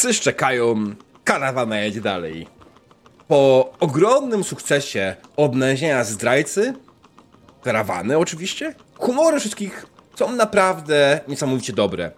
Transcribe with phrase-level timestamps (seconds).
[0.00, 2.46] Psy szczekają, karawana jedzie dalej.
[3.28, 6.74] Po ogromnym sukcesie odnalezienia zdrajcy,
[7.62, 12.10] karawany oczywiście, humory wszystkich są naprawdę niesamowicie dobre.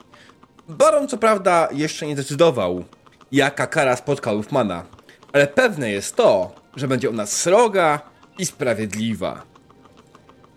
[0.69, 2.84] Baron co prawda jeszcze nie zdecydował,
[3.33, 4.84] jaka kara spotka Lufmana,
[5.33, 8.00] ale pewne jest to, że będzie ona sroga
[8.39, 9.42] i sprawiedliwa.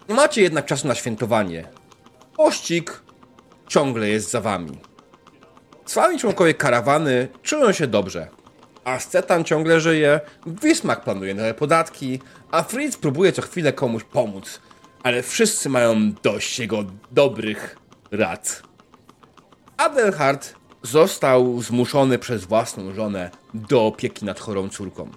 [0.10, 1.68] Nie macie jednak czasu na świętowanie.
[2.38, 3.02] Pościg
[3.68, 4.78] ciągle jest za wami.
[5.86, 8.28] Sławni członkowie karawany czują się dobrze.
[8.84, 12.20] Ascetan ciągle żyje, Wismak planuje nowe podatki,
[12.52, 14.62] a Fritz próbuje co chwilę komuś pomóc.
[15.04, 17.78] Ale wszyscy mają dość jego dobrych
[18.12, 18.62] rad.
[19.78, 25.10] Adelhard został zmuszony przez własną żonę do opieki nad chorą córką.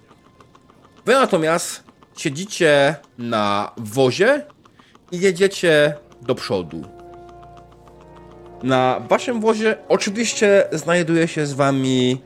[1.06, 1.82] Wy natomiast
[2.16, 4.46] siedzicie na wozie
[5.12, 6.97] i jedziecie do przodu.
[8.62, 12.22] Na waszym wozie oczywiście znajduje się z wami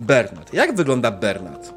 [0.00, 0.54] Bernard.
[0.54, 1.72] Jak wygląda Bernard?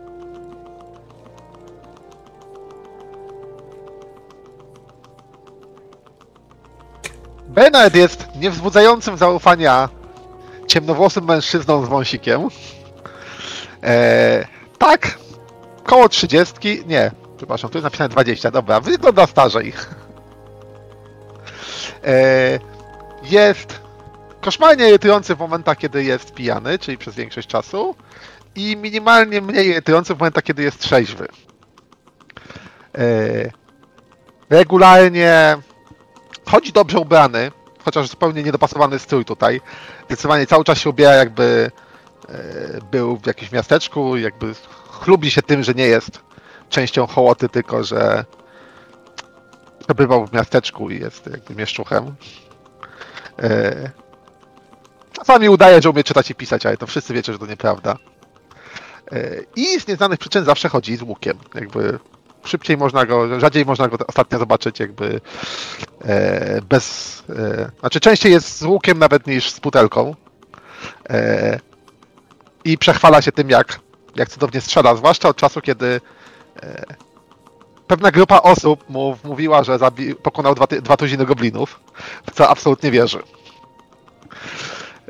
[7.48, 9.89] Bernard jest niewzbudzającym zaufania
[10.67, 12.48] ciemnowłosym mężczyzną z wąsikiem.
[13.83, 15.17] E, tak,
[15.83, 19.73] koło trzydziestki, nie, przepraszam, tu jest napisane 20, dobra, wygląda starzej.
[22.04, 22.74] E,
[23.30, 23.80] jest
[24.41, 27.95] koszmarnie irytujący w momentach, kiedy jest pijany, czyli przez większość czasu
[28.55, 31.27] i minimalnie mniej irytujący w momentach, kiedy jest trzeźwy.
[32.97, 33.05] E,
[34.49, 35.58] regularnie
[36.45, 37.52] chodzi dobrze ubrany,
[37.86, 39.61] chociaż zupełnie niedopasowany strój tutaj.
[40.05, 41.71] Zdecydowanie cały czas się ubiera jakby
[42.30, 44.53] e, był w jakimś miasteczku, jakby
[44.89, 46.19] chlubi się tym, że nie jest
[46.69, 48.25] częścią hołoty, tylko że
[49.80, 52.15] przebywał w miasteczku i jest jakby mieszczuchem.
[53.40, 53.90] E,
[55.12, 57.98] czasami udaje, że umie czytać i pisać, ale to wszyscy wiecie, że to nieprawda.
[59.12, 61.38] E, I z nieznanych przyczyn zawsze chodzi z łukiem.
[61.56, 62.00] Jakby
[62.44, 65.22] szybciej można go, rzadziej można go ostatnio zobaczyć jakby
[66.06, 67.23] e, bez,
[67.80, 70.16] znaczy częściej jest z łukiem nawet niż z butelką
[72.66, 73.80] i przechwala się tym jak,
[74.16, 76.02] jak cudownie strzela, zwłaszcza od czasu kiedy
[77.88, 81.80] pewna grupa osób mu mówiła, że zabi- pokonał dwa, ty- dwa tuziny goblinów,
[82.30, 83.20] w co absolutnie wierzy.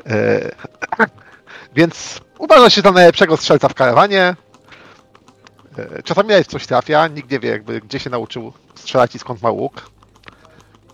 [0.06, 0.50] E,
[1.76, 4.36] więc uważa się za najlepszego strzelca w karawanie,
[5.78, 9.42] E, Czasami jak coś trafia, nikt nie wie jakby gdzie się nauczył strzelać i skąd
[9.42, 9.90] ma łuk.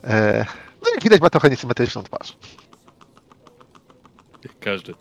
[0.04, 0.46] E,
[0.82, 2.36] No i jak widać ma trochę niesymetryczną twarz.
[4.44, 4.94] Jak każdy.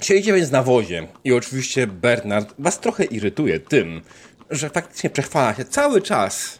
[0.00, 4.02] Siedzicie więc na wozie i oczywiście Bernard was trochę irytuje tym,
[4.50, 6.58] że faktycznie przechwala się cały czas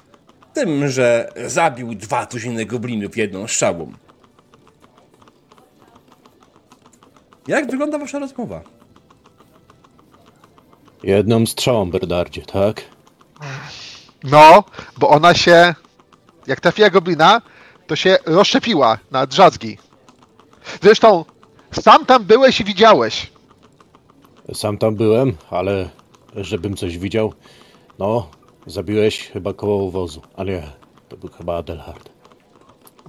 [0.55, 3.93] tym, że zabił dwa tuziny goblinów jedną strzałą.
[7.49, 8.61] Jak wygląda wasza rozmowa?
[11.03, 12.83] Jedną strzałą, Bernardzie, tak?
[14.25, 14.65] No,
[14.99, 15.75] bo ona się,
[16.47, 17.43] jak trafiła goblina,
[17.87, 19.79] to się rozszczepiła na drzazgi.
[20.83, 21.25] Zresztą,
[21.81, 23.33] sam tam byłeś i widziałeś.
[24.55, 25.89] Sam tam byłem, ale
[26.37, 27.33] żebym coś widział,
[28.01, 28.27] no,
[28.67, 30.63] zabiłeś chyba koło wozu, a nie,
[31.09, 32.11] to był chyba Adelhard.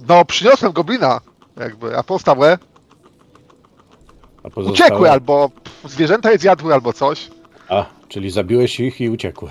[0.08, 1.20] No, przyniosłem goblina,
[1.56, 2.58] jakby, a pozostałe
[4.42, 4.72] A pozostałe...
[4.72, 7.30] uciekły albo pff, zwierzęta je zjadły albo coś.
[7.68, 9.48] A, czyli zabiłeś ich i uciekły.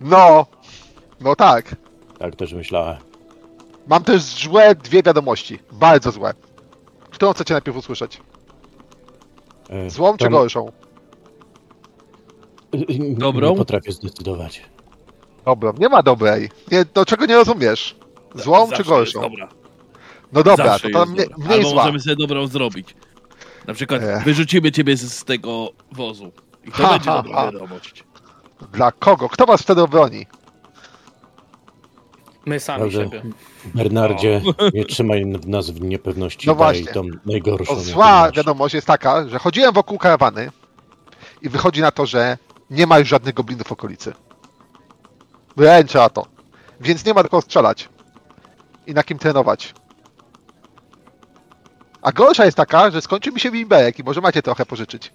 [0.00, 0.46] No,
[1.20, 1.76] no tak.
[2.18, 2.96] Tak też myślałem.
[3.86, 5.58] Mam też złe dwie wiadomości.
[5.72, 6.34] Bardzo złe.
[7.10, 8.20] Którą chcecie najpierw usłyszeć?
[9.70, 10.72] E, Złą czy gorszą?
[12.72, 13.50] Nie- Dobrą?
[13.50, 14.62] Nie potrafię zdecydować.
[15.44, 16.50] Dobra, nie ma dobrej.
[16.72, 17.96] Nie, to czego nie rozumiesz?
[18.34, 19.20] Złą Zawsze czy gorszą?
[19.22, 19.48] Jest dobra.
[20.32, 21.82] No dobra, Zawsze to tam mniej, mniej Albo zła.
[21.82, 22.94] możemy sobie dobrą zrobić.
[23.66, 24.24] Na przykład Ech.
[24.24, 26.32] wyrzucimy ciebie z, z tego wozu.
[26.64, 27.52] I to Ha, będzie ha, dobra ha.
[27.52, 28.04] wiadomość.
[28.72, 29.28] Dla kogo?
[29.28, 30.26] Kto was wtedy obroni?
[32.46, 33.04] My sami Dobrze.
[33.04, 33.22] siebie.
[33.74, 34.42] Bernardzie,
[34.74, 36.92] nie trzymaj nas w niepewności, No właśnie.
[36.92, 37.72] tą najgorszą.
[37.72, 40.50] O, zła wiadomość jest taka, że chodziłem wokół karawany
[41.42, 42.38] i wychodzi na to, że
[42.70, 44.12] nie ma już żadnych goblinów w okolicy.
[45.56, 46.26] Ręczę na to.
[46.80, 47.88] Więc nie ma do kogo strzelać.
[48.86, 49.74] I na kim trenować.
[52.02, 55.12] A gorsza jest taka, że skończy mi się bimberek i może macie trochę pożyczyć.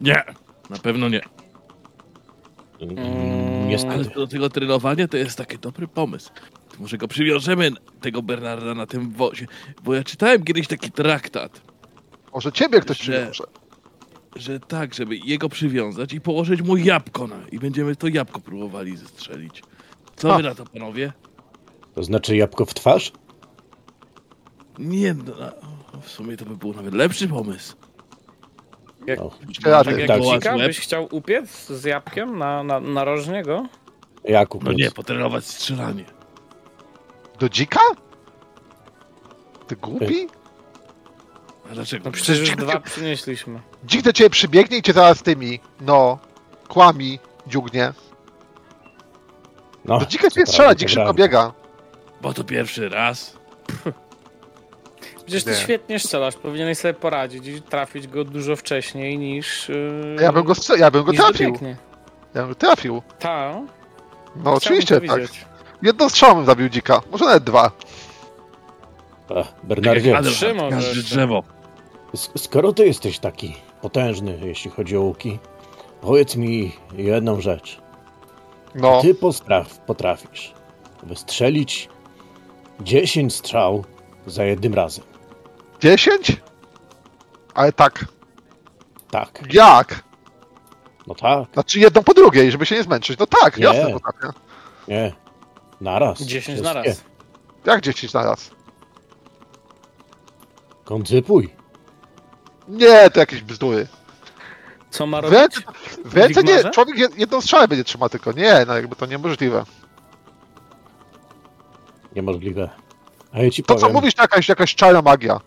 [0.00, 0.24] Nie,
[0.70, 1.20] na pewno nie.
[2.80, 6.30] Mm, Ale do tego trenowania to jest taki dobry pomysł.
[6.70, 7.70] To może go przywiążemy,
[8.00, 9.46] tego Bernarda, na tym wozie.
[9.84, 11.60] Bo ja czytałem kiedyś taki traktat,
[12.32, 13.44] Może ciebie ktoś Że- przywiąże.
[14.36, 17.36] Że tak, żeby jego przywiązać i położyć mu jabłko na.
[17.52, 19.62] I będziemy to jabłko próbowali zestrzelić.
[20.16, 20.36] Co Ha.
[20.36, 21.12] wy na to, panowie?
[21.94, 23.12] To znaczy jabłko w twarz?
[24.78, 25.34] Nie, no,
[26.02, 27.76] w sumie to by był nawet lepszy pomysł.
[29.06, 29.30] Jak- No,
[29.66, 30.56] Ja tak jak tak.
[30.66, 33.66] byś chciał upiec z jabłkiem na, na, narożnie go?
[34.24, 36.04] Jakub, No nie, potrenować strzelanie.
[37.38, 37.80] Do dzika?
[39.66, 40.26] Ty głupi?
[41.70, 42.04] A dlaczego?
[42.04, 43.60] No przecież już dwa przynieśliśmy.
[43.84, 46.18] Dzik do ciebie przybiegnie i cię zaraz tymi, no,
[46.68, 47.92] kłami dziugnie.
[49.84, 51.52] no, Do dzika cię strzela, dzik szybko biega.
[52.20, 53.36] Bo to pierwszy raz.
[55.26, 55.56] Przecież ty Nie.
[55.56, 59.68] świetnie strzelasz, powinieneś sobie poradzić i trafić go dużo wcześniej niż...
[59.68, 61.46] Yy, Ja bym go, strze- ja bym go niż trafił.
[61.46, 61.76] dobiegnie.
[62.34, 63.02] Ja bym go trafił.
[63.18, 63.64] Ta, No
[64.36, 65.20] chciałbym oczywiście, to tak.
[65.20, 65.44] widzieć.
[65.82, 67.70] Jedną strzałą bym zabił dzika, może nawet dwa.
[69.36, 71.02] Ech, Bernardzie, Adelhard, Trzy może każde jeszcze.
[71.14, 71.42] drzewo.
[72.36, 75.38] Skoro ty jesteś taki potężny, jeśli chodzi o łuki,
[76.00, 77.80] powiedz mi jedną rzecz.
[78.74, 80.54] No, Ty postraf, potrafisz
[81.02, 81.88] wystrzelić
[82.80, 83.84] 10 strzał
[84.26, 85.04] za jednym razem.
[85.80, 86.36] dziesięć?
[87.54, 88.04] Ale tak,
[89.10, 90.04] Tak, jak?
[91.06, 93.18] no tak, Znaczy jedną po drugiej, żeby się nie zmęczyć.
[93.18, 93.64] No tak, Nie.
[93.64, 94.28] jasne potrafię.
[94.88, 95.12] nie,
[95.80, 96.18] naraz.
[96.22, 96.62] 10 Wszystkie.
[96.74, 97.04] na raz.
[97.64, 98.50] Jak dziesięć na raz?
[100.84, 101.54] Koncypuj.
[102.68, 103.86] Nie, to jakieś bzdury.
[104.90, 105.38] Co ma robić?
[105.38, 105.60] ręce,
[106.14, 108.32] ręce nie, człowiek jed- jedną strzałę będzie trzymał tylko.
[108.32, 109.64] Nie, no jakby to niemożliwe.
[112.16, 112.70] Niemożliwe.
[113.32, 115.40] A ja ci To powiem, co mówisz, to jakaś, jakaś czarna magia.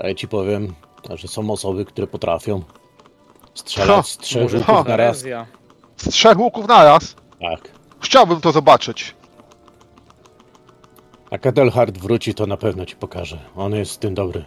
[0.00, 0.74] a ja ci powiem,
[1.14, 2.62] że są osoby, które potrafią
[3.54, 5.18] strzelać z trzech łuków na raz.
[5.96, 7.14] Z trzech łuków naraz.
[7.40, 7.70] Tak.
[8.00, 9.14] Chciałbym to zobaczyć.
[11.30, 13.38] A Ketelhard wróci, to na pewno ci pokaże.
[13.56, 14.44] On jest w tym dobry.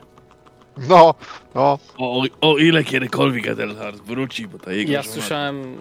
[0.78, 1.16] No,
[1.56, 1.80] no.
[1.98, 5.78] O, o ile kiedykolwiek Adelhard wróci, bo ta jego Ja żona- słyszałem...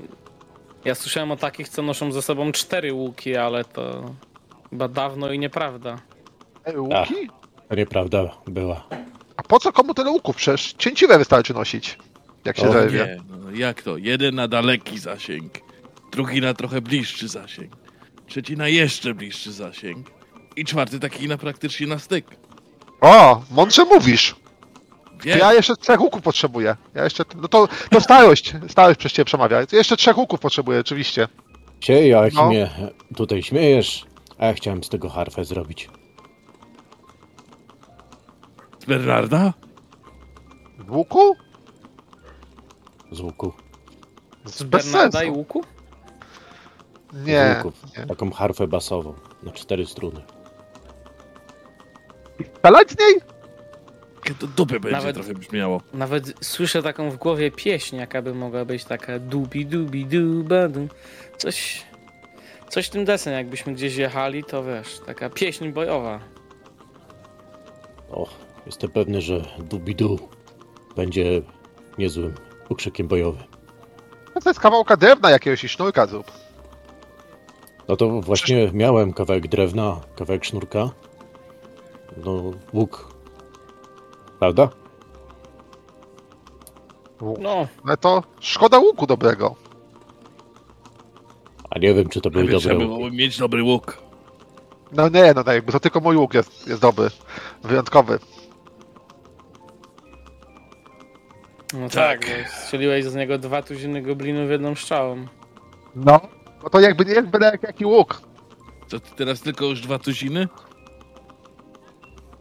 [0.84, 4.14] Ja słyszałem o takich, co noszą ze sobą cztery łuki, ale to...
[4.70, 5.98] Chyba dawno i nieprawda.
[6.64, 7.14] Ej, łuki?
[7.68, 8.86] To nieprawda była.
[9.36, 10.36] A po co komu tyle łuków?
[10.36, 11.98] Przecież cięciwe wystarczy nosić.
[12.44, 12.98] Jak się O, zerwie.
[12.98, 13.96] Nie, no, jak to?
[13.96, 15.52] Jeden na daleki zasięg,
[16.12, 17.72] drugi na trochę bliższy zasięg,
[18.26, 20.10] trzeci na jeszcze bliższy zasięg
[20.56, 22.26] i czwarty taki na praktycznie na styk.
[23.00, 24.36] O, mądrze mówisz.
[25.22, 26.76] Wiem, Ja jeszcze trzech łuków potrzebuję.
[26.94, 27.24] Ja jeszcze.
[27.36, 28.54] No to, to starość.
[28.68, 29.58] Starość przez ciebie przemawia.
[29.72, 31.28] Jeszcze trzech łuków potrzebuję, oczywiście.
[31.80, 32.46] Cię, jak No.
[32.48, 32.70] mnie
[33.16, 34.04] tutaj śmiejesz,
[34.38, 35.90] a ja chciałem z tego harfę zrobić.
[38.78, 39.52] z Bernarda?
[40.78, 41.36] W łuku?
[43.12, 43.52] Z łuku.
[44.44, 45.34] Z Bez Bernarda sensu.
[45.34, 45.62] i łuku?
[47.12, 47.54] z Nie.
[47.56, 47.74] łuków.
[47.98, 48.06] nie.
[48.06, 50.22] Taką harfę basową na cztery struny.
[52.56, 53.31] Strzelać z niej?
[54.24, 55.80] Jakie to dupy będzie Nawet- trochę brzmiało.
[55.94, 60.88] Nawet słyszę taką w głowie pieśń, jaka by mogła być taka dubi dubi duba du.
[61.38, 61.82] Coś...
[62.68, 66.20] Coś w tym desen, jakbyśmy gdzieś jechali, to wiesz, taka pieśń bojowa.
[68.10, 68.28] O,
[68.66, 70.28] jestem pewny, że Dubidu
[70.96, 71.42] będzie
[71.98, 72.34] niezłym
[72.68, 73.42] ukrzykiem bojowym.
[74.34, 76.30] No to jest kawałka drewna jakiegoś i sznurka zrób.
[77.88, 80.90] No to właśnie miałem kawałek drewna, kawałek sznurka.
[82.24, 83.11] No, łuk.
[84.42, 84.68] Prawda?
[87.20, 89.54] No, No to szkoda łuku dobrego.
[91.70, 93.98] A nie wiem, czy to Najpierw dobre trzeba byłoby mieć dobry łuk.
[94.92, 97.08] No nie, no tak, jakby to tylko mój łuk jest, jest dobry.
[97.64, 98.18] Wyjątkowy.
[101.74, 101.92] no Tak.
[101.94, 105.26] tak, bo strzeliłeś z niego dwa tuziny goblinów jedną strzałą.
[105.94, 106.20] No.
[106.62, 108.22] No to jakby nie jest byle jak jaki łuk.
[108.86, 110.48] Co ty teraz tylko już dwa tuziny?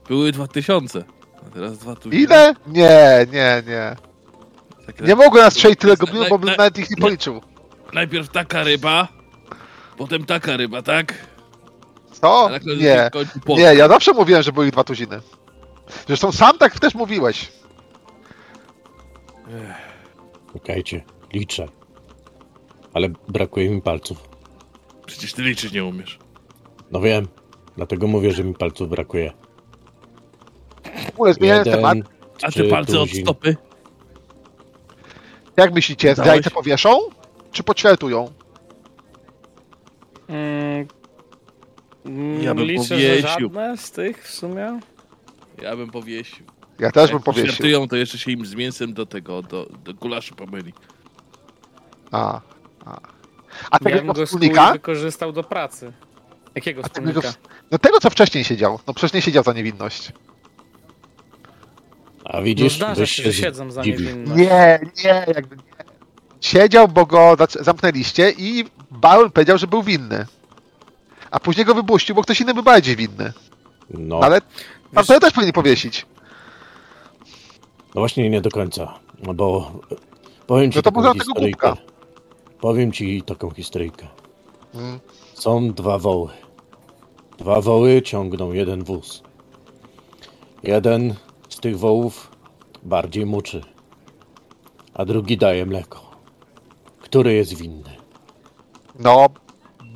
[0.07, 1.03] Były dwa tysiące.
[1.47, 2.23] A teraz dwa tuziny.
[2.23, 2.53] Ile?
[2.67, 3.95] Nie, nie, nie.
[4.85, 7.41] Tak, Nie mogłem nastrzelić tyle goblinów, bo na- bym nawet ich nie policzył.
[7.93, 9.07] Najpierw taka ryba,
[9.97, 11.13] potem taka ryba, tak?
[12.11, 12.49] Co?
[12.49, 13.09] Końcu Nie.
[13.57, 15.21] Nie, ja zawsze mówiłem, że były ich dwa tuziny.
[16.07, 17.51] Zresztą sam tak też mówiłeś.
[20.53, 21.67] Czekajcie, liczę.
[22.93, 24.29] Ale brakuje mi palców.
[25.05, 26.19] Przecież ty liczyć nie umiesz.
[26.91, 27.27] No wiem,
[27.75, 29.31] dlatego mówię, że mi palców brakuje.
[31.05, 31.95] W ogóle zmieniając temat.
[31.97, 33.25] Jeden, A te trzy palce od tuzin.
[33.25, 33.55] stopy?
[35.57, 36.17] Jak myślicie, Dałeś?
[36.17, 36.97] zdrajcę powieszą?
[37.51, 38.31] Czy poćwiartują?
[40.27, 40.87] Mm,
[42.05, 43.49] mm, Ja bym liczę, że powiesił.
[43.53, 44.79] żadne z tych w sumie.
[45.61, 46.45] Ja bym powiesił.
[46.79, 47.47] Ja też bym Jak powiesił.
[47.47, 50.73] poświętują, to jeszcze się im z mięsem do tego, do, do gulaszu pomyli.
[52.11, 52.41] A,
[52.85, 52.91] a.
[52.91, 52.99] A
[53.71, 54.73] Ja tego bym go wspólnika?
[54.73, 55.93] wykorzystał do pracy.
[56.55, 57.37] Jakiego A tego, wspólnika?
[57.71, 58.79] no tego, co wcześniej siedział.
[58.87, 60.11] No przecież nie siedział za niewinność.
[62.31, 64.39] A No widzisz, zdarza byś się, że siedzą za niewinność.
[64.41, 65.61] Nie, nie, jakby nie.
[66.41, 70.25] Siedział, bo go zamknęliście i Baul powiedział, że był winny.
[71.31, 73.33] A później go wypuścił, bo ktoś inny był bardziej winny.
[73.89, 74.41] No, Ale
[75.07, 76.05] to też powinien powiesić.
[77.95, 78.99] no właśnie nie do końca.
[79.23, 79.71] No bo
[80.47, 81.67] powiem ci No to taką historyjkę.
[81.67, 81.83] głupka.
[82.61, 84.07] Powiem ci taką historyjkę.
[84.73, 84.99] Mm.
[85.33, 86.29] Są dwa woły.
[87.37, 89.23] Dwa woły ciągną jeden wóz.
[90.63, 91.15] Jeden
[91.51, 92.31] z tych wołów
[92.83, 93.61] bardziej muczy,
[94.93, 96.11] a drugi daje mleko.
[97.01, 97.95] Który jest winny?
[98.99, 99.27] No,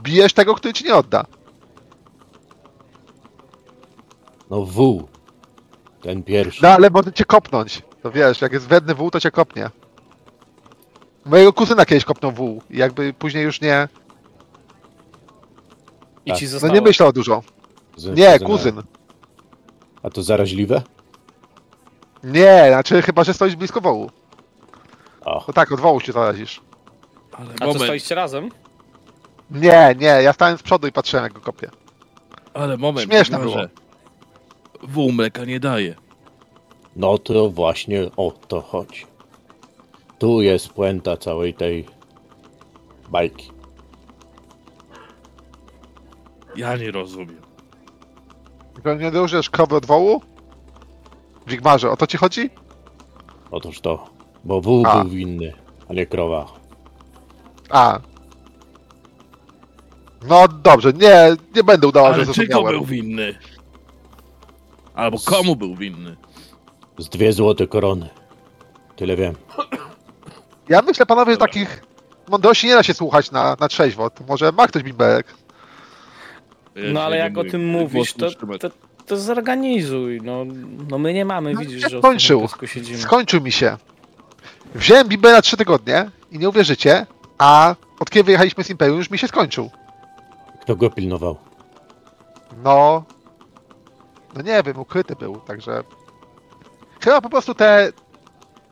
[0.03, 1.25] bijesz tego, który ci nie odda.
[4.49, 5.07] No wół.
[6.01, 6.63] Ten pierwszy.
[6.63, 7.81] No ale może cię kopnąć.
[8.03, 9.69] To wiesz, jak jest wredny wół, to cię kopnie.
[11.25, 13.87] Mojego kuzyna kiedyś kopnął wół i jakby później już nie...
[16.25, 16.39] I Tak.
[16.39, 16.73] ci No No zostało.
[16.73, 17.43] nie myślał dużo.
[17.97, 18.45] Z- Nie, kuzyna.
[18.49, 18.81] kuzyn.
[20.03, 20.81] A to zaraźliwe?
[22.25, 24.11] Nie, znaczy chyba, że stoisz blisko wołu.
[25.25, 26.61] O, No tak, od wołu się zarazisz.
[27.31, 28.49] Ale A to moment, stoicie razem?
[29.51, 31.69] Nie, nie, ja stałem z przodu i patrzyłem jak go kopie.
[32.53, 33.05] ale moment.
[33.11, 33.69] Śmieszne Sigmarze.
[34.83, 35.95] Wół mleka nie daje.
[36.95, 39.05] no to właśnie o to chodzi.
[40.19, 41.85] Tu jest puenta całej tej
[43.09, 43.51] bajki.
[46.55, 47.41] Ja nie rozumiem.
[48.85, 50.21] Że nie różniesz krowy od wołu?
[51.47, 52.49] Wigmarze, o to ci chodzi?
[53.51, 54.09] Otóż to,
[54.43, 54.99] bo wół A.
[55.03, 55.53] był winny,
[55.89, 56.45] a nie krowa.
[57.69, 57.99] A.
[60.27, 62.75] No dobrze, nie, nie będę udała, że Ale czego zrozumiałem.
[62.75, 63.35] był winny?
[64.95, 66.15] Albo komu był winny?
[66.97, 68.09] Z dwie złote korony.
[68.95, 69.35] Tyle wiem.
[70.69, 71.47] Ja myślę, panowie, że Dobra.
[71.47, 71.83] takich
[72.29, 74.09] mądrości nie da się słuchać na, na trzeźwo.
[74.09, 75.33] To Może ma ktoś bimberek.
[76.93, 78.69] No ale jak o tym mówisz, to, to,
[79.05, 80.21] to zorganizuj.
[80.21, 80.45] No,
[80.89, 82.47] no my nie mamy, No, widzisz, że skończył.
[82.97, 83.77] Skończył mi się.
[84.75, 87.05] Wziąłem bimbę na trzy tygodnie i nie uwierzycie,
[87.37, 89.69] a od kiedy wyjechaliśmy z Imperium już mi się skończył.
[90.61, 91.37] Kto go pilnował?
[92.63, 93.03] No.
[94.35, 95.83] No nie wiem, ukryty był, także.
[97.03, 97.91] Chyba po prostu te.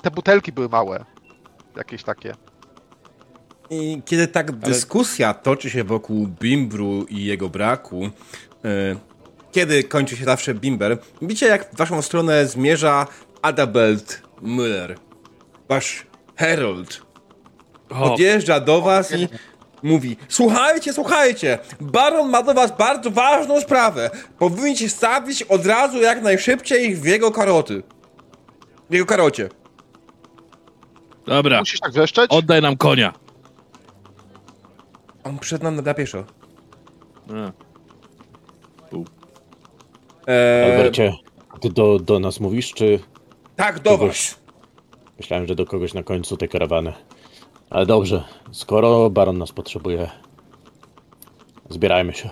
[0.01, 1.05] Te butelki były małe.
[1.77, 2.33] Jakieś takie.
[3.69, 8.09] I kiedy tak dyskusja toczy się wokół Bimbru i jego braku, e,
[9.53, 13.07] kiedy kończy się zawsze Bimber, widzicie jak w waszą stronę zmierza
[13.41, 14.95] Adabelt Müller,
[15.69, 16.05] wasz
[16.35, 17.01] Herald.
[17.89, 19.27] O, Podjeżdża do was i
[19.83, 24.09] mówi Słuchajcie, słuchajcie, Baron ma do was bardzo ważną sprawę.
[24.39, 27.83] Powinniście stawić od razu jak najszybciej w jego karoty.
[28.89, 29.49] W jego karocie.
[31.25, 32.25] dobra, Musisz tak wrzeszczeć?
[32.31, 33.13] oddaj nam konia.
[35.23, 36.23] On przed nam na pieszo.
[37.29, 37.72] A.
[40.27, 41.13] Eee, Albercie,
[41.61, 42.99] ty do, do nas mówisz, czy
[43.55, 44.39] tak, do kogoś- was.
[45.17, 46.93] myślałem, że do kogoś na końcu tej karawany?
[47.69, 50.09] Ale dobrze, skoro baron nas potrzebuje,
[51.69, 52.29] zbierajmy się.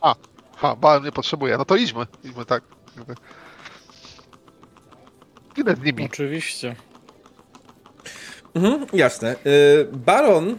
[0.00, 0.14] A,
[0.56, 1.58] ha, bałem nie potrzebuję.
[1.58, 2.06] No to idźmy.
[2.24, 2.62] Idźmy tak.
[5.56, 6.04] Idę z nimi.
[6.04, 6.76] Oczywiście.
[8.54, 9.36] Mhm, jasne.
[9.46, 10.58] Y, Baron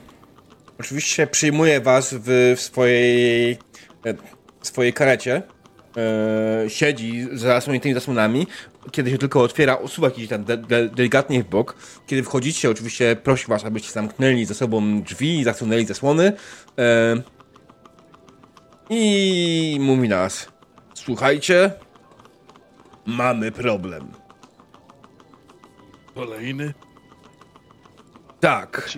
[0.80, 3.52] oczywiście przyjmuje was w, w swojej
[4.06, 4.14] e,
[4.62, 5.42] w swojej karecie.
[5.98, 8.48] E, siedzi za zasłoniętymi zasłonami.
[8.92, 11.76] Kiedy się tylko otwiera, osuwa jakiś tam de, de, delikatnie w bok.
[12.08, 16.34] Kiedy wchodzicie, oczywiście prosi was, abyście zamknęli za sobą drzwi, zasunęli zasłony.
[16.80, 17.16] E,
[18.90, 20.48] I mówi nas.
[20.94, 21.72] Słuchajcie,
[23.06, 24.12] mamy problem.
[26.16, 26.74] Kolejny?
[28.40, 28.90] Tak.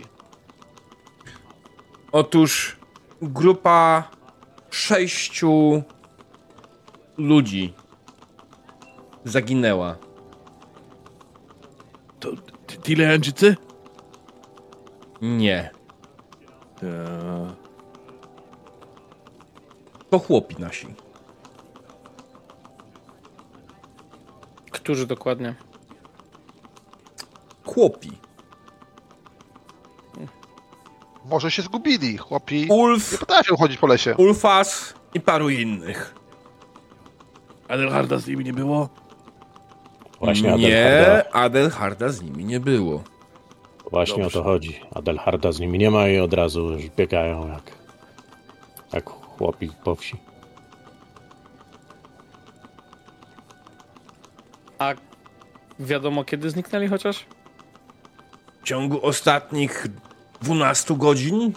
[2.12, 2.77] Otóż
[3.21, 4.09] grupa
[4.69, 5.83] sześciu
[7.17, 7.74] ludzi
[9.25, 9.96] zaginęła.
[12.20, 12.32] To
[12.67, 13.55] t- Tileańczycy?
[15.22, 15.70] Nie.
[16.84, 17.53] Eee,
[20.10, 20.88] To chłopi nasi.
[24.72, 25.55] Którzy dokładnie?
[27.65, 28.12] Chłopi.
[31.25, 32.62] Może się zgubili, chłopi.
[32.70, 34.15] Nie Ulf, potrafią chodzić po lesie.
[34.17, 36.15] Ulfas i paru innych.
[37.67, 38.89] Adelharda z nimi nie było?
[40.20, 43.03] Właśnie Adelharda, Nie, Adelharda z nimi nie było.
[43.91, 44.39] właśnie Dobrze.
[44.39, 44.79] o to chodzi.
[44.96, 47.72] Adelharda z nimi nie ma i od razu już biegają jak,
[48.93, 50.15] jak chłopi po wsi.
[54.79, 54.93] A
[55.79, 57.25] wiadomo kiedy zniknęli chociaż?
[58.62, 59.88] W ciągu ostatnich
[60.41, 61.53] 12 godzin?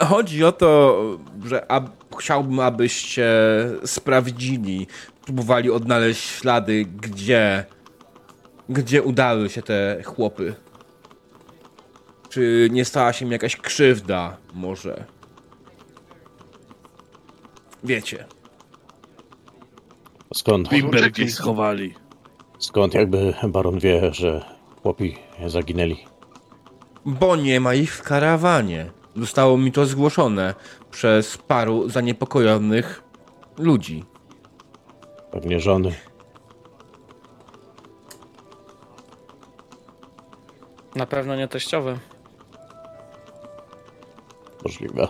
[0.00, 0.96] Chodzi o to,
[1.44, 1.86] że ab,
[2.16, 3.28] chciałbym, abyście
[3.84, 4.86] sprawdzili,
[5.24, 7.64] próbowali odnaleźć ślady, gdzie,
[8.68, 10.54] gdzie udały się te chłopy.
[12.28, 15.04] Czy nie stała się im jakaś krzywda, może?
[17.84, 18.24] Wiecie.
[20.34, 21.24] Skąd, Bimber uciekli.
[21.24, 21.94] gdzieś schowali.
[22.58, 24.44] skąd jakby baron wie, że
[24.82, 25.96] chłopi zaginęli.
[27.04, 28.90] Bo nie ma ich w karawanie.
[29.16, 30.54] Zostało mi to zgłoszone
[30.96, 33.02] przez paru zaniepokojonych
[33.58, 34.04] ludzi.
[35.30, 35.94] Pewnie żony.
[40.94, 41.98] Na pewno nie teściowe.
[44.64, 45.08] Możliwe.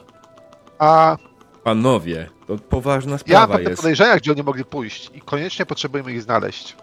[0.79, 1.17] A
[1.65, 3.83] Panowie, to poważna ja sprawa mam pewne jest.
[3.83, 6.77] podejrzenia, gdzie oni mogli pójść i koniecznie potrzebujemy ich znaleźć.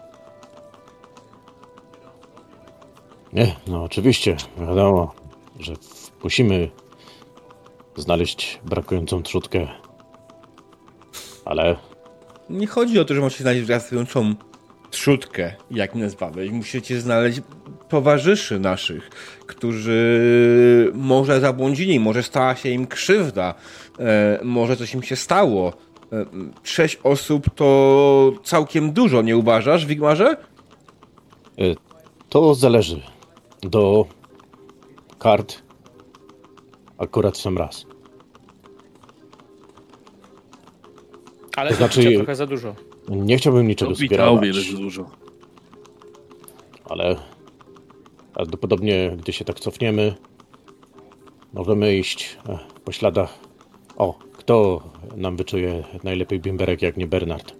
[3.32, 4.36] Nie, no oczywiście.
[4.58, 5.14] Wiadomo,
[5.60, 5.72] że
[6.22, 6.70] musimy
[7.96, 9.68] znaleźć brakującą trzutkę.
[11.44, 11.76] Ale
[12.50, 14.34] Nie chodzi o to, że musicie znaleźć wracającą
[14.90, 16.50] trzutkę, jak nazwamy.
[16.50, 17.40] Musicie znaleźć
[17.88, 19.10] towarzyszy naszych,
[19.46, 23.54] którzy może zabłądzili, może stała się im krzywda,
[23.98, 25.72] e, może coś im się stało.
[26.12, 26.24] E,
[26.62, 30.36] sześć osób to całkiem dużo, nie uważasz, Wigmarze?
[31.58, 31.76] y,
[32.28, 33.02] to zależy.
[33.62, 34.04] Do
[35.18, 35.62] kart
[36.98, 37.86] akurat w sam raz.
[41.56, 42.74] Ale To znaczy- trochę za dużo.
[43.08, 45.10] Nie chciałbym niczego To witał wiele za dużo.
[46.90, 47.16] ale
[48.34, 50.14] prawdopodobnie, gdy się tak cofniemy,
[51.52, 53.38] możemy iść e, po śladach.
[53.96, 54.82] O, kto
[55.16, 57.52] nam wyczuje najlepiej bimberek, jak nie Bernard?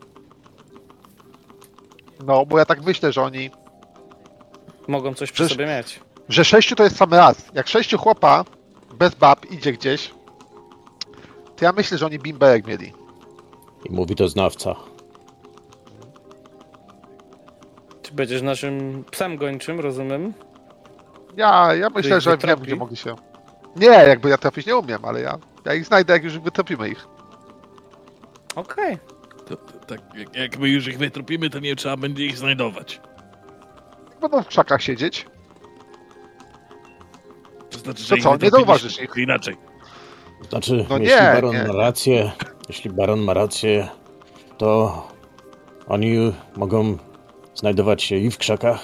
[2.26, 3.50] No, bo ja tak myślę, że oni.
[4.88, 6.00] Mogą coś przy Przecież- sobie mieć.
[6.28, 7.50] że sześciu to jest sam raz.
[7.54, 8.44] Jak sześciu chłopa
[8.94, 10.14] bez bab idzie gdzieś,
[11.56, 12.92] to ja myślę, że oni bimberek mieli.
[13.84, 14.74] I mówi to znawca.
[18.02, 20.34] Ty będziesz naszym psem gończym, rozumiem?
[21.36, 23.14] Ja, ja myślę, że wiem, gdzie mogli się.
[23.76, 27.06] Nie, jakby ja trafić nie umiem, ale ja, ja ich znajdę, jak już wytropimy ich.
[28.54, 28.98] Okej.
[29.46, 33.00] To, to, tak, jak, jak my już ich wytropimy, to nie trzeba będzie ich znajdować.
[34.20, 35.26] Będą w krzakach siedzieć.
[37.84, 39.10] To znaczy, że To co, nie zauważysz ich?
[39.16, 39.56] Inaczej.
[40.48, 41.64] Znaczy, No jeśli nie, baron nie.
[41.64, 42.32] ma rację,
[42.68, 43.88] jeśli baron ma rację,
[44.58, 45.02] to
[45.88, 46.96] oni mogą
[47.54, 48.80] znajdować się i w krzakach,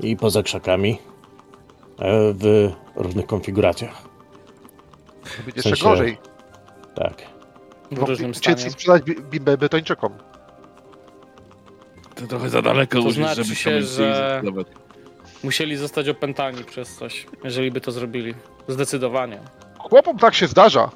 [0.00, 0.98] i poza krzakami,
[1.98, 4.02] e, w różnych konfiguracjach.
[5.36, 6.18] Będzie jeszcze sensie- gorzej.
[6.94, 7.14] Tak.
[7.90, 8.66] W Bo różnym uciec stanie.
[8.66, 10.12] i sprzedać bi- bimbę betończykom.
[12.14, 14.42] To trochę za daleko To użyć, znaczy żeby się, się że-.
[15.44, 18.34] Musieli zostać opętani przez coś, jeżeli by to zrobili.
[18.68, 19.40] Zdecydowanie.
[19.78, 20.90] Chłopom tak się zdarza.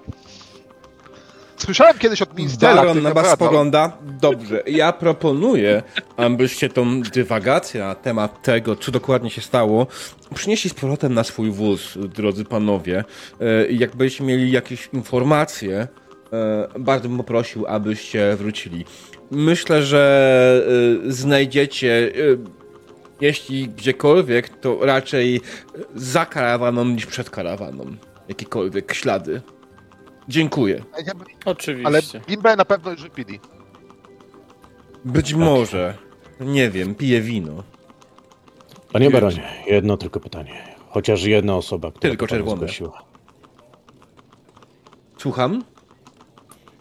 [1.57, 3.93] Słyszałem kiedyś od Minstela, Baron na was spogląda.
[4.21, 5.83] Dobrze, ja proponuję,
[6.17, 9.87] abyście tą dywagację na temat tego, co dokładnie się stało,
[10.35, 13.05] przynieśli z powrotem na swój wóz, drodzy panowie.
[13.41, 15.89] E, Jakbyście mieli jakieś informacje,
[16.33, 18.85] e, bardzo bym poprosił, abyście wrócili.
[19.31, 20.67] Myślę, że
[21.09, 22.13] e, znajdziecie,
[23.21, 25.41] jeśli gdziekolwiek, to raczej
[25.95, 27.85] za karawaną niż przed karawaną.
[28.29, 29.43] Jakiekolwiek ślady.
[30.29, 30.85] Dziękuję.
[31.45, 31.87] Oczywiście.
[31.87, 33.41] Ale bimbę na pewno już wypili.
[35.05, 35.95] Być może.
[36.41, 37.63] Nie wiem, piję wino.
[38.93, 40.77] Panie baronie, jedno tylko pytanie.
[40.89, 42.57] Chociaż jedna osoba, która Tylko to panu czerwone.
[42.57, 43.03] zgłosiła.
[45.19, 45.65] Słucham?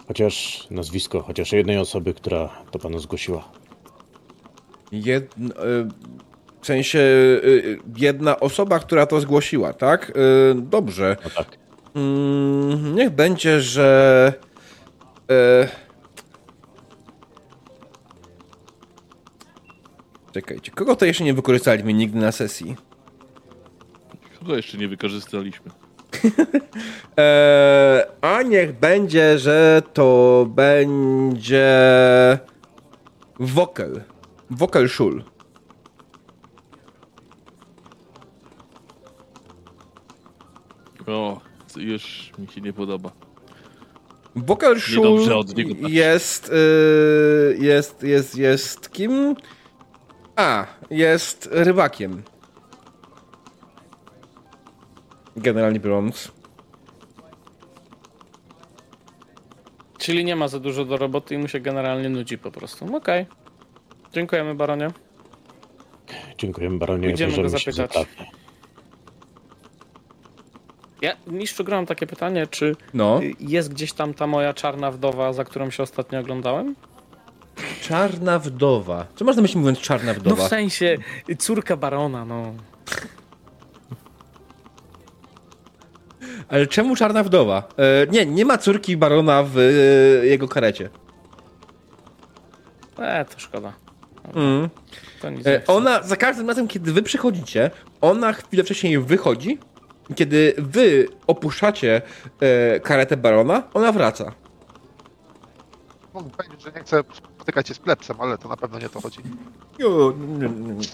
[0.08, 3.52] Chociaż nazwisko, chociaż jednej osoby, która to panu zgłosiła.
[4.92, 5.36] Jed...
[6.62, 7.40] W sensie e,
[7.98, 10.12] jedna osoba, która to zgłosiła, tak?
[10.52, 11.18] E, Dobrze.
[11.24, 11.48] No tak.
[11.96, 14.34] Mm, Niech będzie, że.
[20.32, 22.76] Czekajcie, kogo to jeszcze nie wykorzystaliśmy nigdy na sesji?
[24.40, 25.72] Kogo jeszcze nie wykorzystaliśmy?
[27.20, 31.70] E, a niech będzie, że to będzie.
[33.40, 34.02] Wokel.
[34.50, 35.24] Wokel Szul.
[41.10, 41.42] O,
[41.78, 43.12] już mi się nie podoba.
[45.58, 45.94] Niego patrzeć.
[45.94, 49.36] jest, y, jest, jest, jest kim?
[50.36, 52.24] A, jest rybakiem.
[55.36, 56.32] Generalnie biorąc.
[59.98, 62.96] Czyli nie ma za dużo do roboty i mu się generalnie nudzi po prostu.
[62.96, 63.26] Okej.
[64.14, 64.88] Dziękujemy, baronie.
[66.38, 67.10] Dziękujemy baronie.
[67.10, 68.08] Idziemy możemy go się zapytać.
[71.02, 73.20] Ja, mistrzu, gram takie pytanie, czy No.
[73.40, 76.76] jest gdzieś tam ta moja czarna wdowa, za którą się ostatnio oglądałem?
[77.82, 79.06] Czarna wdowa.
[79.16, 80.46] Co można myśleć mówiąc czarna No wdowa?
[80.46, 80.98] w sensie,
[81.40, 82.54] córka barona, no.
[86.50, 87.64] Ale czemu czarna wdowa?
[87.78, 89.62] E, nie, nie ma córki barona w e,
[90.26, 90.90] jego karecie.
[93.00, 93.74] E, to szkoda.
[94.36, 94.70] Mm.
[95.22, 95.62] To E.
[95.68, 99.58] Ona, za każdym razem, kiedy wy przychodzicie, ona chwilę wcześniej wychodzi.
[100.16, 102.02] Kiedy wy opuszczacie
[102.40, 104.32] e, karetę barona, ona wraca.
[106.14, 108.90] Mógł powiedzieć, że nie chcę spotykać się z plepsem, ale to na pewno nie o
[108.90, 109.20] to chodzi.
[109.80, 110.88] Jo, nie, nie, nie.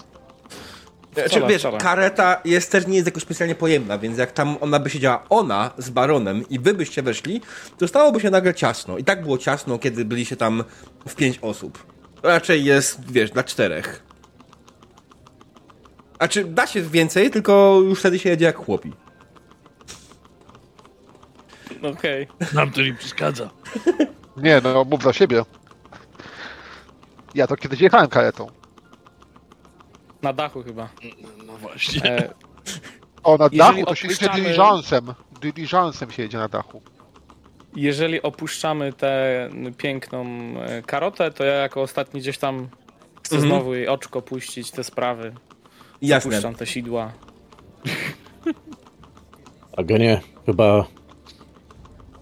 [1.15, 4.89] Znaczy, wiesz, kareta jest też nie jest jakoś specjalnie pojemna, więc jak tam ona by
[4.89, 7.41] siedziała ona z baronem i wy byście weszli,
[7.77, 8.97] to stałoby się nagle ciasno.
[8.97, 10.63] I tak było ciasno, kiedy byliście tam
[11.07, 11.85] w pięć osób.
[12.21, 14.03] To raczej jest, wiesz, dla czterech.
[16.19, 18.93] A czy da się więcej, tylko już wtedy się jedzie jak chłopi.
[21.93, 22.27] Okej.
[22.53, 23.49] Nam to nie przeszkadza.
[24.37, 25.43] Nie, no mów za siebie.
[27.35, 28.47] Ja to kiedyś jechałem karetą.
[30.21, 30.89] Na dachu chyba.
[31.47, 32.03] No właśnie.
[32.17, 32.33] E,
[33.23, 35.13] O, na Jeżeli dachu to się jedzie opuszczamy- diligencem.
[35.41, 36.81] Diligencem się jedzie na dachu.
[37.75, 40.25] jeżeli opuszczamy tę piękną
[40.61, 42.67] e, karotę, to ja jako ostatni gdzieś tam
[43.23, 43.51] chcę Mhm.
[43.53, 45.33] znowu jej oczko puścić, te sprawy.
[46.01, 46.31] Jasne.
[46.31, 47.11] Puszczam te sidła.
[49.77, 50.85] A genie, chyba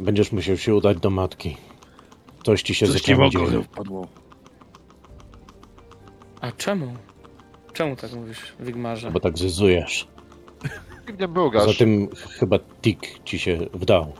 [0.04, 1.58] będziesz musiał się udać do matki.
[2.44, 4.08] Coś ci się Coś ci w zaczęło wpadło.
[6.42, 6.94] A czemu?
[7.74, 9.12] Czemu tak mówisz, Wigmarze?
[9.12, 10.08] Bo tak zyzujesz.
[11.06, 11.78] Poza mrugasz.
[11.78, 14.14] tym chyba tik ci się wdał.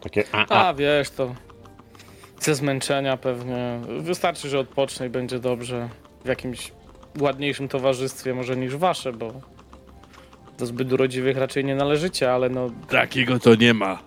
[0.00, 0.68] Takie a, a.
[0.68, 1.34] A, wiesz, to
[2.40, 3.80] ze zmęczenia pewnie.
[4.00, 5.88] Wystarczy, że odpocznę i będzie dobrze.
[6.24, 6.72] W jakimś
[7.20, 9.32] ładniejszym towarzystwie może niż wasze, bo
[10.58, 13.98] do zbyt urodziwych raczej nie należycie, ale no Takiego to nie ma.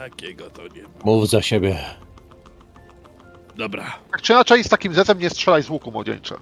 [0.00, 0.88] Takiego to nie ma.
[1.04, 1.78] Mów za siebie.
[3.56, 3.98] Dobra.
[4.10, 6.34] Tak czy inaczej z takim zecem nie strzelaj z łuku młodzieńcze.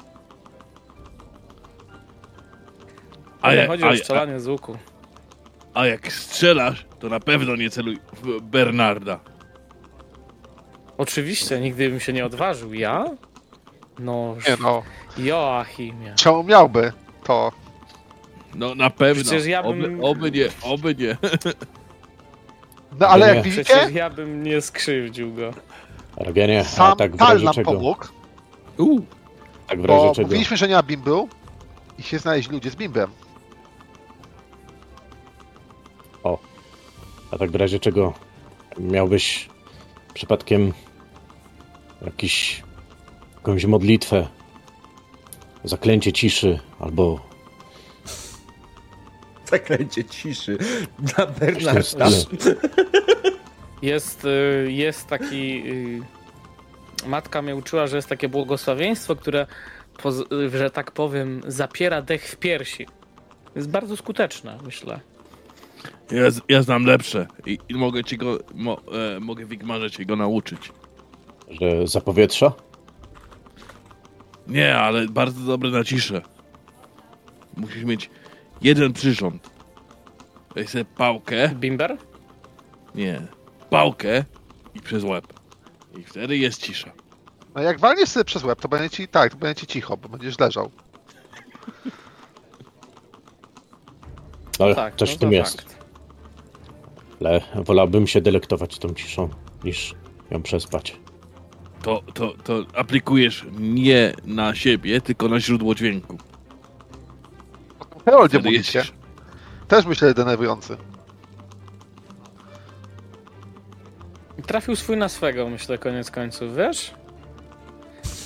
[3.42, 4.78] A, nie chodzi a, o a, strzelanie z łuku.
[5.74, 9.20] a jak strzelasz, to na pewno nie celuj w Bernarda.
[10.98, 12.74] Oczywiście, nigdy bym się nie odważył.
[12.74, 13.04] Ja?
[13.98, 14.82] No, Nie no,
[15.18, 16.14] Joachimie.
[16.16, 16.92] czemu miałby?
[17.24, 17.52] To
[18.54, 19.22] No na pewno.
[19.24, 19.70] Przecież ja bym-
[20.02, 21.16] oby, oby nie, oby nie.
[23.00, 23.34] No ale Nie.
[23.34, 25.50] jak widzicie, Przecież ja bym nie skrzywdził go.
[26.16, 27.72] Ragenie, a sam tak w Tal razie nam czego?
[27.72, 28.06] pomógł,
[29.66, 30.28] Tak w bo razie czego?
[30.28, 31.28] mówiliśmy, że nie ma bimbu
[31.98, 33.10] i się znaleźli ludzie z bimbem.
[37.30, 38.14] A tak w razie czego
[38.78, 39.48] miałbyś
[40.14, 40.72] przypadkiem
[42.04, 42.62] jakiś,
[43.34, 44.28] jakąś modlitwę,
[45.64, 47.20] zaklęcie ciszy albo
[49.50, 50.58] Zaklęcie ciszy
[51.16, 52.08] tym Bernarda.
[53.82, 55.62] Jest, y, jest taki.
[55.66, 56.00] y,
[57.06, 59.46] Matka mnie uczyła, że jest takie błogosławieństwo, które,
[60.54, 62.86] że tak powiem, zapiera dech w piersi.
[63.56, 65.00] Jest bardzo skuteczne, myślę.
[66.10, 68.80] ja, ja znam lepsze i, i mogę ci go, mo,
[69.16, 70.72] e, mogę Wigmarze ci go nauczyć.
[71.50, 72.52] że zapowietrza?
[74.46, 76.22] Nie, ale bardzo dobre na ciszę.
[77.56, 78.10] Musisz mieć
[78.62, 79.50] jeden przyrząd.
[80.54, 81.96] Weź sobie pałkę, Bimber?
[82.94, 83.22] nie,
[83.70, 84.24] pałkę
[84.74, 85.26] i przez łeb.
[85.98, 86.90] I wtedy jest cisza.
[87.54, 90.08] No jak walniesz sobie przez łeb, to będzie ci tak, to będzie ci cicho, bo
[90.08, 90.70] będziesz leżał.
[94.58, 95.56] No, Tak, coś no w tym jest.
[95.62, 95.78] fakt.
[97.20, 99.28] Ale wolałbym się delektować tą ciszą,
[99.64, 99.94] niż
[100.30, 100.96] ją przespać.
[101.82, 106.18] To, to, to aplikujesz nie na siebie, tylko na źródło dźwięku.
[108.10, 108.82] Herold nie Wtedy mówicie.
[109.68, 110.76] Też myślę denerwujący.
[114.46, 116.94] Trafił swój na swego, myślę, koniec końców, wiesz?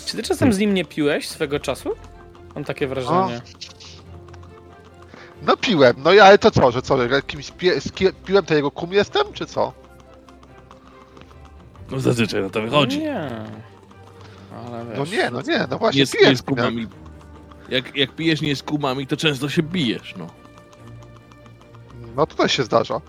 [0.07, 1.91] Czy ty czasem z nim nie piłeś swego czasu?
[2.55, 3.41] Mam takie wrażenie.
[5.43, 7.89] No piłem, no i ale to co, że co, że jakimś pie, z
[8.25, 9.73] piłem to jego kum jestem, czy co?
[11.91, 12.99] No zazwyczaj na to wychodzi.
[12.99, 13.29] Nie.
[14.67, 16.31] Ale wiesz, No nie, no nie, no właśnie nie, z- piłem.
[16.31, 16.87] nie z kumami.
[17.73, 20.27] Jak, jak pijesz nie z kumami, to często się bijesz, no.
[22.17, 23.01] No to też się zdarza.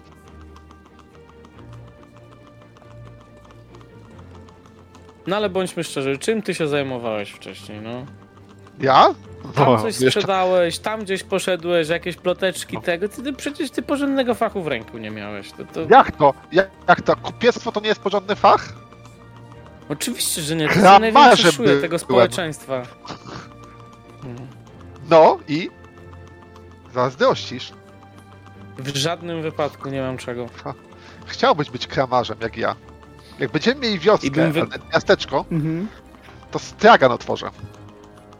[5.27, 8.05] No ale bądźmy szczerzy, czym ty się zajmowałeś wcześniej, no?
[8.79, 9.15] Ja?
[9.55, 13.81] Tam No, coś jeszcze, sprzedałeś, tam gdzieś poszedłeś, jakieś ploteczki tego, ty, ty przecież ty
[13.81, 15.51] porządnego fachu w ręku nie miałeś.
[15.51, 15.81] To, to...
[15.89, 16.33] jak to?
[16.51, 17.15] Jak, jak to?
[17.15, 18.73] Kupiectwo to nie jest porządny fach?
[19.89, 22.83] Oczywiście, że nie, to jest największy szuje tego społeczeństwa.
[25.09, 25.69] No i?
[26.93, 27.73] Zazdrościsz.
[28.77, 30.45] W żadnym wypadku nie mam czego.
[31.25, 32.75] Chciałbyś być kramarzem, jak ja.
[33.39, 35.45] Jak będziemy mieli wioskę, I bym wy- miasteczko,
[36.51, 37.49] to stragan otworzę.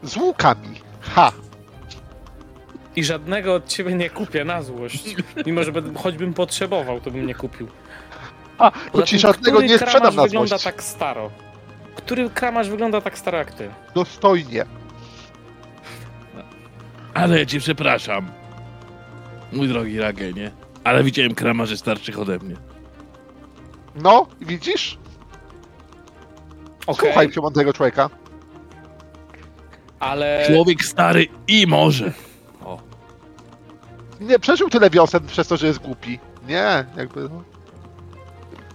[0.03, 0.81] Z łukami.
[1.01, 1.31] Ha!
[2.95, 5.15] I żadnego od ciebie nie kupię na złość.
[5.45, 5.71] Mimo, że
[6.03, 7.67] choćbym potrzebował, to bym nie kupił.
[8.57, 10.63] A, bo ci żadnego który nie kramarz sprzedam na wygląda złość.
[10.63, 11.31] tak staro.
[11.95, 13.69] Który kramarz wygląda tak staro jak ty?
[13.95, 14.65] Dostojnie.
[17.13, 18.31] Ale ja cię przepraszam.
[19.53, 20.51] Mój drogi Ragenie.
[20.83, 22.55] Ale widziałem kramarzy starszych ode mnie.
[23.95, 24.97] No, widzisz?
[26.87, 28.09] Okej, Słuchaj przemądrego człowieka.
[29.99, 32.11] ale Człowiek stary i może.
[34.19, 36.19] Nie przeżył tyle wiosen przez to, że jest głupi.
[36.47, 37.21] Nie, jakby.
[37.29, 37.43] No.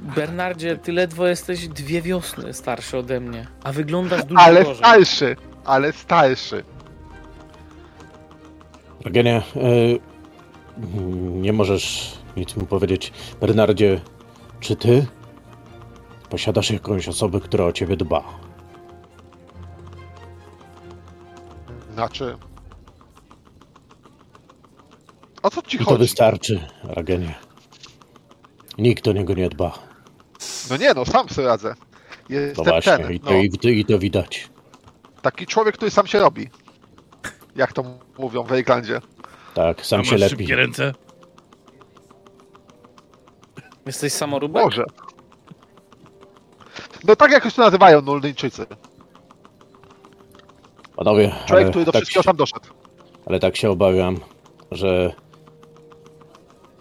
[0.00, 4.76] Bernardzie, ty ledwo jesteś dwie wiosny starszy ode mnie, a wyglądasz dużo Ale gorzej.
[4.76, 5.36] starszy.
[5.64, 6.64] Ale starszy.
[9.08, 9.42] Ragenie, e,
[11.40, 13.12] nie możesz nic mu powiedzieć.
[13.40, 14.00] Bernardzie,
[14.60, 15.06] czy ty
[16.30, 18.24] posiadasz jakąś osobę, która o ciebie dba?
[21.94, 22.36] Znaczy.
[25.42, 25.98] O co ci I to chodzi?
[25.98, 27.34] wystarczy, Ragenie.
[28.78, 29.78] Nikt o niego nie dba.
[30.70, 31.74] No nie, no sam sobie radzę.
[32.30, 33.12] No Jestem właśnie, ten.
[33.12, 34.48] i, No, to, i, to, i to widać.
[35.22, 36.48] taki człowiek, który sam się robi.
[37.58, 37.84] Jak to
[38.18, 39.00] mówią w Irlandzie.
[39.54, 40.30] Tak, A sam masz się lepi.
[40.36, 40.94] szybkie ręce?
[43.86, 44.64] Jesteś samorubek?
[44.64, 44.84] Może.
[47.04, 48.66] No tak jakoś to nazywają Nuldyńczycy.
[50.96, 52.66] Panowie, Człowiek, ale który do tak, wszystkiego sam doszedł.
[53.26, 54.16] ale tak się obawiam,
[54.70, 55.12] że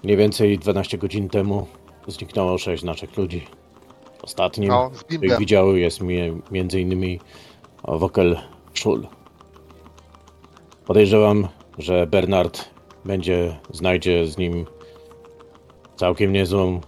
[0.03, 1.67] mniej więcej 12 godzin temu
[2.07, 3.47] zniknęło 6 naszych ludzi.
[4.21, 7.19] Ostatnim, No, z których widziały, jest mi, między innymi
[7.83, 8.39] Wokel
[8.73, 9.07] Szul.
[10.87, 11.47] Podejrzewam,
[11.77, 12.69] że Bernard
[13.05, 14.65] będzie, znajdzie z nim
[15.95, 16.81] całkiem niezłą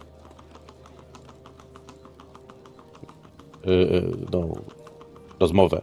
[3.65, 4.47] yy, yy, no,
[5.39, 5.81] rozmowę.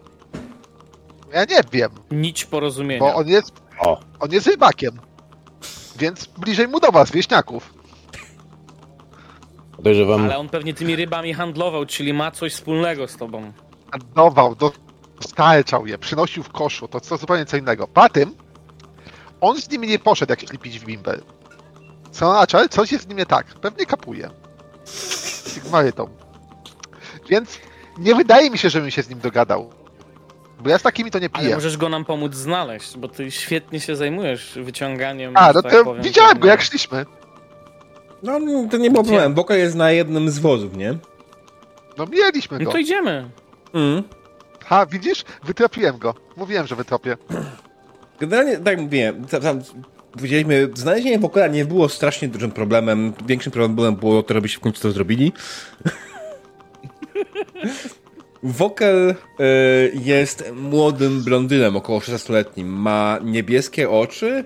[1.33, 3.01] Ja nie wiem, Nić porozumienia.
[3.01, 4.99] bo on jest, O, on jest rybakiem.
[5.99, 7.75] Więc bliżej mu do was, wieśniaków.
[9.77, 13.53] podejrzewam, Ale on pewnie tymi rybami handlował, czyli ma coś wspólnego z tobą.
[14.15, 14.55] Dawał,
[15.21, 17.89] dostarczał je, przynosił w koszu, to co zupełnie co innego.
[17.89, 18.35] Po tym,
[19.41, 21.19] on z nimi nie poszedł jak szli pić w bimbę.
[22.11, 23.47] Co znaczy, coś jest z nim nie tak.
[23.47, 24.31] Pewnie kapuje.
[25.55, 26.09] Sigmarytą.
[27.29, 27.59] Więc
[27.99, 29.71] nie wydaje mi się, żebym się z nim dogadał.
[30.61, 31.55] Bo ja z takimi to nie Ale piję.
[31.55, 35.33] możesz go nam pomóc znaleźć, bo ty świetnie się zajmujesz wyciąganiem.
[35.37, 37.07] A, no tak to powiem, widziałem go jak szliśmy.
[38.23, 38.33] No,
[38.71, 39.13] to nie było Gdzie?
[39.13, 39.35] problem.
[39.35, 40.95] Boka jest na jednym z wozów, nie?
[41.99, 42.73] No mieliśmy No go.
[42.73, 43.31] to idziemy.
[43.75, 44.03] Mm.
[44.67, 45.25] Ha, widzisz?
[45.45, 46.15] Wytropiłem go.
[46.37, 47.17] Mówiłem, że wytropię.
[48.21, 49.61] Generalnie, tak mówiłem, tam,
[50.13, 53.13] powiedzieliśmy, znalezienie Wokala nie było strasznie dużym problemem.
[53.27, 55.33] Większym problemem było to, żebyście w końcu to zrobili.
[58.43, 59.15] Wokel y,
[59.95, 62.65] jest młodym blondynem, około 16-letnim.
[62.65, 64.45] Ma niebieskie oczy,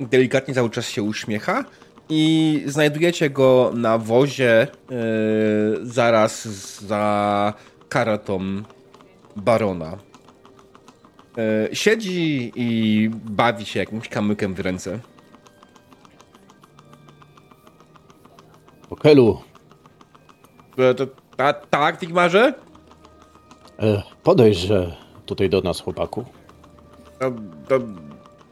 [0.00, 1.64] y, delikatnie cały czas się uśmiecha
[2.08, 4.66] i znajdujecie go na wozie y,
[5.82, 6.44] zaraz
[6.80, 7.54] za
[7.88, 8.62] karatą
[9.38, 9.96] barona.
[11.38, 14.98] E, siedzi i bawi się jakimś kamykiem w ręce.
[18.90, 19.40] Wokelu,
[20.78, 22.54] E, to, ta, tak, Tigmarze?
[23.78, 24.96] e, podejdź, że
[25.26, 26.24] tutaj do nas, chłopaku.
[27.20, 27.30] No,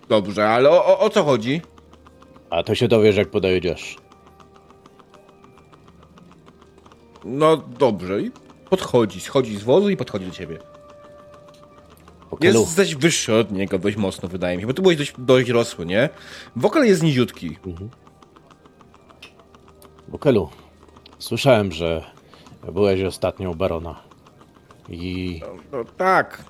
[0.08, 1.60] dobrze, ale o, o, o co chodzi?
[2.50, 3.96] A to się dowiesz, jak podejdziesz.
[7.24, 8.30] No dobrze, i
[8.70, 10.58] podchodzi, schodzi z wozu i podchodzi do ciebie.
[12.36, 15.48] Wokelu, Jesteś wyższy od niego dość mocno, wydaje mi się, bo ty byłeś dość, dość
[15.50, 16.08] rosły, nie?
[16.56, 17.56] Wokal jest niziutki.
[20.08, 20.48] Wokelu,
[21.18, 22.04] słyszałem, że
[22.72, 24.00] byłeś ostatnio u barona.
[24.88, 25.40] I
[25.72, 26.44] No tak,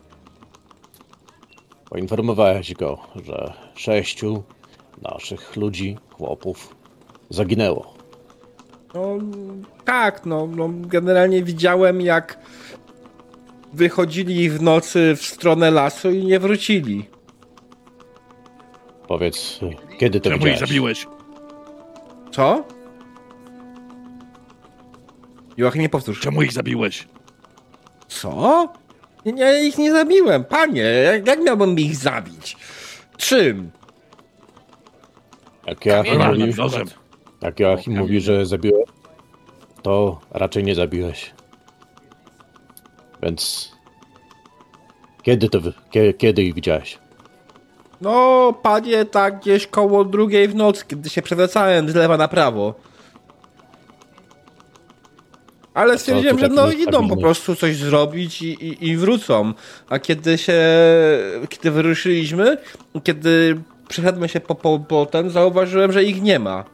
[1.90, 4.42] poinformowałeś go, że sześciu
[5.02, 6.76] naszych ludzi, chłopów,
[7.30, 7.94] zaginęło.
[8.94, 9.18] no
[9.84, 12.38] tak, no, no generalnie widziałem jak
[13.76, 17.08] wychodzili w nocy w stronę lasu i nie wrócili.
[19.08, 19.60] Powiedz,
[19.98, 21.06] kiedy to Czemu ich zabiłeś?
[22.32, 22.64] Co?
[25.56, 26.20] Joachim, nie powtórz.
[26.20, 27.08] Czemu ich zabiłeś?
[28.08, 28.68] Co?
[29.24, 30.82] Nie, nie, ich nie zabiłem, panie.
[30.82, 32.56] Jak, jak miałbym ich zabić?
[33.16, 33.70] Czym?
[35.66, 36.78] Jak Joachim Kamieniem mówi,
[37.40, 38.88] na jak Joachim mówi, że zabiłeś,
[39.82, 41.35] to raczej nie zabiłeś.
[43.26, 43.72] Więc
[45.22, 45.58] kiedy to,
[46.18, 46.98] kiedy ich widziałeś?
[48.00, 52.74] No, panie, tak gdzieś koło drugiej w nocy, kiedy się przewracałem z lewa na prawo.
[55.74, 59.54] Ale stwierdziłem, tu że no idą po prostu coś zrobić i, i, i wrócą.
[59.88, 60.62] A kiedy się,
[61.48, 62.58] kiedy wyruszyliśmy,
[63.04, 66.64] kiedy przeszedłem się po, po, po ten, zauważyłem, że ich nie ma.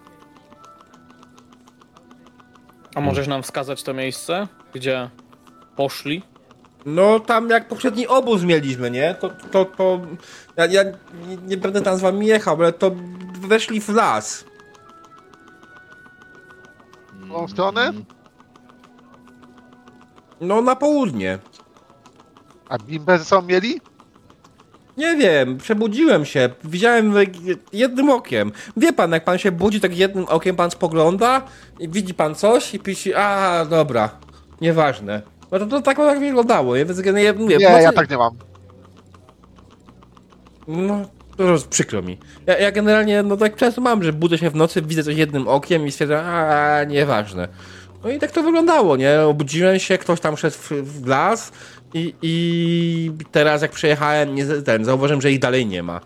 [2.94, 5.10] A możesz nam wskazać to miejsce, gdzie
[5.76, 6.31] poszli?
[6.86, 9.14] No tam jak poprzedni obóz mieliśmy, nie?
[9.14, 10.00] To, to, to
[10.56, 10.84] ja, ja
[11.28, 12.90] nie, nie będę tam z wami jechał, ale to
[13.40, 14.44] weszli w las.
[17.12, 17.92] W tą stronę?
[20.40, 21.38] No na południe.
[22.68, 23.80] A bimbę ze sobą mieli?
[24.96, 27.14] Nie wiem, przebudziłem się, widziałem
[27.72, 28.52] jednym okiem.
[28.76, 31.42] Wie pan, jak pan się budzi, tak jednym okiem pan spogląda
[31.78, 34.10] i widzi pan coś i pisze, a dobra,
[34.60, 35.31] nieważne.
[35.52, 36.84] No to, to tak, tak wyglądało, nie?
[36.84, 38.36] Więc nie, mówię, Nie, ja tak nie mam.
[40.68, 41.00] No,
[41.36, 42.18] to roz- przykro mi.
[42.46, 45.48] Ja, ja generalnie, no tak często mam, że budzę się w nocy, widzę coś jednym
[45.48, 47.48] okiem i stwierdzam, a nieważne.
[48.04, 49.20] No i tak to wyglądało, nie?
[49.20, 51.52] Obudziłem się, ktoś tam szedł w, w las
[51.94, 56.00] i, i teraz jak przejechałem, nie, ten, zauważyłem, że ich dalej nie ma.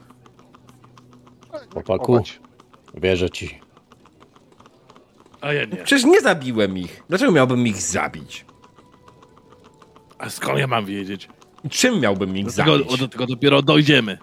[1.72, 2.20] Chłopaku,
[2.94, 3.60] wierzę ci.
[5.40, 5.76] A ja nie.
[5.76, 7.02] Przecież nie zabiłem ich.
[7.08, 8.44] Dlaczego miałbym ich zabić?
[10.18, 11.28] A skąd ja mam wiedzieć?
[11.70, 12.98] Czym miałbym ich Do tego, zabić?
[12.98, 14.18] do tego dopiero dojdziemy.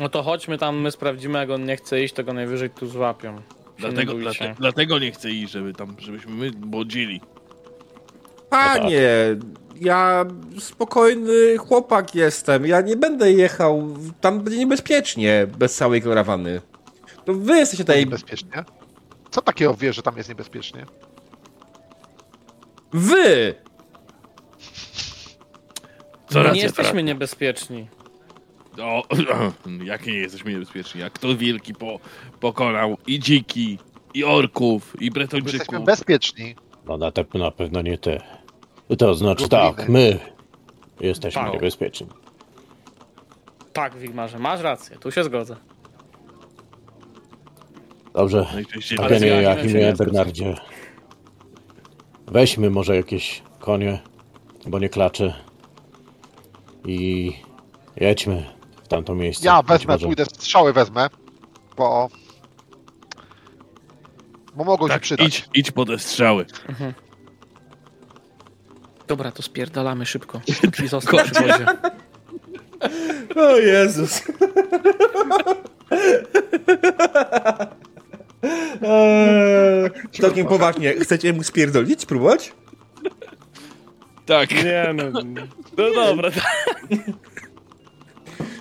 [0.00, 2.86] No to chodźmy tam, my sprawdzimy, jak on nie chce iść, to go najwyżej tu
[2.86, 3.40] złapią.
[3.78, 7.20] Dlatego, nie dlate, dlatego nie chcę iść, żeby tam, żebyśmy my błodzili.
[8.50, 9.00] Panie,
[9.80, 10.24] ja
[10.58, 12.66] spokojny chłopak jestem.
[12.66, 13.94] Ja nie będę jechał.
[14.20, 16.60] Tam będzie niebezpiecznie bez całej karawany.
[17.24, 18.00] To wy jesteście tutaj.
[18.00, 18.64] niebezpiecznie.
[19.30, 20.86] Co takiego wiesz, że tam jest niebezpiecznie?
[22.96, 23.54] Wy!
[26.28, 27.88] Co nie jesteśmy niebezpieczni.
[28.82, 29.02] O,
[29.84, 31.00] jak nie jesteśmy niebezpieczni?
[31.00, 32.00] Jak to wielki po,
[32.40, 33.78] pokonał i dziki,
[34.14, 35.84] i orków, i Jesteśmy bretończyków.
[35.84, 36.54] bezpieczni.
[36.86, 38.20] No na, te, na pewno nie ty.
[38.98, 39.74] To znaczy Gobliny.
[39.76, 40.18] tak, my
[41.00, 41.52] jesteśmy Tak.
[41.52, 42.06] niebezpieczni.
[43.72, 45.56] Tak, Wigmarze, masz rację, tu się zgodzę.
[48.14, 50.04] Dobrze, Najczęściej Ale Panie z Joachimem się Joachimie nie zgodzę.
[50.04, 50.54] Bernardzie.
[52.26, 54.02] Weźmy może jakieś konie,
[54.66, 55.34] bo nie klacze.
[56.84, 57.32] I
[57.96, 58.44] jedźmy
[58.84, 59.46] w tamto miejsce.
[59.46, 61.08] Ja wezmę, może- pójdę, strzały wezmę,
[61.76, 62.08] bo...
[64.54, 65.26] Bo mogą się tak, przydać.
[65.26, 66.46] idź, idź po te strzały.
[69.06, 70.40] Dobra, to spierdalamy szybko.
[70.84, 71.66] I został przy wozie.
[73.36, 74.22] O Jezus.
[78.42, 82.52] Eee, Całkiem poważnie, chcecie mu spierdolić, spróbować?
[84.26, 84.64] Tak.
[84.64, 85.04] Nie no,
[85.76, 86.30] no dobra.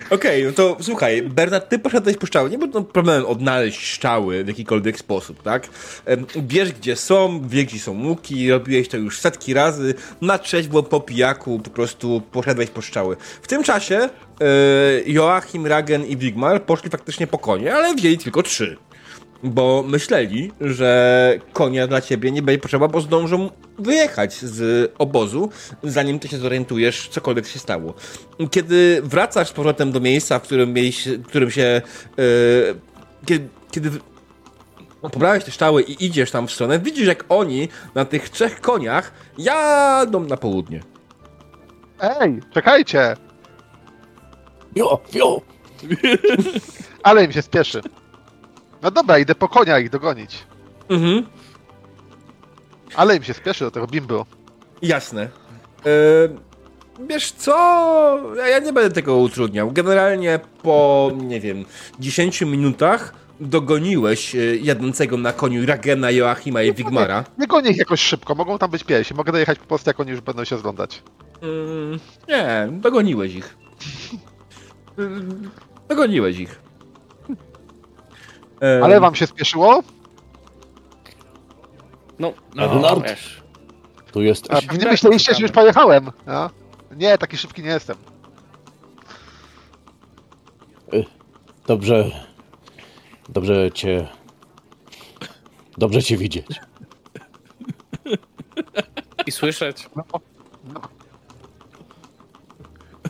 [0.10, 2.50] Okej, no to słuchaj, Bernard, ty poszedłeś po szczały.
[2.50, 5.68] Nie było problemem odnaleźć szczały w jakikolwiek sposób, tak?
[6.06, 10.84] Em, Wiesz, gdzie są, wiesz, gdzie są łuki, robiłeś to już setki razy, na trzeźwo
[10.84, 13.16] po pijaku po prostu poszedłeś po szczały.
[13.42, 14.10] W tym czasie e,
[15.06, 18.78] Joachim, Ragen i Wigmar poszli faktycznie po konie, ale wzięli tylko trzy.
[19.44, 25.50] Bo myśleli, że konia dla ciebie nie będzie potrzeba, bo zdążą wyjechać z obozu,
[25.84, 27.94] zanim ty się zorientujesz, cokolwiek się stało.
[28.52, 31.82] Kiedy wracasz z powrotem do miejsca, w którym, mieliś, w którym się.
[32.18, 32.76] Yy,
[33.26, 33.92] kiedy, kiedy
[35.02, 39.12] pobrałeś te szczały i idziesz tam w stronę, widzisz, jak oni na tych trzech koniach
[39.38, 40.84] jadą na południe.
[42.00, 43.16] Ej, czekajcie!
[44.76, 45.42] Jo, jo!
[47.04, 47.82] Ale im się spieszy.
[48.86, 50.44] No dobra, idę po konia ich dogonić.
[50.90, 51.26] Mhm.
[52.96, 54.26] Ale im się spieszy do tego bimbu.
[54.82, 55.30] Jasne.
[55.86, 55.92] Yy,
[57.08, 57.56] wiesz co?
[58.50, 59.72] Ja- nie będę tego utrudniał.
[59.72, 61.66] Generalnie po, nie wiem,
[62.00, 67.24] 10 minutach dogoniłeś yy, jadącego na koniu Ragena, Joachima i Wigmara.
[67.38, 69.14] Nie gonię ich jakoś szybko, mogą tam być pierwsi.
[69.14, 71.04] Mogę dojechać po prostu, jak oni już będą się zglądać.
[71.42, 73.58] Mm, nie, dogoniłeś ich.
[75.90, 76.65] Dogoniłeś ich.
[78.84, 79.84] Ale wam się spieszyło?
[82.20, 83.04] No, No, Bernard?
[83.04, 83.44] wiesz.
[84.12, 84.54] Tu jest.
[84.54, 86.12] A pewnie myśleliście, że już pojechałem.
[86.28, 86.50] No?
[86.96, 87.98] Nie, taki szybki nie jestem.
[91.68, 92.12] Dobrze.
[93.30, 94.08] Dobrze cię.
[95.78, 96.48] Dobrze cię widzieć.
[99.26, 99.90] I słyszeć.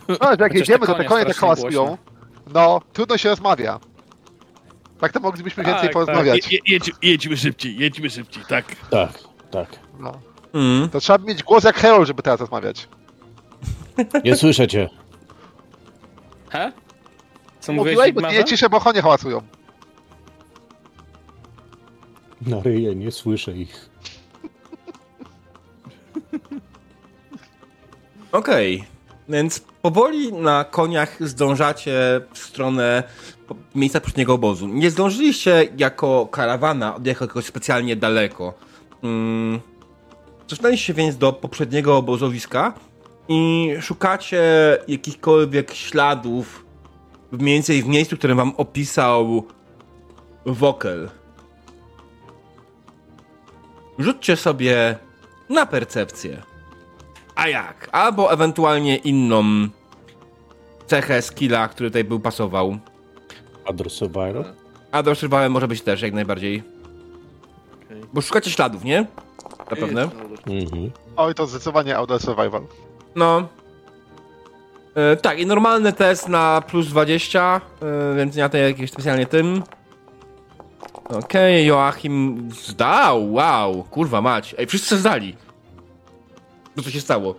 [0.08, 1.98] No, że jak jedziemy, to te konie tak strasznie hałasują.
[2.54, 3.80] No, trudno się rozmawia.
[5.00, 5.92] Tak to moglibyśmy Tak, więcej tak.
[5.92, 6.52] porozmawiać.
[6.52, 8.64] Je, jedź, jedźmy szybciej, jedźmy szybciej, tak.
[8.90, 9.10] Tak,
[9.50, 9.78] tak.
[9.98, 10.12] No.
[10.54, 12.88] Mm, To trzeba mieć głos jak Herol, żeby teraz rozmawiać.
[14.24, 14.88] Nie słyszę cię.
[16.48, 16.72] He?
[17.60, 19.42] Co mówiłeś, Mówiłeś, nie ciszę, bo konie hałasują.
[22.46, 23.90] Na ryję nie słyszę ich.
[28.32, 28.84] Okej,
[29.28, 33.02] więc powoli na koniach zdążacie w stronę
[33.74, 34.68] miejsca poprzedniego obozu.
[34.68, 38.54] Nie zdążyliście jako karawana odjechać jakoś specjalnie daleko.
[39.02, 39.60] Mm,
[40.46, 42.72] Cofnęliście więc do poprzedniego obozowiska
[43.28, 44.42] i szukacie
[44.88, 46.64] jakichkolwiek śladów
[47.32, 49.44] mniej więcej w miejscu, które wam opisał
[50.46, 51.10] Wokel.
[53.98, 54.98] Rzućcie sobie
[55.48, 56.42] na percepcję.
[57.36, 57.88] A jak?
[57.92, 59.44] Albo ewentualnie inną
[60.86, 62.78] cechę skilla, który tutaj był pasował.
[63.64, 64.44] Other Survivor?
[64.92, 66.62] A doszywałem może być też jak najbardziej.
[67.84, 68.02] Okej.
[68.12, 69.06] Bo szukacie śladów, nie?
[69.70, 70.02] Zapewne.
[70.46, 70.90] Mhm.
[71.16, 72.62] Oj, to zdecydowanie Outer Survival.
[73.14, 73.48] No.
[74.94, 79.26] E, tak, i normalny test na plus 20, e, więc nie na to jakieś specjalnie
[79.26, 79.62] tym.
[81.08, 84.54] Okej, Joachim zdał, wow, kurwa mać.
[84.58, 85.36] Ej, wszyscy zdali.
[86.76, 87.34] No co się stało?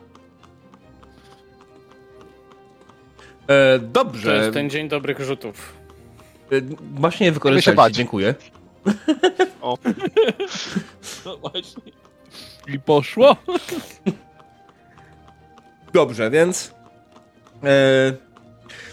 [3.48, 5.74] E, To dobrze, jest ten dzień dobrych rzutów.
[6.52, 6.62] e,
[6.94, 7.36] właśnie je bać.
[7.36, 8.36] wykorzystaliście, dziękuję.
[9.62, 9.78] O,
[11.26, 11.84] No właśnie.
[12.68, 13.36] I poszło.
[15.94, 16.74] Dobrze, więc.
[17.64, 18.14] E,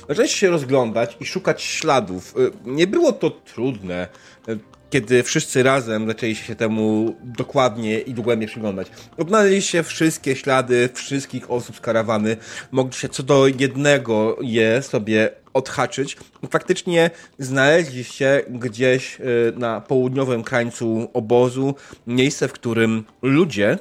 [0.08, 2.34] zaczęliście się rozglądać i szukać śladów.
[2.36, 4.08] E, nie było to trudne,
[4.48, 4.56] e,
[4.94, 8.88] kiedy wszyscy razem zaczęli się temu dokładnie i dogłębnie przyglądać.
[9.16, 12.36] Odnaleźliście wszystkie ślady wszystkich osób z karawany.
[12.72, 16.16] Mogliście co do jednego je sobie odhaczyć.
[16.50, 19.24] Faktycznie znaleźliście gdzieś e,
[19.56, 21.74] na południowym krańcu obozu
[22.06, 23.78] miejsce, w którym ludzie e,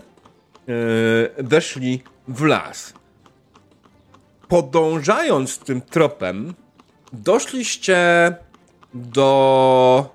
[1.37, 2.93] weszli w las.
[4.47, 6.53] Podążając tym tropem,
[7.11, 8.35] doszliście
[8.93, 10.12] do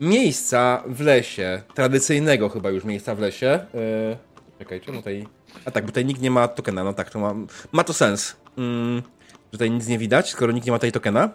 [0.00, 3.66] miejsca w lesie, tradycyjnego chyba już miejsca w lesie.
[3.74, 4.16] Yy,
[4.58, 5.26] czekaj, czemu tutaj...
[5.64, 7.34] A tak, bo tutaj nikt nie ma tokena, no tak, to ma,
[7.72, 8.36] ma to sens.
[8.58, 9.02] Mm,
[9.44, 11.28] że tutaj nic nie widać, skoro nikt nie ma tutaj tokena.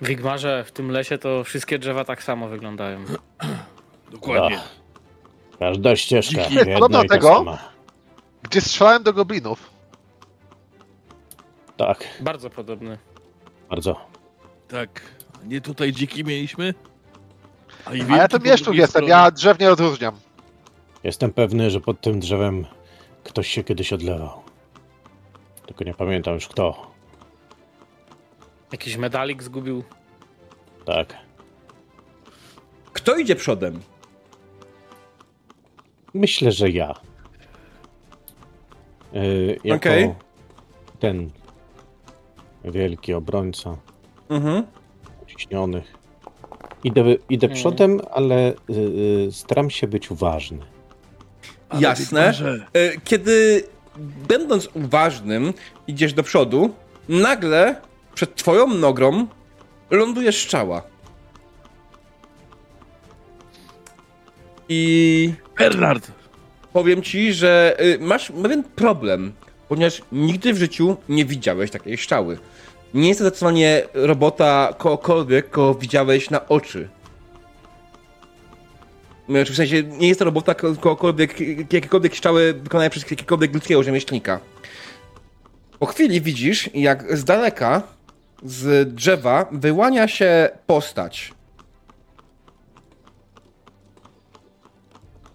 [0.00, 3.04] W Wigmarze w tym lesie to wszystkie drzewa tak samo wyglądają.
[4.12, 4.60] Dokładnie.
[5.58, 6.42] Każda ścieżka.
[6.74, 7.28] Podobno tego?
[7.28, 7.58] sama.
[8.42, 9.70] gdzie strzelałem do goblinów.
[11.76, 12.98] Tak, Bardzo podobny.
[13.70, 14.06] bardzo.
[14.68, 15.02] Tak.
[15.44, 16.74] Nie tutaj dziki mieliśmy?
[17.92, 19.08] I A ja mieszczuk drugiej jestem, stronie.
[19.08, 20.14] ja drzew nie odróżniam.
[21.04, 22.66] Jestem pewny, że pod tym drzewem
[23.24, 24.42] ktoś się kiedyś odlewał.
[25.66, 26.90] Tylko nie pamiętam już kto.
[28.72, 29.84] Jakiś medalik zgubił.
[30.84, 31.14] Tak.
[32.92, 33.80] Kto idzie przodem?
[36.14, 36.94] Myślę, że ja.
[39.12, 40.14] Yy, jako Okej.
[41.00, 41.30] ten
[42.64, 43.76] wielki obrońca
[44.28, 44.66] Mhm.
[45.26, 45.94] ciśnionych.
[46.84, 47.60] Idę, idę Mhm.
[47.60, 50.58] przodem, ale yy, staram się być uważny.
[51.68, 52.32] Ale Jasne.
[52.72, 53.64] E, Kiedy
[54.28, 55.52] będąc uważnym
[55.86, 56.74] idziesz do przodu,
[57.08, 57.76] nagle
[58.14, 59.26] przed twoją nogą
[59.90, 60.82] ląduje szczała.
[64.68, 66.12] I Bernard!
[66.72, 69.32] powiem ci, że y, masz pewien problem,
[69.68, 72.38] ponieważ nigdy w życiu nie widziałeś takiej szczały.
[72.94, 76.88] Nie jest to zdecydowanie robota kogokolwiek, kogo widziałeś na oczy.
[79.28, 81.40] W sensie, nie jest to robota ko- kogokolwiek,
[81.72, 84.40] jakiekolwiek szczały wykonane przez jakiegokolwiek ludzkiego rzemieślnika.
[85.78, 87.82] Po chwili widzisz, jak z daleka,
[88.44, 91.34] z drzewa, wyłania się postać.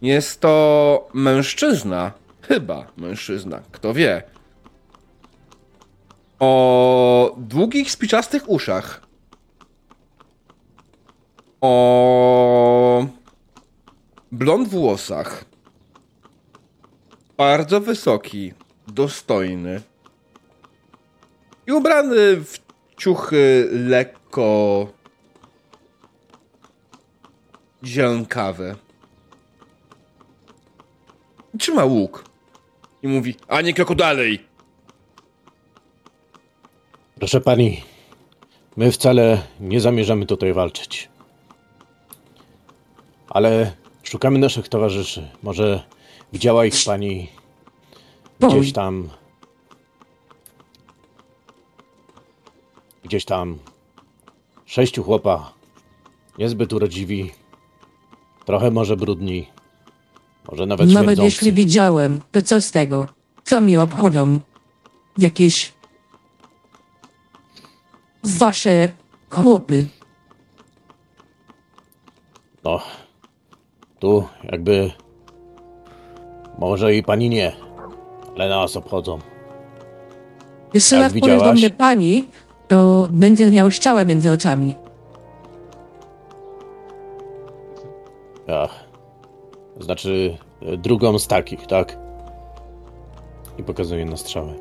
[0.01, 2.12] Jest to mężczyzna.
[2.41, 4.24] Chyba mężczyzna, kto wie.
[6.40, 9.02] O długich, spiczastych uszach.
[11.62, 13.06] O
[14.32, 15.46] blond włosach.
[17.38, 18.54] Bardzo wysoki,
[18.88, 19.82] dostojny.
[21.68, 22.60] I ubrany w
[22.98, 24.88] ciuchy lekko
[27.84, 28.76] zielonkawe.
[31.60, 32.24] Trzyma łuk.
[33.04, 34.46] I mówi, a nie kroku dalej.
[37.20, 37.84] Proszę pani,
[38.78, 41.09] my wcale nie zamierzamy tutaj walczyć.
[43.30, 43.72] Ale
[44.03, 45.28] szukamy naszych towarzyszy.
[45.43, 45.84] Może
[46.34, 47.30] widziała ich pani
[48.39, 49.09] gdzieś tam.
[53.03, 53.57] Gdzieś tam.
[54.65, 55.53] Sześciu chłopa.
[56.38, 57.32] Niezbyt urodziwi.
[58.45, 59.47] Trochę może brudni.
[60.51, 61.24] Może nawet, Nawet śmierdzący.
[61.24, 63.07] jeśli widziałem, to co z tego?
[63.43, 64.39] Co mi obchodzą?
[65.18, 65.77] Jakieś...
[68.28, 68.90] Wasze
[69.30, 69.86] chłopy.
[72.64, 72.80] No,
[74.00, 74.92] tu jakby
[76.58, 77.52] może i pani nie,
[78.36, 79.20] ale nas obchodzą.
[80.74, 81.60] Jeśli Jak raz powie do widziałaś?
[81.60, 82.28] mnie pani,
[82.68, 84.76] to będzie miał szczałę między oczami.
[88.64, 88.84] Ach.
[89.80, 91.98] Znaczy, e, drugą z takich, tak?
[93.58, 94.54] I pokazuje na strzałę.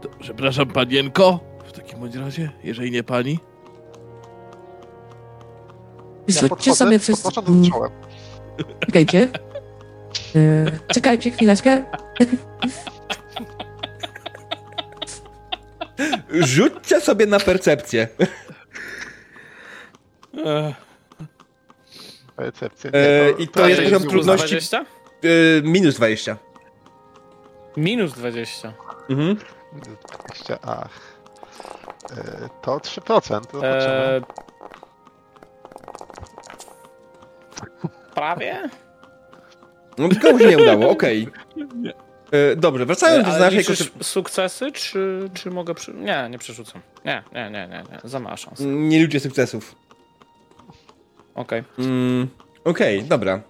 [0.00, 1.40] To, przepraszam, panienko,
[1.92, 3.38] takim bądź razie, jeżeli nie pani.
[6.28, 7.28] Rzućcie sobie wszyscy...
[8.86, 9.28] Czekajcie.
[10.36, 11.84] E, czekajcie chwileczkę.
[16.30, 18.08] Rzućcie sobie na percepcję.
[20.34, 20.74] Nie,
[22.92, 24.80] E, I to jest nie poziom trudności 20?
[24.80, 24.84] e,
[25.62, 26.36] minus 20.
[27.76, 28.72] Minus 20.
[29.10, 29.36] Mhm.
[30.28, 31.11] 20, ach.
[32.62, 33.00] To 3%.
[33.00, 33.94] To zobaczymy.
[33.94, 34.22] Eee...
[38.14, 38.70] Prawie?
[39.98, 41.28] No tylko mu się nie udało, okej.
[42.32, 44.04] E, Dobrze, wracając do Ale naszej liczysz koncepcji.
[44.04, 45.94] sukcesy, czy, czy mogę przy...
[45.94, 46.82] Nie, nie przerzucam.
[47.04, 48.00] Nie, nie, nie, nie, nie.
[48.04, 48.64] za mała szansa.
[48.66, 49.74] Nie ludzie sukcesów.
[51.34, 51.64] Okej.
[51.78, 52.28] Mm,
[52.64, 53.40] Okej, dobra.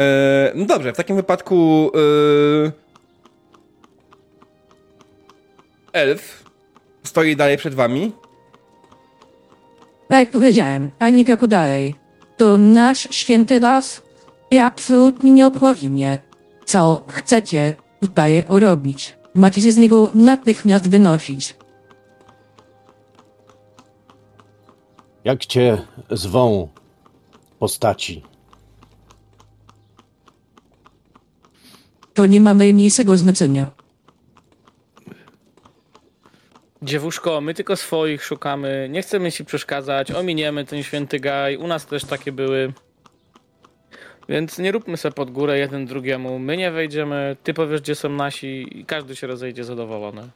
[0.00, 2.72] E, no dobrze, w takim wypadku e,
[5.92, 6.44] elf
[7.08, 8.12] stoi dalej przed wami.
[10.08, 11.94] Tak jak powiedziałem, ani kroku dalej.
[12.36, 14.02] To nasz święty las
[14.50, 16.18] i absolutnie nie obchodzi mnie,
[16.64, 19.16] co chcecie tutaj robić.
[19.34, 21.56] Macie się z niego natychmiast wynosić.
[25.24, 25.78] Jak cię
[26.10, 26.68] zwą
[27.58, 28.22] postaci?
[32.14, 33.77] To nie ma najmniejszego znaczenia.
[36.82, 41.86] Dziewuszko, my tylko swoich szukamy, nie chcemy ci przeszkadzać, ominiemy ten święty gaj, u nas
[41.86, 42.72] też takie były.
[44.28, 48.08] Więc nie róbmy se pod górę jeden drugiemu, my nie wejdziemy, ty powiesz gdzie są
[48.08, 50.28] nasi i każdy się rozejdzie zadowolony.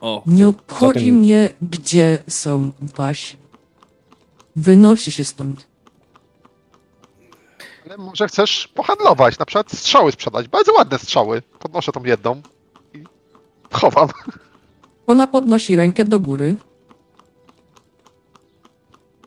[0.00, 3.36] O, Nie obchodzi Zatem- mnie, gdzie są wasi.
[4.56, 5.66] Wynosi się stąd.
[7.86, 10.48] Ale może chcesz pohandlować, na przykład strzały sprzedać.
[10.48, 11.42] Bardzo ładne strzały.
[11.58, 12.42] Podnoszę tą jedną
[12.94, 13.04] i
[13.72, 14.08] chowam.
[15.06, 16.54] Ona podnosi rękę do góry.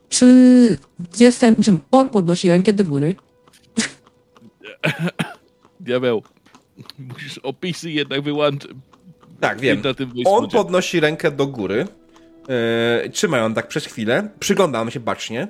[0.09, 0.77] Czy
[1.19, 3.15] jestem, czym on podnosi rękę do góry?
[5.79, 6.23] diabeł.
[6.99, 8.71] Musisz opisy jednak wyłączyć.
[9.39, 9.81] Tak, wiem.
[9.81, 11.87] Na tym On podnosi rękę do góry.
[12.49, 14.29] E, trzyma ją tak przez chwilę.
[14.39, 15.47] Przyglądam się bacznie.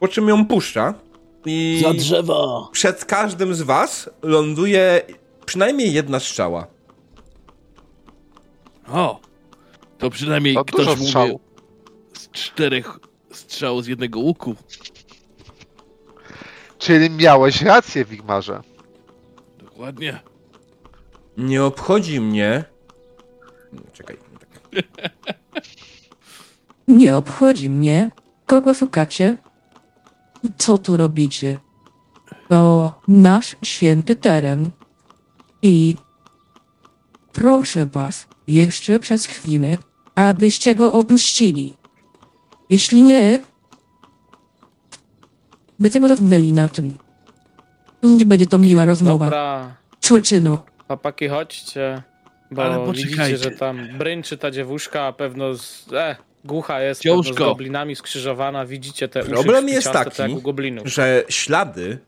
[0.00, 0.94] Po czym ją puszcza.
[1.46, 2.68] I Za drzewo!
[2.72, 5.02] przed każdym z was ląduje
[5.46, 6.66] przynajmniej jedna strzała.
[8.92, 9.20] O,
[9.98, 11.38] to przynajmniej To ktoś dużo mówi
[12.12, 12.98] z czterech
[13.32, 14.54] strzałów z jednego łuku.
[16.78, 18.60] Czyli miałeś rację, Wigmarze.
[19.58, 20.20] Dokładnie.
[21.36, 22.64] Nie obchodzi mnie.
[23.92, 24.16] Czekaj.
[24.96, 25.36] tak.
[26.88, 28.10] Nie obchodzi mnie,
[28.46, 29.36] kogo szukacie.
[30.58, 31.58] Co tu robicie?
[32.48, 34.70] To nasz święty teren.
[35.62, 35.96] I
[37.32, 39.78] proszę was, jeszcze przez chwilę,
[40.26, 41.74] abyście go opuścili.
[42.70, 43.38] Jeśli nie,
[45.78, 46.98] będziemy rozmawiali na tym.
[48.02, 49.24] Nie będzie to miła rozmowa.
[49.24, 49.76] Dobra,
[50.86, 52.02] chłopaki chodźcie,
[52.50, 53.38] bo Ale widzicie, poczekajcie.
[53.38, 55.92] że tam brynczy ta dziewuszka, a pewno z...
[55.92, 57.44] E, głucha jest, pewno z Dziążko.
[57.44, 60.86] goblinami skrzyżowana, widzicie te Problem uszy jest szpiciaste, taki, jak u goblinów.
[60.88, 61.98] że ślady,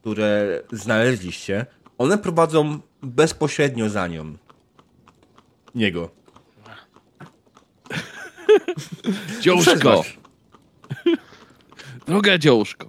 [0.00, 1.66] które znaleźliście,
[1.98, 4.34] one prowadzą bezpośrednio za nią.
[5.74, 6.17] Niego.
[9.40, 10.04] Dziążko.
[12.06, 12.88] Droga dziążko.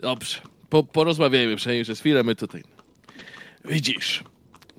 [0.00, 0.40] Dobrze.
[0.68, 2.64] Po, porozmawiajmy przynajmniej przez chwilę, my tutaj.
[3.64, 4.24] Widzisz,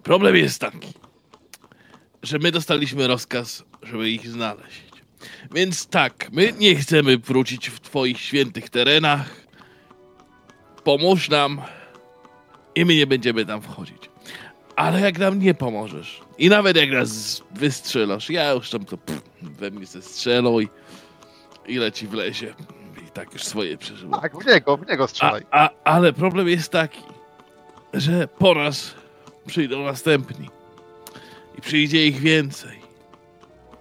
[0.04, 0.94] problem jest taki,
[2.24, 4.90] że my dostaliśmy rozkaz, żeby ich znaleźć.
[5.52, 9.48] Więc tak, my nie chcemy wrócić w twoich świętych terenach.
[10.84, 11.62] Pomóż nam
[12.76, 14.09] i my nie będziemy tam wchodzić.
[14.80, 19.22] Ale jak nam nie pomożesz i nawet jak nas wystrzelasz, ja już tam to pff,
[19.42, 20.70] we mnie ze strzelą i
[21.68, 22.54] ile ci wlezie.
[23.08, 24.20] I tak już swoje przeżyło.
[24.20, 25.46] Tak, w niego, w niego A, strzelaj.
[25.52, 27.02] a, ale problem jest taki,
[27.94, 28.94] że po raz
[29.48, 30.50] przyjdą następni.
[31.58, 32.80] I przyjdzie ich więcej.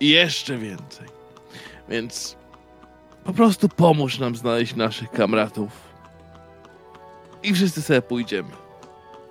[0.01, 1.09] I jeszcze więcej.
[1.89, 2.37] Więc
[3.25, 5.71] po prostu pomóż nam znaleźć naszych kamratów.
[7.43, 8.68] I wszyscy sobie pójdziemy.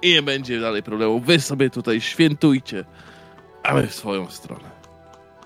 [0.02, 1.20] I nie będzie dalej problemu.
[1.20, 2.86] Wy sobie tutaj świętujcie,
[3.64, 4.70] a my w swoją stronę.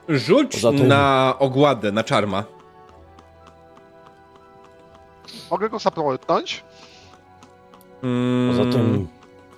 [0.09, 2.43] Rzuć tym- na ogładę, na czarma.
[5.51, 6.63] Mogę go zapłynąć?
[8.03, 9.07] Mm, Poza tym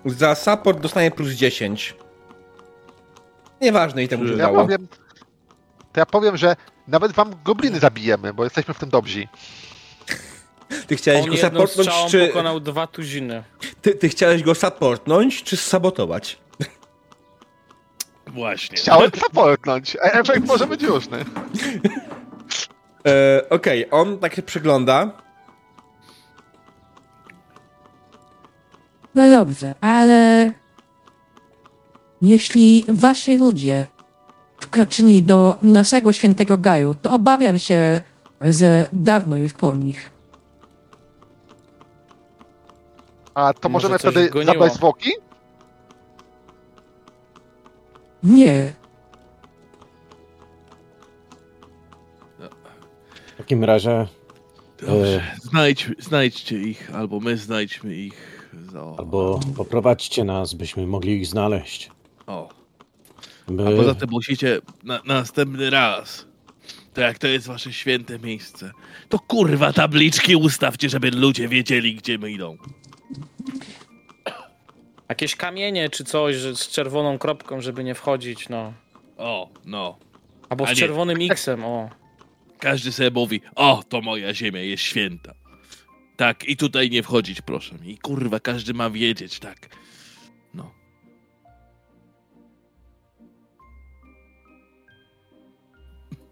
[0.06, 1.96] Za support dostanie plus 10.
[3.62, 4.62] Nieważne i temu Czy- się Ja dało.
[4.62, 4.88] powiem,
[5.94, 6.56] to ja powiem, że
[6.88, 9.28] nawet wam gobliny zabijemy, bo jesteśmy w tym dobrzy.
[10.88, 12.28] Ty chciałeś On go supportnąć, czy...
[12.28, 13.44] pokonał dwa tuziny.
[13.82, 16.38] Ty, ty chciałeś go supportnąć, czy sabotować?
[18.28, 18.78] Właśnie.
[18.78, 21.26] Chciałem supportnąć, a efekt może być różny.
[23.08, 25.12] E, Okej, on tak się przygląda.
[29.16, 30.52] No dobrze, ale
[32.22, 33.88] jeśli wasi ludzie
[34.60, 38.02] wkroczyli do naszego świętego gaju, to obawiam się,
[38.42, 40.13] że dawno już po nich.
[43.36, 44.54] A to Może możemy coś wtedy goniło.
[44.54, 45.12] zabrać zwłoki?
[48.24, 48.74] Nie,
[53.34, 54.08] W takim razie
[54.82, 58.50] Dobrze, znajdź, znajdźcie ich, albo my znajdźmy ich.
[58.78, 61.92] O, albo poprowadźcie nas, byśmy mogli ich znaleźć.
[62.28, 62.50] o.
[63.48, 63.68] By...
[63.68, 66.26] A poza tym musicie na, na następny raz.
[66.94, 68.72] To jak to jest wasze święte miejsce,
[69.10, 72.58] to kurwa tabliczki ustawcie, żeby ludzie wiedzieli, gdzie my idą.
[75.10, 78.74] Jakieś kamienie czy coś że z czerwoną kropką, żeby nie wchodzić, no.
[79.18, 79.98] O, no.
[80.50, 80.76] Albo A z nie.
[80.76, 81.90] czerwonym X-em, o.
[82.60, 85.34] Każdy sobie mówi, o, to moja ziemia jest święta.
[86.18, 87.76] Tak, i tutaj nie wchodzić, proszę.
[87.86, 89.70] I kurwa, każdy ma wiedzieć, tak.
[90.54, 90.72] No.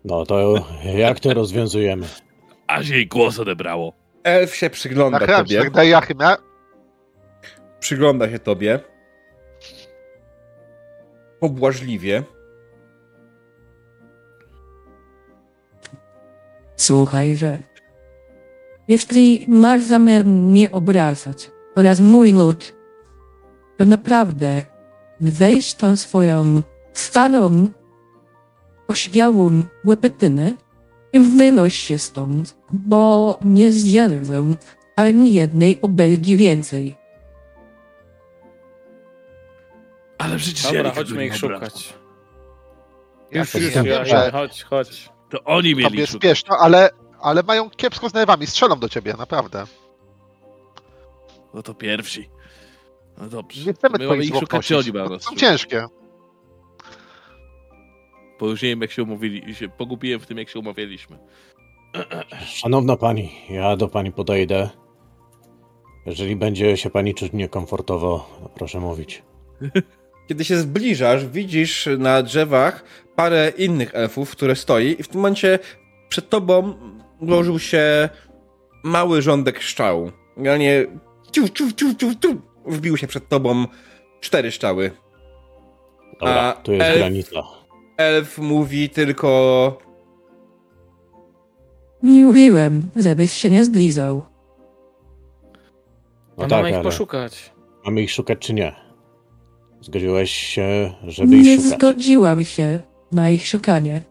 [0.06, 0.66] No to
[0.96, 2.08] jak to rozwiązujemy?
[2.68, 3.94] Aż jej głos odebrało.
[4.24, 5.60] Elf się przygląda Na chleb, tobie.
[5.60, 6.38] tak daje Jachymia.
[7.82, 8.80] Przygląda się tobie.
[11.40, 12.24] Pobłażliwie.
[16.92, 17.58] słuchaj, że
[18.88, 22.74] jeśli masz zamiar mnie obrażać oraz mój lud,
[23.78, 24.62] to naprawdę
[25.20, 26.62] weź tą swoją
[26.94, 27.68] starą,
[28.88, 30.54] oświałą łepetynę
[31.14, 34.44] i wynoś się stąd, bo nie zdzierżę
[34.96, 37.01] ani jednej obelgi więcej.
[40.22, 41.94] Ale przecież Dobra, ja chodźmy ich nie szukać.
[43.32, 45.10] Już, już już chodź, chodź.
[45.30, 46.22] To oni mieli tobie szukać.
[46.22, 46.90] spieszno, ale,
[47.22, 48.48] ale mają kiepsko z nerwami.
[48.48, 49.66] Strzelą do ciebie, naprawdę.
[51.54, 52.30] No to pierwsi.
[53.18, 53.66] No dobrze.
[53.66, 55.40] Nie chcemy My mamy twoich ich szukać, oni mają To nas są szukać?
[55.40, 55.86] ciężkie.
[58.40, 59.56] Bo już nie wiem, jak się umówili.
[59.56, 61.18] Się pogubiłem w tym, jak się umawialiśmy.
[62.46, 64.70] Szanowna pani, ja do pani podejdę.
[66.06, 69.24] Jeżeli będzie się pani czuć niekomfortowo, to proszę mówić.
[70.32, 72.84] Kiedy się zbliżasz, widzisz na drzewach
[73.16, 75.60] parę innych elfów, które stoi i w tym momencie
[76.10, 76.74] przed tobą
[77.20, 78.10] ułożył się
[78.84, 80.12] mały rządek szczał.
[80.38, 80.86] Generalnie
[81.32, 83.66] ciu, ciu, ciu, ciu, ciu, wbił się przed tobą
[84.22, 84.92] cztery szczały.
[86.20, 87.42] Dobra, A tu jest elf- granica.
[87.98, 89.78] Elf mówi tylko
[92.04, 94.26] Nie mówiłem, żebyś się nie zblizał.
[96.38, 97.52] No A tak, mamy ich ale poszukać.
[97.86, 98.91] mamy ich szukać czy nie?
[99.82, 101.80] Zgodziłeś się, żeby ich Nie szukać.
[101.80, 102.80] zgodziłam się
[103.12, 104.02] na ich szukanie.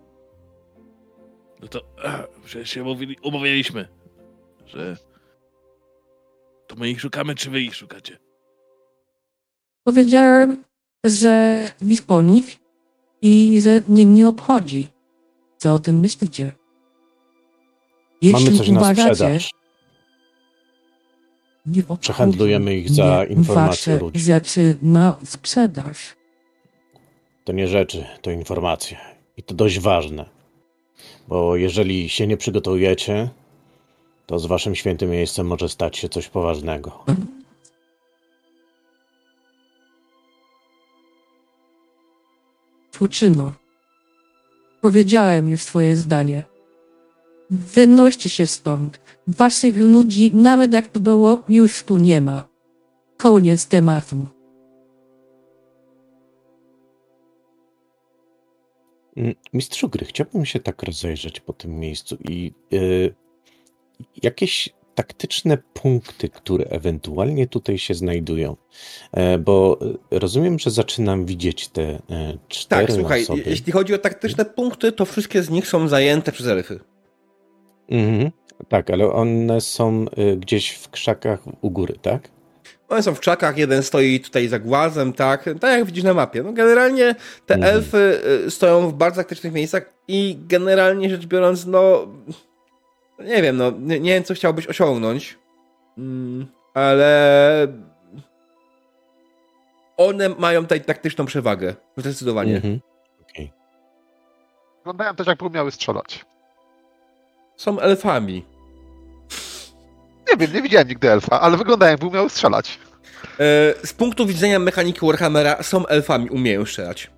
[1.63, 3.89] No to eh, przecież się umówili, umawialiśmy,
[4.67, 4.97] że
[6.67, 8.19] to my ich szukamy, czy wy ich szukacie?
[9.85, 10.65] Powiedziałem,
[11.05, 11.65] że
[12.07, 12.59] po nich
[13.23, 14.89] i że mnie nie obchodzi.
[15.57, 16.53] Co o tym myślicie?
[18.23, 19.51] Jeśli Mamy coś na uważacie, sprzedaż.
[22.01, 24.21] Przehandlujemy ich za informacje ludzi.
[24.21, 26.17] rzeczy na sprzedaż.
[27.45, 28.97] To nie rzeczy, to informacje.
[29.37, 30.25] I to dość ważne.
[31.29, 33.31] Bo jeżeli się nie przygotujecie,
[34.27, 37.05] to z waszym świętym miejscem może stać się coś poważnego.
[42.93, 43.53] Fuczyno.
[44.81, 46.50] Powiedziałem już swoje zdanie.
[47.51, 49.01] Wynoście się stąd.
[49.27, 52.49] Waszych ludzi, nawet jak to było, już tu nie ma.
[53.17, 54.27] Koniec tematu.
[59.17, 63.15] Mm, Mistrzu gry, chciałbym się tak rozejrzeć po tym miejscu i y,
[64.23, 68.57] jakieś taktyczne punkty, które ewentualnie tutaj się znajdują.
[69.13, 69.79] E, bo
[70.13, 73.43] y, rozumiem, że zaczynam widzieć te e, cztery Tak, słuchaj, osoby.
[73.47, 76.81] jeśli chodzi o taktyczne punkty, to wszystkie z nich są zajęte przez elfy.
[77.91, 78.31] Mhm.
[78.69, 82.29] Tak, ale one są y, gdzieś w krzakach u góry, tak?
[82.89, 86.43] One są w czakach, jeden stoi tutaj za głazem, tak, tak jak widzisz na mapie.
[86.43, 87.15] No generalnie
[87.47, 87.75] te Mhm.
[87.75, 92.07] elfy y, stoją w bardzo taktycznych miejscach i generalnie rzecz biorąc, no
[93.19, 95.39] nie wiem, no nie, nie wiem, co chciałbyś osiągnąć,
[95.99, 97.67] mm, ale
[99.97, 102.57] one mają tutaj taktyczną przewagę, zdecydowanie.
[102.57, 102.81] Mhm.
[103.31, 103.53] Okej.
[104.79, 106.25] Wyglądają też, jakby umiały strzelać.
[107.61, 108.45] Są elfami.
[110.31, 112.79] Nie wiem, nie widziałem nigdy elfa, ale wygląda jakby umiał strzelać.
[113.25, 117.11] E, z punktu widzenia mechaniki Warhammera są elfami, umieją strzelać.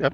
[0.00, 0.10] Ja-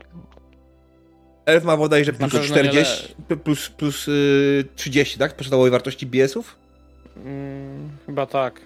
[1.47, 5.37] Elf ma bodajże plus pewno nie 40, plus, plus y, 30, tak?
[5.37, 6.57] Posiadałowej wartości BS-ów?
[7.17, 8.61] Mm, chyba tak.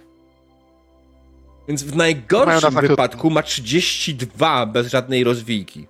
[1.68, 5.86] Więc w najgorszym na wypadku ma 32 bez żadnej rozwijki.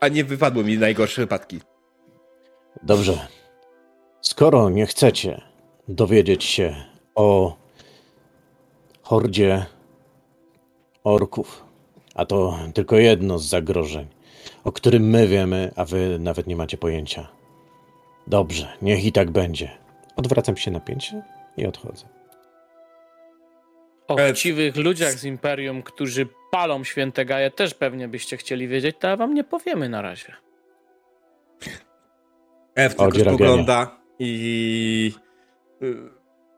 [0.00, 1.60] A nie wypadły mi najgorsze wypadki.
[2.82, 3.26] Dobrze.
[4.20, 5.40] Skoro nie chcecie
[5.88, 6.74] dowiedzieć się
[7.14, 7.56] o
[9.02, 9.66] hordzie
[11.04, 11.64] orków,
[12.14, 14.06] a to tylko jedno z zagrożeń,
[14.64, 17.28] o którym my wiemy, a wy nawet nie macie pojęcia.
[18.26, 19.70] Dobrze, niech i tak będzie.
[20.16, 21.22] Odwracam się na pięcie
[21.56, 22.04] i odchodzę.
[24.08, 29.16] O chciwych ludziach z Imperium, którzy palą święte gaje, też pewnie byście chcieli wiedzieć, to
[29.16, 30.32] wam nie powiemy na razie.
[32.80, 35.12] F tylko spogląda i
[35.82, 35.96] y,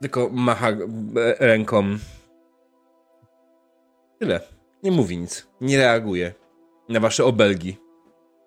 [0.01, 0.77] tylko macha e,
[1.39, 1.99] ręką.
[4.19, 4.41] Tyle.
[4.83, 5.47] Nie mówi nic.
[5.61, 6.35] Nie reaguje
[6.89, 7.77] na wasze obelgi.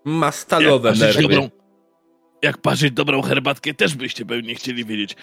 [0.05, 1.21] Ma stalowe jak nerwy.
[1.21, 1.49] dobrą,
[2.41, 5.15] jak parzyć dobrą herbatkę, też byście pewnie chcieli wiedzieć,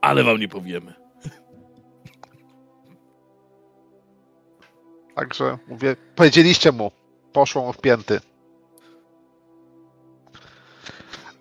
[0.00, 0.94] ale wam nie powiemy.
[5.14, 6.90] Także mówię, powiedzieliście mu,
[7.32, 8.20] poszło mu w pięty.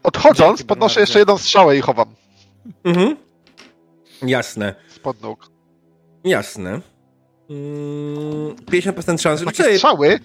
[0.03, 2.15] Odchodząc, podnoszę jeszcze jedną strzałę i chowam
[2.83, 3.17] Mhm.
[4.21, 4.75] Jasne.
[4.87, 5.49] spod nóg.
[6.23, 6.69] Jasne.
[7.49, 9.43] Mm, 50% szansy.
[9.45, 10.19] Rzuć sobie, strzały?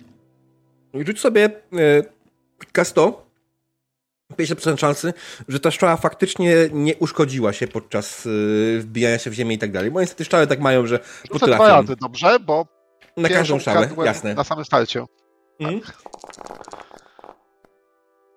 [0.94, 2.02] rzuć sobie e,
[2.72, 3.12] K100.
[4.38, 5.12] 50% szansy,
[5.48, 8.30] że ta strzała faktycznie nie uszkodziła się podczas e,
[8.78, 9.90] wbijania się w ziemię i tak dalej.
[9.90, 10.96] Bo niestety strzały tak mają, że
[11.32, 11.64] Rzucę dwa potrafią.
[11.64, 12.38] razy, dobrze?
[12.40, 12.66] Bo
[13.16, 14.34] Na każdą strzałę, jasne.
[14.34, 15.04] Na samym starcie.
[15.60, 15.80] Mhm.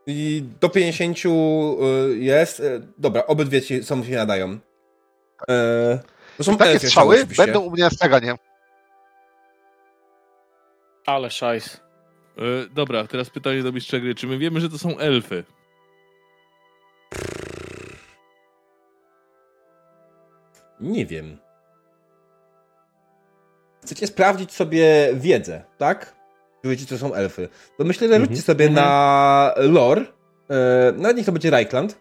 [0.07, 2.59] I do 50 y, jest.
[2.59, 4.59] y, Dobra, obydwie ci są się nadają.
[5.49, 5.99] E,
[6.37, 7.45] to są Takie strzały oczywiście.
[7.45, 8.35] będą u mnie na straganie.
[11.05, 11.81] Ale szajs.
[12.37, 12.41] E,
[12.73, 14.15] dobra, teraz pytanie do mistrza gry.
[14.15, 15.43] Czy my wiemy, że to są elfy?
[20.79, 21.37] Nie wiem.
[23.83, 26.16] Chcecie sprawdzić sobie wiedzę, tak?
[26.61, 27.49] Czy wiecie, co są elfy.
[27.77, 28.29] To myślę, że Mhm.
[28.29, 30.01] rzućcie sobie na lore.
[30.49, 31.99] E, nawet niech to będzie Reichland.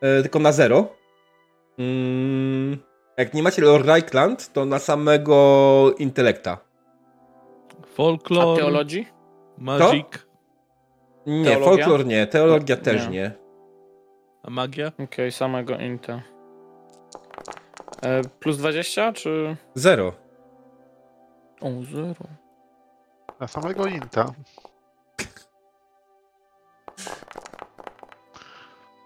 [0.00, 0.88] E, tylko na zero.
[1.78, 2.78] Mm,
[3.16, 6.58] jak nie macie lore Reichland, to na samego intelekta.
[7.82, 9.06] A Folklor, teologii?
[9.58, 10.06] magic,
[11.26, 11.64] Nie, Teologia?
[11.84, 13.10] folklor nie, teologia też Nie.
[13.10, 13.30] nie.
[14.42, 14.92] a magia?
[15.04, 16.22] Okej, samego Inta.
[18.02, 19.56] E, plus 20, czy...
[19.74, 20.12] Zero.
[21.60, 22.14] O, zero.
[23.40, 24.34] Na samego Inta.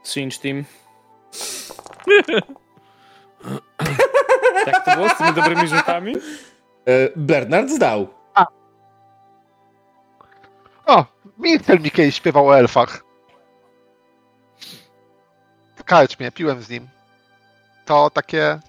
[0.05, 0.65] Cinch Team.
[4.67, 6.17] Jak to było z tymi dobrymi rzutami?
[6.17, 8.09] E, Bernard zdał.
[10.87, 11.05] O,
[11.39, 13.05] Michel mi kiedyś śpiewał o elfach.
[15.77, 16.89] W karczmie, piłem z nim.
[17.85, 18.61] To takie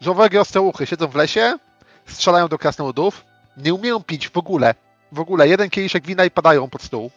[0.00, 1.58] żołowego ostreuchy siedzą w lesie,
[2.06, 3.24] strzelają do krasnoludów,
[3.60, 4.74] nie umieją pić w ogóle.
[5.12, 7.10] W ogóle, jeden kieliszek wina i padają pod stół.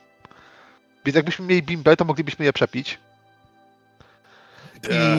[1.05, 2.99] Więc jakbyśmy mieli bimbę, to moglibyśmy je przepić.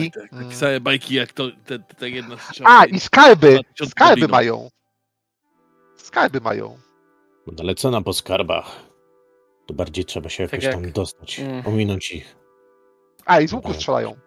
[0.01, 0.43] I- Tak, tak, mm.
[0.45, 2.79] takie same bajki jak to, te, te, te jedna strzała.
[2.79, 3.51] A, i skarby!
[3.51, 4.69] 2000 Skarby mają.
[5.97, 6.77] Skarby mają.
[7.47, 8.65] No Ale co na po skarbach?
[9.67, 11.67] To bardziej trzeba się jakoś jak- tam dostać, Mm.
[11.67, 12.35] ominąć ich.
[13.25, 14.09] A, i z łuku strzelają.
[14.09, 14.17] Ale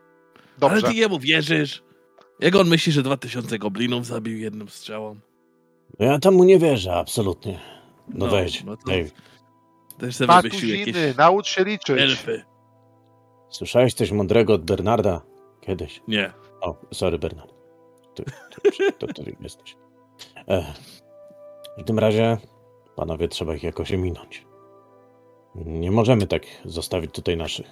[0.58, 0.82] Dobrze.
[0.88, 1.82] ty jemu wierzysz?
[2.40, 5.16] Jak on myśli, że 2000 goblinów zabił jedną strzałą?
[6.00, 7.58] No ja tam mu nie wierzę, absolutnie.
[8.08, 9.10] No, No, weź, no to- Dave.
[9.98, 12.00] Też sobie wymyślił jakieś naucz się liczyć.
[12.00, 12.44] elfy.
[13.50, 15.20] Słyszałeś coś mądrego od Bernarda?
[15.60, 16.02] Kiedyś.
[16.08, 16.32] Nie.
[16.60, 17.54] O, sorry Bernard.
[18.14, 18.24] Ty,
[18.78, 19.76] ty, to ty jesteś.
[20.48, 20.74] E,
[21.78, 22.36] w tym razie,
[22.96, 24.46] panowie, trzeba ich jakoś ominąć.
[25.54, 27.66] Nie możemy tak zostawić tutaj naszych.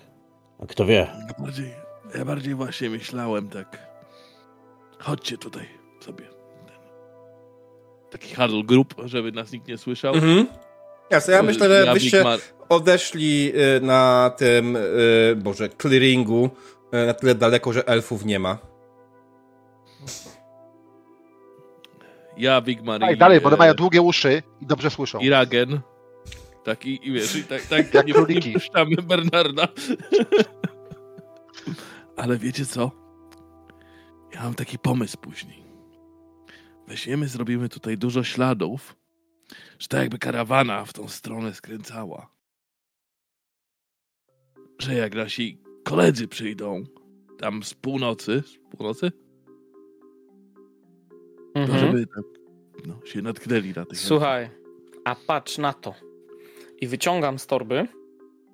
[0.62, 1.74] A kto wie, Ja bardziej,
[2.18, 3.86] ja bardziej właśnie myślałem tak.
[4.98, 5.66] Chodźcie tutaj
[6.00, 6.24] sobie.
[8.10, 10.14] Taki huddle group, żeby nas nikt nie słyszał.
[10.14, 10.46] Mhm.
[11.10, 16.50] Jasne, ja myślę, że byście Big odeszli y, na tym, y, boże, clearingu
[16.94, 18.58] y, na tyle daleko, że elfów nie ma.
[22.36, 25.18] ja Wigmar Tak, i, dalej, bo one mają długie uszy i dobrze słyszą.
[25.18, 25.80] i Ragen.
[26.64, 28.48] Tak, i, i wiesz, i tak, tak Jak nie, króliki.
[28.48, 29.68] nie puszczamy Bernarda.
[32.16, 32.90] Ale wiecie co?
[34.34, 35.65] Ja mam taki pomysł później.
[36.88, 38.96] Weźmiemy, zrobimy tutaj dużo śladów,
[39.78, 42.30] że tak jakby karawana w tą stronę skręcała.
[44.78, 46.84] Że jak nasi koledzy przyjdą,
[47.38, 49.10] tam z północy, z północy,
[51.54, 51.78] to Mhm.
[51.78, 52.24] żeby tak,
[52.86, 54.50] no, się natknęli na tych Słuchaj,
[55.04, 55.94] a patrz na to.
[56.80, 57.88] I wyciągam z torby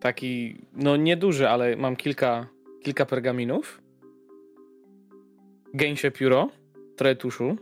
[0.01, 2.47] taki, no nieduży, ale mam kilka,
[2.83, 3.83] kilka pergaminów.
[5.75, 6.49] Gęsie pióro,
[6.97, 7.57] trochę tuszu.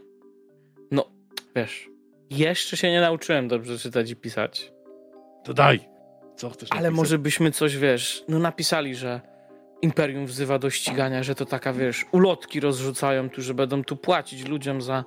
[1.56, 1.88] Wiesz,
[2.30, 4.72] jeszcze się nie nauczyłem dobrze czytać i pisać.
[5.44, 5.80] To daj.
[6.36, 6.96] Co chcesz Ale napisać?
[6.96, 9.20] może byśmy coś, wiesz, no napisali, że
[9.82, 14.48] Imperium wzywa do ścigania, że to taka, wiesz, ulotki rozrzucają tu, że będą tu płacić
[14.48, 15.04] ludziom za,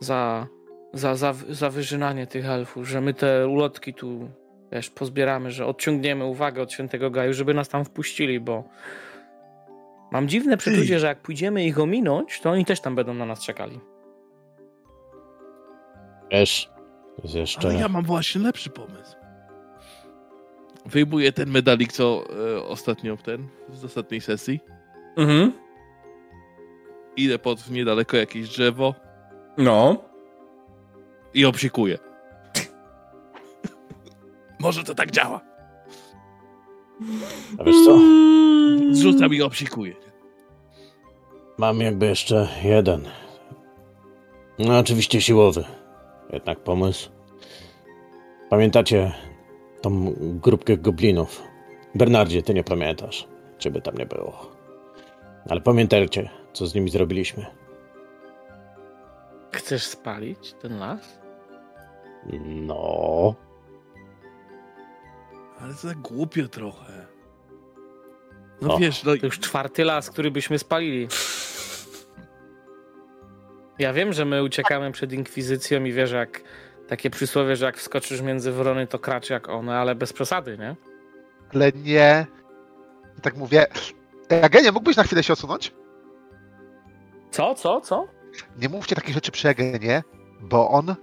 [0.00, 0.46] za,
[0.92, 4.30] za, za, za wyżynanie tych elfów, że my te ulotki tu,
[4.72, 8.64] wiesz, pozbieramy, że odciągniemy uwagę od Świętego Gaju, żeby nas tam wpuścili, bo
[10.12, 13.44] mam dziwne przeczucie, że jak pójdziemy ich ominąć, to oni też tam będą na nas
[13.44, 13.80] czekali.
[16.30, 16.70] Wiesz,
[17.22, 17.68] jest jeszcze...
[17.68, 19.16] Ale ja mam właśnie lepszy pomysł.
[20.86, 22.24] Wyjmuję ten medalik, co
[22.56, 24.60] e, ostatnio ten, z ostatniej sesji.
[25.16, 25.52] Mhm.
[27.16, 28.94] Idę pod niedaleko jakieś drzewo
[29.58, 29.96] No.
[31.34, 31.98] i obsikuję.
[34.60, 35.40] Może to tak działa.
[37.58, 37.98] A wiesz co?
[38.92, 39.94] Zrzucam i obsikuję.
[41.58, 43.08] Mam jakby jeszcze jeden.
[44.58, 45.64] No oczywiście siłowy.
[46.32, 47.10] Jednak pomysł.
[48.50, 49.12] Pamiętacie
[49.82, 51.42] tą grupkę goblinów?
[51.94, 53.28] Bernardzie, ty nie pamiętasz.
[53.58, 54.50] Ciebie tam nie było.
[55.48, 57.46] Ale pamiętajcie, co z nimi zrobiliśmy.
[59.52, 61.18] Chcesz spalić ten las?
[62.44, 63.34] No...
[65.60, 67.06] Ale to tak głupio trochę.
[68.62, 68.78] No O.
[68.78, 71.08] wiesz, no To już czwarty las, który byśmy spalili.
[73.78, 76.40] Ja wiem, że my uciekamy przed inkwizycją i wiesz, jak
[76.88, 80.76] takie przysłowie, że jak wskoczysz między wrony, to kracz jak one, ale bez przesady, nie?
[81.54, 82.26] Ale nie.
[83.22, 83.66] Tak mówię.
[84.42, 85.72] Agenie, mógłbyś na chwilę się odsunąć?
[87.30, 88.06] Co, co, co?
[88.58, 90.02] Nie mówcie takich rzeczy przy Agenie,
[90.40, 90.94] bo on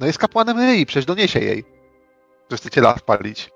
[0.00, 1.64] no jest kapłanem Ryi, przecież doniesie jej,
[2.50, 3.50] że chcecie las palić.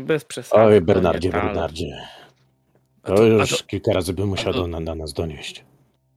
[0.00, 0.62] Bez przesady.
[0.62, 2.06] Oj, Bernardzie, ale- Bernardzie.
[3.02, 5.64] To już to, kilka razy by musiał na, na nas donieść.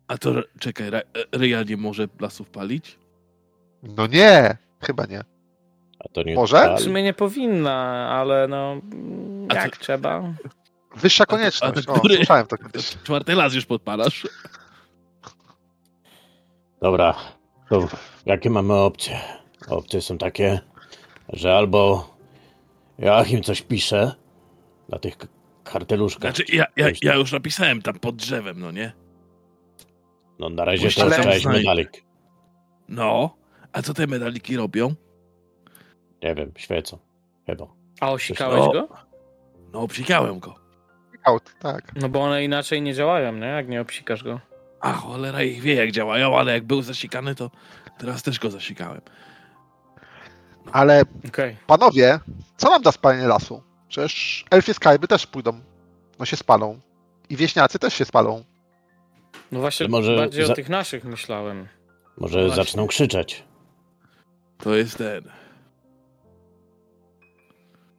[0.09, 1.01] A to czekaj, Ra-
[1.31, 2.99] Ryja nie może lasów palić?
[3.83, 5.19] No nie, chyba nie.
[5.99, 6.75] A to nie Może?
[6.77, 8.75] W sumie nie powinna, ale no,
[9.55, 10.33] jak to- trzeba.
[10.95, 11.77] Wyższa A to- konieczność.
[11.77, 12.97] a to O, który- słyszałem to kiedyś.
[13.03, 14.27] Czwarty las już podpalasz.
[16.81, 17.15] Dobra,
[17.69, 17.87] to
[18.25, 19.19] jakie mamy opcje?
[19.67, 20.59] Opcje są takie,
[21.33, 22.13] że albo
[22.99, 24.15] Joachim coś pisze
[24.89, 25.17] na tych
[25.63, 26.35] karteluszkach.
[26.35, 28.91] Znaczy, ja, ja, ja już napisałem tam pod drzewem, no nie?
[30.39, 31.45] No na razie to znajść.
[31.45, 32.03] medalik.
[32.87, 33.35] No,
[33.73, 34.93] a co te medaliki robią?
[36.23, 36.97] Nie wiem, świecą.
[37.45, 37.67] Chyba.
[38.01, 38.71] A osikałeś No.
[38.71, 38.87] go?
[39.73, 40.55] No, obsikałem go.
[41.23, 41.95] Out, tak.
[41.95, 43.45] No bo one inaczej nie działają, nie?
[43.47, 44.39] Jak nie obsikasz go.
[44.81, 47.51] A cholera ich wie jak działają, ale jak był zasikany, to
[47.97, 49.01] teraz też go zasikałem.
[50.71, 51.57] Ale Okej.
[51.67, 52.19] panowie,
[52.57, 53.63] co nam da spalenie lasu?
[53.87, 55.59] Przecież elfie skarby też pójdą,
[56.19, 56.79] no się spalą.
[57.29, 58.43] I wieśniacy też się spalą.
[59.51, 61.67] No właśnie Ale może bardziej za- o tych naszych myślałem.
[62.17, 62.55] Może Właśnie.
[62.55, 63.43] zaczną krzyczeć.
[64.57, 65.23] To jest ten.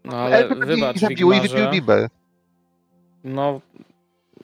[0.05, 2.09] No ale pewnie wybacz, zabiły i wypiły bibę.
[3.25, 3.61] No,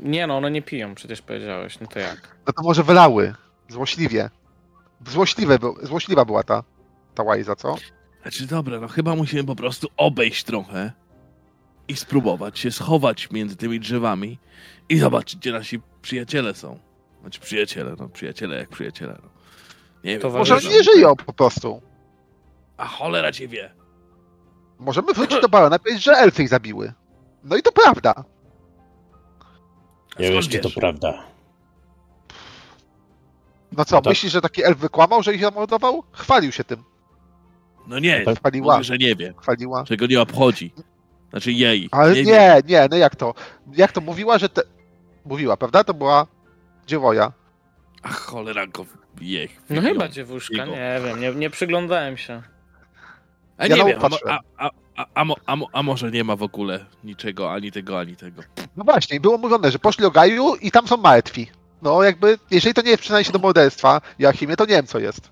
[0.00, 2.36] nie no, one nie piją, przecież powiedziałeś, no to jak?
[2.46, 3.34] No to może wylały.
[3.68, 4.30] Złośliwie.
[5.06, 6.64] Złośliwe, złośliwa była ta,
[7.14, 7.76] ta łajza, co?
[8.22, 10.92] Znaczy, dobra, no chyba musimy po prostu obejść trochę
[11.88, 14.38] i spróbować się schować między tymi drzewami
[14.88, 16.78] i zobaczyć, gdzie nasi przyjaciele są.
[17.26, 19.18] Znaczy, przyjaciele, no przyjaciele jak przyjaciele.
[19.22, 19.28] No.
[20.04, 20.32] Nie wiem.
[20.32, 21.82] Może oni nie żyją po prostu.
[22.76, 23.74] A cholera cię wie.
[24.78, 26.92] Możemy wrócić do Barona i powiedzieć, że elfy ich zabiły.
[27.44, 28.14] No i to prawda.
[30.16, 31.24] A Nie skąd wiesz, czy to prawda.
[33.72, 34.06] No co, tak.
[34.10, 36.02] myślisz, że taki elf wykłamał, że ich zamordował?
[36.12, 36.84] Chwalił się tym.
[37.86, 38.74] No nie, tak Chwaliła.
[38.74, 39.84] mówię, że nie wie, Chwaliła.
[39.86, 40.72] że go nie obchodzi.
[41.30, 41.88] Znaczy jej.
[41.92, 43.34] Ale nie, nie, nie, no jak to?
[43.72, 44.62] Jak to mówiła, że te...
[45.24, 45.84] Mówiła, prawda?
[45.84, 46.26] To była
[46.86, 47.32] dziewoja.
[48.02, 48.86] A cholera go
[49.20, 49.48] wie.
[49.70, 50.70] No chyba dziewuszka, Jego.
[50.72, 52.42] nie wiem, nie, nie przyglądałem się.
[53.58, 56.24] A Ja nie wiem, a, a, a, a, a, mo- a, mo- a może nie
[56.24, 58.42] ma w ogóle niczego, ani tego, ani tego.
[58.76, 61.46] No właśnie, było mówione, że poszli do Gaju i tam są martwi.
[61.82, 64.98] No jakby, jeżeli to nie jest przynajmniej się do morderstwa Joachimie, to nie wiem co
[64.98, 65.30] jest.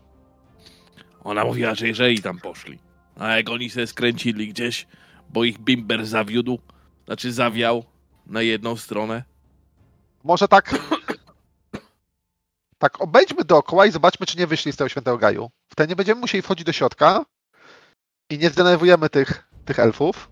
[1.25, 2.79] Ona mówiła, że jeżeli tam poszli.
[3.19, 4.87] A jak oni się skręcili gdzieś,
[5.31, 6.59] bo ich bimber zawiódł,
[7.07, 7.85] znaczy zawiał
[8.27, 9.23] na jedną stronę.
[10.25, 10.75] Może tak...
[12.85, 15.51] tak obejdźmy dookoła i zobaczmy, czy nie wyszli z tego świętego Gaju.
[15.73, 17.25] Wtedy nie będziemy musieli wchodzić do środka
[18.31, 20.31] i nie zdenerwujemy tych, tych elfów.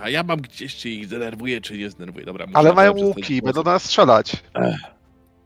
[0.00, 2.26] A ja mam gdzieś, czy ich zdenerwuję, czy nie zdenerwuję.
[2.26, 4.36] Dobra, Ale mają łuki, będą na nas strzelać.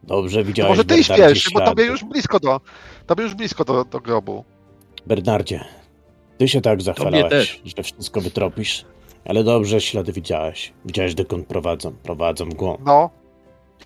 [0.03, 2.61] Dobrze, To widziałeś, może ty Bernardzie, pierwszy, bo tobie już blisko do,
[3.07, 4.45] tobie już blisko do, do grobu.
[5.07, 5.65] Bernardzie,
[6.39, 8.85] ty się tak zachwalałeś, że wszystko wytropisz,
[9.25, 10.73] ale dobrze ślady widziałeś.
[10.85, 11.93] Widziałeś, dokąd prowadzą.
[11.93, 12.81] Prowadzą w głąb.
[12.85, 13.11] No,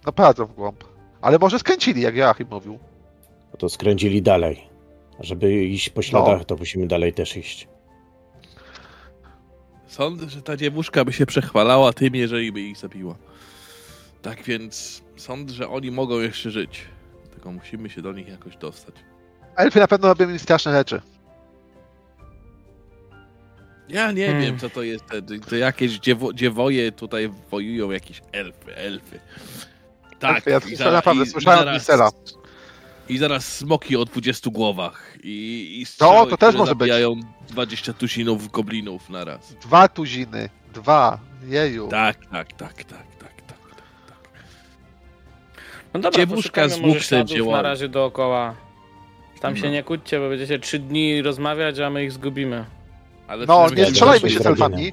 [0.07, 0.90] no prowadzą w głąb.
[1.21, 2.79] Ale może skręcili, jak Joachim mówił.
[3.53, 4.69] No to skręcili dalej.
[5.21, 7.69] A żeby iść po śladach, to musimy dalej też iść.
[9.87, 13.15] Sądzę, że ta dziewuszka by się przechwalała tym, jeżeli by ich zabiła.
[14.23, 16.85] Tak więc sądzę, że oni mogą jeszcze żyć.
[17.31, 18.95] Tylko musimy się do nich jakoś dostać.
[19.57, 21.01] Elfy na pewno robią mi straszne rzeczy.
[23.89, 24.45] Ja nie Hmm.
[24.45, 25.05] wiem, co to jest.
[25.07, 25.15] To,
[25.51, 29.21] to jakieś dziewo, dziewoje tutaj wojują, jakieś elfy, elfy.
[30.21, 32.11] Tak, ja i słyszałem naprawdę, słyszałem od Mistela.
[33.09, 35.15] I zaraz smoki o 20 głowach.
[35.23, 36.89] I, i No, strzały, to też może być.
[36.89, 39.55] zabijają 20 tuzinów goblinów na raz.
[39.55, 40.49] Dwa tuziny.
[40.75, 41.19] Dwa.
[41.47, 41.89] Jeju.
[41.89, 43.57] Tak, tak, tak, tak, tak, tak.
[44.09, 44.19] tak.
[45.95, 46.81] No dobra, Dziewuszka z
[47.25, 47.57] działała.
[47.57, 48.55] na razie dookoła.
[49.41, 49.71] Tam się No.
[49.73, 52.65] nie kłóćcie, bo będziecie trzy dni rozmawiać, a my ich zgubimy.
[53.29, 54.93] Ale No, nie strzelajmy się z elfami,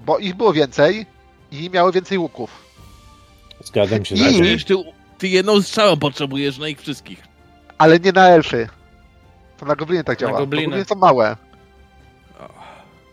[0.00, 1.06] bo ich było więcej
[1.52, 2.67] i miały więcej łuków.
[3.64, 4.32] Zgadzam się I- z tym.
[4.34, 4.74] Przecież ty,
[5.18, 7.22] ty jedną strzałą potrzebujesz na ich wszystkich.
[7.78, 8.68] Ale nie na elfy.
[9.58, 10.38] To na gobliny tak działa.
[10.38, 10.64] gobliny.
[10.64, 11.36] Gobliny są małe.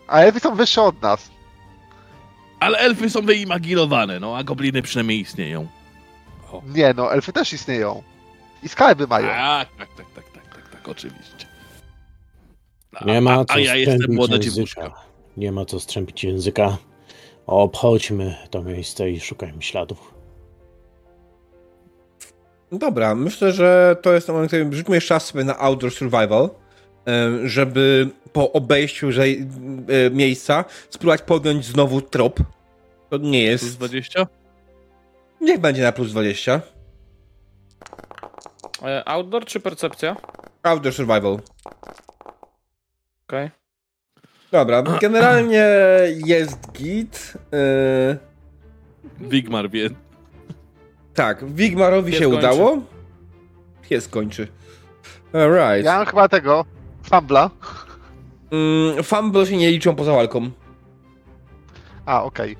[0.08, 1.30] A elfy są wyższe od nas.
[2.60, 5.66] Ale elfy są wyimaginowane, no a gobliny przynajmniej istnieją.
[6.66, 8.02] Nie no, elfy też istnieją.
[8.62, 9.26] I skarby mają.
[9.28, 11.46] Tak, tak, tak, tak, tak, tak, tak, oczywiście.
[12.94, 14.94] A, Nie ma a, co a ja jestem młoda dziewuszka.
[15.36, 16.76] Nie ma co strzępić języka.
[17.46, 20.14] Obchodźmy to miejsce i szukajmy śladów.
[22.78, 26.50] Dobra, myślę, że to jest moment, kiedy rzućmy jeszcze raz sobie na Outdoor Survival,
[27.44, 29.22] żeby po obejściu że,
[30.10, 32.40] miejsca spróbować podjąć znowu trop.
[33.10, 33.76] To nie Plus jest...
[33.78, 34.26] 20?
[35.40, 36.60] Niech będzie na plus 20.
[38.82, 40.16] E, Outdoor czy percepcja?
[40.62, 41.38] Outdoor Survival.
[43.28, 43.50] Okej.
[44.52, 45.66] Dobra, generalnie
[46.26, 47.32] jest git.
[47.52, 48.16] e,
[49.20, 49.90] Wigmar wie.
[51.16, 52.38] Tak, Wigmarowi Pies się kończy.
[52.38, 52.78] udało.
[53.90, 54.48] Pies kończy.
[55.32, 55.84] Alright.
[55.84, 56.64] Ja mam chyba tego,
[57.02, 57.50] Fambla.
[58.50, 60.50] Mm, fumble się nie liczą poza walką.
[62.06, 62.56] A, okej.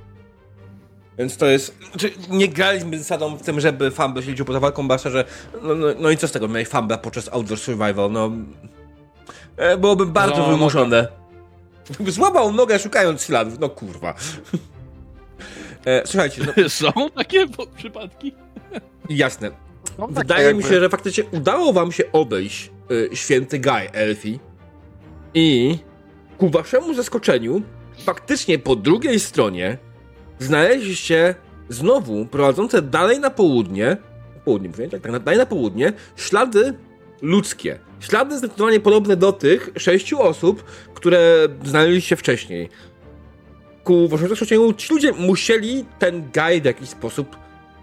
[1.19, 1.79] Więc to jest.
[1.91, 5.25] Znaczy, nie graliśmy zasadą w tym, żeby fumble się liczył poza walką, zwłaszcza, że.
[5.63, 8.31] No, no, no i co z tego, miałeś fumble podczas Outdoor Survival, no.
[9.57, 11.09] E, byłoby bardzo No, wymuszone.
[12.09, 14.15] Złamał nogę szukając śladów, no kurwa.
[15.87, 18.35] E, słuchajcie, no Są takie przypadki?
[19.11, 19.51] jasne.
[19.99, 23.91] No, tak Wydaje mi jakby- się, że faktycznie udało wam się obejść y, święty Guy
[23.93, 24.41] Elfi
[25.35, 25.79] i
[26.39, 27.63] ku waszemu zaskoczeniu
[28.05, 29.79] faktycznie po drugiej stronie
[30.39, 31.35] znaleźliście
[31.69, 33.97] znowu prowadzące dalej na południe
[34.37, 36.75] na południe mówię, tak, tak, dalej na południe ślady
[37.23, 37.79] ludzkie.
[38.01, 40.65] Ślady zdecydowanie podobne do tych sześciu osób,
[40.95, 42.69] które znaleźliście wcześniej.
[43.87, 47.37] Ku waszemu zaskoczeniu ci ludzie musieli ten guide w jakiś sposób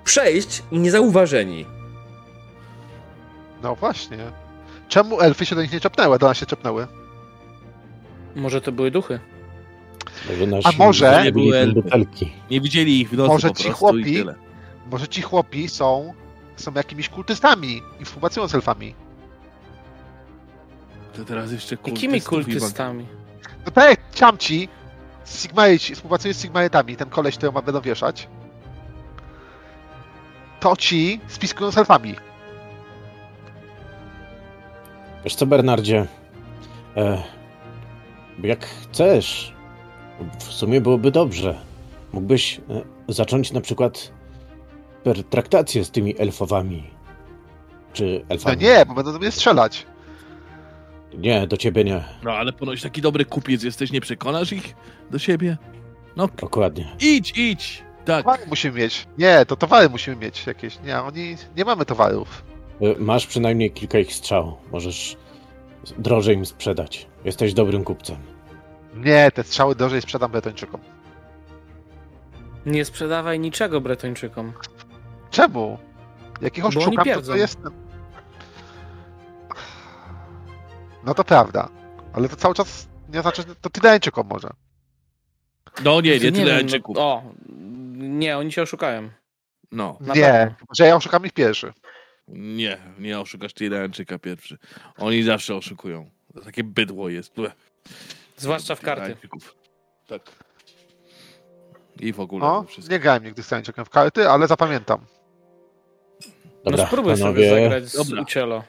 [0.04, 1.66] przejść niezauważeni.
[3.62, 4.18] No właśnie.
[4.88, 6.20] Czemu elfy się do nich nie czepnęły?
[6.20, 6.88] Do nas się czepnęły.
[8.36, 9.20] Może to były duchy?
[10.30, 11.74] Może nasi A może- Nie były.
[12.52, 14.36] Nie widzieli ich w nocy Może po ci chłopi- i tyle.
[14.92, 16.14] Może ci chłopi są,
[16.56, 18.96] są jakimiś kultystami i współpracują z elfami.
[21.16, 23.06] To teraz jeszcze Jakimi kultystów i kultystami?
[23.66, 24.70] No tak jak ciamci,
[25.26, 28.28] Sigmaryci, współpracują z Sigmarytami, ten koleś, którego ma będą wieszać,
[30.60, 32.16] to ci spiskują z elfami.
[35.24, 36.06] Wiesz co, Bernardzie?
[36.98, 37.24] E,
[38.44, 39.54] jak chcesz,
[40.40, 41.60] w sumie byłoby dobrze.
[42.14, 42.62] Mógłbyś
[43.10, 44.12] e, zacząć na przykład
[45.04, 46.84] pertraktację z tymi elfowami.
[47.94, 48.58] Czy No elfami?
[48.58, 49.86] nie, bo będą do mnie strzelać.
[51.18, 52.04] Nie, do ciebie nie.
[52.24, 54.76] No ale ponoć taki dobry kupiec jesteś, nie przekonasz ich
[55.12, 55.58] do siebie?
[56.16, 56.96] No Dokładnie.
[57.00, 57.84] idź, idź!
[58.06, 59.08] Tak, Towary musimy mieć.
[59.18, 60.80] Nie, to towary musimy mieć jakieś.
[60.80, 62.44] Nie, oni nie mamy towarów.
[62.82, 64.58] E, Masz przynajmniej kilka ich strzał.
[64.72, 65.18] Możesz
[65.98, 67.08] drożej im sprzedać.
[67.26, 68.18] Jesteś dobrym kupcem.
[68.96, 70.82] Nie, te strzały drożej sprzedam Bretończykom.
[72.66, 74.54] Nie sprzedawaj niczego Bretończykom.
[75.32, 75.78] Czemu?
[76.42, 77.60] Jak ich oszukam, to, to jest...
[81.06, 81.70] No to prawda.
[82.14, 84.50] Ale to cały czas nie znaczy, to Tydańczykom może.
[85.84, 86.96] no nie, nie Elczyków.
[86.96, 87.24] No, o,
[87.98, 89.10] nie, oni się oszukają.
[89.72, 90.56] No, Na nie, pewno.
[90.78, 91.74] że ja oszukam ich pierwszy.
[92.28, 94.58] nie, nie oszukasz Tyrańczyka pierwszy.
[94.98, 96.10] Oni zawsze oszukują.
[96.34, 97.34] To takie bydło jest.
[97.36, 97.54] Bleh.
[98.38, 99.18] Zwłaszcza w karty.
[100.08, 100.22] Tak.
[102.00, 105.06] I w ogóle O, nie grałem nigdy Stańczokiem w karty, ale zapamiętam.
[106.64, 108.22] Dobra, no spróbuj panowie, sobie zagrać z Dobra.
[108.22, 108.64] Ucielo.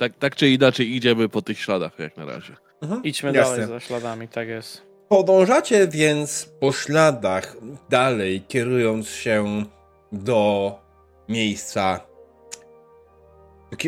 [0.00, 2.56] Tak, tak czy inaczej idziemy po tych śladach jak na razie.
[2.82, 3.04] Mhm.
[3.04, 3.52] Idźmy Jasne.
[3.52, 4.82] dalej za śladami, tak jest.
[5.08, 7.56] Podążacie więc po śladach
[7.90, 9.64] dalej, kierując się
[10.12, 10.74] do
[11.28, 12.00] miejsca,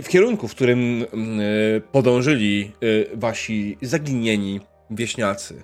[0.03, 4.61] w kierunku, w którym y, podążyli y, wasi zaginieni
[4.91, 5.63] wieśniacy.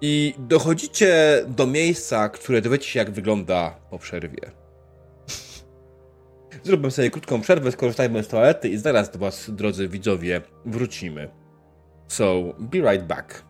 [0.00, 4.61] I dochodzicie do miejsca, które dowiecie się, jak wygląda po przerwie.
[6.62, 11.28] Zróbmy sobie krótką przerwę, skorzystajmy z toalety i zaraz do was, drodzy widzowie, wrócimy.
[12.08, 13.44] So, be right back.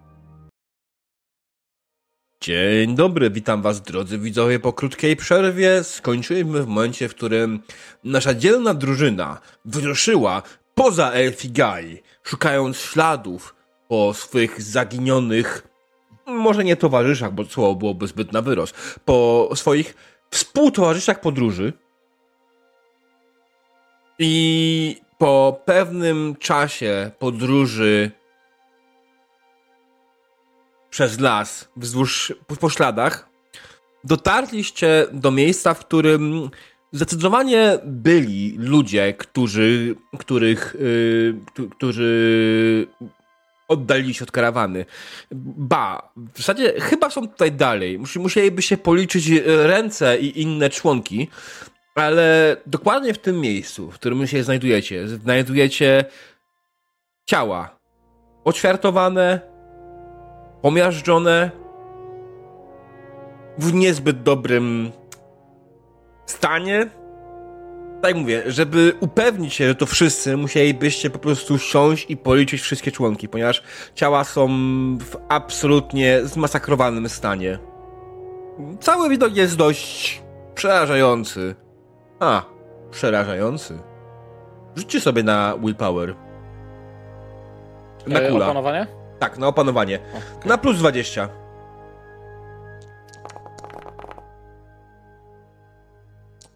[2.41, 5.85] Dzień dobry, witam was drodzy widzowie po krótkiej przerwie.
[5.85, 7.63] Skończyliśmy w momencie, w którym
[8.05, 10.43] nasza dzielna drużyna wyruszyła
[10.75, 13.55] poza Elfigaj, szukając śladów
[13.89, 15.69] po swych zaginionych,
[16.27, 19.95] może nie towarzyszach, bo słowo byłoby zbyt na wyrost, po swoich
[20.31, 21.73] współtowarzyszach podróży.
[24.19, 28.11] I po pewnym czasie podróży
[30.91, 33.29] przez las, wzdłuż, po, śladach,
[34.05, 36.51] dotarliście do miejsca, w którym
[36.93, 42.87] zdecydowanie byli ludzie, którzy, których, yy, któ- którzy
[43.69, 44.85] oddalili się od karawany.
[45.57, 47.99] Ba, w zasadzie chyba są tutaj dalej.
[47.99, 51.29] Musi, musieliby się policzyć ręce i inne członki,
[51.95, 56.05] ale dokładnie w tym miejscu, w którym się znajdujecie, znajdujecie
[57.27, 57.77] ciała
[58.45, 59.41] oćwiartowane,
[60.63, 61.51] pomiażdżone,
[63.59, 64.93] w niezbyt dobrym
[66.27, 66.89] stanie.
[68.03, 72.93] Tak mówię, żeby upewnić się, że to wszyscy, musielibyście po prostu siąść i policzyć wszystkie
[72.93, 73.63] członki, ponieważ
[73.95, 74.49] ciała są
[74.99, 77.59] w absolutnie zmasakrowanym stanie.
[78.81, 80.23] Cały widok jest dość
[80.55, 81.55] przerażający.
[82.23, 82.43] A,
[82.91, 83.79] przerażający.
[84.77, 86.15] Rzućcie sobie na willpower.
[88.07, 88.45] Na E, kula.
[88.47, 88.87] Opanowanie?
[89.19, 89.99] Tak, na opanowanie.
[90.45, 91.29] Na plus 20.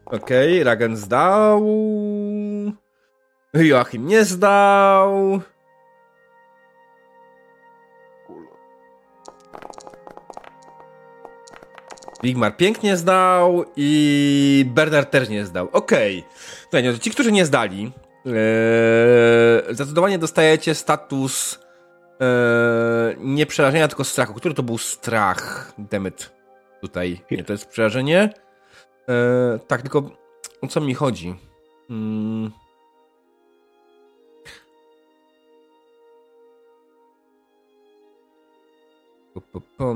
[0.07, 1.67] Okej, Ragen zdał.
[3.55, 5.41] Joachim nie zdał.
[12.23, 15.69] Wigmar pięknie zdał i Bernard też nie zdał.
[15.73, 16.25] Okej.
[16.69, 16.83] Okay.
[16.83, 17.93] No, ci, którzy nie zdali,
[18.27, 21.59] ee, zdecydowanie dostajecie status
[22.21, 24.35] Eee, nie przerażenia, tylko strachu.
[24.35, 25.73] Który to był strach?
[25.79, 26.33] Demet.
[26.81, 27.21] Tutaj.
[27.31, 28.35] Nie, to jest przerażenie.
[29.09, 30.11] Eee, tak, tylko
[30.63, 31.35] o co mi chodzi?
[31.89, 32.51] Hmm.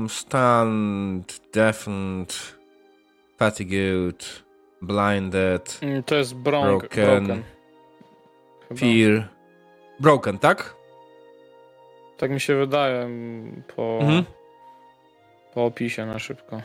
[0.07, 2.33] Stunned, deafened,
[3.39, 4.43] fatigued,
[4.81, 7.25] blinded, Mm, To jest brąk, Broken.
[7.27, 7.43] broken.
[8.77, 9.27] Fear.
[9.99, 10.75] Broken, tak?
[12.17, 14.23] Tak mi się wydaje mm, po, Mhm.
[15.53, 16.61] po opisie na szybko.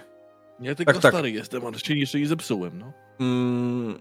[0.61, 1.13] Ja tylko Tak, tak.
[1.13, 2.93] stary jestem, ale się jeszcze nie zepsułem, no.
[3.21, 3.99] Mm,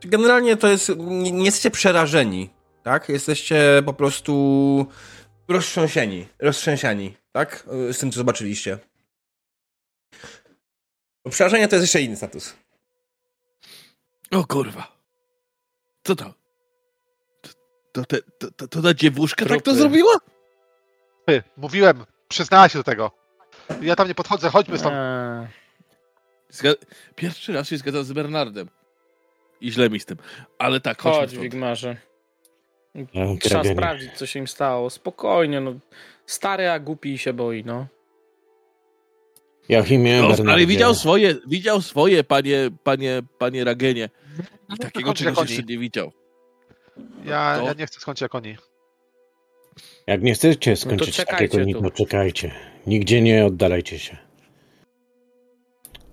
[0.00, 0.92] generalnie to jest.
[0.96, 2.50] Nie, nie jesteście przerażeni,
[2.82, 3.08] tak?
[3.08, 4.86] Jesteście po prostu
[5.48, 7.66] roztrząsieni, roztrzęsiani, tak?
[7.90, 8.78] Y, Z tym, co zobaczyliście.
[11.24, 12.54] Bo Przerażenie to jest jeszcze inny status.
[14.30, 14.92] O kurwa.
[16.04, 16.34] Co to?
[17.42, 17.50] To,
[17.92, 20.12] to, te- to, to, to ta dziewuszka tak to zrobiła?
[21.26, 23.10] Ty, mówiłem, przyznała się do tego.
[23.80, 24.94] Ja tam nie podchodzę, chodźmy stąd.
[24.96, 25.46] Eee,
[26.52, 26.86] Zga-
[27.16, 28.68] Pierwszy raz się zgadzam z Bernardem.
[29.60, 30.16] I źle mi z tym.
[30.58, 31.42] Ale tak, chodźmy chodź, stąd.
[31.42, 31.96] Wigmarze.
[32.94, 34.90] E, Trzeba sprawdzić, co się im stało.
[34.90, 35.74] Spokojnie, no.
[36.26, 37.86] Stary, a głupi się boi, no.
[39.68, 44.08] Joachimie, No, ale widział swoje, widział swoje, panie, panie, panie Ragenie.
[44.74, 46.12] I takiego czegoś jeszcze nie widział.
[47.24, 48.56] Ja, to- ja nie chcę skończyć jak oni.
[50.06, 51.80] Jak nie chcecie skończyć tu.
[51.80, 52.52] to czekajcie.
[52.86, 54.16] Nigdzie nie oddalajcie się.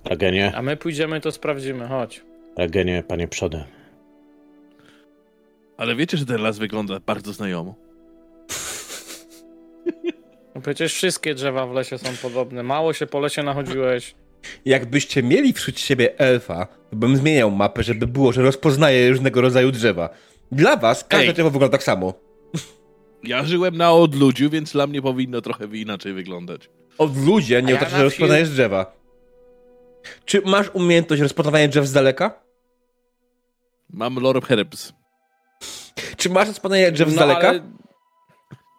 [0.05, 2.21] Ragenie, A my pójdziemy, to sprawdzimy, chodź.
[2.57, 3.63] Ragenie, panie przodem.
[5.77, 7.75] Ale wiecie, że ten las wygląda bardzo znajomo.
[10.55, 12.63] No przecież wszystkie drzewa w lesie są podobne.
[12.63, 14.15] Mało się po lesie nachodziłeś.
[14.65, 19.71] Jakbyście mieli wśród siebie elfa, to bym zmieniał mapę, żeby było, że rozpoznaje różnego rodzaju
[19.71, 20.09] drzewa.
[20.51, 21.33] Dla was każde Ej.
[21.33, 22.13] drzewo wygląda tak samo.
[23.23, 26.69] Ja żyłem na odludziu, więc dla mnie powinno trochę inaczej wyglądać.
[26.97, 28.95] Od ludzie nie A ja oznacza, na że wsi- rozpoznajesz drzewa.
[30.25, 32.39] Czy masz umiejętność rozpoznawania drzew z daleka?
[33.89, 34.93] Mam Lord Herbs.
[36.17, 37.49] Czy masz rozpoznawanie drzew z No, daleka?
[37.49, 37.59] ale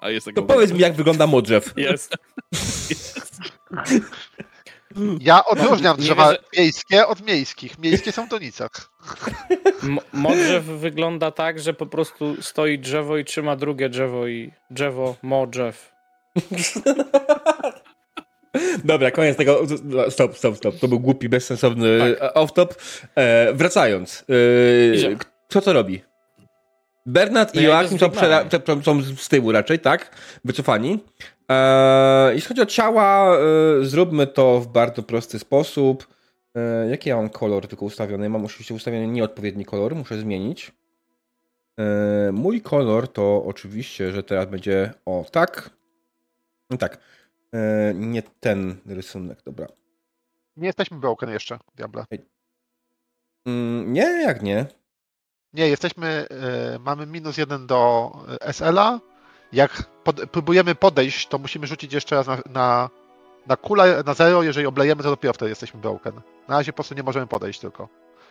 [0.04, 1.72] A jest To taka powiedz mi, jak wygląda modrzew.
[1.76, 2.14] Jest.
[5.20, 7.78] Ja odróżniam drzewa wierzę- miejskie od miejskich.
[7.78, 8.70] Miejskie są w donicach.
[9.82, 15.16] M- modrzew wygląda tak, że po prostu stoi drzewo i trzyma drugie drzewo i drzewo
[15.22, 15.92] mo drzew.
[18.84, 19.60] Dobra, koniec tego.
[20.10, 20.78] Stop, stop, stop.
[20.78, 22.34] To był głupi, bezsensowny Tak.
[22.36, 22.68] off-top.
[23.14, 24.24] E, wracając.
[25.10, 25.16] E,
[25.48, 26.02] kto to robi?
[27.06, 30.16] Bernard No i Joachim są, przera- są z tyłu raczej, tak?
[30.44, 31.04] Wycofani.
[31.50, 33.40] E, jeśli chodzi o ciała, e,
[33.84, 36.08] zróbmy to w bardzo prosty sposób.
[36.54, 38.28] E, jaki ja mam kolor tylko ustawiony?
[38.28, 40.72] Mam oczywiście ustawiony nieodpowiedni kolor, muszę zmienić.
[41.78, 45.70] E, mój kolor to oczywiście, że teraz będzie o tak.
[46.70, 46.98] No tak.
[47.54, 49.66] E, nie ten rysunek, dobra.
[50.56, 52.04] Nie jesteśmy broken jeszcze, diable.
[53.46, 54.66] Mm, nie, jak nie.
[55.54, 56.26] Nie, jesteśmy,
[56.74, 58.10] y, mamy minus jeden do
[58.48, 59.00] y, SL-a.
[59.52, 62.90] Jak pod, próbujemy podejść, to musimy rzucić jeszcze raz na, na,
[63.46, 64.42] na kulę na zero.
[64.42, 66.20] Jeżeli oblejemy, to dopiero wtedy jesteśmy broken.
[66.48, 67.88] Na razie po prostu nie możemy podejść tylko.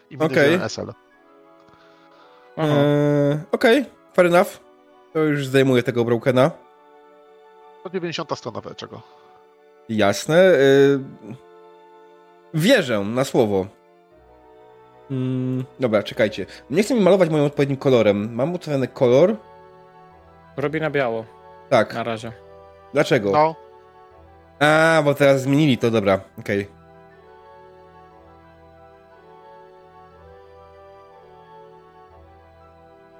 [0.10, 0.52] I minus Okej.
[0.52, 0.94] jeden SL.
[2.58, 2.68] Aha.
[2.68, 4.60] E, Okej, fair enough.
[5.14, 6.52] To już zdejmuję tego Brokena.
[7.84, 9.02] To 90 strona czego.
[9.90, 10.38] Jasne.
[10.38, 10.58] E,
[12.54, 13.68] wierzę na słowo.
[15.14, 16.46] Mm, dobra, czekajcie.
[16.70, 18.34] Nie chcę mi malować moim odpowiednim kolorem.
[18.34, 19.36] Mam ustawiony kolor.
[20.58, 21.26] Robi na biało
[21.70, 21.94] Tak.
[21.94, 22.32] na razie.
[22.94, 23.32] Dlaczego?
[23.32, 23.56] No,
[24.68, 26.20] A, bo teraz zmienili to, dobra.
[26.40, 26.68] Okej.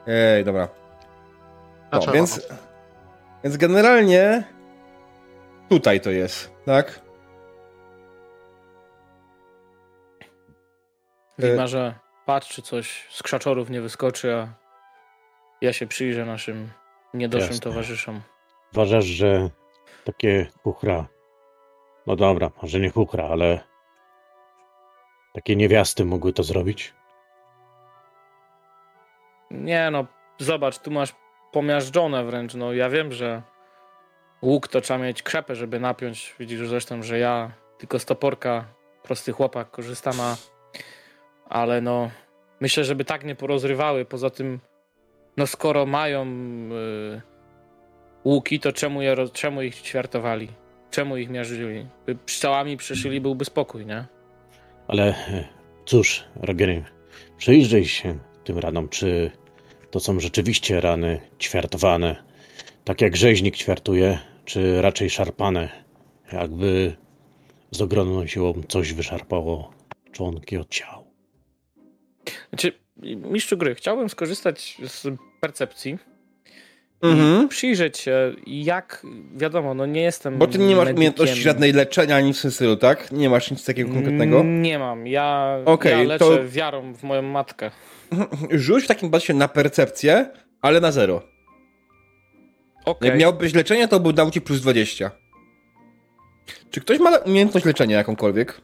[0.08, 0.68] Ej, dobra.
[1.92, 2.48] No, więc,
[3.44, 4.44] więc generalnie
[5.70, 7.00] tutaj to jest, tak?
[11.40, 11.94] E- Wigmarze,
[12.26, 14.48] patrz, czy coś z krzaczorów nie wyskoczy, a
[15.62, 16.70] ja się przyjrzę naszym
[17.14, 17.72] niedoszłym Jasne.
[17.72, 18.22] towarzyszom.
[18.74, 19.50] Uważasz, że
[20.04, 21.06] takie chuchra.
[22.08, 23.60] No dobra, może nie chuchra, ale.
[25.34, 26.94] Takie niewiasty mogły to zrobić?
[29.52, 30.06] Nie no,
[30.40, 31.16] zobacz, tu masz
[31.52, 33.42] pomiażdżone wręcz, no ja wiem, że
[34.42, 36.36] łuk to trzeba mieć krzepę, żeby napiąć.
[36.40, 38.66] Widzisz zresztą, że ja tylko z toporka,
[39.04, 40.36] prosty chłopak, korzystam, a...
[41.50, 42.10] ale no
[42.60, 44.06] myślę, żeby tak nie porozrywały.
[44.06, 44.60] Poza tym,
[45.38, 47.22] no skoro mają y,
[48.26, 50.48] łuki, to czemu, je, czemu ich ćwiartowali?
[50.92, 51.88] Czemu ich miażdżyli?
[52.26, 54.06] Pszczołami przeszyli, byłby spokój, nie?
[54.88, 55.48] Ale e,
[55.86, 56.84] cóż, Rogery,
[57.38, 59.32] przyjrzyj się tym ranom, czy
[59.92, 62.24] to są rzeczywiście rany ćwiartowane,
[62.84, 65.70] tak jak rzeźnik ćwiartuje, czy raczej szarpane,
[66.32, 66.96] jakby
[67.72, 69.72] z ogromną siłą coś wyszarpało
[70.12, 71.03] członki od ciał.
[72.50, 72.74] Znaczy,
[73.32, 75.08] mistrzu gry, chciałbym skorzystać z
[75.40, 75.98] percepcji
[77.02, 77.48] Mhm.
[77.48, 79.06] przyjrzeć się, jak,
[79.36, 80.96] wiadomo, no nie jestem Bo ty nie masz medykiem.
[80.96, 83.12] umiejętności żadnej leczenia ani w stylu, tak?
[83.12, 84.44] Nie masz nic takiego konkretnego?
[84.44, 85.08] Nie mam.
[85.08, 87.72] Ja, Okej, ja leczę to- wiarą w moją matkę.
[88.52, 90.30] Rzuć w takim razie na percepcję,
[90.62, 91.22] ale na zero.
[92.86, 93.10] Okej.
[93.10, 95.12] Jak miałbyś leczenie, to by dał ci plus 20.
[96.72, 98.62] Czy ktoś ma umiejętność leczenia jakąkolwiek?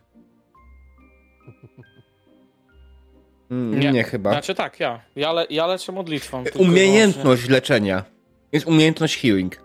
[3.50, 3.92] Nie.
[3.92, 4.04] nie.
[4.04, 4.32] chyba.
[4.32, 5.02] Znaczy tak, ja.
[5.16, 6.44] Ja, le, ja leczę modlitwą.
[6.44, 8.04] tylko Umiejętność leczenia.
[8.52, 9.56] Jest umiejętność healing.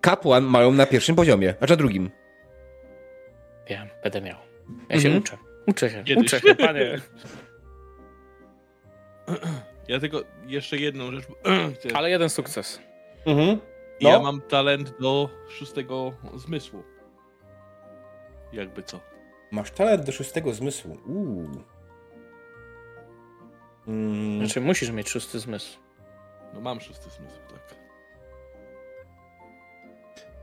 [0.00, 2.10] Kapłan mają na pierwszym poziomie, a na drugim.
[3.68, 4.36] Wiem, będę miał.
[4.88, 5.22] Ja się Mhm.
[5.22, 5.36] uczę.
[5.66, 6.24] Uczę się, Kiedyś.
[6.26, 7.00] uczę się, panie.
[9.88, 11.24] Ja tylko jeszcze jedną rzecz.
[11.96, 12.80] Ale jeden sukces.
[13.26, 13.58] Mhm.
[14.00, 14.22] Ja no.
[14.22, 16.82] mam talent do szóstego zmysłu.
[18.52, 19.00] Jakby co.
[19.50, 20.98] Masz talent do szóstego zmysłu.
[21.06, 21.50] Uuu.
[23.88, 25.78] Mm, Znaczy, musisz mieć szósty zmysł.
[26.54, 27.76] No mam szósty zmysł, tak.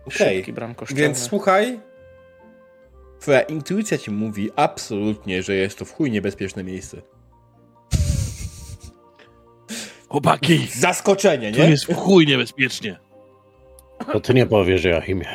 [0.06, 0.44] Okej.
[0.54, 1.04] Bramkoszczelny.
[1.04, 1.80] Więc słuchaj.
[3.20, 7.02] Twoja intuicja ci mówi absolutnie, że jest to w chuj niebezpieczne miejsce.
[10.10, 10.68] Chłopaki!
[10.68, 11.70] Zaskoczenie, nie?
[11.70, 13.00] jest w chuj niebezpiecznie.
[14.12, 15.28] To ty nie powiesz, Joachimie.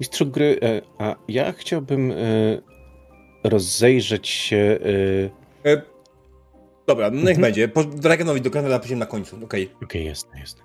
[0.00, 2.14] Mistrzu gry, e, a ja chciałbym e,
[3.44, 4.78] rozejrzeć się.
[6.86, 7.40] Dobra, no niech Mhm.
[7.40, 7.68] będzie.
[7.68, 9.36] Po Dragenowi do Kanada później na końcu.
[9.44, 9.70] Okej.
[9.84, 10.62] Okej, jasne, jasne.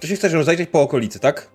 [0.00, 1.50] To się chcesz rozejrzeć po okolicy, tak?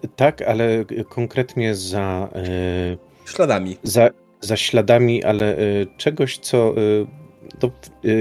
[0.00, 3.76] T- tak, ale konkretnie za, e, Śladami.
[3.82, 5.58] za, za śladami, ale e,
[5.96, 6.74] czegoś, co.
[7.58, 7.70] to,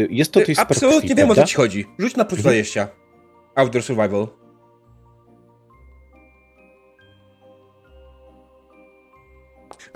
[0.10, 1.86] jest to tej Absolutnie wiem o co ci chodzi.
[2.00, 2.54] Rzuć na plus Mhm.
[2.56, 2.88] 20.
[3.56, 4.28] Outdoor Survival.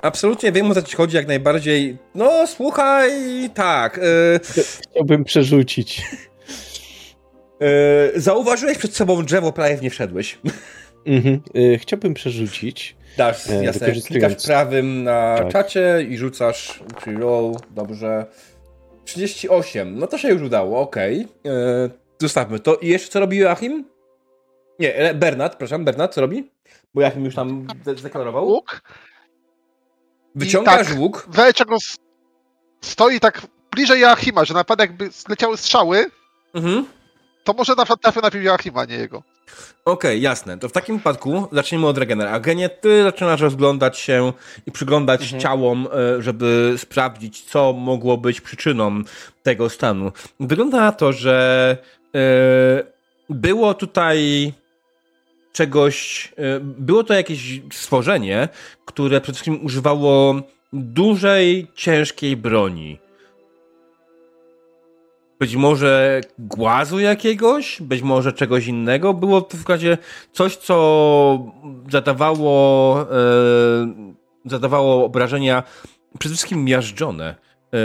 [0.01, 1.97] Absolutnie wiem o co ci chodzi, jak najbardziej.
[2.15, 3.11] No, słuchaj,
[3.53, 3.97] tak.
[3.97, 4.39] E,
[4.91, 6.01] Chciałbym przerzucić.
[7.61, 10.39] e, zauważyłeś przed sobą drzewo, prawie w nie wszedłeś.
[11.05, 11.41] Mhm.
[11.57, 12.95] Y, chciałbym przerzucić.
[13.17, 15.47] Dasz, E, jasne, klikasz prawym na Tak.
[15.49, 18.25] czacie i rzucasz czyli roll, dobrze.
[19.05, 21.27] 38, no to się już udało, okej.
[21.45, 21.89] E,
[22.21, 22.75] Zostawmy to.
[22.75, 23.85] I jeszcze co robi Joachim?
[24.79, 26.51] Nie, e, Bernard, przepraszam, Bernard, co robi?
[26.93, 28.47] Bo Joachim już tam de- zdeklarował.
[28.47, 28.81] Łuk.
[30.37, 30.97] Wyciągasz tak.
[30.97, 31.27] łuk.
[31.75, 31.97] S-
[32.81, 33.41] stoi tak
[33.71, 36.05] bliżej Joachima, że naprawdę jakby leciały strzały,
[36.53, 36.85] Mhm.
[37.43, 39.23] to może na przykład trafię najpierw Joachima, nie jego.
[39.85, 40.57] Okej, jasne.
[40.57, 42.31] To w takim wypadku zaczniemy od Regenera.
[42.31, 44.33] A Genie, ty zaczynasz rozglądać się
[44.65, 45.87] i przyglądać ciałom,
[46.17, 49.01] e, żeby sprawdzić, co mogło być przyczyną
[49.43, 50.11] tego stanu.
[50.39, 51.77] Wygląda na to, że
[52.15, 52.19] e,
[53.29, 54.53] było tutaj
[55.57, 58.49] czegoś, e, było to jakieś stworzenie,
[58.85, 60.41] które przede wszystkim używało
[60.73, 62.99] dużej, ciężkiej broni.
[65.39, 69.13] Być może głazu jakiegoś, być może czegoś innego.
[69.13, 69.97] Było to w razie
[70.31, 71.53] coś, co
[71.91, 73.07] zadawało, e,
[74.45, 75.63] zadawało obrażenia
[76.19, 77.35] przede wszystkim miażdżone.
[77.73, 77.77] E,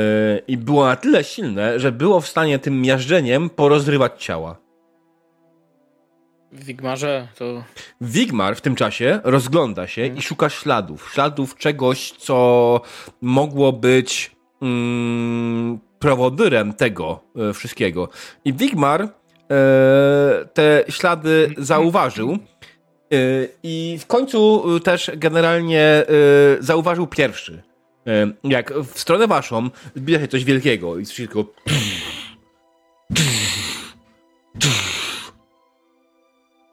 [0.49, 4.62] I było na tyle silne, że było w stanie tym miażdżeniem porozrywać ciała.
[6.53, 7.65] Wigmarze to
[8.01, 11.11] Wigmar w tym czasie rozgląda się i szuka śladów.
[11.13, 12.81] Śladów czegoś, co
[13.21, 14.31] mogło być
[14.63, 18.09] mm, prowodyrem tego e, wszystkiego.
[18.45, 19.09] I Wigmar e,
[20.55, 22.31] te ślady zauważył.
[22.33, 22.37] e,
[23.63, 26.05] I w końcu też generalnie
[26.61, 27.63] zauważył pierwszy.
[28.45, 31.45] Jak w stronę waszą zbliża się coś wielkiego i słyszy tylko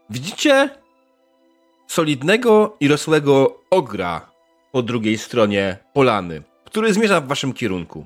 [0.10, 0.70] Widzicie
[1.88, 4.32] solidnego i rosłego ogra
[4.72, 8.06] po drugiej stronie polany, który zmierza w waszym kierunku.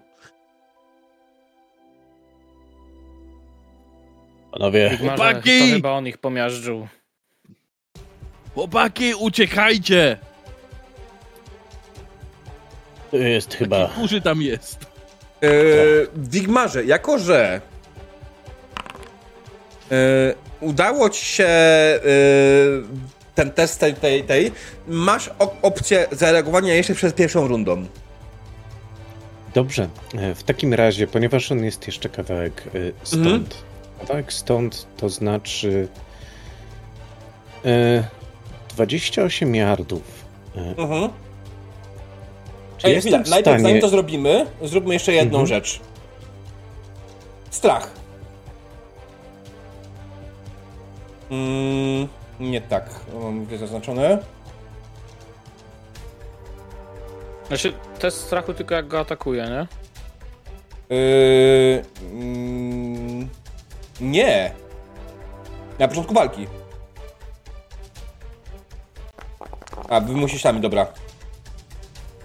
[4.51, 5.59] Panowie, Wigmarze Chłopaki!
[5.59, 6.87] to chyba on ich pomiażdżył.
[8.53, 10.17] Chłopaki, uciekajcie!
[13.11, 13.87] to jest chyba.
[13.87, 14.85] Kurzy tam jest.
[15.41, 15.49] Eee,
[16.15, 17.61] Wigmarze, jako że
[19.91, 21.99] eee, udało ci się eee,
[23.35, 24.51] ten test tej, tej, tej
[24.87, 27.85] masz op- opcję zareagowania jeszcze przed pierwszą rundą.
[29.53, 29.87] Dobrze.
[30.17, 32.71] E, W takim razie, ponieważ on jest jeszcze kawałek e,
[33.03, 33.25] stąd.
[33.25, 33.45] Mhm.
[33.99, 35.87] Kawałek stąd to znaczy.
[37.65, 38.03] E,
[38.75, 40.01] 28 yardów.
[40.77, 41.09] Mhm.
[42.77, 43.63] czy Ej, chwila, w najpierw stanie.
[43.63, 45.47] zanim to zrobimy, zróbmy jeszcze jedną Mhm.
[45.47, 45.79] rzecz.
[47.49, 47.91] Strach.
[51.37, 52.07] Mm,
[52.39, 52.89] nie tak.
[53.23, 54.17] Mam gdzie zaznaczone.
[57.47, 59.67] Znaczy, test strachu tylko jak go atakuje, nie?
[60.97, 63.29] Yy, mm,
[64.01, 64.51] nie.
[65.79, 66.47] Na początku walki.
[69.89, 70.87] A, wy musisz sami, dobra.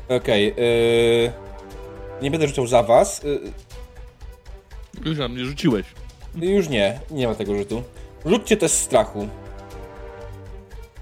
[0.09, 1.33] Okej, yy,
[2.23, 3.23] nie będę rzucał za was.
[3.23, 3.41] Yy,
[5.05, 5.87] Już na mnie rzuciłeś.
[6.35, 7.83] już nie, nie ma tego rzutu.
[8.29, 9.29] Rzućcie test strachu.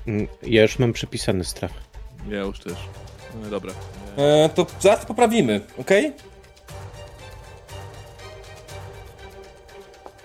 [0.07, 1.71] Mm, Ja już mam przypisany strach.
[2.29, 2.75] Ja już też.
[3.43, 3.73] No dobra.
[4.17, 6.13] Yy, to zaraz to poprawimy, okej?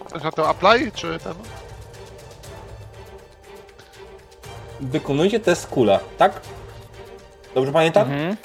[0.06, 1.34] Ktoś na to apply, czy ten?
[4.82, 6.42] Wykonujcie test kula, tak?
[7.56, 8.12] Dobrze pamiętam?
[8.12, 8.38] Mhm.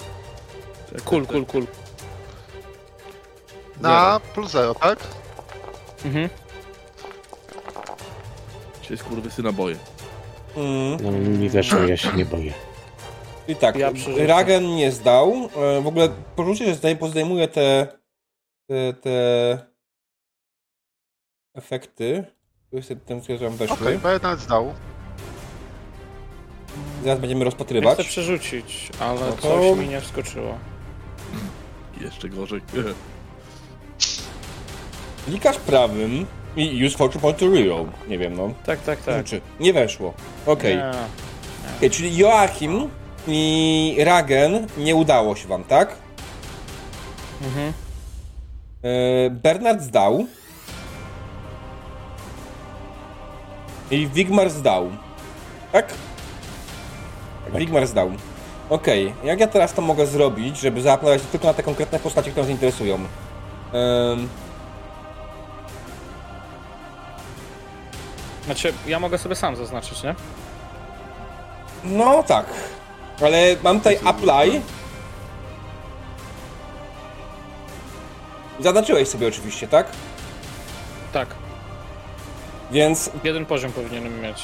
[1.04, 1.66] Cool, cool, cool.
[3.80, 4.98] Na plus zero, tak?
[6.04, 6.28] Mhm.
[8.88, 9.76] Się skurwysyna boję.
[10.56, 10.96] Mm.
[11.02, 12.52] No mi weszło, ja się nie boję.
[13.48, 13.90] I tak, Ja.
[14.26, 15.48] Ragen nie zdał.
[15.56, 17.86] E, W ogóle porzucie, że zdaj, pozdejmuje te,
[18.68, 19.58] te, te
[21.54, 22.24] efekty.
[22.70, 23.76] Tu jest ten, które wam weszły.
[23.76, 24.74] Okej, okay, nawet zdał.
[27.04, 28.06] Zaraz będziemy Chcę rozpatrywać.
[28.08, 30.58] przerzucić, ale No to- coś mi nie wskoczyło.
[32.00, 32.60] Jeszcze gorzej.
[35.26, 36.26] Klikasz prawym
[36.56, 37.86] i use fortune point to reroll.
[38.08, 38.50] Nie wiem, no.
[38.66, 39.14] Tak, tak, tak.
[39.14, 40.14] Znaczy, nie weszło.
[40.46, 40.76] Okej.
[40.76, 40.90] Nie.
[41.76, 42.90] Okej, czyli Joachim
[43.28, 45.96] i Ragen nie udało się wam, tak?
[47.42, 47.72] Mhm.
[48.82, 50.26] E, Bernard zdał.
[53.90, 54.90] I Wigmar zdał.
[55.72, 55.94] Tak?
[57.54, 58.10] Wigmar zdał.
[58.70, 62.42] Okej, jak ja teraz to mogę zrobić, żeby zaapelować tylko na te konkretne postacie, które
[62.46, 62.94] nas interesują?
[62.94, 64.28] Em,
[68.46, 70.14] Znaczy, ja mogę sobie sam zaznaczyć, nie?
[71.84, 72.46] no tak.
[73.22, 74.60] Ale mam tutaj apply.
[78.60, 79.86] Zaznaczyłeś sobie oczywiście, tak?
[81.12, 81.28] Tak.
[82.70, 84.42] Więc Jeden poziom powinienem mieć.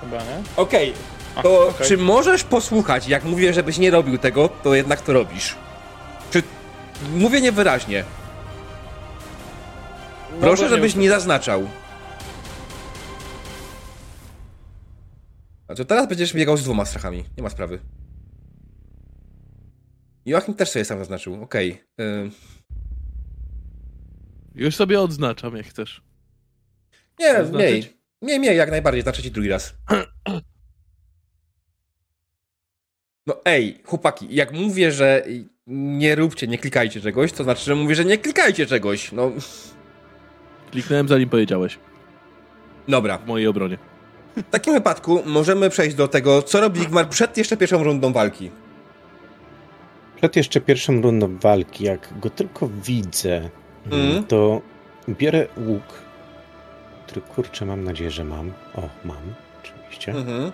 [0.00, 0.42] Chyba, nie?
[0.56, 0.94] Okej,
[1.42, 1.86] To okej.
[1.88, 5.54] czy możesz posłuchać, jak mówię, żebyś nie robił tego, to jednak to robisz?
[6.30, 6.42] Czy
[7.14, 8.04] mówię niewyraźnie?
[10.40, 11.68] Proszę, No, bo żebyś nie zaznaczał.
[15.68, 17.24] A to teraz będziesz biegał z dwoma strachami.
[17.36, 17.78] Nie ma sprawy.
[20.26, 21.42] Joachim też sobie sam zaznaczył.
[21.42, 21.82] Okej.
[22.00, 22.30] y,
[24.54, 26.02] Już sobie odznaczam, jak chcesz.
[27.18, 27.54] Nie, Zaznaczyć?
[27.54, 27.98] mniej.
[28.22, 29.02] Mniej, mniej, jak najbardziej.
[29.02, 29.74] Znaczy ci drugi raz.
[33.26, 35.24] No ej, chłopaki, jak mówię, że
[35.66, 39.12] nie róbcie, nie klikajcie czegoś, to znaczy, że mówię, że nie klikajcie czegoś.
[39.12, 39.32] No,
[40.70, 41.78] Kliknąłem zanim powiedziałeś.
[42.88, 43.18] dobra.
[43.18, 43.78] W mojej obronie.
[44.46, 48.50] W takim wypadku możemy przejść do tego, co robi Igmar przed jeszcze pierwszą rundą walki.
[50.16, 53.50] Przed jeszcze pierwszą rundą walki, jak go tylko widzę,
[53.92, 54.24] Mhm.
[54.24, 54.60] to
[55.08, 55.82] biorę łuk,
[57.06, 58.52] który kurczę mam nadzieję, że mam.
[58.74, 60.12] O, mam, oczywiście.
[60.12, 60.52] Mhm.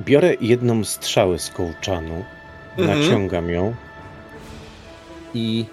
[0.00, 2.24] Biorę jedną strzałę z kołczanu,
[2.78, 3.00] Mhm.
[3.00, 3.74] naciągam ją
[5.34, 5.64] i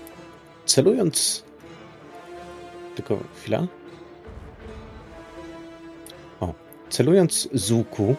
[0.65, 1.43] celując.
[2.95, 3.67] Tylko chwila.
[6.89, 8.15] Celując z łuku,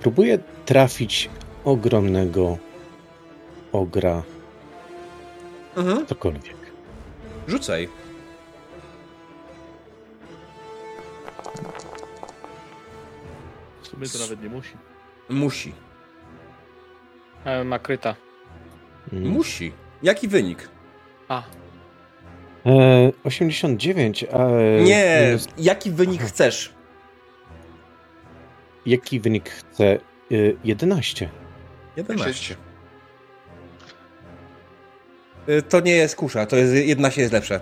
[0.00, 1.30] próbuję trafić
[1.64, 2.58] ogromnego
[3.72, 4.22] ogra,
[5.76, 6.06] Mhm.
[6.06, 6.56] cokolwiek.
[7.48, 7.88] Rzucaj.
[13.82, 14.72] W sumie to nawet nie musi.
[15.28, 15.72] Musi.
[17.44, 18.14] E, Makryta.
[19.12, 19.28] Mm.
[19.28, 19.72] Musi.
[20.02, 20.68] Jaki wynik?
[21.28, 21.42] A,
[22.66, 24.46] E, 89, a.
[24.84, 26.72] Nie, jaki wynik chcesz?
[28.86, 29.84] Jaki wynik chcę?
[29.84, 29.98] E,
[30.64, 31.28] 11.
[31.96, 32.56] 11.
[35.48, 37.60] Y, To nie jest kusza, to jest 11 jest lepsze.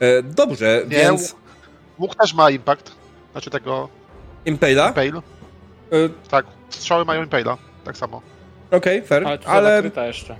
[0.00, 1.36] E, Dobrze, Nie, więc
[1.98, 2.92] Łuk też ma impact.
[3.32, 3.88] Znaczy tego
[4.44, 4.88] Impala?
[4.88, 5.22] Impale.
[5.92, 7.56] Y, Tak, strzały mają Impala.
[7.84, 8.22] Tak samo.
[8.70, 9.76] Okej, fair, ale tu ale...
[9.76, 10.36] Makryta jeszcze.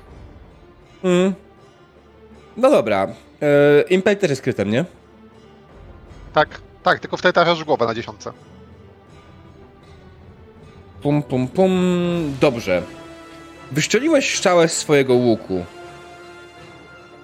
[1.04, 1.34] Mm.
[2.56, 3.06] No dobra.
[3.42, 4.84] E, Impel też jest krytem, nie?
[6.32, 8.32] Tak, tak, tylko wtedy trafiasz w głowę na dziesiątce.
[11.04, 11.72] Pum, pum, pum.
[12.40, 12.82] Dobrze.
[13.72, 15.64] Wyszczeliłeś strzałę z swojego łuku.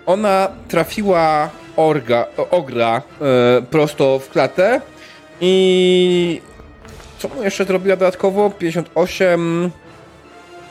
[0.06, 4.80] Ona trafiła orga, ogra e, prosto w klatę
[5.40, 6.40] i
[7.18, 8.50] co mu jeszcze zrobiła dodatkowo?
[8.50, 9.70] 58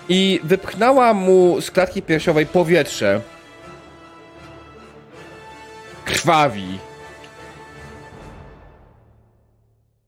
[0.10, 3.22] i wypchnęła mu z klatki piersiowej powietrze.
[6.06, 6.80] Krwawi.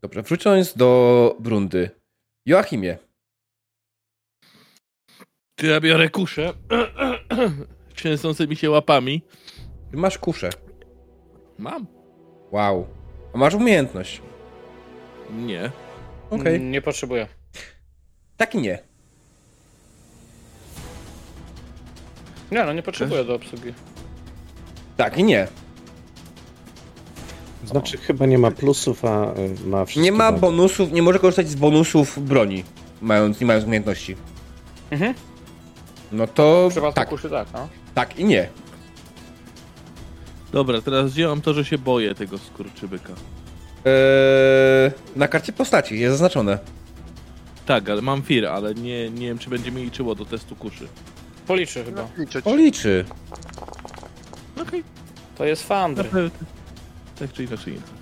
[0.01, 2.00] Dobrze, wrócąc do Brundy.
[2.45, 2.97] Joachimie.
[5.55, 6.53] Ty ja biorę kuszę.
[7.95, 9.21] Trzęsącymi się łapami.
[9.91, 10.49] Ty masz kuszę.
[11.57, 11.87] Mam.
[12.51, 12.87] Wow.
[13.33, 14.21] A masz umiejętność.
[15.31, 15.71] Nie.
[16.29, 16.55] Okej.
[16.55, 17.27] Mm, Nie potrzebuję.
[18.37, 18.79] Tak i nie.
[22.51, 23.73] Nie no, nie potrzebuję do obsługi.
[24.97, 25.47] Tak i nie.
[27.65, 29.35] Znaczy, chyba nie ma plusów, a e,
[29.65, 30.11] ma wszystkie.
[30.11, 32.63] Nie ma bonusów, nie może korzystać z bonusów broni,
[33.01, 34.15] mając, nie mając umiejętności.
[34.91, 35.13] Mhm.
[36.11, 37.67] No to przypadku tak, kuszy tak, no.
[37.93, 38.49] tak i nie.
[40.51, 43.13] Dobra, teraz wziąłem to, że się boję tego skurczybyka.
[43.85, 46.59] Eee, na karcie postaci jest zaznaczone.
[47.65, 50.87] Tak, ale mam fir, ale nie, nie wiem, czy będzie mi liczyło do testu kuszy.
[51.47, 52.07] Policzy chyba.
[52.17, 52.47] Liczyć.
[52.47, 53.05] O, liczy.
[54.61, 54.83] Okej.
[55.37, 56.09] To jest Fandry.
[57.21, 57.27] Okay.
[57.27, 58.01] Tak czy inaczej nie trafię.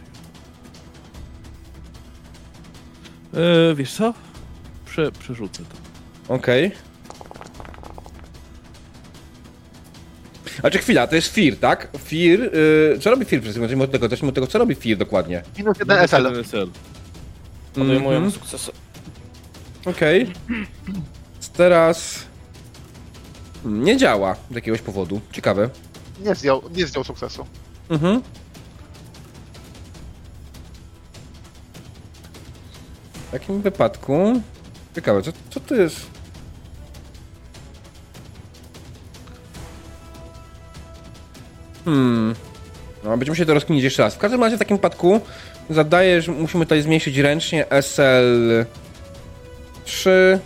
[3.33, 4.13] Eee, wiesz co?
[4.85, 5.63] Prze, przerzucę
[6.27, 6.33] to.
[6.33, 6.71] Okej.
[10.63, 11.87] A czy chwila, to jest Fear, tak?
[11.97, 13.43] Fear, yy, co robi Fear?
[13.43, 15.43] Zacznijmy od tego, zacznijmy od tego, co robi Fear dokładnie.
[15.57, 16.43] Minus jeden SL.
[16.43, 16.69] SL.
[17.73, 18.31] Podejmuję Mhm.
[18.31, 18.71] sukces.
[19.85, 20.33] Okej.
[21.53, 22.19] Teraz...
[23.63, 25.21] Hmm, Nie działa z jakiegoś powodu.
[25.31, 25.69] Ciekawe.
[26.25, 27.45] Nie zdjął, nie zdjął sukcesu.
[27.89, 28.21] Mhm.
[33.29, 34.41] W takim wypadku...
[34.95, 36.07] Ciekawe, co, co to jest?
[41.85, 42.35] Hmm...
[43.03, 44.15] No, będziemy się to rozkminić jeszcze raz.
[44.15, 45.21] W każdym razie w takim wypadku
[45.69, 48.65] zadaję, że musimy tutaj zmniejszyć ręcznie SL
[49.85, 50.39] 3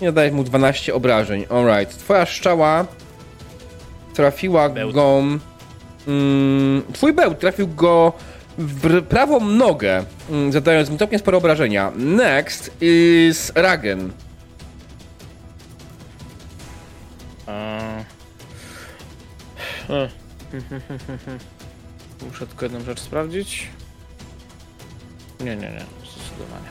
[0.00, 1.46] i zadaję mu 12 obrażeń.
[1.50, 1.98] Alright.
[1.98, 2.86] Twoja szczała
[4.14, 4.94] trafiła Bełt.
[4.94, 5.22] go...
[6.08, 8.12] Mm, twój bełt trafił go
[9.08, 11.92] prawą nogę, mm, zadając mu całkiem spore obrażenia.
[11.96, 14.12] Next is Ragen.
[22.30, 23.68] Muszę tylko jedną rzecz sprawdzić.
[25.40, 25.84] Nie, nie, nie.
[26.12, 26.68] zdecydowanie.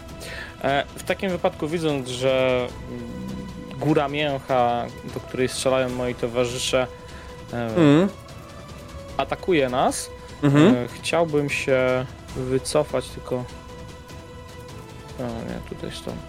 [0.61, 6.88] E, w takim wypadku, widząc, że mm, góra mięcha, do której strzelają moi towarzysze,
[7.53, 8.10] e, Mhm.
[9.18, 10.10] atakuje nas,
[10.44, 10.76] Mhm.
[10.76, 12.06] e, chciałbym się
[12.36, 13.36] wycofać, tylko.
[15.20, 16.22] O nie, tutaj stąd.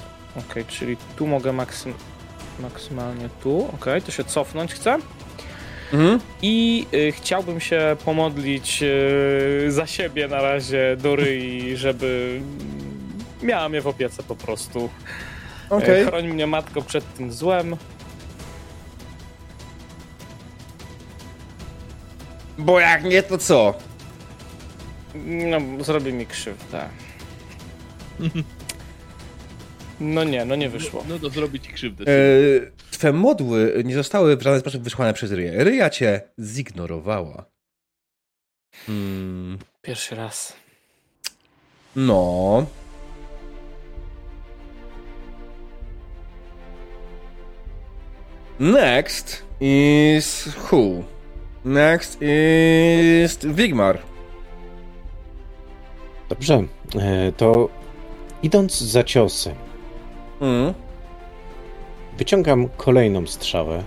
[0.50, 1.94] Okej, czyli tu mogę maksym...
[2.60, 3.70] maksymalnie tu.
[3.74, 4.98] Okej, to się cofnąć chcę.
[5.92, 6.20] Mhm.
[6.42, 12.40] I y, chciałbym się pomodlić y, za siebie na razie do Ryi, żeby
[13.42, 14.90] miała mnie w opiece po prostu.
[15.70, 17.76] E, Chroń mnie matko przed tym złem.
[22.58, 23.74] Bo jak nie, to co?
[25.14, 26.88] No, zrobi mi krzywdę.
[30.00, 31.04] No nie, no nie wyszło.
[31.08, 32.04] No to zrobi ci krzywdę.
[32.12, 32.16] E,
[32.90, 35.64] twe modły nie zostały w żaden sposób wysłane przez Ryję.
[35.64, 37.44] Ryja cię zignorowała.
[38.86, 39.58] Hmm.
[39.82, 40.52] Pierwszy raz.
[41.96, 42.66] No.
[48.58, 51.04] Next is who?
[51.64, 54.13] Next is Wigmar.
[56.28, 56.54] Dobrze,
[57.00, 57.68] e, to
[58.42, 59.54] idąc za ciosem,
[60.40, 60.74] Mm.
[62.18, 63.82] wyciągam kolejną strzałę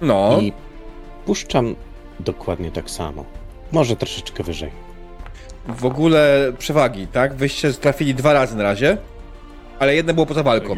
[0.00, 0.38] No.
[0.40, 0.52] i
[1.26, 1.74] puszczam
[2.20, 3.24] dokładnie tak samo.
[3.72, 4.70] Może troszeczkę wyżej.
[5.68, 7.34] W ogóle przewagi, tak?
[7.34, 8.96] Wyście trafili dwa razy na razie,
[9.78, 10.74] ale jedno było poza walką.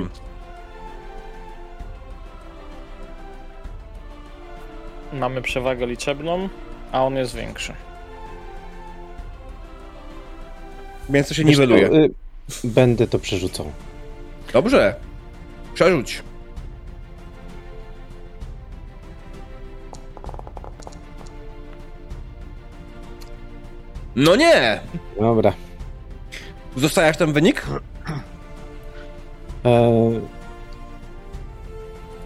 [5.12, 6.48] Mamy przewagę liczebną,
[6.93, 7.73] a on jest większy.
[11.10, 11.90] Więc to się Wiesz niweluje.
[11.93, 12.10] y,
[12.64, 13.72] Będę to przerzucał.
[14.52, 14.94] Dobrze.
[15.74, 16.22] Przerzuć.
[24.16, 24.81] No nie!
[25.20, 25.52] Dobra.
[26.76, 27.66] Zostawiasz ten wynik?
[29.64, 29.93] E,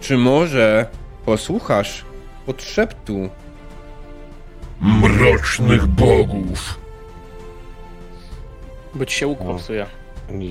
[0.01, 0.85] Czy może
[1.25, 2.05] posłuchasz
[2.45, 3.29] podszeptu?
[4.81, 6.79] Mrocznych bogów.
[8.95, 9.43] Bo ci się łuk O.
[9.43, 9.85] popsuje.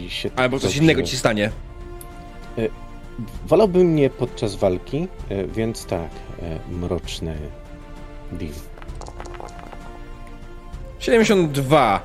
[0.08, 1.50] się Albo coś innego ci stanie.
[3.46, 6.10] Wolałbym nie podczas walki, e, więc tak,
[6.42, 7.36] e, mroczny
[8.32, 8.52] deal.
[10.98, 12.02] 72.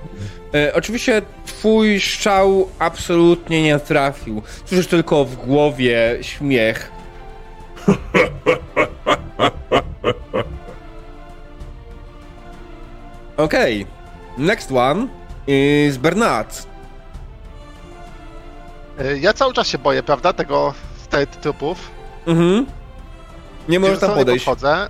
[0.54, 4.42] E, oczywiście twój strzał absolutnie nie trafił.
[4.66, 6.92] Słyszysz tylko w głowie śmiech.
[13.38, 13.86] Okej.
[14.38, 15.08] Next one
[15.48, 16.68] is Bernard.
[19.02, 20.74] Y, Ja cały czas się boję, prawda, tego,
[21.10, 21.92] tych trupów.
[22.26, 22.66] Mhm.
[23.70, 24.46] Nie możesz tam podejść.
[24.46, 24.90] Podchodzę.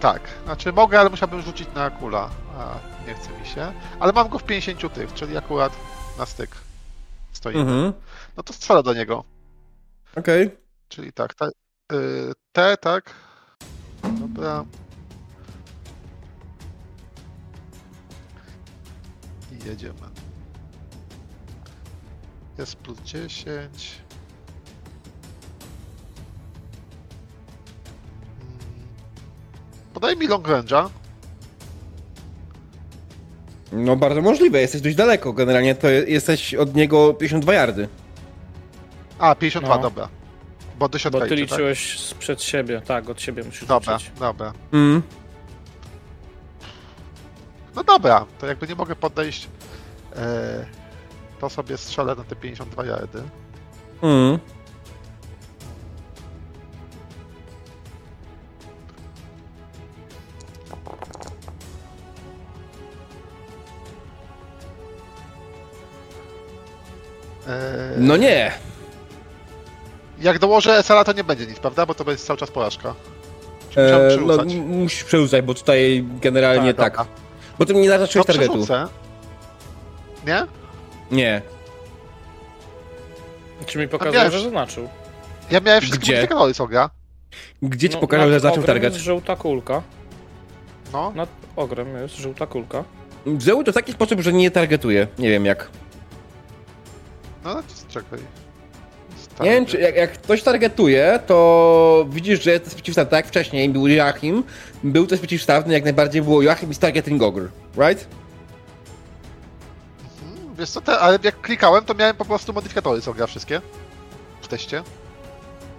[0.00, 2.28] Tak, znaczy mogę, ale musiałbym rzucić na kula.
[2.58, 2.74] A
[3.08, 3.72] nie chce mi się.
[4.00, 5.72] Ale mam go w 50 tych, czyli akurat
[6.18, 6.50] na styk
[7.32, 7.60] stoimy.
[7.60, 7.92] Mhm.
[8.36, 9.24] No to strzelę do niego.
[10.16, 10.50] Okej.
[10.88, 11.46] Czyli tak, te,
[11.92, 13.10] y, te tak.
[14.20, 14.64] Dobra.
[19.66, 19.94] Jedziemy.
[22.58, 23.46] Jest plus 10.
[23.46, 23.72] Mm.
[29.94, 30.88] Podaj mi long range'a.
[33.72, 35.32] No bardzo możliwe, jesteś dość daleko.
[35.32, 37.88] Generalnie to je- jesteś od niego 52 yardy.
[39.18, 39.82] A, 52, No.
[39.82, 40.08] dobra.
[40.78, 41.38] Bo do środka Bo ty tak?
[41.38, 42.80] liczyłeś sprzed siebie.
[42.86, 44.10] Tak, od siebie musisz Dobra, liczyć.
[44.18, 44.52] dobra.
[44.72, 45.02] Mm.
[47.76, 49.48] No dobra, to jakby nie mogę podejść,
[50.16, 50.66] e,
[51.40, 53.22] to sobie strzelę na te 52 jardy.
[54.02, 54.38] Mm.
[67.48, 68.52] E, No nie.
[70.20, 71.86] Jak dołożę SLA to nie będzie nic, prawda?
[71.86, 72.94] Bo to będzie cały czas porażka.
[73.70, 76.96] Czy musiałbym E, no, musisz przerzucać, bo tutaj generalnie tak.
[76.96, 77.21] dobra.
[77.62, 78.52] Bo ty nie To zaznaczyłeś targetu.
[78.52, 78.86] przerzucę.
[80.26, 80.46] Nie?
[81.10, 81.42] Nie.
[83.66, 84.88] Czy mi pokazał, miałeś- że zaznaczył?
[85.50, 86.28] Ja miałem wszystkie Gdzie?
[86.54, 86.90] co gra.
[87.62, 88.92] Gdzie ci No, pokażę, że zaznaczył target?
[88.92, 89.82] jest żółta kulka.
[90.92, 92.84] No, Nad ogrem jest żółta kulka.
[93.38, 95.06] Zrobił to w taki sposób, że nie targetuje.
[95.18, 95.68] Nie wiem jak.
[97.44, 98.18] no, no czekaj.
[99.42, 103.10] Nie wiem, czy jak, jak ktoś targetuje, to widzisz, że jest przeciwstawny.
[103.10, 104.44] Tak jak wcześniej był Joachim,
[104.84, 107.48] był też przeciwstawny, jak najbardziej było Joachim i Targeting Ogre,
[107.78, 108.06] right?
[110.20, 113.60] Hmm, Wiesz co, te, ale jak klikałem, to miałem po prostu modyfikatory, co gra wszystkie.
[114.42, 114.82] W teście.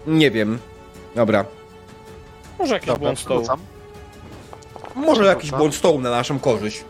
[0.07, 0.59] Nie wiem.
[1.15, 1.45] Dobra.
[2.59, 3.45] Może jakiś Dobra, błąd stołu.
[4.95, 6.83] Może jakiś błąd stołu na naszą korzyść.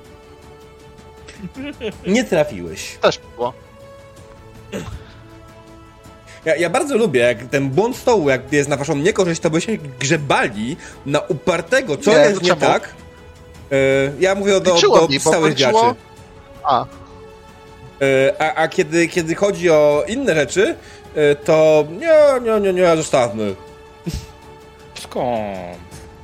[2.07, 2.97] Nie trafiłeś.
[3.01, 3.53] Też było.
[6.45, 9.61] Ja, ja bardzo lubię, jak ten błąd stołu, jak jest na waszą niekorzyść, to by
[9.61, 12.61] się grzebali na upartego, co Nie, jest nie czemu?
[12.61, 12.89] tak.
[13.71, 13.75] E,
[14.19, 15.77] ja mówię do, Liczyło do mi, bo stałych graczy.
[16.63, 16.85] A,
[18.01, 20.75] E, a a kiedy, kiedy chodzi o inne rzeczy,
[21.15, 22.19] e, to nie,
[22.51, 23.55] nie, nie, nie, zostawmy.
[24.99, 25.77] Skąd?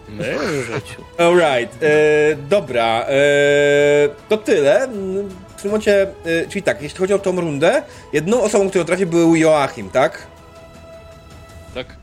[0.10, 1.04] My w życiu.
[1.18, 1.88] Alright, e,
[2.50, 3.14] dobra, e,
[4.30, 4.88] to tyle.
[5.60, 7.84] W tym momencie, e, czyli tak, jeśli chodzi o tą rundę,
[8.14, 10.27] jedną osobą, którą trafi był Joachim, tak?
[11.73, 11.98] Tak?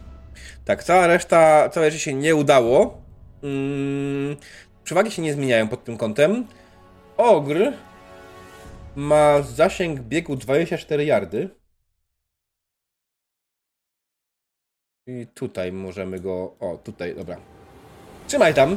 [0.65, 3.03] Tak, cała reszta, całe reszcie się nie udało.
[3.43, 4.37] Mm,
[4.85, 6.47] przewagi się nie zmieniają pod tym kątem.
[7.17, 7.73] Ogr
[8.97, 11.51] ma zasięg biegu 24 yardy.
[15.07, 16.57] I tutaj możemy go...
[16.61, 17.37] O, tutaj, dobra.
[18.27, 18.77] Trzymaj tam.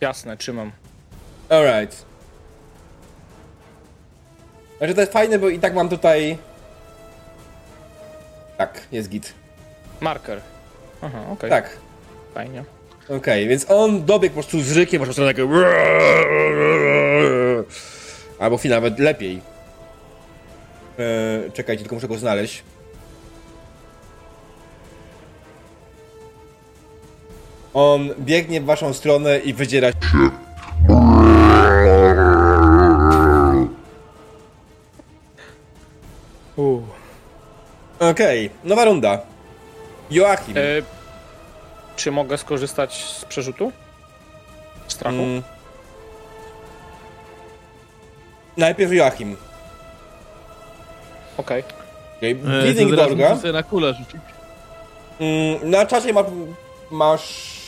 [0.00, 0.72] Jasne, trzymam.
[1.48, 2.04] Alright.
[4.78, 6.38] Znaczy to jest fajne, bo i tak mam tutaj...
[8.58, 9.34] Tak, jest git.
[10.00, 10.40] Marker.
[11.02, 11.50] Aha, okej.
[11.50, 11.76] Tak.
[12.34, 12.64] Fajnie.
[13.08, 15.48] Okej, więc on dobiegł po prostu z rykiem, po prostu takie...
[18.38, 19.40] Albo nawet lepiej.
[20.98, 22.62] Eee, czekajcie, tylko muszę go znaleźć.
[27.74, 29.98] On biegnie w waszą stronę i wydziera się.
[38.12, 39.18] Okej, nowa runda.
[40.10, 40.58] Joachim.
[40.58, 40.60] E,
[41.96, 43.72] czy mogę skorzystać z przerzutu?
[44.88, 45.16] Strachu?
[45.16, 45.42] Mm.
[48.56, 49.36] Najpierw Joachim.
[51.36, 51.64] Okej.
[52.18, 52.30] Okay.
[52.30, 53.52] E, Bleeding to teraz Dorga.
[53.52, 54.20] na kulę rzucić.
[55.20, 56.24] Mm, na czasie ma,
[56.90, 57.62] masz.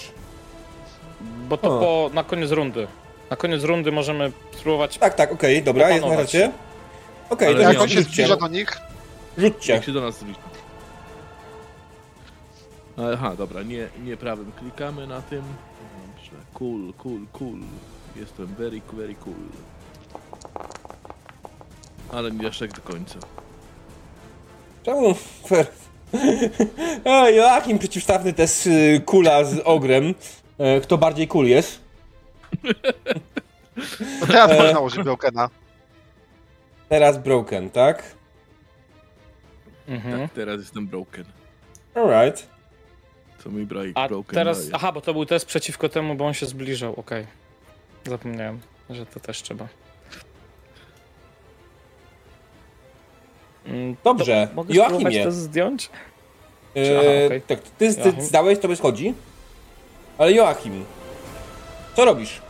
[1.49, 1.81] Bo to O.
[1.81, 2.87] po, na koniec rundy.
[3.31, 4.99] Na koniec rundy możemy spróbować.
[4.99, 6.51] Tak, tak, okej, dobra, jest na czacie.
[7.31, 8.81] Okej, Ale to nie, jak on się zbliża do nich,
[9.39, 9.73] Rzućcie.
[9.73, 10.39] Jak się do nas zbliża.
[13.15, 15.43] Aha, dobra, nie, nie prawym klikamy na tym.
[16.17, 17.59] Dobrze, cool, cool, cool.
[18.17, 19.35] Jestem very, very cool.
[22.13, 23.19] Ale nie aż tak do końca.
[24.83, 25.15] Czemu?
[27.05, 30.15] A, Joachim przeciwstawny to jest y, kula z ogrem.
[30.59, 31.81] E, Kto bardziej cool jest?
[34.21, 35.51] to teraz można nałożyć Brokena.
[36.89, 38.14] Teraz Broken, tak?
[39.89, 40.21] Mhm.
[40.21, 41.25] Tak, teraz jestem broken.
[41.95, 42.47] Alright.
[43.45, 44.59] Co mi break, A broken teraz.
[44.59, 44.75] daje.
[44.75, 46.95] Aha, bo to był test przeciwko temu, bo on się zbliżał.
[47.01, 47.27] Okej.
[48.05, 49.69] Zapomniałem, że to też trzeba.
[53.67, 54.47] Mm, Dobrze.
[54.51, 55.25] to Mogę Joachimie.
[55.25, 55.91] to zdjąć?
[56.77, 57.43] E, Aha, okej.
[57.43, 58.23] Tak, ty, ty Joachim.
[58.23, 59.15] zdałeś, to bez chodzi.
[60.19, 60.85] Ale Joachim,
[61.97, 62.43] co robisz?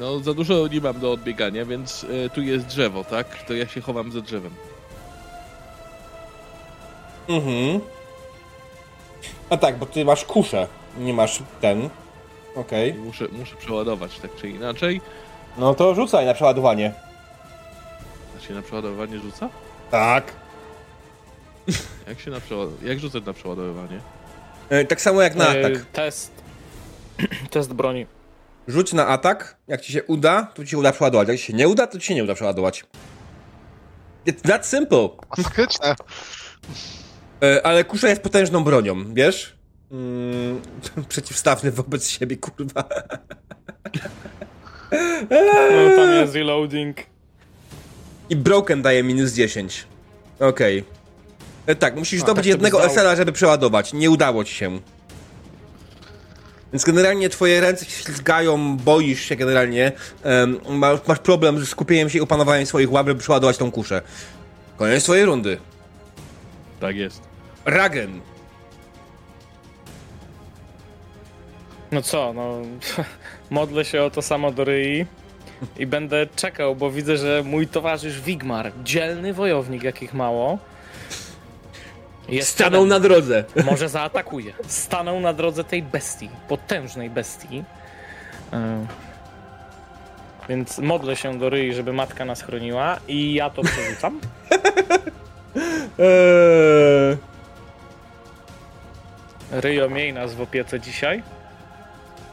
[0.00, 3.42] No, za dużo nie mam do odbiegania, więc e, tu jest drzewo, tak?
[3.42, 4.52] To ja się chowam za drzewem.
[7.28, 7.80] Mhm.
[9.50, 10.66] A tak, bo ty masz kuszę,
[10.98, 11.90] nie masz ten.
[12.54, 12.94] Okej.
[12.94, 15.00] Muszę, muszę przeładować, tak czy inaczej.
[15.58, 16.92] No to rzucaj na przeładowanie.
[18.38, 19.48] A się na przeładowanie rzuca?
[19.90, 20.32] Tak.
[22.08, 22.88] Jak się na przeładowanie?
[22.88, 24.00] Jak rzucać na przeładowywanie?
[24.68, 25.84] E, tak samo jak na E, atak.
[25.92, 26.32] Test.
[27.50, 28.06] test broni.
[28.70, 31.28] Rzuć na atak, jak ci się uda, to ci się uda przeładować.
[31.28, 32.84] Jak ci się nie uda, to ci się nie uda przeładować.
[34.26, 35.08] It's that simple.
[35.38, 35.94] Masakryczne.
[37.42, 39.56] E, ale kusza jest potężną bronią, wiesz?
[39.90, 40.60] Mm,
[41.08, 42.84] przeciwstawny wobec siebie, kurwa.
[45.30, 46.96] No tam jest reloading.
[48.30, 49.86] I Broken daje minus 10.
[50.40, 50.84] Okej.
[51.66, 52.90] E, Tak, musisz A, zdobyć tak, jednego zdał.
[52.90, 53.92] SL-a, żeby przeładować.
[53.92, 54.80] Nie udało ci się.
[56.72, 59.92] Więc generalnie twoje ręce się ślizgają, boisz się generalnie.
[60.68, 64.02] masz, masz problem ze skupieniem się i opanowaniem swoich łap, żeby przeładować tą kuszę.
[64.76, 65.58] Koniec twojej rundy.
[66.80, 67.22] Tak jest.
[67.64, 68.20] Ragen.
[71.92, 72.58] No co, no.
[73.50, 75.06] Modlę się o to samo do Ryi.
[75.78, 80.58] I będę czekał, bo widzę, że mój towarzysz Wigmar, dzielny wojownik, jakich mało.
[82.30, 83.44] Jest Stanął na drodze.
[83.70, 84.52] Może zaatakuje.
[84.66, 87.64] Stanął na drodze tej bestii, potężnej bestii.
[88.52, 88.86] E,
[90.48, 94.20] Więc modlę się do Ryi, żeby matka nas chroniła i ja to przerzucam.
[95.98, 97.16] Eee,
[99.50, 101.22] Ryjo, miej nas w opiece dzisiaj.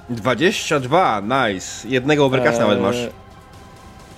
[0.09, 1.87] 22, nice.
[1.87, 2.95] Jednego overcast nawet masz.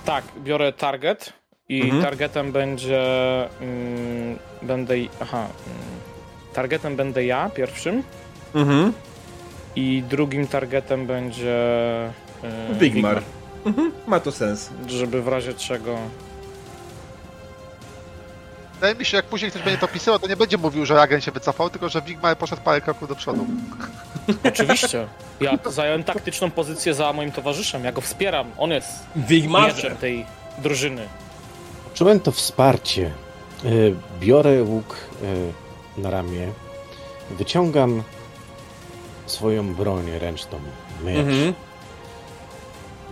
[0.06, 1.34] Tak, biorę target
[1.70, 2.02] i Mhm.
[2.04, 3.02] targetem będzie.
[3.62, 4.94] Mm, będę.
[5.22, 5.38] Aha.
[5.38, 5.78] Mm,
[6.54, 8.04] targetem będę ja pierwszym
[8.56, 8.94] Mhm.
[9.76, 11.56] i drugim targetem będzie.
[12.44, 13.22] e, Wigmar.
[13.66, 14.70] Mhm, ma to sens.
[14.88, 15.98] Żeby w razie czego...
[18.74, 21.24] Wydaje mi się, jak później ktoś będzie to pisywał, to nie będzie mówił, że agent
[21.24, 23.46] się wycofał, tylko że Wigmar poszedł parę kroków do przodu.
[24.50, 25.08] Oczywiście.
[25.42, 27.84] Ja zająłem taktyczną pozycję za moim towarzyszem.
[27.84, 28.52] Ja go wspieram.
[28.58, 29.76] On jest Wigmarze.
[29.76, 30.26] mieczem tej
[30.58, 31.08] drużyny.
[32.00, 33.12] Czułem to wsparcie.
[33.66, 34.98] Y, Biorę łuk
[35.98, 36.48] y, na ramię,
[37.32, 38.04] wyciągam
[39.26, 40.60] swoją broń ręczną,
[41.04, 41.18] miecz.
[41.18, 41.54] Mhm.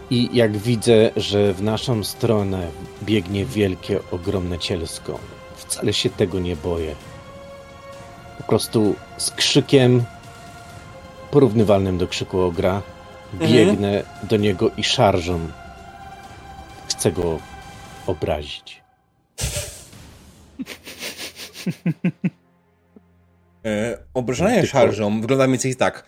[0.09, 2.68] I jak widzę, że w naszą stronę
[3.03, 5.19] biegnie wielkie, ogromne cielsko,
[5.55, 6.95] wcale się tego nie boję.
[8.38, 10.03] Po prostu z krzykiem
[11.31, 12.81] porównywalnym do krzyku ogra
[13.34, 15.39] biegnę do niego i szarżą.
[16.88, 17.39] Chcę go
[18.09, 18.81] obrazić.
[23.65, 26.03] E, obrażanie szarżą wygląda mniej więcej tak.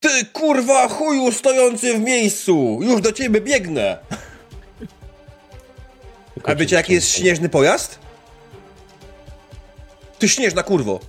[0.00, 2.78] Ty kurwa chuju stojący w miejscu!
[2.82, 3.98] Już do ciebie biegnę!
[6.34, 7.98] Tylko A wiecie jaki jest śnieżny pojazd?
[10.18, 11.00] Ty śnieżna kurwo!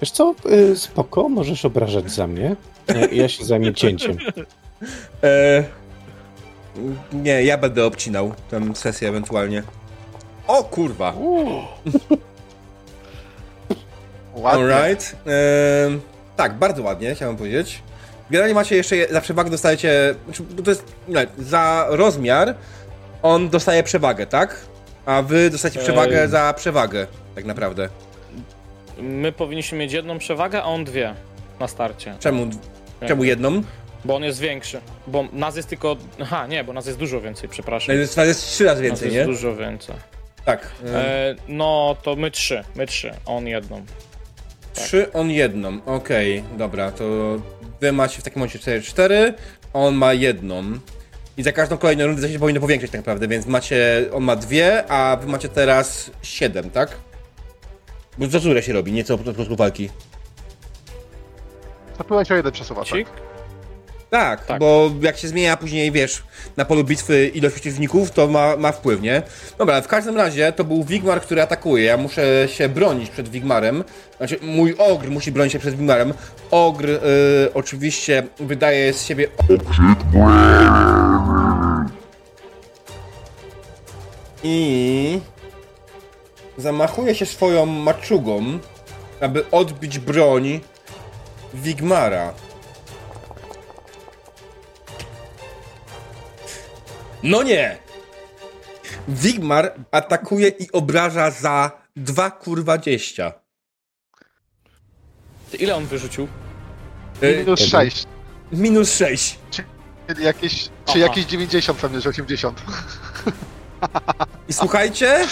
[0.00, 0.34] Wiesz co,
[0.72, 2.56] y, spoko, możesz obrażać za mnie.
[2.88, 4.16] Ja- Ja się zajmę cięciem.
[5.22, 5.64] E,
[7.12, 9.62] nie, ja będę obcinał tę sesję ewentualnie.
[10.46, 11.14] O kurwa!
[14.34, 14.74] Ładnie.
[14.76, 15.16] Alright.
[15.26, 16.00] Ehm,
[16.36, 17.82] tak, bardzo ładnie, chciałem powiedzieć.
[18.30, 22.54] Generalnie macie jeszcze, je- za przewagę dostajecie, znaczy, to jest, nie, za rozmiar
[23.22, 24.60] on dostaje przewagę, tak?
[25.06, 26.28] A wy dostajecie przewagę Ej.
[26.28, 27.88] za przewagę, tak naprawdę.
[28.98, 31.14] My powinniśmy mieć jedną przewagę, a on dwie
[31.60, 32.14] na starcie.
[32.20, 32.46] Czemu,
[33.08, 33.62] czemu jedną?
[34.04, 34.80] Bo on jest większy.
[35.06, 35.96] Bo nas jest tylko.
[36.20, 37.96] Aha, nie, bo nas jest dużo więcej, No przepraszam.
[37.96, 39.24] jest, to jest trzy razy Nas więcej, jest nie?
[39.34, 39.94] dużo więcej.
[40.44, 40.72] Tak.
[40.94, 43.84] E, no to my trzy, my trzy, on jedną.
[44.74, 45.78] Trzy, on jedną.
[45.86, 47.04] Okej, dobra, to
[47.80, 49.34] wy macie w takim momencie 4, 4,
[49.72, 50.62] on ma jedną.
[51.36, 54.90] I za każdą kolejną rundę się powinno powiększyć tak naprawdę, więc macie, on ma dwie,
[54.90, 56.96] a wy macie teraz siedem, tak?
[58.18, 59.88] Bo za się robi, nieco po prostu walki.
[61.98, 62.84] Zapiłeś o jeden przesuwa,
[64.12, 64.46] tak?
[64.46, 64.60] Tak.
[64.60, 66.22] bo jak się zmienia później, wiesz,
[66.56, 69.22] na polu bitwy ilość przeciwników, to ma, ma wpływ, nie?
[69.58, 71.84] Dobra, w każdym razie to był Wigmar, który atakuje.
[71.84, 73.84] Ja muszę się bronić przed Wigmarem.
[74.16, 76.14] Znaczy, mój ogr musi bronić się przed Wigmarem.
[76.50, 76.98] Ogr y,
[77.54, 79.28] oczywiście wydaje z siebie
[84.44, 85.20] I
[86.58, 88.58] zamachuje się swoją maczugą,
[89.20, 90.60] aby odbić broń
[91.54, 92.32] Wigmara.
[97.22, 97.78] No nie!
[99.08, 103.32] Wigmar atakuje i obraża za 2 kurwa 20.
[105.50, 106.28] Ty Ile on wyrzucił?
[107.22, 108.06] Y, Minus 6.
[108.52, 109.38] minus 6.
[110.06, 112.62] Czyli jakieś, czy jakieś 90 pewnie, że 80.
[114.48, 115.26] I słuchajcie,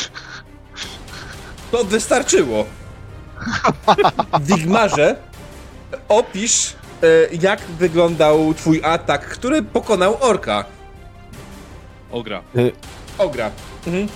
[1.70, 2.66] to wystarczyło.
[4.40, 5.16] Wigmarze,
[6.08, 10.64] opisz, y, jak wyglądał twój atak, który pokonał orka.
[12.12, 12.42] Ogra.
[13.18, 13.50] Ogra.
[13.86, 14.08] Mhm.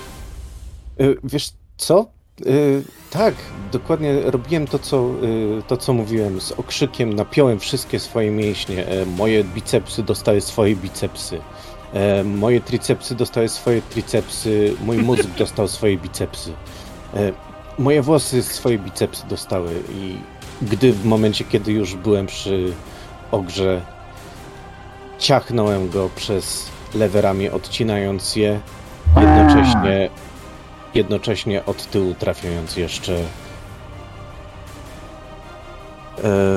[1.00, 2.06] Y, Wiesz co?
[2.46, 3.34] Y, tak,
[3.72, 5.10] dokładnie robiłem to co,
[5.58, 6.40] y, to, co mówiłem.
[6.40, 8.86] Z okrzykiem napiąłem wszystkie swoje mięśnie.
[8.86, 11.40] E, Moje bicepsy dostały swoje bicepsy.
[11.94, 14.74] E, Moje tricepsy dostały swoje tricepsy.
[14.84, 16.52] Mój mózg dostał swoje bicepsy.
[17.14, 17.32] E,
[17.78, 19.82] Moje włosy swoje bicepsy dostały.
[19.94, 20.16] I
[20.62, 22.72] gdy w momencie, kiedy już byłem przy
[23.30, 23.82] ogrze,
[25.18, 28.60] ciachnąłem go przez lewe ramię, odcinając je,
[29.16, 30.10] jednocześnie
[30.94, 33.24] jednocześnie od tyłu trafiając jeszcze e,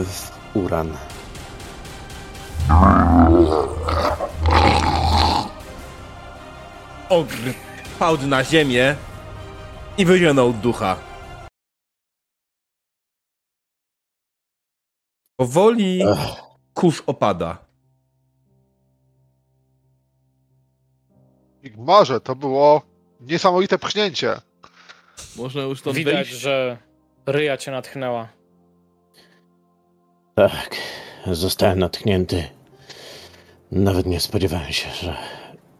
[0.03, 0.97] w uran.
[7.09, 7.38] Ogr
[7.99, 8.95] padł na ziemię
[9.97, 10.95] i wyzionął ducha.
[15.39, 16.03] Powoli
[16.73, 17.66] kurz opada.
[21.72, 22.81] Wigmarze, to było
[23.22, 24.35] niesamowite pchnięcie.
[25.35, 26.31] Można już stąd Widać, wyjść.
[26.31, 26.77] że
[27.26, 28.27] ryja cię natchnęła.
[30.35, 30.76] Tak,
[31.26, 32.44] zostałem natchnięty.
[33.72, 35.18] Nawet nie spodziewałem się, że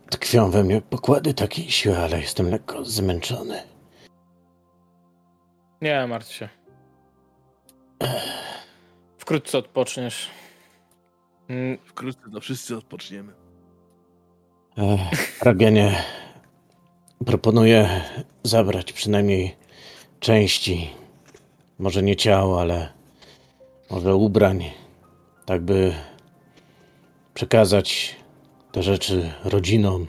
[0.10, 3.64] tkwią we mnie pokłady takiej siły, ale jestem lekko zmęczony.
[5.82, 6.50] Nie martw się.
[9.18, 10.30] Wkrótce odpoczniesz.
[11.86, 13.34] Wkrótce to wszyscy odpoczniemy.
[14.78, 16.04] Ech, Ragenie,
[17.26, 18.02] proponuję
[18.44, 19.56] zabrać przynajmniej
[20.20, 20.90] części,
[21.80, 22.90] może nie ciało, ale
[23.90, 24.64] może ubrań
[25.46, 25.94] tak by
[27.34, 28.16] przekazać
[28.72, 30.08] te rzeczy rodzinom.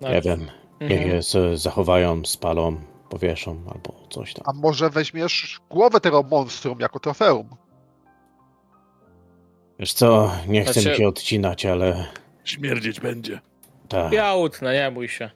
[0.00, 0.40] Nie wiem,
[0.80, 1.10] niech Mhm.
[1.10, 2.76] je sobie zachowają, spalą,
[3.08, 4.44] powieszą albo coś tam.
[4.46, 7.48] A może weźmiesz głowę tego monstrum jako trofeum?
[9.78, 12.06] Wiesz co, nie chcę Znaczy- mi się odcinać, ale
[12.44, 13.40] Śmierdzieć będzie.
[13.90, 14.12] Tak.
[14.12, 15.30] Ja utnę, nie bój się.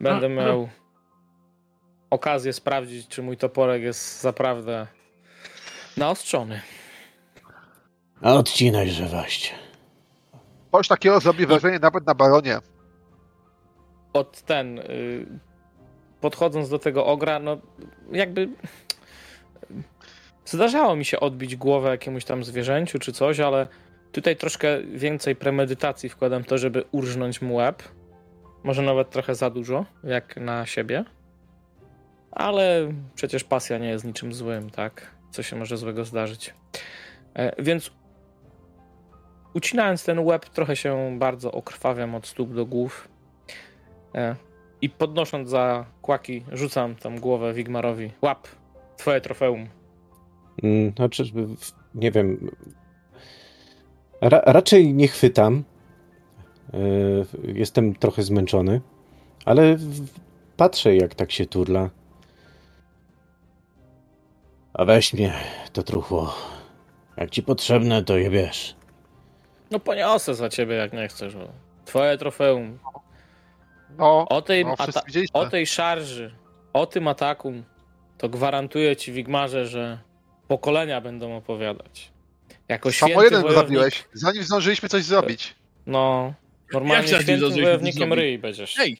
[0.00, 0.68] Będę miał
[2.10, 4.86] okazję sprawdzić, czy mój toporek jest zaprawdę
[5.96, 6.60] naostrzony.
[8.22, 9.54] A odcinaj żewaść.
[10.72, 12.58] Coś takiego zrobi wrażenie nawet na baronie.
[14.12, 15.26] Od ten, y,
[16.20, 17.58] podchodząc do tego ogra, no
[18.12, 18.48] jakby
[20.44, 23.66] zdarzało mi się odbić głowę jakiemuś tam zwierzęciu czy coś, ale
[24.12, 27.82] tutaj troszkę więcej premedytacji wkładam to, żeby urżnąć mu łeb.
[28.64, 31.04] Może nawet trochę za dużo, jak na siebie.
[32.30, 35.10] Ale przecież pasja nie jest niczym złym, tak?
[35.30, 36.54] Co się może złego zdarzyć.
[37.34, 37.90] E, Więc
[39.54, 43.08] ucinając ten łeb, trochę się bardzo okrwawiam od stóp do głów.
[44.14, 44.36] E,
[44.82, 48.10] I podnosząc za kłaki, rzucam tam głowę Wigmarowi.
[48.22, 48.48] Łap,
[48.96, 49.66] twoje trofeum.
[50.62, 51.24] Mm, Znaczy,
[51.94, 52.50] nie wiem.
[54.20, 55.64] Ra raczej nie chwytam.
[56.72, 58.80] Yy, Jestem trochę zmęczony,
[59.44, 59.76] ale
[60.56, 61.90] patrzę, jak tak się turla.
[64.74, 65.32] A weź mnie,
[65.72, 66.34] to truchło.
[67.16, 68.76] Jak ci potrzebne, to je bierz.
[69.70, 71.34] No poniosę za ciebie, jak nie chcesz.
[71.34, 71.48] No.
[71.84, 72.78] Twoje trofeum.
[73.98, 74.74] No, O tej, no
[75.32, 76.34] o tej szarży,
[76.72, 77.52] o tym ataku,
[78.18, 79.98] to gwarantuję ci, Wigmarze, że
[80.48, 82.12] pokolenia będą opowiadać.
[82.68, 85.54] Jako Samo jeden go zabiłeś, zanim zdążyliśmy coś zrobić.
[85.86, 86.34] No,
[86.72, 88.78] normalnie Jak świętym zdążyliśmy wojownikiem ryj będziesz.
[88.78, 88.98] Ej,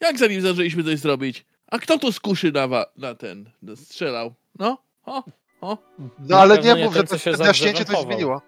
[0.00, 1.46] jak zanim zaczęliśmy coś zrobić?
[1.70, 4.34] A kto to z kuszy na, wa- na ten na strzelał?
[4.58, 4.78] No?
[5.06, 5.22] O?
[5.60, 5.78] O?
[6.18, 7.58] No ale nie mów, że to się coś
[8.02, 8.42] zmieniło.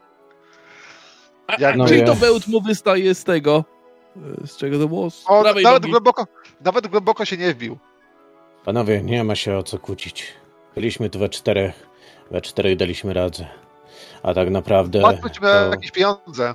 [1.47, 3.65] A, Jak no czyj ja- to bełt mu wystaje z tego?
[4.43, 5.09] E, Z czego to było?
[5.27, 5.91] O, nawet nogi.
[5.91, 6.27] głęboko,
[6.61, 7.79] nawet głęboko się nie wbił.
[8.65, 10.27] Panowie, nie ma się o co kłócić.
[10.75, 11.87] Byliśmy tu we czterech.
[12.31, 13.47] We czterech daliśmy radę.
[14.23, 15.01] A tak naprawdę.
[15.01, 15.71] Patrzmy To...
[15.71, 16.55] jakieś pieniądze.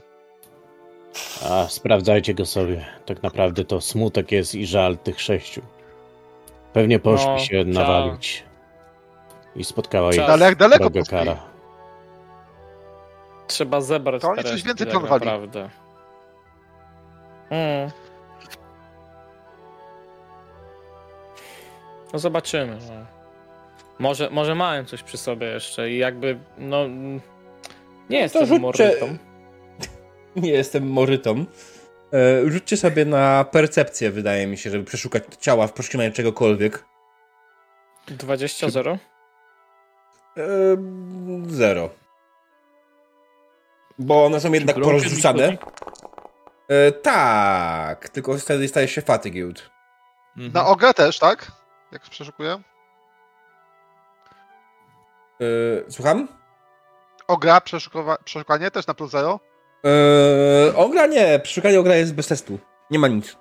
[1.49, 2.85] A sprawdzajcie go sobie.
[3.05, 5.61] Tak naprawdę to smutek jest i żal tych sześciu.
[6.73, 8.43] Pewnie poszli No, się nawalić.
[9.55, 11.37] I spotkała ich jak daleko kara.
[13.47, 15.25] Trzeba zebrać To oni coś więcej tak planowali.
[15.25, 15.69] naprawdę.
[17.49, 17.91] Mm.
[22.13, 22.77] No zobaczymy.
[22.89, 23.05] No.
[23.99, 26.77] Może, może mają coś przy sobie jeszcze i jakby, no...
[28.09, 29.17] Nie jestem rzućcie- morrytą.
[30.35, 31.45] Nie jestem morytą.
[32.13, 36.85] E, rzućcie sobie na percepcję, wydaje mi się, żeby przeszukać ciała w poszukiwaniu czegokolwiek.
[38.07, 38.97] 20-0?
[40.37, 40.41] E,
[41.47, 41.89] zero.
[43.99, 45.57] Bo one są jednak porozrzucane.
[46.67, 49.69] E, tak, tylko wtedy staje się fatigued.
[50.37, 50.51] Mhm.
[50.53, 51.51] Na ogra też, tak?
[51.91, 52.61] Jak przeszukuję?
[55.41, 56.27] E, słucham?
[57.27, 57.61] Ogra,
[58.23, 59.39] przeszukanie też na plus zero?
[59.85, 62.59] E, ogra nie, przeszukanie ogra jest bez testu.
[62.91, 63.37] Nie ma nic.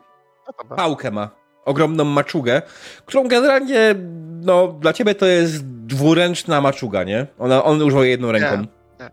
[0.70, 0.76] No.
[0.76, 1.30] Pałkę ma.
[1.64, 2.62] Ogromną maczugę,
[3.06, 3.94] którą generalnie,
[4.40, 7.26] no, dla ciebie to jest dwuręczna maczuga, nie?
[7.38, 8.56] Ona, on używa jej jedną ręką.
[8.60, 9.10] nie.